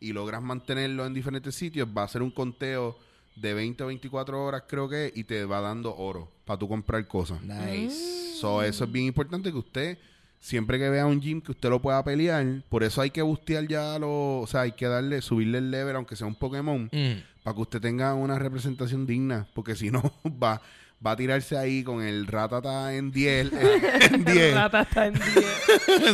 y 0.00 0.12
logras 0.12 0.42
mantenerlo 0.42 1.06
en 1.06 1.14
diferentes 1.14 1.54
sitios, 1.54 1.88
va 1.96 2.02
a 2.02 2.08
ser 2.08 2.22
un 2.22 2.30
conteo 2.30 2.98
de 3.36 3.54
20 3.54 3.84
o 3.84 3.86
24 3.88 4.44
horas, 4.44 4.64
creo 4.66 4.88
que, 4.88 5.12
y 5.14 5.24
te 5.24 5.44
va 5.44 5.60
dando 5.60 5.94
oro 5.96 6.30
para 6.44 6.58
tú 6.58 6.68
comprar 6.68 7.06
cosas. 7.06 7.42
Nice. 7.42 8.36
So, 8.40 8.62
eso 8.62 8.84
es 8.84 8.92
bien 8.92 9.06
importante 9.06 9.50
que 9.50 9.58
usted, 9.58 9.98
siempre 10.44 10.78
que 10.78 10.90
vea 10.90 11.06
un 11.06 11.22
gym 11.22 11.40
que 11.40 11.52
usted 11.52 11.70
lo 11.70 11.80
pueda 11.80 12.04
pelear, 12.04 12.44
por 12.68 12.84
eso 12.84 13.00
hay 13.00 13.08
que 13.10 13.22
bustear 13.22 13.66
ya 13.66 13.98
lo, 13.98 14.40
o 14.40 14.46
sea, 14.46 14.60
hay 14.62 14.72
que 14.72 14.86
darle, 14.86 15.22
subirle 15.22 15.56
el 15.58 15.70
level, 15.70 15.96
aunque 15.96 16.16
sea 16.16 16.26
un 16.26 16.34
Pokémon, 16.34 16.90
Mm. 16.92 17.22
para 17.42 17.54
que 17.54 17.62
usted 17.62 17.80
tenga 17.80 18.12
una 18.12 18.38
representación 18.38 19.06
digna, 19.06 19.46
porque 19.54 19.74
si 19.74 19.90
no, 19.90 20.02
va, 20.42 20.60
va 21.04 21.12
a 21.12 21.16
tirarse 21.16 21.56
ahí 21.56 21.82
con 21.82 22.02
el 22.02 22.26
ratata 22.26 22.94
en 22.94 23.10
10, 23.10 23.52
en 24.12 24.24
10, 24.26 24.54
Rata 24.54 24.82
está 24.82 25.06
en 25.06 25.14
10. 25.14 25.24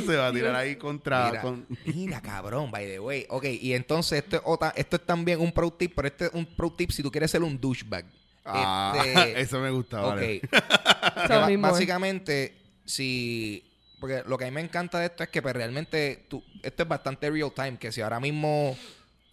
se 0.06 0.16
va 0.16 0.28
a 0.28 0.32
tirar 0.32 0.54
ahí 0.54 0.76
contra, 0.76 1.28
Mira, 1.30 1.42
con- 1.42 1.66
mira, 1.86 2.20
cabrón, 2.20 2.70
by 2.70 2.86
the 2.86 3.00
way. 3.00 3.26
Ok, 3.30 3.46
y 3.60 3.72
entonces 3.72 4.22
esto 4.22 4.36
es, 4.36 4.42
otra, 4.44 4.72
esto 4.76 4.94
es 4.94 5.02
también 5.04 5.40
un 5.40 5.50
pro 5.50 5.72
tip, 5.72 5.92
pero 5.96 6.06
este 6.06 6.26
es 6.26 6.30
un 6.34 6.46
pro 6.46 6.70
tip 6.72 6.92
si 6.92 7.02
tú 7.02 7.10
quieres 7.10 7.32
ser 7.32 7.42
un 7.42 7.60
douchebag. 7.60 8.04
Ah, 8.44 8.94
Este, 9.04 9.40
eso 9.40 9.58
me 9.60 9.70
gusta, 9.70 10.00
vale. 10.00 10.40
Ok. 10.44 11.60
Básicamente, 11.60 12.54
si. 12.84 13.64
Porque 14.01 14.22
lo 14.26 14.38
que 14.38 14.44
a 14.44 14.48
mí 14.48 14.55
me 14.55 14.61
encanta 14.62 14.98
de 14.98 15.07
esto 15.07 15.22
es 15.22 15.28
que 15.28 15.42
pues, 15.42 15.55
realmente 15.55 16.24
tú, 16.28 16.42
esto 16.62 16.82
es 16.82 16.88
bastante 16.88 17.30
real 17.30 17.53
time. 17.55 17.78
Que 17.78 17.92
si 17.92 18.01
ahora 18.01 18.18
mismo 18.18 18.76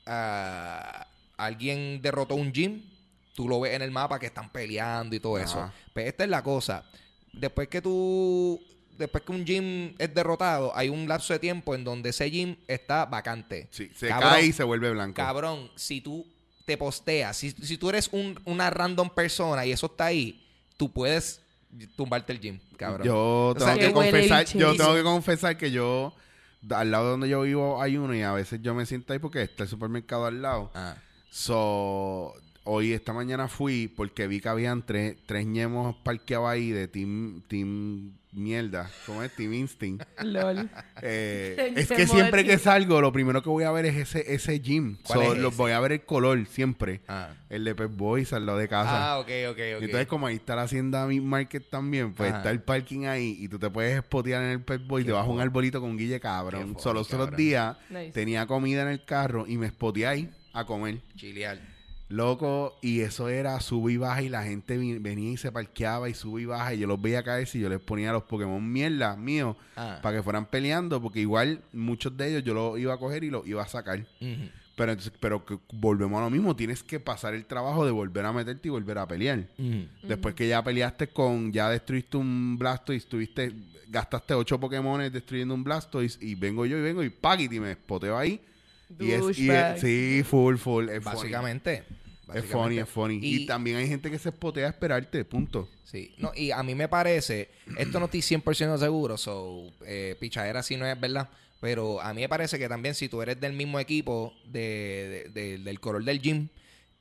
ah, 0.05 1.07
alguien 1.37 2.01
derrotó 2.01 2.35
un 2.35 2.51
gym, 2.51 2.81
tú 3.33 3.47
lo 3.47 3.59
ves 3.61 3.73
en 3.73 3.81
el 3.81 3.91
mapa 3.91 4.19
que 4.19 4.25
están 4.27 4.49
peleando 4.51 5.15
y 5.15 5.19
todo 5.19 5.37
eso. 5.37 5.59
Ajá. 5.61 5.73
Pues 5.93 6.07
esta 6.07 6.23
es 6.23 6.29
la 6.29 6.43
cosa. 6.43 6.83
Después 7.33 7.67
que 7.67 7.81
tú. 7.81 8.61
Después 8.97 9.23
que 9.23 9.31
un 9.31 9.45
gym 9.45 9.93
es 9.99 10.11
derrotado, 10.15 10.75
hay 10.75 10.89
un 10.89 11.07
lapso 11.07 11.31
de 11.31 11.37
tiempo 11.37 11.75
en 11.75 11.83
donde 11.83 12.09
ese 12.09 12.31
gym 12.31 12.55
está 12.67 13.05
vacante. 13.05 13.67
Sí, 13.69 13.91
se 13.95 14.07
Cabrón, 14.07 14.31
cae 14.31 14.45
y 14.47 14.51
se 14.51 14.63
vuelve 14.63 14.89
blanco. 14.89 15.13
Cabrón, 15.15 15.69
si 15.75 16.01
tú 16.01 16.25
te 16.65 16.77
posteas, 16.77 17.37
si, 17.37 17.51
si 17.51 17.77
tú 17.77 17.89
eres 17.89 18.09
un- 18.11 18.41
una 18.45 18.71
random 18.71 19.11
persona 19.11 19.67
y 19.67 19.71
eso 19.71 19.85
está 19.85 20.05
ahí, 20.05 20.43
tú 20.77 20.91
puedes 20.91 21.41
tumbarte 21.95 22.33
el 22.33 22.39
gym, 22.39 22.59
cabrón. 22.77 23.05
Yo 23.07 23.47
O 23.49 23.55
tengo 23.55 23.65
sea, 23.65 23.77
que 23.77 23.91
confesar, 23.93 24.45
yo 24.45 24.75
tengo 24.75 24.95
que 24.95 25.03
confesar 25.03 25.57
que 25.57 25.71
yo 25.71 26.13
al 26.69 26.91
lado 26.91 27.05
de 27.05 27.11
donde 27.11 27.29
yo 27.29 27.41
vivo 27.41 27.81
hay 27.81 27.97
uno 27.97 28.15
y 28.15 28.21
a 28.21 28.33
veces 28.33 28.61
yo 28.61 28.73
me 28.73 28.85
siento 28.85 29.13
ahí 29.13 29.19
porque 29.19 29.43
está 29.43 29.63
el 29.63 29.69
supermercado 29.69 30.25
al 30.25 30.41
lado. 30.41 30.71
Ah. 30.73 30.95
So, 31.29 32.33
hoy 32.69 32.93
esta 32.93 33.13
mañana 33.13 33.47
fui 33.47 33.87
porque 33.87 34.27
vi 34.27 34.39
que 34.41 34.49
habían 34.49 34.85
tres, 34.85 35.15
tres 35.25 35.45
ñemos 35.45 35.95
parqueados 36.03 36.49
ahí 36.49 36.69
de 36.71 36.87
Team, 36.87 37.41
team 37.47 38.11
Mierda. 38.33 38.91
¿Cómo 39.07 39.23
es? 39.23 39.33
Team 39.35 39.53
Instinct. 39.53 40.03
LOL. 40.23 40.69
Eh, 41.01 41.73
es 41.75 41.87
que 41.87 42.05
siempre 42.05 42.43
que 42.43 42.59
salgo, 42.59 43.01
lo 43.01 43.11
primero 43.11 43.41
que 43.41 43.49
voy 43.49 43.63
a 43.63 43.71
ver 43.71 43.85
es 43.87 43.95
ese, 43.95 44.31
ese 44.35 44.59
gym. 44.59 44.97
¿Cuál 45.01 45.19
So, 45.19 45.33
es 45.33 45.39
los 45.39 45.53
ese? 45.53 45.61
voy 45.63 45.71
a 45.71 45.79
ver 45.79 45.93
el 45.93 46.01
color 46.01 46.45
siempre. 46.45 47.01
Ah. 47.07 47.29
El 47.49 47.63
de 47.63 47.73
Pep 47.73 47.89
Boys 47.95 48.33
al 48.33 48.45
lado 48.45 48.59
de 48.59 48.67
casa. 48.67 49.13
Ah, 49.13 49.19
ok, 49.19 49.27
ok, 49.49 49.57
ok. 49.77 49.81
Entonces, 49.83 50.05
como 50.07 50.27
ahí 50.27 50.35
está 50.35 50.55
la 50.55 50.63
hacienda 50.63 51.07
Meat 51.07 51.23
Market 51.23 51.67
también, 51.69 52.13
pues 52.13 52.29
Ajá. 52.29 52.37
está 52.39 52.51
el 52.51 52.61
parking 52.61 53.05
ahí 53.05 53.37
y 53.39 53.47
tú 53.47 53.57
te 53.57 53.71
puedes 53.71 53.97
spotear 54.01 54.43
en 54.43 54.49
el 54.49 54.61
Pet 54.61 54.85
Boy 54.85 55.03
debajo 55.03 55.29
de 55.29 55.33
un 55.35 55.41
arbolito 55.41 55.81
con 55.81 55.97
Guille 55.97 56.19
cabrón. 56.19 56.75
Solo 56.79 56.99
los 56.99 57.11
otros 57.11 57.35
días 57.35 57.75
Nice. 57.89 58.11
tenía 58.11 58.45
comida 58.45 58.83
en 58.83 58.89
el 58.89 59.03
carro 59.05 59.45
y 59.47 59.57
me 59.57 59.69
spoteé 59.69 60.05
ahí 60.05 60.29
a 60.53 60.63
comer. 60.65 60.99
Chilear. 61.15 61.59
Loco, 62.09 62.77
y 62.81 63.01
eso 63.01 63.27
era 63.27 63.59
sube 63.59 63.91
y 63.93 63.97
baja 63.97 64.21
y 64.21 64.29
la 64.29 64.43
gente 64.43 64.77
venía 64.77 65.31
y 65.31 65.35
se 65.37 65.51
parqueaba 65.51 66.07
y 66.07 66.13
sube 66.13 66.43
y 66.43 66.45
baja 66.45 66.73
y 66.73 66.79
yo 66.79 66.87
los 66.87 67.01
veía 67.01 67.21
caer 67.21 67.47
y 67.53 67.59
yo 67.59 67.67
les 67.67 67.81
ponía 67.81 68.13
los 68.13 68.23
Pokémon 68.23 68.65
mierda 68.71 69.15
míos 69.17 69.57
Ah. 69.75 69.99
para 70.01 70.17
que 70.17 70.23
fueran 70.23 70.45
peleando 70.45 71.01
porque 71.01 71.19
igual 71.19 71.61
muchos 71.73 72.15
de 72.15 72.29
ellos 72.29 72.43
yo 72.45 72.53
los 72.53 72.79
iba 72.79 72.93
a 72.93 72.97
coger 72.97 73.25
y 73.25 73.29
los 73.29 73.45
iba 73.45 73.61
a 73.61 73.67
sacar. 73.67 74.05
Pero, 74.77 74.91
entonces- 74.91 75.11
pero 75.19 75.43
que 75.43 75.57
volvemos 75.73 76.19
a 76.19 76.23
lo 76.25 76.29
mismo. 76.29 76.55
Tienes 76.55 76.81
que 76.83 76.99
pasar 76.99 77.33
el 77.33 77.45
trabajo 77.45 77.83
de 77.83 77.91
volver 77.91 78.23
a 78.25 78.31
meterte 78.31 78.67
y 78.67 78.71
volver 78.71 78.99
a 78.99 79.07
pelear. 79.07 79.45
Después 80.03 80.33
que 80.35 80.47
ya 80.47 80.63
peleaste 80.63 81.07
con, 81.07 81.51
ya 81.51 81.69
destruiste 81.69 82.15
un 82.15 82.57
Blastoise, 82.57 83.05
tuviste, 83.07 83.51
gastaste 83.89 84.33
ocho 84.33 84.59
Pokémon 84.59 85.01
destruyendo 85.11 85.53
un 85.55 85.63
Blastoise 85.63 86.17
y 86.21 86.35
vengo 86.35 86.65
yo 86.65 86.77
y 86.77 86.81
vengo 86.81 87.03
y 87.03 87.09
¡pagit! 87.09 87.51
y 87.51 87.59
me 87.59 87.73
spoteo 87.73 88.17
ahí. 88.17 88.39
Y 88.99 89.11
es, 89.11 89.37
y 89.37 89.49
es- 89.49 89.79
sí, 89.81 90.23
full, 90.23 90.57
full. 90.57 90.89
Es 90.89 91.03
funny. 91.03 91.15
Básicamente. 91.15 91.83
Es 92.33 92.43
funny, 92.45 92.79
básicamente. 92.79 92.81
es 92.81 92.89
funny. 92.89 93.15
Y, 93.21 93.35
Y- 93.43 93.45
también 93.45 93.77
hay 93.77 93.87
gente 93.87 94.11
que 94.11 94.19
se 94.19 94.29
spotea 94.31 94.67
a 94.67 94.69
esperarte, 94.69 95.23
punto. 95.25 95.69
Sí, 95.85 96.13
no, 96.17 96.31
y 96.35 96.51
a 96.51 96.61
mí 96.63 96.75
me 96.75 96.89
parece, 96.89 97.49
esto 97.77 97.99
no 97.99 98.05
estoy 98.05 98.21
100% 98.21 98.77
seguro, 98.77 99.17
so, 99.17 99.71
eh, 99.85 100.17
pichadera 100.19 100.61
si 100.61 100.75
no 100.75 100.85
es 100.85 100.99
verdad, 100.99 101.29
pero 101.61 102.01
a 102.01 102.13
mí 102.13 102.19
me 102.21 102.27
parece 102.27 102.59
que 102.59 102.67
también 102.67 102.93
si 102.93 103.07
tú 103.07 103.21
eres 103.21 103.39
del 103.39 103.53
mismo 103.53 103.79
equipo 103.79 104.33
de, 104.45 105.29
de- 105.33 105.41
de- 105.41 105.57
del 105.59 105.79
color 105.79 106.03
del 106.03 106.19
gym, 106.21 106.49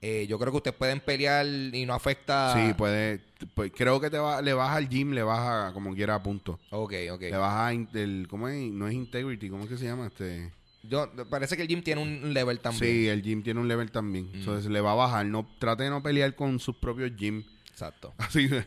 eh, 0.01 0.27
yo 0.29 0.39
creo 0.39 0.53
que 0.53 0.59
ustedes 0.59 0.77
pueden 0.77 1.01
pelear 1.01 1.45
y 1.47 1.85
no 1.85 1.95
afecta... 1.95 2.55
Sí, 2.55 2.75
puede, 2.75 3.19
pues, 3.55 3.73
creo 3.75 4.01
que 4.01 4.09
te 4.11 4.19
va, 4.19 4.41
le 4.41 4.53
baja 4.53 4.77
al 4.77 4.89
gym, 4.89 5.11
le 5.13 5.25
baja 5.25 5.73
como 5.73 5.93
quiera, 5.95 6.23
punto. 6.23 6.61
Ok, 6.71 6.93
ok. 7.11 7.23
Le 7.23 7.37
baja 7.37 7.73
el, 7.73 8.27
¿cómo 8.31 8.47
es? 8.49 8.71
No 8.71 8.87
es 8.87 8.95
integrity, 8.95 9.49
¿cómo 9.51 9.65
es 9.65 9.71
que 9.71 9.77
se 9.79 9.87
llama? 9.87 10.07
Este... 10.07 10.53
Yo, 10.89 11.11
parece 11.31 11.57
que 11.57 11.63
el 11.63 11.69
gym 11.69 11.83
tiene 11.83 12.03
un 12.03 12.33
level 12.35 12.61
también. 12.61 12.93
Sí, 12.93 13.09
el 13.09 13.23
gym 13.23 13.43
tiene 13.43 13.61
un 13.61 13.69
level 13.69 13.91
también. 13.91 14.31
Mm. 14.33 14.37
Entonces 14.37 14.71
le 14.71 14.81
va 14.81 14.93
a 14.93 14.95
bajar. 14.95 15.27
No, 15.27 15.49
trate 15.59 15.85
de 15.85 15.91
no 15.91 16.03
pelear 16.03 16.35
con 16.35 16.59
sus 16.61 16.77
propios 16.77 17.13
gym. 17.17 17.45
Exacto. 17.71 18.15
Así 18.19 18.49
de- 18.49 18.67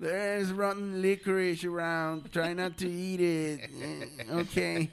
There's 0.00 0.50
rotten 0.50 1.00
licorice 1.00 1.66
around. 1.66 2.30
Try 2.32 2.54
not 2.54 2.76
to 2.76 2.84
eat 2.86 3.20
it. 3.20 3.60
Eh, 3.70 4.26
Okay. 4.32 4.90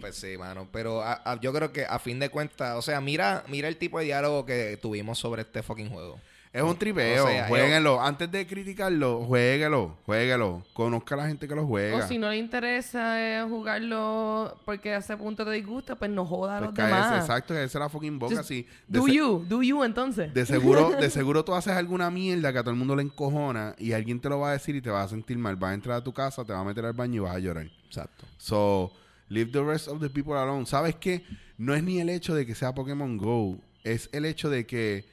Pues 0.00 0.16
sí, 0.16 0.36
mano. 0.36 0.68
Pero 0.72 1.02
a- 1.02 1.22
a- 1.24 1.40
yo 1.40 1.52
creo 1.52 1.72
que 1.72 1.84
a 1.84 1.98
fin 1.98 2.18
de 2.18 2.28
cuentas, 2.28 2.76
o 2.76 2.82
sea, 2.82 3.00
mira, 3.00 3.44
mira 3.48 3.68
el 3.68 3.76
tipo 3.76 3.98
de 3.98 4.06
diálogo 4.06 4.44
que 4.44 4.76
tuvimos 4.82 5.18
sobre 5.18 5.42
este 5.42 5.62
fucking 5.62 5.88
juego. 5.88 6.20
Es 6.56 6.62
un 6.62 6.76
tripeo. 6.76 7.24
O 7.24 7.28
sea, 7.28 7.48
jueguenlo. 7.48 8.00
Antes 8.00 8.30
de 8.30 8.46
criticarlo, 8.46 9.24
jueguelo. 9.26 9.96
Jueguelo. 10.06 10.62
Conozca 10.72 11.14
a 11.14 11.18
la 11.18 11.26
gente 11.28 11.46
que 11.46 11.54
lo 11.54 11.66
juega. 11.66 11.98
O 11.98 12.08
si 12.08 12.16
no 12.18 12.30
le 12.30 12.38
interesa 12.38 13.20
eh, 13.22 13.44
jugarlo 13.48 14.56
porque 14.64 14.94
a 14.94 14.98
ese 14.98 15.16
punto 15.16 15.44
te 15.44 15.50
disgusta, 15.50 15.96
pues 15.96 16.10
no 16.10 16.24
joda 16.24 16.56
a 16.56 16.58
Pues 16.60 16.70
los 16.70 16.76
cállese, 16.76 16.96
demás. 17.10 17.20
exacto, 17.20 17.54
que 17.54 17.64
esa 17.64 17.78
es 17.78 17.82
la 17.82 17.88
fucking 17.88 18.18
boca 18.18 18.34
Just 18.36 18.44
así. 18.46 18.66
De, 18.88 18.98
Do 18.98 19.04
se- 19.06 19.12
you, 19.14 19.44
do 19.48 19.62
you 19.62 19.84
entonces. 19.84 20.32
de 20.32 20.46
seguro, 20.46 20.90
de 21.00 21.10
seguro 21.10 21.44
tú 21.44 21.54
haces 21.54 21.74
alguna 21.74 22.10
mierda 22.10 22.52
que 22.52 22.58
a 22.58 22.62
todo 22.62 22.70
el 22.70 22.76
mundo 22.78 22.96
le 22.96 23.02
encojona 23.02 23.74
y 23.78 23.92
alguien 23.92 24.20
te 24.20 24.28
lo 24.28 24.40
va 24.40 24.50
a 24.50 24.52
decir 24.52 24.74
y 24.76 24.80
te 24.80 24.90
vas 24.90 25.06
a 25.06 25.08
sentir 25.08 25.38
mal. 25.38 25.56
Vas 25.56 25.72
a 25.72 25.74
entrar 25.74 25.96
a 25.98 26.04
tu 26.04 26.12
casa, 26.12 26.44
te 26.44 26.52
vas 26.52 26.62
a 26.62 26.64
meter 26.64 26.84
al 26.86 26.92
baño 26.94 27.16
y 27.22 27.24
vas 27.24 27.36
a 27.36 27.38
llorar. 27.38 27.66
Exacto. 27.86 28.24
So, 28.38 28.92
leave 29.28 29.50
the 29.52 29.62
rest 29.62 29.88
of 29.88 30.00
the 30.00 30.08
people 30.08 30.34
alone. 30.34 30.66
¿Sabes 30.66 30.94
qué? 30.96 31.22
No 31.58 31.74
es 31.74 31.82
ni 31.82 32.00
el 32.00 32.08
hecho 32.08 32.34
de 32.34 32.46
que 32.46 32.54
sea 32.54 32.74
Pokémon 32.74 33.16
Go. 33.18 33.58
Es 33.84 34.08
el 34.12 34.24
hecho 34.24 34.50
de 34.50 34.66
que, 34.66 35.04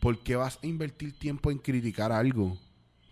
¿por 0.00 0.18
qué 0.22 0.34
vas 0.34 0.58
a 0.62 0.66
invertir 0.66 1.16
tiempo 1.18 1.50
en 1.50 1.58
criticar 1.58 2.10
algo? 2.10 2.58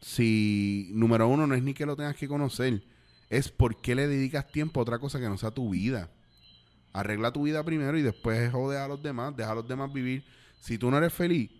Si, 0.00 0.90
número 0.92 1.28
uno, 1.28 1.46
no 1.46 1.54
es 1.54 1.62
ni 1.62 1.74
que 1.74 1.86
lo 1.86 1.96
tengas 1.96 2.16
que 2.16 2.26
conocer. 2.26 2.82
Es 3.30 3.50
por 3.50 3.80
qué 3.80 3.94
le 3.94 4.06
dedicas 4.06 4.50
tiempo 4.50 4.80
a 4.80 4.82
otra 4.82 4.98
cosa 4.98 5.20
que 5.20 5.28
no 5.28 5.36
sea 5.36 5.50
tu 5.50 5.70
vida. 5.70 6.10
Arregla 6.92 7.32
tu 7.32 7.42
vida 7.42 7.62
primero 7.62 7.98
y 7.98 8.02
después 8.02 8.50
jode 8.50 8.78
a 8.78 8.88
los 8.88 9.02
demás. 9.02 9.36
Deja 9.36 9.52
a 9.52 9.56
los 9.56 9.68
demás 9.68 9.92
vivir. 9.92 10.24
Si 10.60 10.78
tú 10.78 10.90
no 10.90 10.96
eres 10.96 11.12
feliz, 11.12 11.50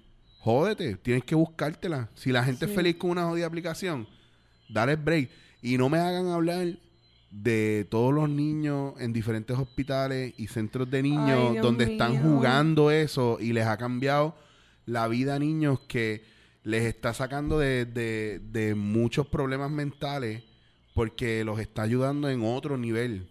jódete. 0.41 0.97
Tienes 0.97 1.25
que 1.25 1.35
buscártela. 1.35 2.09
Si 2.15 2.33
la 2.33 2.43
gente 2.43 2.65
es 2.65 2.75
feliz 2.75 2.97
con 2.97 3.11
una 3.11 3.27
jodida 3.27 3.47
aplicación, 3.47 4.09
dale 4.69 4.97
break. 4.97 5.31
Y 5.61 5.77
no 5.77 5.89
me 5.89 5.99
hagan 5.99 6.29
hablar 6.29 6.79
de 7.31 7.87
todos 7.91 8.15
los 8.15 8.31
niños 8.31 8.95
en 8.99 9.13
diferentes 9.13 9.59
hospitales 9.59 10.33
y 10.39 10.47
centros 10.47 10.91
de 10.91 11.03
niños 11.03 11.51
Ay, 11.51 11.59
donde 11.59 11.85
están 11.85 12.23
jugando 12.23 12.91
eso 12.91 13.37
y 13.39 13.53
les 13.53 13.67
ha 13.67 13.77
cambiado 13.77 14.35
la 14.89 15.07
vida 15.09 15.35
a 15.35 15.39
niños 15.39 15.81
que 15.89 16.23
les 16.65 16.85
está 16.85 17.15
sacando 17.15 17.59
de, 17.59 17.85
de- 17.87 18.41
de 18.51 18.75
muchos 18.75 19.27
problemas 19.27 19.71
mentales 19.71 20.43
porque 20.95 21.45
los 21.45 21.61
está 21.61 21.83
ayudando 21.83 22.29
en 22.29 22.43
otro 22.45 22.77
nivel. 22.77 23.29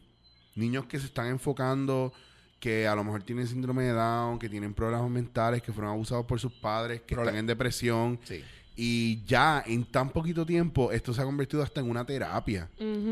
Niños 0.56 0.86
que 0.86 1.00
se 1.00 1.06
están 1.08 1.28
enfocando, 1.28 2.14
que 2.60 2.88
a 2.88 2.96
lo 2.96 3.04
mejor 3.04 3.24
tienen 3.24 3.48
síndrome 3.48 3.84
de 3.84 3.92
Down, 3.92 4.40
que 4.40 4.50
tienen 4.50 4.74
problemas 4.74 5.10
mentales, 5.10 5.62
que 5.62 5.72
fueron 5.74 5.92
abusados 5.92 6.26
por 6.26 6.40
sus 6.40 6.54
padres, 6.54 7.02
que 7.02 7.14
están 7.16 7.36
en 7.36 7.46
depresión. 7.46 8.20
Sí. 8.24 8.42
Y 8.80 9.24
ya 9.26 9.64
en 9.66 9.86
tan 9.86 10.10
poquito 10.12 10.46
tiempo 10.46 10.92
esto 10.92 11.12
se 11.14 11.22
ha 11.22 11.26
convertido 11.26 11.62
hasta 11.64 11.82
en 11.82 11.90
una 11.90 12.06
terapia. 12.06 12.70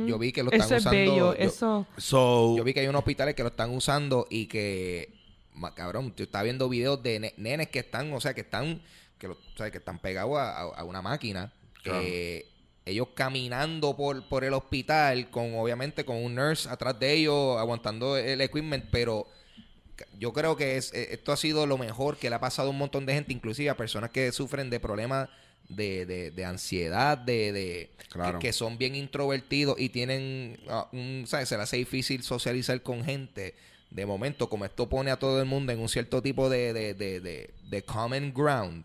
Yo 0.07 0.17
vi 0.19 0.31
que 0.31 0.43
lo 0.43 0.51
están 0.51 0.65
Eso 0.67 0.75
es 0.75 0.81
usando. 0.81 0.97
bello, 0.99 1.15
yo- 1.17 1.33
eso. 1.33 1.87
So, 1.97 2.55
Yo 2.57 2.63
vi 2.63 2.73
que 2.73 2.79
hay 2.81 2.87
unos 2.87 2.99
hospitales 2.99 3.33
que 3.35 3.41
lo 3.43 3.49
están 3.49 3.71
usando 3.71 4.27
y 4.29 4.45
que, 4.45 5.11
cabrón, 5.75 6.11
tú 6.15 6.23
estás 6.23 6.43
viendo 6.43 6.67
videos 6.69 7.01
de 7.03 7.19
ne- 7.19 7.33
nenes 7.37 7.69
que 7.69 7.79
están, 7.79 8.11
o 8.13 8.19
sea, 8.21 8.33
que 8.33 8.41
están, 8.41 8.81
que, 9.17 9.27
lo- 9.27 9.33
o 9.35 9.57
sea, 9.57 9.71
que 9.71 9.77
están 9.77 9.99
pegados 9.99 10.37
a, 10.39 10.83
una 10.83 11.01
máquina. 11.01 11.53
Claro. 11.83 12.01
eh, 12.03 12.45
ellos 12.87 13.07
caminando 13.15 13.95
por, 13.97 14.27
por 14.29 14.43
el 14.43 14.53
hospital 14.53 15.29
con, 15.31 15.55
obviamente, 15.55 16.05
con 16.05 16.17
un 16.17 16.35
nurse 16.35 16.69
atrás 16.69 16.99
de 16.99 17.13
ellos, 17.13 17.57
aguantando 17.57 18.15
el 18.17 18.41
equipment, 18.41 18.85
pero 18.91 19.27
yo 20.19 20.33
creo 20.33 20.55
que 20.55 20.77
es, 20.77 20.93
eh, 20.93 21.07
esto 21.11 21.31
ha 21.31 21.37
sido 21.37 21.65
lo 21.65 21.77
mejor 21.79 22.17
que 22.17 22.29
le 22.29 22.35
ha 22.35 22.39
pasado 22.39 22.67
a 22.67 22.71
un 22.71 22.77
montón 22.77 23.05
de 23.05 23.13
gente, 23.13 23.33
inclusive 23.33 23.69
a 23.69 23.77
personas 23.77 24.11
que 24.11 24.31
sufren 24.31 24.69
de 24.69 24.79
problemas 24.79 25.29
de, 25.69 26.05
de, 26.05 26.29
de 26.31 26.45
ansiedad, 26.45 27.17
de, 27.17 27.51
de 27.53 27.91
Claro. 28.09 28.37
que, 28.39 28.47
que 28.47 28.53
son 28.53 28.77
bien 28.77 28.93
introvertidos 28.95 29.79
y 29.79 29.89
tienen 29.89 30.59
ah, 30.69 30.87
un, 30.91 31.23
¿sabes? 31.27 31.49
Se 31.49 31.55
les 31.55 31.63
hace 31.63 31.77
difícil 31.77 32.21
socializar 32.23 32.81
con 32.83 33.03
gente. 33.03 33.55
De 33.95 34.05
momento, 34.05 34.49
como 34.49 34.65
esto 34.65 34.89
pone 34.89 35.09
a 35.09 35.17
todo 35.17 35.39
el 35.41 35.47
mundo 35.47 35.71
en 35.71 35.79
un 35.79 35.87
cierto 35.87 36.21
tipo 36.21 36.49
de, 36.49 36.73
de, 36.73 36.93
de, 36.93 37.21
de, 37.21 37.53
de 37.69 37.81
common 37.83 38.33
ground, 38.33 38.83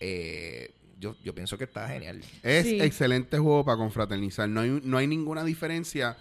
eh, 0.00 0.70
yo, 0.98 1.16
yo 1.22 1.34
pienso 1.34 1.58
que 1.58 1.64
está 1.64 1.86
genial. 1.88 2.20
es 2.42 2.66
Sí. 2.66 2.80
excelente 2.80 3.38
juego 3.38 3.62
para 3.64 3.76
confraternizar. 3.76 4.48
No 4.48 4.60
hay, 4.60 4.80
no 4.82 4.96
hay 4.96 5.06
ninguna 5.06 5.44
diferencia 5.44 6.16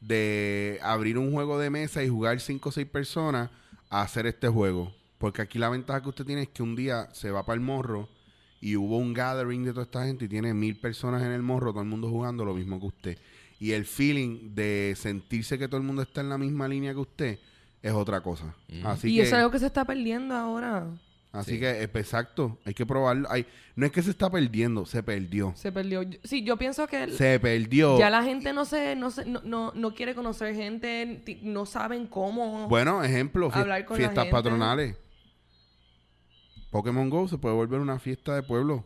de 0.00 0.78
abrir 0.82 1.18
un 1.18 1.32
juego 1.32 1.58
de 1.58 1.70
mesa 1.70 2.04
y 2.04 2.08
jugar 2.08 2.38
cinco 2.40 2.68
o 2.68 2.72
seis 2.72 2.86
personas 2.86 3.50
a 3.90 4.02
hacer 4.02 4.26
este 4.26 4.48
juego. 4.48 4.94
Porque 5.18 5.42
aquí 5.42 5.58
la 5.58 5.68
ventaja 5.68 6.02
que 6.02 6.08
usted 6.10 6.24
tiene 6.24 6.42
es 6.42 6.48
que 6.50 6.62
un 6.62 6.76
día 6.76 7.08
se 7.12 7.30
va 7.30 7.44
para 7.44 7.54
el 7.54 7.60
morro 7.60 8.08
y 8.60 8.76
hubo 8.76 8.98
un 8.98 9.12
gathering 9.12 9.64
de 9.64 9.70
toda 9.72 9.84
esta 9.84 10.04
gente 10.06 10.26
y 10.26 10.28
tiene 10.28 10.52
mil 10.54 10.78
personas 10.78 11.22
en 11.22 11.32
el 11.32 11.42
morro, 11.42 11.72
todo 11.72 11.82
el 11.82 11.88
mundo 11.88 12.08
jugando 12.10 12.44
lo 12.44 12.54
mismo 12.54 12.78
que 12.78 12.86
usted. 12.86 13.18
Y 13.58 13.72
el 13.72 13.86
feeling 13.86 14.54
de 14.54 14.94
sentirse 14.96 15.58
que 15.58 15.66
todo 15.66 15.78
el 15.78 15.86
mundo 15.86 16.02
está 16.02 16.20
en 16.20 16.28
la 16.28 16.36
misma 16.38 16.68
línea 16.68 16.92
que 16.92 17.00
usted 17.00 17.38
es 17.86 17.92
otra 17.92 18.20
cosa. 18.20 18.54
Así 18.84 19.12
y 19.12 19.16
que, 19.16 19.22
eso 19.22 19.28
es 19.36 19.40
algo 19.40 19.50
que 19.50 19.58
se 19.58 19.66
está 19.66 19.84
perdiendo 19.84 20.34
ahora. 20.34 20.86
así 21.32 21.52
Sí. 21.52 21.60
que 21.60 21.70
eh, 21.82 21.90
exacto, 21.94 22.58
hay 22.64 22.72
que 22.74 22.86
probarlo. 22.86 23.30
Hay, 23.30 23.46
no 23.74 23.84
es 23.86 23.92
que 23.92 24.02
se 24.02 24.10
está 24.10 24.30
perdiendo, 24.30 24.86
se 24.86 25.02
perdió. 25.02 25.52
Se 25.54 25.70
perdió. 25.70 26.02
Yo- 26.02 26.18
Sí, 26.24 26.42
yo 26.42 26.56
pienso 26.56 26.86
que 26.86 27.04
el- 27.04 27.12
Se 27.12 27.38
perdió. 27.38 27.98
ya 27.98 28.08
la 28.10 28.22
gente 28.22 28.52
no 28.52 28.64
se, 28.64 28.96
no, 28.96 29.10
se, 29.10 29.26
no, 29.26 29.40
no, 29.44 29.72
no 29.74 29.94
quiere 29.94 30.14
conocer 30.14 30.54
gente, 30.54 31.22
no 31.42 31.66
saben 31.66 32.06
cómo. 32.06 32.68
Bueno, 32.68 33.04
ejemplo, 33.04 33.50
fie- 33.50 33.60
Hablar 33.60 33.84
con 33.84 33.96
la 33.96 33.98
fiestas 33.98 34.24
gente. 34.24 34.32
patronales. 34.36 34.96
Pokémon 36.70 37.08
Go 37.08 37.28
se 37.28 37.38
puede 37.38 37.54
volver 37.54 37.80
una 37.80 37.98
fiesta 37.98 38.34
de 38.34 38.42
pueblo 38.42 38.84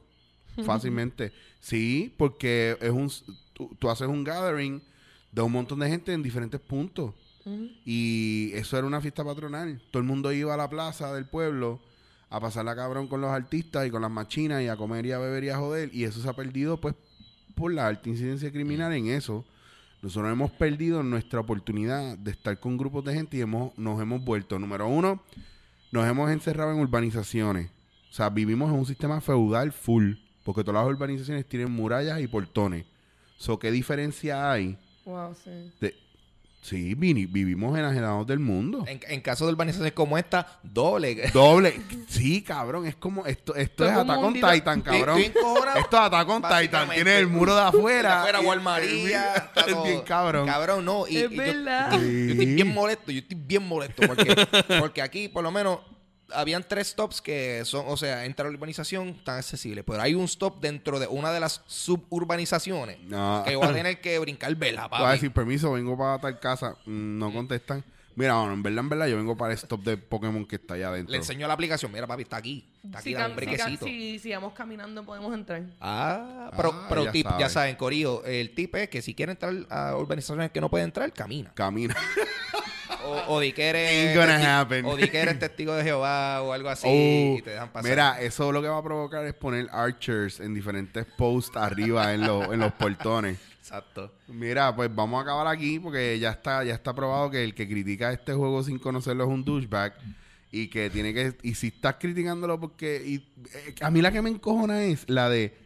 fácilmente. 0.64 1.32
Sí, 1.60 2.14
porque 2.16 2.76
es 2.80 2.90
un 2.90 3.10
tú, 3.52 3.74
tú 3.78 3.90
haces 3.90 4.08
un 4.08 4.24
gathering 4.24 4.82
de 5.32 5.42
un 5.42 5.52
montón 5.52 5.78
de 5.80 5.88
gente 5.88 6.12
en 6.12 6.22
diferentes 6.22 6.60
puntos. 6.60 7.14
Y 7.84 8.50
eso 8.54 8.76
era 8.76 8.86
una 8.86 9.00
fiesta 9.00 9.24
patronal. 9.24 9.80
Todo 9.90 10.00
el 10.00 10.08
mundo 10.08 10.32
iba 10.32 10.54
a 10.54 10.56
la 10.56 10.68
plaza 10.68 11.12
del 11.14 11.26
pueblo 11.26 11.80
a 12.28 12.40
pasar 12.40 12.64
la 12.64 12.76
cabrón 12.76 13.08
con 13.08 13.20
los 13.20 13.30
artistas 13.30 13.86
y 13.86 13.90
con 13.90 14.02
las 14.02 14.10
machinas 14.10 14.62
y 14.62 14.68
a 14.68 14.76
comer 14.76 15.06
y 15.06 15.12
a 15.12 15.18
beber 15.18 15.44
y 15.44 15.48
a 15.48 15.58
joder. 15.58 15.90
Y 15.92 16.04
eso 16.04 16.20
se 16.20 16.28
ha 16.28 16.32
perdido, 16.32 16.80
pues, 16.80 16.94
por 17.54 17.72
la 17.72 17.86
alta 17.86 18.08
incidencia 18.08 18.52
criminal 18.52 18.92
en 18.92 19.08
eso. 19.08 19.44
Nosotros 20.02 20.32
hemos 20.32 20.50
perdido 20.52 21.02
nuestra 21.02 21.40
oportunidad 21.40 22.16
de 22.16 22.30
estar 22.30 22.58
con 22.58 22.78
grupos 22.78 23.04
de 23.04 23.14
gente 23.14 23.36
y 23.36 23.40
hemos, 23.40 23.76
nos 23.76 24.00
hemos 24.00 24.24
vuelto, 24.24 24.58
número 24.58 24.86
uno, 24.88 25.22
nos 25.92 26.08
hemos 26.08 26.30
encerrado 26.30 26.72
en 26.72 26.80
urbanizaciones. 26.80 27.70
O 28.10 28.12
sea, 28.12 28.30
vivimos 28.30 28.70
en 28.70 28.78
un 28.78 28.86
sistema 28.86 29.20
feudal 29.20 29.72
full, 29.72 30.14
porque 30.42 30.64
todas 30.64 30.82
las 30.82 30.90
urbanizaciones 30.90 31.46
tienen 31.46 31.70
murallas 31.70 32.20
y 32.20 32.26
portones. 32.28 32.86
So, 33.36 33.58
¿qué 33.58 33.70
diferencia 33.70 34.50
hay? 34.50 34.78
Wow, 35.04 35.34
sí. 35.34 35.50
De, 35.80 35.94
sí, 36.60 36.94
vini- 36.94 37.26
vivimos 37.26 37.78
enajenados 37.78 38.26
del 38.26 38.38
mundo. 38.38 38.84
En, 38.86 39.00
en 39.08 39.20
caso 39.20 39.46
de 39.46 39.52
urbanizaciones 39.52 39.92
como 39.92 40.16
esta, 40.18 40.46
doble. 40.62 41.30
Doble. 41.32 41.80
Sí, 42.08 42.42
cabrón, 42.42 42.86
es 42.86 42.96
como 42.96 43.26
esto, 43.26 43.54
esto 43.54 43.84
es 43.86 43.92
Attack 43.92 44.18
on 44.18 44.34
Titan, 44.34 44.80
cabrón. 44.82 45.18
Esto 45.20 45.66
es 45.66 45.94
Attack 45.94 46.28
on 46.28 46.42
Titan. 46.42 46.90
Tiene 46.90 47.18
el 47.18 47.26
muro 47.26 47.54
de 47.54 47.62
afuera. 47.62 48.08
De 48.10 48.16
afuera, 48.30 48.40
Walmaría, 48.40 49.50
bien 49.84 50.02
cabrón. 50.02 50.46
Cabrón, 50.46 50.84
no. 50.84 51.06
Y, 51.08 51.16
Es 51.18 51.32
y 51.32 51.36
verdad. 51.36 51.92
Yo, 51.92 51.98
yo 52.00 52.32
estoy 52.32 52.46
bien 52.54 52.74
molesto, 52.74 53.10
yo 53.12 53.18
estoy 53.20 53.38
bien 53.40 53.66
molesto 53.66 54.06
porque, 54.06 54.46
porque 54.78 55.02
aquí, 55.02 55.28
por 55.28 55.42
lo 55.42 55.50
menos, 55.50 55.78
habían 56.34 56.64
tres 56.66 56.88
stops 56.88 57.20
que 57.20 57.62
son, 57.64 57.84
o 57.88 57.96
sea, 57.96 58.24
entre 58.24 58.44
la 58.44 58.50
urbanización 58.50 59.14
tan 59.24 59.38
accesibles, 59.38 59.84
pero 59.86 60.00
hay 60.02 60.14
un 60.14 60.24
stop 60.24 60.60
dentro 60.60 60.98
de 60.98 61.06
una 61.06 61.32
de 61.32 61.40
las 61.40 61.62
suburbanizaciones 61.66 62.98
No. 63.04 63.42
que 63.46 63.56
voy 63.56 63.66
a 63.68 63.72
tener 63.72 64.00
que 64.00 64.18
brincar 64.18 64.54
vela, 64.56 64.88
Voy 64.88 64.98
a 64.98 65.02
papi. 65.02 65.12
decir, 65.14 65.32
permiso, 65.32 65.72
vengo 65.72 65.96
para 65.96 66.18
tal 66.20 66.38
casa. 66.40 66.76
Mm, 66.86 67.18
No 67.18 67.32
contestan. 67.32 67.84
Mira, 68.16 68.34
bueno, 68.38 68.52
en 68.54 68.62
verdad, 68.62 68.80
en 68.80 68.88
verdad, 68.88 69.06
yo 69.06 69.16
vengo 69.16 69.36
para 69.36 69.52
el 69.52 69.58
stop 69.58 69.82
de 69.82 69.96
Pokémon 69.96 70.44
que 70.44 70.56
está 70.56 70.74
allá 70.74 70.88
adentro. 70.88 71.12
Le 71.12 71.18
enseño 71.18 71.46
la 71.46 71.54
aplicación, 71.54 71.90
mira, 71.92 72.06
papi, 72.06 72.22
está 72.24 72.36
aquí. 72.38 72.68
Está 72.84 72.98
aquí, 72.98 73.10
Si, 73.10 73.14
un 73.14 73.20
si, 73.22 73.28
cam- 73.28 73.34
brequecito. 73.36 73.86
si 73.86 74.18
sigamos 74.18 74.52
caminando 74.52 75.04
podemos 75.04 75.32
entrar. 75.32 75.62
Ah, 75.80 76.50
pero, 76.56 76.70
Ah, 76.74 76.86
pero 76.88 77.04
ya 77.04 77.12
tip, 77.12 77.26
sabe. 77.26 77.40
ya 77.40 77.48
saben, 77.48 77.76
Corillo, 77.76 78.24
el 78.24 78.54
tip 78.54 78.74
es 78.74 78.88
que 78.90 79.00
si 79.00 79.14
quieren 79.14 79.36
entrar 79.36 79.54
a 79.70 79.96
urbanizaciones 79.96 80.50
que 80.50 80.60
no 80.60 80.68
pueden 80.68 80.86
entrar, 80.86 81.10
camina. 81.12 81.52
Camina. 81.54 81.94
O, 83.04 83.36
o 83.36 83.40
di 83.40 83.52
que 83.52 83.68
eres 83.68 84.16
o 84.84 84.96
di 84.96 85.08
que 85.08 85.18
eres 85.18 85.38
testigo 85.38 85.74
de 85.74 85.84
Jehová 85.84 86.42
o 86.42 86.52
algo 86.52 86.68
así 86.68 86.86
Oh, 86.88 87.38
y 87.38 87.42
te 87.42 87.50
dejan 87.50 87.70
pasar. 87.70 87.90
Mira, 87.90 88.20
eso 88.20 88.52
lo 88.52 88.62
que 88.62 88.68
va 88.68 88.78
a 88.78 88.82
provocar 88.82 89.24
es 89.24 89.34
poner 89.34 89.68
archers 89.72 90.40
en 90.40 90.54
diferentes 90.54 91.06
posts 91.16 91.56
arriba 91.56 92.12
en, 92.12 92.22
los 92.22 92.52
en 92.52 92.60
los 92.60 92.72
portones. 92.72 93.38
Exacto. 93.60 94.12
Mira, 94.26 94.74
pues 94.74 94.92
vamos 94.94 95.18
a 95.18 95.22
acabar 95.22 95.46
aquí 95.46 95.78
porque 95.78 96.18
ya 96.18 96.30
está, 96.30 96.64
ya 96.64 96.74
está 96.74 96.92
probado 96.92 97.30
que 97.30 97.44
el 97.44 97.54
que 97.54 97.68
critica 97.68 98.12
este 98.12 98.32
juego 98.32 98.62
sin 98.62 98.78
conocerlo 98.78 99.24
es 99.24 99.30
un 99.30 99.44
douchebag 99.44 99.94
y 100.50 100.68
que 100.68 100.90
tiene 100.90 101.14
que 101.14 101.36
y 101.42 101.54
si 101.54 101.68
estás 101.68 101.96
criticándolo 102.00 102.58
porque 102.58 103.02
y, 103.04 103.16
eh, 103.54 103.74
a 103.80 103.90
mí 103.90 104.02
la 104.02 104.10
que 104.10 104.22
me 104.22 104.30
encojona 104.30 104.82
es 104.82 105.08
la 105.08 105.28
de 105.28 105.56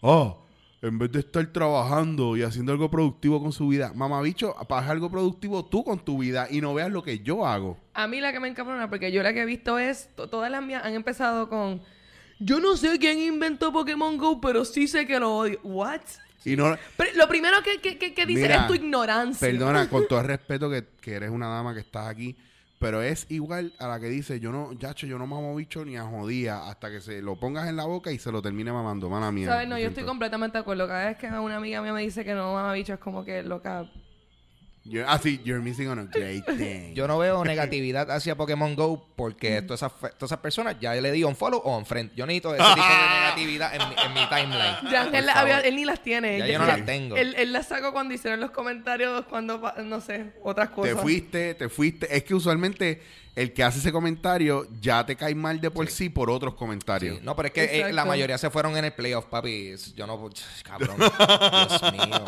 oh 0.00 0.43
en 0.84 0.98
vez 0.98 1.10
de 1.12 1.20
estar 1.20 1.46
trabajando 1.46 2.36
y 2.36 2.42
haciendo 2.42 2.72
algo 2.72 2.90
productivo 2.90 3.40
con 3.42 3.52
su 3.52 3.68
vida, 3.68 3.92
mamabicho, 3.94 4.54
haz 4.58 4.90
algo 4.90 5.10
productivo 5.10 5.64
tú 5.64 5.82
con 5.82 5.98
tu 5.98 6.18
vida 6.18 6.46
y 6.50 6.60
no 6.60 6.74
veas 6.74 6.90
lo 6.90 7.02
que 7.02 7.20
yo 7.20 7.46
hago. 7.46 7.78
A 7.94 8.06
mí 8.06 8.20
la 8.20 8.32
que 8.32 8.40
me 8.40 8.48
encabrona, 8.48 8.88
porque 8.90 9.10
yo 9.10 9.22
la 9.22 9.32
que 9.32 9.42
he 9.42 9.46
visto 9.46 9.78
es, 9.78 10.10
to- 10.14 10.28
todas 10.28 10.50
las 10.50 10.62
mías 10.62 10.84
han 10.84 10.92
empezado 10.94 11.48
con, 11.48 11.80
yo 12.38 12.60
no 12.60 12.76
sé 12.76 12.98
quién 12.98 13.18
inventó 13.18 13.72
Pokémon 13.72 14.18
Go, 14.18 14.40
pero 14.40 14.64
sí 14.66 14.86
sé 14.86 15.06
que 15.06 15.18
lo 15.18 15.34
odio. 15.36 15.58
¿What? 15.62 16.02
Y 16.44 16.56
no 16.56 16.76
Pero 16.98 17.10
lo 17.16 17.26
primero 17.28 17.56
que, 17.62 17.80
que, 17.80 17.96
que- 17.96 18.12
que 18.12 18.26
dice 18.26 18.42
Mira, 18.42 18.56
es 18.62 18.66
tu 18.66 18.74
ignorancia. 18.74 19.48
Perdona, 19.48 19.88
con 19.88 20.06
todo 20.06 20.20
el 20.20 20.26
respeto 20.26 20.68
que, 20.68 20.84
que 21.00 21.14
eres 21.14 21.30
una 21.30 21.48
dama 21.48 21.72
que 21.72 21.80
estás 21.80 22.06
aquí, 22.08 22.36
pero 22.84 23.00
es 23.00 23.24
igual 23.30 23.72
a 23.78 23.88
la 23.88 23.98
que 23.98 24.10
dice, 24.10 24.40
yo 24.40 24.52
no, 24.52 24.74
yacho, 24.74 25.06
yo 25.06 25.18
no 25.18 25.26
mamo 25.26 25.56
bicho 25.56 25.86
ni 25.86 25.96
a 25.96 26.02
jodía 26.02 26.68
hasta 26.68 26.90
que 26.90 27.00
se 27.00 27.22
lo 27.22 27.34
pongas 27.34 27.66
en 27.66 27.76
la 27.76 27.86
boca 27.86 28.12
y 28.12 28.18
se 28.18 28.30
lo 28.30 28.42
termine 28.42 28.72
mamando, 28.72 29.08
mala 29.08 29.32
mía. 29.32 29.48
¿Sabes? 29.48 29.66
No, 29.66 29.78
yo 29.78 29.84
estoy 29.84 29.94
siento. 29.94 30.10
completamente 30.10 30.58
de 30.58 30.60
acuerdo. 30.60 30.86
Cada 30.86 31.06
vez 31.06 31.16
que 31.16 31.28
una 31.28 31.56
amiga 31.56 31.80
mía 31.80 31.94
me 31.94 32.02
dice 32.02 32.26
que 32.26 32.34
no 32.34 32.52
mama 32.52 32.74
bicho, 32.74 32.92
es 32.92 32.98
como 32.98 33.24
que 33.24 33.42
loca. 33.42 33.90
You're- 34.86 35.06
ah, 35.08 35.18
sí, 35.18 35.40
you're 35.44 35.62
missing 35.62 35.88
on 35.88 35.98
a 35.98 36.04
great 36.04 36.44
thing. 36.44 36.92
Yo 36.94 37.08
no 37.08 37.18
veo 37.18 37.42
negatividad 37.44 38.10
hacia 38.10 38.36
Pokémon 38.36 38.76
Go 38.76 39.06
porque 39.16 39.62
todas 39.62 39.80
esas, 39.80 39.92
fe- 39.92 40.10
todas 40.18 40.24
esas 40.30 40.38
personas 40.40 40.76
ya 40.78 40.94
le 40.94 41.10
di 41.10 41.24
un 41.24 41.34
follow 41.34 41.58
o 41.64 41.78
un 41.78 41.86
friend. 41.86 42.10
Yo 42.14 42.26
necesito 42.26 42.54
ese 42.54 42.62
tipo 42.64 42.86
de 42.86 43.08
negatividad 43.20 43.74
en 43.74 43.88
mi, 43.88 43.94
en 44.02 44.12
mi 44.12 44.28
timeline. 44.28 44.76
Ya, 44.90 45.04
Por 45.06 45.14
él, 45.14 45.24
favor. 45.24 45.38
había- 45.40 45.60
él 45.60 45.76
ni 45.76 45.84
las 45.86 46.02
tiene. 46.02 46.38
Ya 46.38 46.44
Él- 46.46 46.52
yo 46.52 46.58
no 46.58 46.66
las 46.66 46.84
tengo. 46.84 47.16
Él, 47.16 47.34
él 47.38 47.52
las 47.52 47.66
sacó 47.68 47.92
cuando 47.94 48.12
hicieron 48.12 48.40
los 48.40 48.50
comentarios, 48.50 49.24
cuando, 49.24 49.60
pa- 49.60 49.76
no 49.82 50.00
sé, 50.02 50.32
otras 50.42 50.68
cosas. 50.68 50.94
te 50.96 51.00
fuiste, 51.00 51.54
te 51.54 51.68
fuiste. 51.70 52.14
Es 52.14 52.22
que 52.24 52.34
usualmente 52.34 53.00
el 53.36 53.52
que 53.52 53.64
hace 53.64 53.78
ese 53.80 53.90
comentario 53.92 54.66
ya 54.80 55.04
te 55.04 55.16
cae 55.16 55.34
mal 55.34 55.60
de 55.60 55.70
por 55.70 55.88
sí, 55.88 56.08
por 56.08 56.30
otros 56.30 56.54
comentarios. 56.54 57.18
Sí, 57.18 57.24
No, 57.24 57.34
pero 57.34 57.48
es 57.48 57.54
que 57.54 57.80
eh, 57.80 57.92
la 57.92 58.04
mayoría 58.04 58.38
se 58.38 58.48
fueron 58.50 58.76
en 58.76 58.84
el 58.84 58.92
playoff, 58.92 59.26
papi. 59.26 59.74
Yo 59.96 60.06
no... 60.06 60.30
Cabrón. 60.62 60.96
Dios 61.68 61.92
mío. 61.92 62.24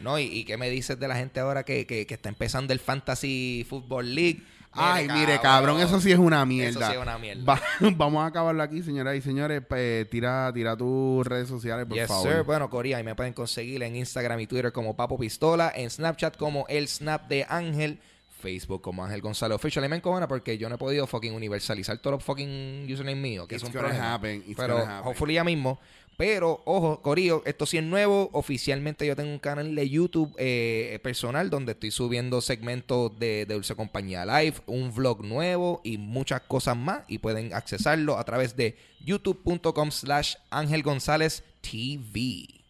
No, 0.00 0.18
y, 0.18 0.24
y 0.24 0.44
qué 0.44 0.56
me 0.56 0.68
dices 0.70 0.98
de 0.98 1.08
la 1.08 1.16
gente 1.16 1.40
ahora 1.40 1.62
que, 1.64 1.86
que, 1.86 2.06
que 2.06 2.14
está 2.14 2.28
empezando 2.28 2.72
el 2.72 2.80
Fantasy 2.80 3.66
Football 3.68 4.14
League? 4.14 4.42
Ay, 4.74 5.06
mire, 5.06 5.38
cabrón, 5.38 5.80
eso 5.80 6.00
sí 6.00 6.10
es 6.12 6.18
una 6.18 6.46
mierda. 6.46 6.70
Eso 6.70 6.80
sí 6.88 6.92
es 6.96 6.98
una 7.02 7.18
mierda. 7.18 7.44
Va- 7.44 7.60
vamos 7.94 8.22
a 8.24 8.26
acabarlo 8.28 8.62
aquí, 8.62 8.82
señoras 8.82 9.14
y 9.16 9.20
señores. 9.20 9.62
Pues, 9.68 10.08
tira, 10.08 10.50
tira 10.54 10.74
tus 10.78 11.26
redes 11.26 11.46
sociales, 11.46 11.84
por 11.86 11.94
yes, 11.98 12.08
favor. 12.08 12.32
sir. 12.32 12.42
Bueno, 12.42 12.70
Corea, 12.70 12.96
ahí 12.96 13.04
me 13.04 13.14
pueden 13.14 13.34
conseguir 13.34 13.82
en 13.82 13.96
Instagram 13.96 14.40
y 14.40 14.46
Twitter 14.46 14.72
como 14.72 14.96
Papo 14.96 15.18
Pistola, 15.18 15.70
en 15.76 15.90
Snapchat 15.90 16.38
como 16.38 16.64
El 16.68 16.88
Snap 16.88 17.28
de 17.28 17.44
Ángel, 17.50 18.00
Facebook 18.42 18.82
como 18.82 19.04
Ángel 19.04 19.20
González 19.22 19.56
Official. 19.56 19.84
Y 19.84 19.88
me 19.88 19.96
encojona 19.96 20.26
porque 20.28 20.58
yo 20.58 20.68
no 20.68 20.74
he 20.74 20.78
podido 20.78 21.06
fucking 21.06 21.32
universalizar 21.32 21.96
todos 21.98 22.16
los 22.16 22.24
fucking 22.24 22.86
username 22.92 23.20
míos, 23.20 23.46
que 23.48 23.54
It's 23.54 23.62
es 23.62 23.68
un 23.68 23.72
problema. 23.72 24.14
happen, 24.14 24.42
it's 24.46 24.56
Pero, 24.56 24.78
happen. 24.78 25.06
hopefully 25.08 25.34
ya 25.34 25.44
mismo. 25.44 25.78
Pero, 26.18 26.60
ojo, 26.66 27.00
Corillo, 27.00 27.42
esto 27.46 27.64
sí 27.64 27.78
es 27.78 27.84
nuevo. 27.84 28.28
Oficialmente 28.34 29.06
yo 29.06 29.16
tengo 29.16 29.30
un 29.32 29.38
canal 29.38 29.74
de 29.74 29.88
YouTube 29.88 30.34
eh, 30.38 30.98
personal 31.02 31.48
donde 31.48 31.72
estoy 31.72 31.90
subiendo 31.90 32.40
segmentos 32.42 33.18
de, 33.18 33.46
de 33.46 33.54
Dulce 33.54 33.74
Compañía 33.74 34.26
Live, 34.26 34.56
un 34.66 34.94
vlog 34.94 35.24
nuevo 35.24 35.80
y 35.84 35.96
muchas 35.96 36.42
cosas 36.42 36.76
más. 36.76 37.00
Y 37.08 37.18
pueden 37.18 37.54
accesarlo 37.54 38.18
a 38.18 38.24
través 38.24 38.56
de 38.56 38.76
youtube.com 39.00 39.90
slash 39.90 40.34
Ángel 40.50 40.82
González 40.82 41.44
TV. 41.62 42.61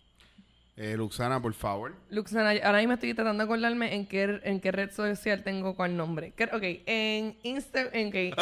Eh, 0.76 0.96
Luxana, 0.96 1.40
por 1.42 1.52
favor. 1.52 1.94
Luxana, 2.10 2.52
ahora 2.64 2.78
mismo 2.78 2.94
estoy 2.94 3.12
tratando 3.14 3.42
de 3.42 3.44
acordarme 3.44 3.94
en 3.94 4.06
qué, 4.06 4.40
en 4.44 4.58
qué 4.60 4.72
red 4.72 4.90
social 4.90 5.42
tengo 5.42 5.74
cuál 5.76 5.96
nombre. 5.96 6.32
Que- 6.32 6.44
Ok, 6.44 6.82
en 6.86 7.36
Insta... 7.42 7.82
En, 7.92 8.08
ok, 8.08 8.14
en- 8.14 8.34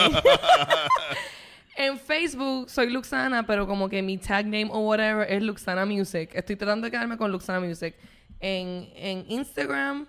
en 1.76 1.99
Facebook 1.99 2.70
soy 2.70 2.91
Luxana, 2.91 3.47
pero 3.47 3.66
como 3.66 3.89
que 3.89 4.03
mi 4.03 4.16
tag 4.18 4.45
name 4.45 4.68
o 4.70 4.78
whatever 4.81 5.31
es 5.31 5.43
Luxana 5.43 5.85
Music. 5.87 6.31
Estoy 6.35 6.57
tratando 6.57 6.85
de 6.87 6.91
quedarme 6.91 7.16
con 7.16 7.33
Luxana 7.33 7.61
Music. 7.61 7.95
En, 8.39 8.89
en 8.95 9.24
Instagram... 9.28 10.07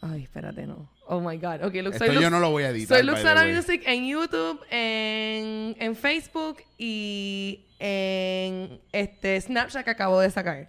Ay, 0.00 0.22
espérate, 0.24 0.64
no. 0.66 0.88
Oh 1.06 1.20
my 1.20 1.36
God. 1.38 1.64
Ok, 1.64 1.74
Lux- 1.74 1.94
Esto 1.94 2.06
soy 2.06 2.20
yo 2.22 2.30
no 2.30 2.38
lo 2.38 2.50
voy 2.50 2.62
a 2.64 2.68
editar, 2.70 2.98
Soy 2.98 3.06
Luxana. 3.06 3.44
Music 3.46 3.82
en 3.86 4.06
YouTube, 4.06 4.60
en, 4.70 5.74
en 5.80 5.96
Facebook 5.96 6.58
y 6.76 7.64
en 7.80 8.80
este 8.92 9.40
Snapchat 9.40 9.84
que 9.84 9.90
acabo 9.90 10.20
de 10.20 10.30
sacar. 10.30 10.68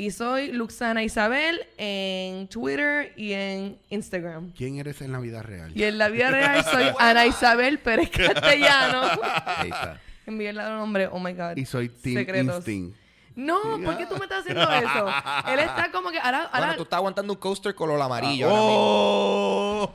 Y 0.00 0.12
soy 0.12 0.50
Luxana 0.50 1.02
Isabel 1.02 1.60
en 1.76 2.48
Twitter 2.48 3.12
y 3.18 3.34
en 3.34 3.78
Instagram. 3.90 4.50
¿Quién 4.56 4.78
eres 4.78 5.02
en 5.02 5.12
la 5.12 5.20
vida 5.20 5.42
real? 5.42 5.72
Y 5.74 5.84
en 5.84 5.98
la 5.98 6.08
vida 6.08 6.30
real 6.30 6.64
soy 6.64 6.84
Ana 6.98 7.26
Isabel 7.26 7.78
Pérez 7.78 8.08
Castellano. 8.08 9.02
Ahí 9.44 9.68
está. 9.68 10.00
Envié 10.24 10.48
el 10.48 10.56
nombre, 10.56 11.06
oh 11.08 11.18
my 11.18 11.34
God. 11.34 11.54
Y 11.56 11.66
soy 11.66 11.90
Team 11.90 12.16
Secretos. 12.16 12.56
Instinct. 12.56 12.96
No, 13.36 13.78
¿por 13.84 13.98
qué 13.98 14.06
tú 14.06 14.16
me 14.16 14.24
estás 14.24 14.40
haciendo 14.40 14.62
eso? 14.72 15.06
Él 15.46 15.58
está 15.58 15.90
como 15.92 16.10
que 16.10 16.18
ahora, 16.18 16.44
ahora 16.44 16.58
Bueno, 16.58 16.76
tú 16.76 16.82
estás 16.84 16.96
aguantando 16.96 17.34
un 17.34 17.38
coaster 17.38 17.74
color 17.74 18.00
amarillo. 18.00 18.48
ahora 18.48 18.62
mismo. 18.62 18.76
¡Oh! 18.78 19.94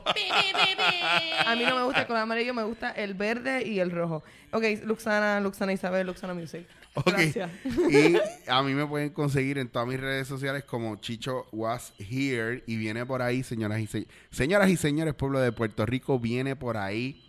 a 1.46 1.54
mí 1.56 1.64
no 1.64 1.74
me 1.74 1.82
gusta 1.82 2.02
el 2.02 2.06
color 2.06 2.22
amarillo, 2.22 2.54
me 2.54 2.62
gusta 2.62 2.92
el 2.92 3.14
verde 3.14 3.66
y 3.66 3.80
el 3.80 3.90
rojo. 3.90 4.22
Ok, 4.52 4.62
Luxana, 4.84 5.40
Luxana 5.40 5.72
Isabel, 5.72 6.06
Luxana 6.06 6.32
Music. 6.32 6.64
Ok. 6.96 7.08
Gracias. 7.08 7.50
Y 7.64 8.16
a 8.50 8.62
mí 8.62 8.74
me 8.74 8.86
pueden 8.86 9.10
conseguir 9.10 9.58
en 9.58 9.68
todas 9.68 9.86
mis 9.86 10.00
redes 10.00 10.26
sociales 10.26 10.64
como 10.64 10.96
Chicho 10.96 11.46
Was 11.52 11.92
Here. 11.98 12.64
Y 12.66 12.76
viene 12.76 13.06
por 13.06 13.22
ahí, 13.22 13.42
señoras 13.42 13.80
y 13.80 13.86
señores. 13.86 14.14
Señoras 14.30 14.70
y 14.70 14.76
señores, 14.76 15.14
pueblo 15.14 15.40
de 15.40 15.52
Puerto 15.52 15.86
Rico, 15.86 16.18
viene 16.18 16.56
por 16.56 16.76
ahí 16.76 17.22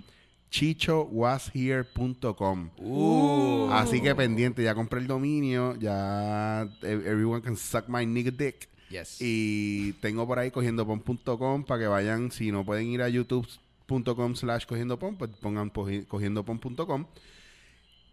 chichowashere.com. 0.50 2.70
Uh. 2.78 3.70
Así 3.72 4.02
que 4.02 4.16
pendiente, 4.16 4.64
ya 4.64 4.74
compré 4.76 5.02
el 5.02 5.08
dominio, 5.08 5.76
ya 5.76 6.70
everyone 6.82 7.42
can 7.42 7.58
suck 7.58 7.88
my 7.88 8.06
nigga 8.06 8.32
dick. 8.32 8.70
Yes. 8.90 9.18
Y 9.20 9.92
tengo 9.94 10.26
por 10.26 10.40
ahí 10.40 10.52
cogiendopon.com 10.52 11.66
para 11.66 11.82
que 11.82 11.88
vayan, 11.88 12.32
si 12.32 12.54
no 12.54 12.66
pueden 12.66 12.88
ir 12.88 13.02
a 13.02 13.10
youtube.com 13.10 14.36
slash 14.36 14.66
cogiendopon, 14.66 15.18
pues 15.18 15.32
pongan 15.42 15.70
cogiendopon.com. 15.70 17.06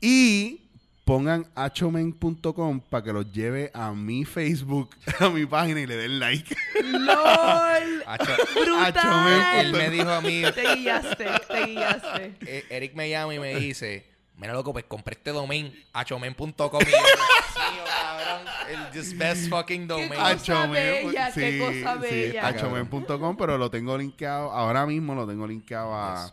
Y 0.00 0.63
pongan 1.04 1.46
achomen.com 1.54 2.80
para 2.80 3.04
que 3.04 3.12
los 3.12 3.30
lleve 3.32 3.70
a 3.74 3.92
mi 3.92 4.24
Facebook, 4.24 4.90
a 5.20 5.28
mi 5.28 5.44
página 5.46 5.80
y 5.80 5.86
le 5.86 5.96
den 5.96 6.18
like. 6.18 6.56
¡LOL! 6.82 8.04
¡Brutal! 8.54 9.56
Él 9.60 9.72
me 9.72 9.90
dijo 9.90 10.10
a 10.10 10.20
mí, 10.20 10.42
Te 10.54 10.74
guiaste, 10.76 11.26
te 11.48 11.66
guiaste. 11.66 12.34
eh, 12.46 12.64
Eric 12.70 12.94
me 12.94 13.08
llama 13.10 13.34
y 13.34 13.38
me 13.38 13.54
dice, 13.56 14.06
mira 14.36 14.52
loco, 14.54 14.72
pues 14.72 14.84
compré 14.86 15.14
este 15.14 15.30
domain, 15.30 15.72
achomen.com. 15.92 16.48
Y 16.86 16.90
yo, 16.90 16.96
Dios 16.96 17.72
mío, 17.72 17.84
cabrón, 17.86 18.46
el 18.70 18.98
just 18.98 19.16
best 19.16 19.48
fucking 19.48 19.86
domain. 19.86 20.10
cosa 20.14 20.68
qué 20.72 21.30
sí, 21.34 21.58
cosa 21.58 21.94
sí, 21.94 22.00
bella. 22.00 22.46
achomen.com, 22.48 23.36
pero 23.36 23.58
lo 23.58 23.70
tengo 23.70 23.96
linkeado, 23.96 24.50
ahora 24.50 24.86
mismo 24.86 25.14
lo 25.14 25.26
tengo 25.26 25.46
linkeado 25.46 25.94
a, 25.94 26.24
Yes. 26.24 26.32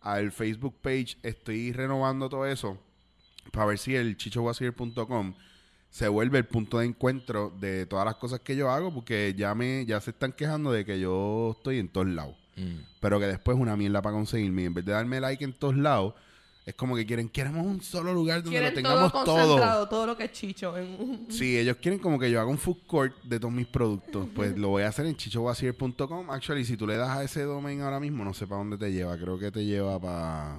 al 0.00 0.32
Facebook 0.32 0.76
page. 0.82 1.16
Estoy 1.22 1.72
renovando 1.72 2.28
todo 2.28 2.46
eso 2.46 2.78
para 3.52 3.66
ver 3.66 3.78
si 3.78 3.94
el 3.94 4.16
chichowasir.com 4.16 5.34
se 5.90 6.06
vuelve 6.08 6.38
el 6.38 6.44
punto 6.44 6.78
de 6.78 6.86
encuentro 6.86 7.52
de 7.60 7.86
todas 7.86 8.04
las 8.04 8.16
cosas 8.16 8.40
que 8.40 8.54
yo 8.56 8.70
hago, 8.70 8.92
porque 8.92 9.34
ya 9.36 9.54
me 9.54 9.86
ya 9.86 10.00
se 10.00 10.10
están 10.10 10.32
quejando 10.32 10.70
de 10.72 10.84
que 10.84 11.00
yo 11.00 11.54
estoy 11.56 11.78
en 11.78 11.88
todos 11.88 12.06
lados. 12.08 12.36
Mm. 12.56 12.80
pero 13.00 13.20
que 13.20 13.26
después 13.26 13.56
es 13.56 13.62
una 13.62 13.76
mierda 13.76 14.02
para 14.02 14.16
conseguirme. 14.16 14.62
Y 14.62 14.64
en 14.66 14.74
vez 14.74 14.84
de 14.84 14.90
darme 14.90 15.20
like 15.20 15.44
en 15.44 15.52
todos 15.52 15.76
lados, 15.76 16.14
es 16.66 16.74
como 16.74 16.96
que 16.96 17.06
quieren, 17.06 17.28
queremos 17.28 17.64
un 17.64 17.80
solo 17.80 18.12
lugar 18.12 18.42
donde 18.42 18.58
lo 18.58 18.62
Quieren 18.64 18.74
tengamos 18.74 19.12
todo 19.12 19.24
todo. 19.24 19.36
concentrado, 19.36 19.88
todo 19.88 20.06
lo 20.08 20.16
que 20.16 20.24
es 20.24 20.32
chicho. 20.32 20.76
en- 20.76 21.26
Sí, 21.30 21.56
ellos 21.56 21.76
quieren 21.80 22.00
como 22.00 22.18
que 22.18 22.28
yo 22.30 22.40
haga 22.40 22.50
un 22.50 22.58
food 22.58 22.78
court 22.88 23.14
de 23.22 23.38
todos 23.38 23.54
mis 23.54 23.68
productos. 23.68 24.26
Pues 24.34 24.58
lo 24.58 24.70
voy 24.70 24.82
a 24.82 24.88
hacer 24.88 25.06
en 25.06 25.14
chichowasier.com. 25.16 26.30
Actually, 26.30 26.64
si 26.64 26.76
tú 26.76 26.84
le 26.86 26.96
das 26.96 27.10
a 27.16 27.22
ese 27.22 27.42
domain 27.44 27.80
ahora 27.80 28.00
mismo, 28.00 28.24
no 28.24 28.34
sé 28.34 28.46
para 28.48 28.58
dónde 28.58 28.76
te 28.76 28.90
lleva. 28.92 29.16
Creo 29.16 29.38
que 29.38 29.52
te 29.52 29.64
lleva 29.64 29.98
para... 30.00 30.56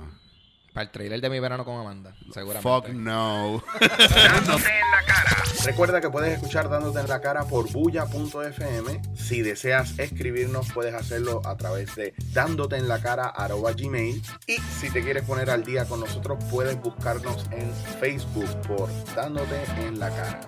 Para 0.80 0.88
el 0.88 0.92
trailer 0.94 1.20
de 1.20 1.30
mi 1.30 1.42
verano 1.42 1.66
con 1.66 1.78
Amanda, 1.78 2.16
seguramente. 2.34 2.62
Fuck 2.62 2.88
no. 2.96 3.62
Dándote 3.82 4.70
en 4.70 4.92
la 4.92 5.04
cara. 5.06 5.44
Recuerda 5.66 6.00
que 6.00 6.10
puedes 6.10 6.32
escuchar 6.32 6.70
Dándote 6.70 7.02
en 7.02 7.10
la 7.10 7.20
cara 7.20 7.44
por 7.44 7.70
bulla.fm. 7.70 9.02
Si 9.14 9.42
deseas 9.42 10.00
escribirnos, 10.00 10.72
puedes 10.72 10.94
hacerlo 10.94 11.42
a 11.44 11.58
través 11.58 11.94
de 11.98 12.14
dándote 12.32 12.78
en 12.78 12.88
la 12.88 13.02
cara 13.02 13.34
gmail. 13.76 14.24
Y 14.48 14.56
si 14.80 14.90
te 14.90 15.04
quieres 15.04 15.24
poner 15.24 15.50
al 15.50 15.66
día 15.66 15.84
con 15.84 16.00
nosotros, 16.00 16.42
puedes 16.50 16.80
buscarnos 16.80 17.46
en 17.52 17.70
Facebook 18.00 18.50
por 18.66 18.90
Dándote 19.16 19.62
en 19.80 20.00
la 20.00 20.10
cara. 20.12 20.40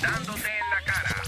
Dándote 0.00 0.48
en 0.48 0.70
la 0.70 0.92
cara. 0.92 1.27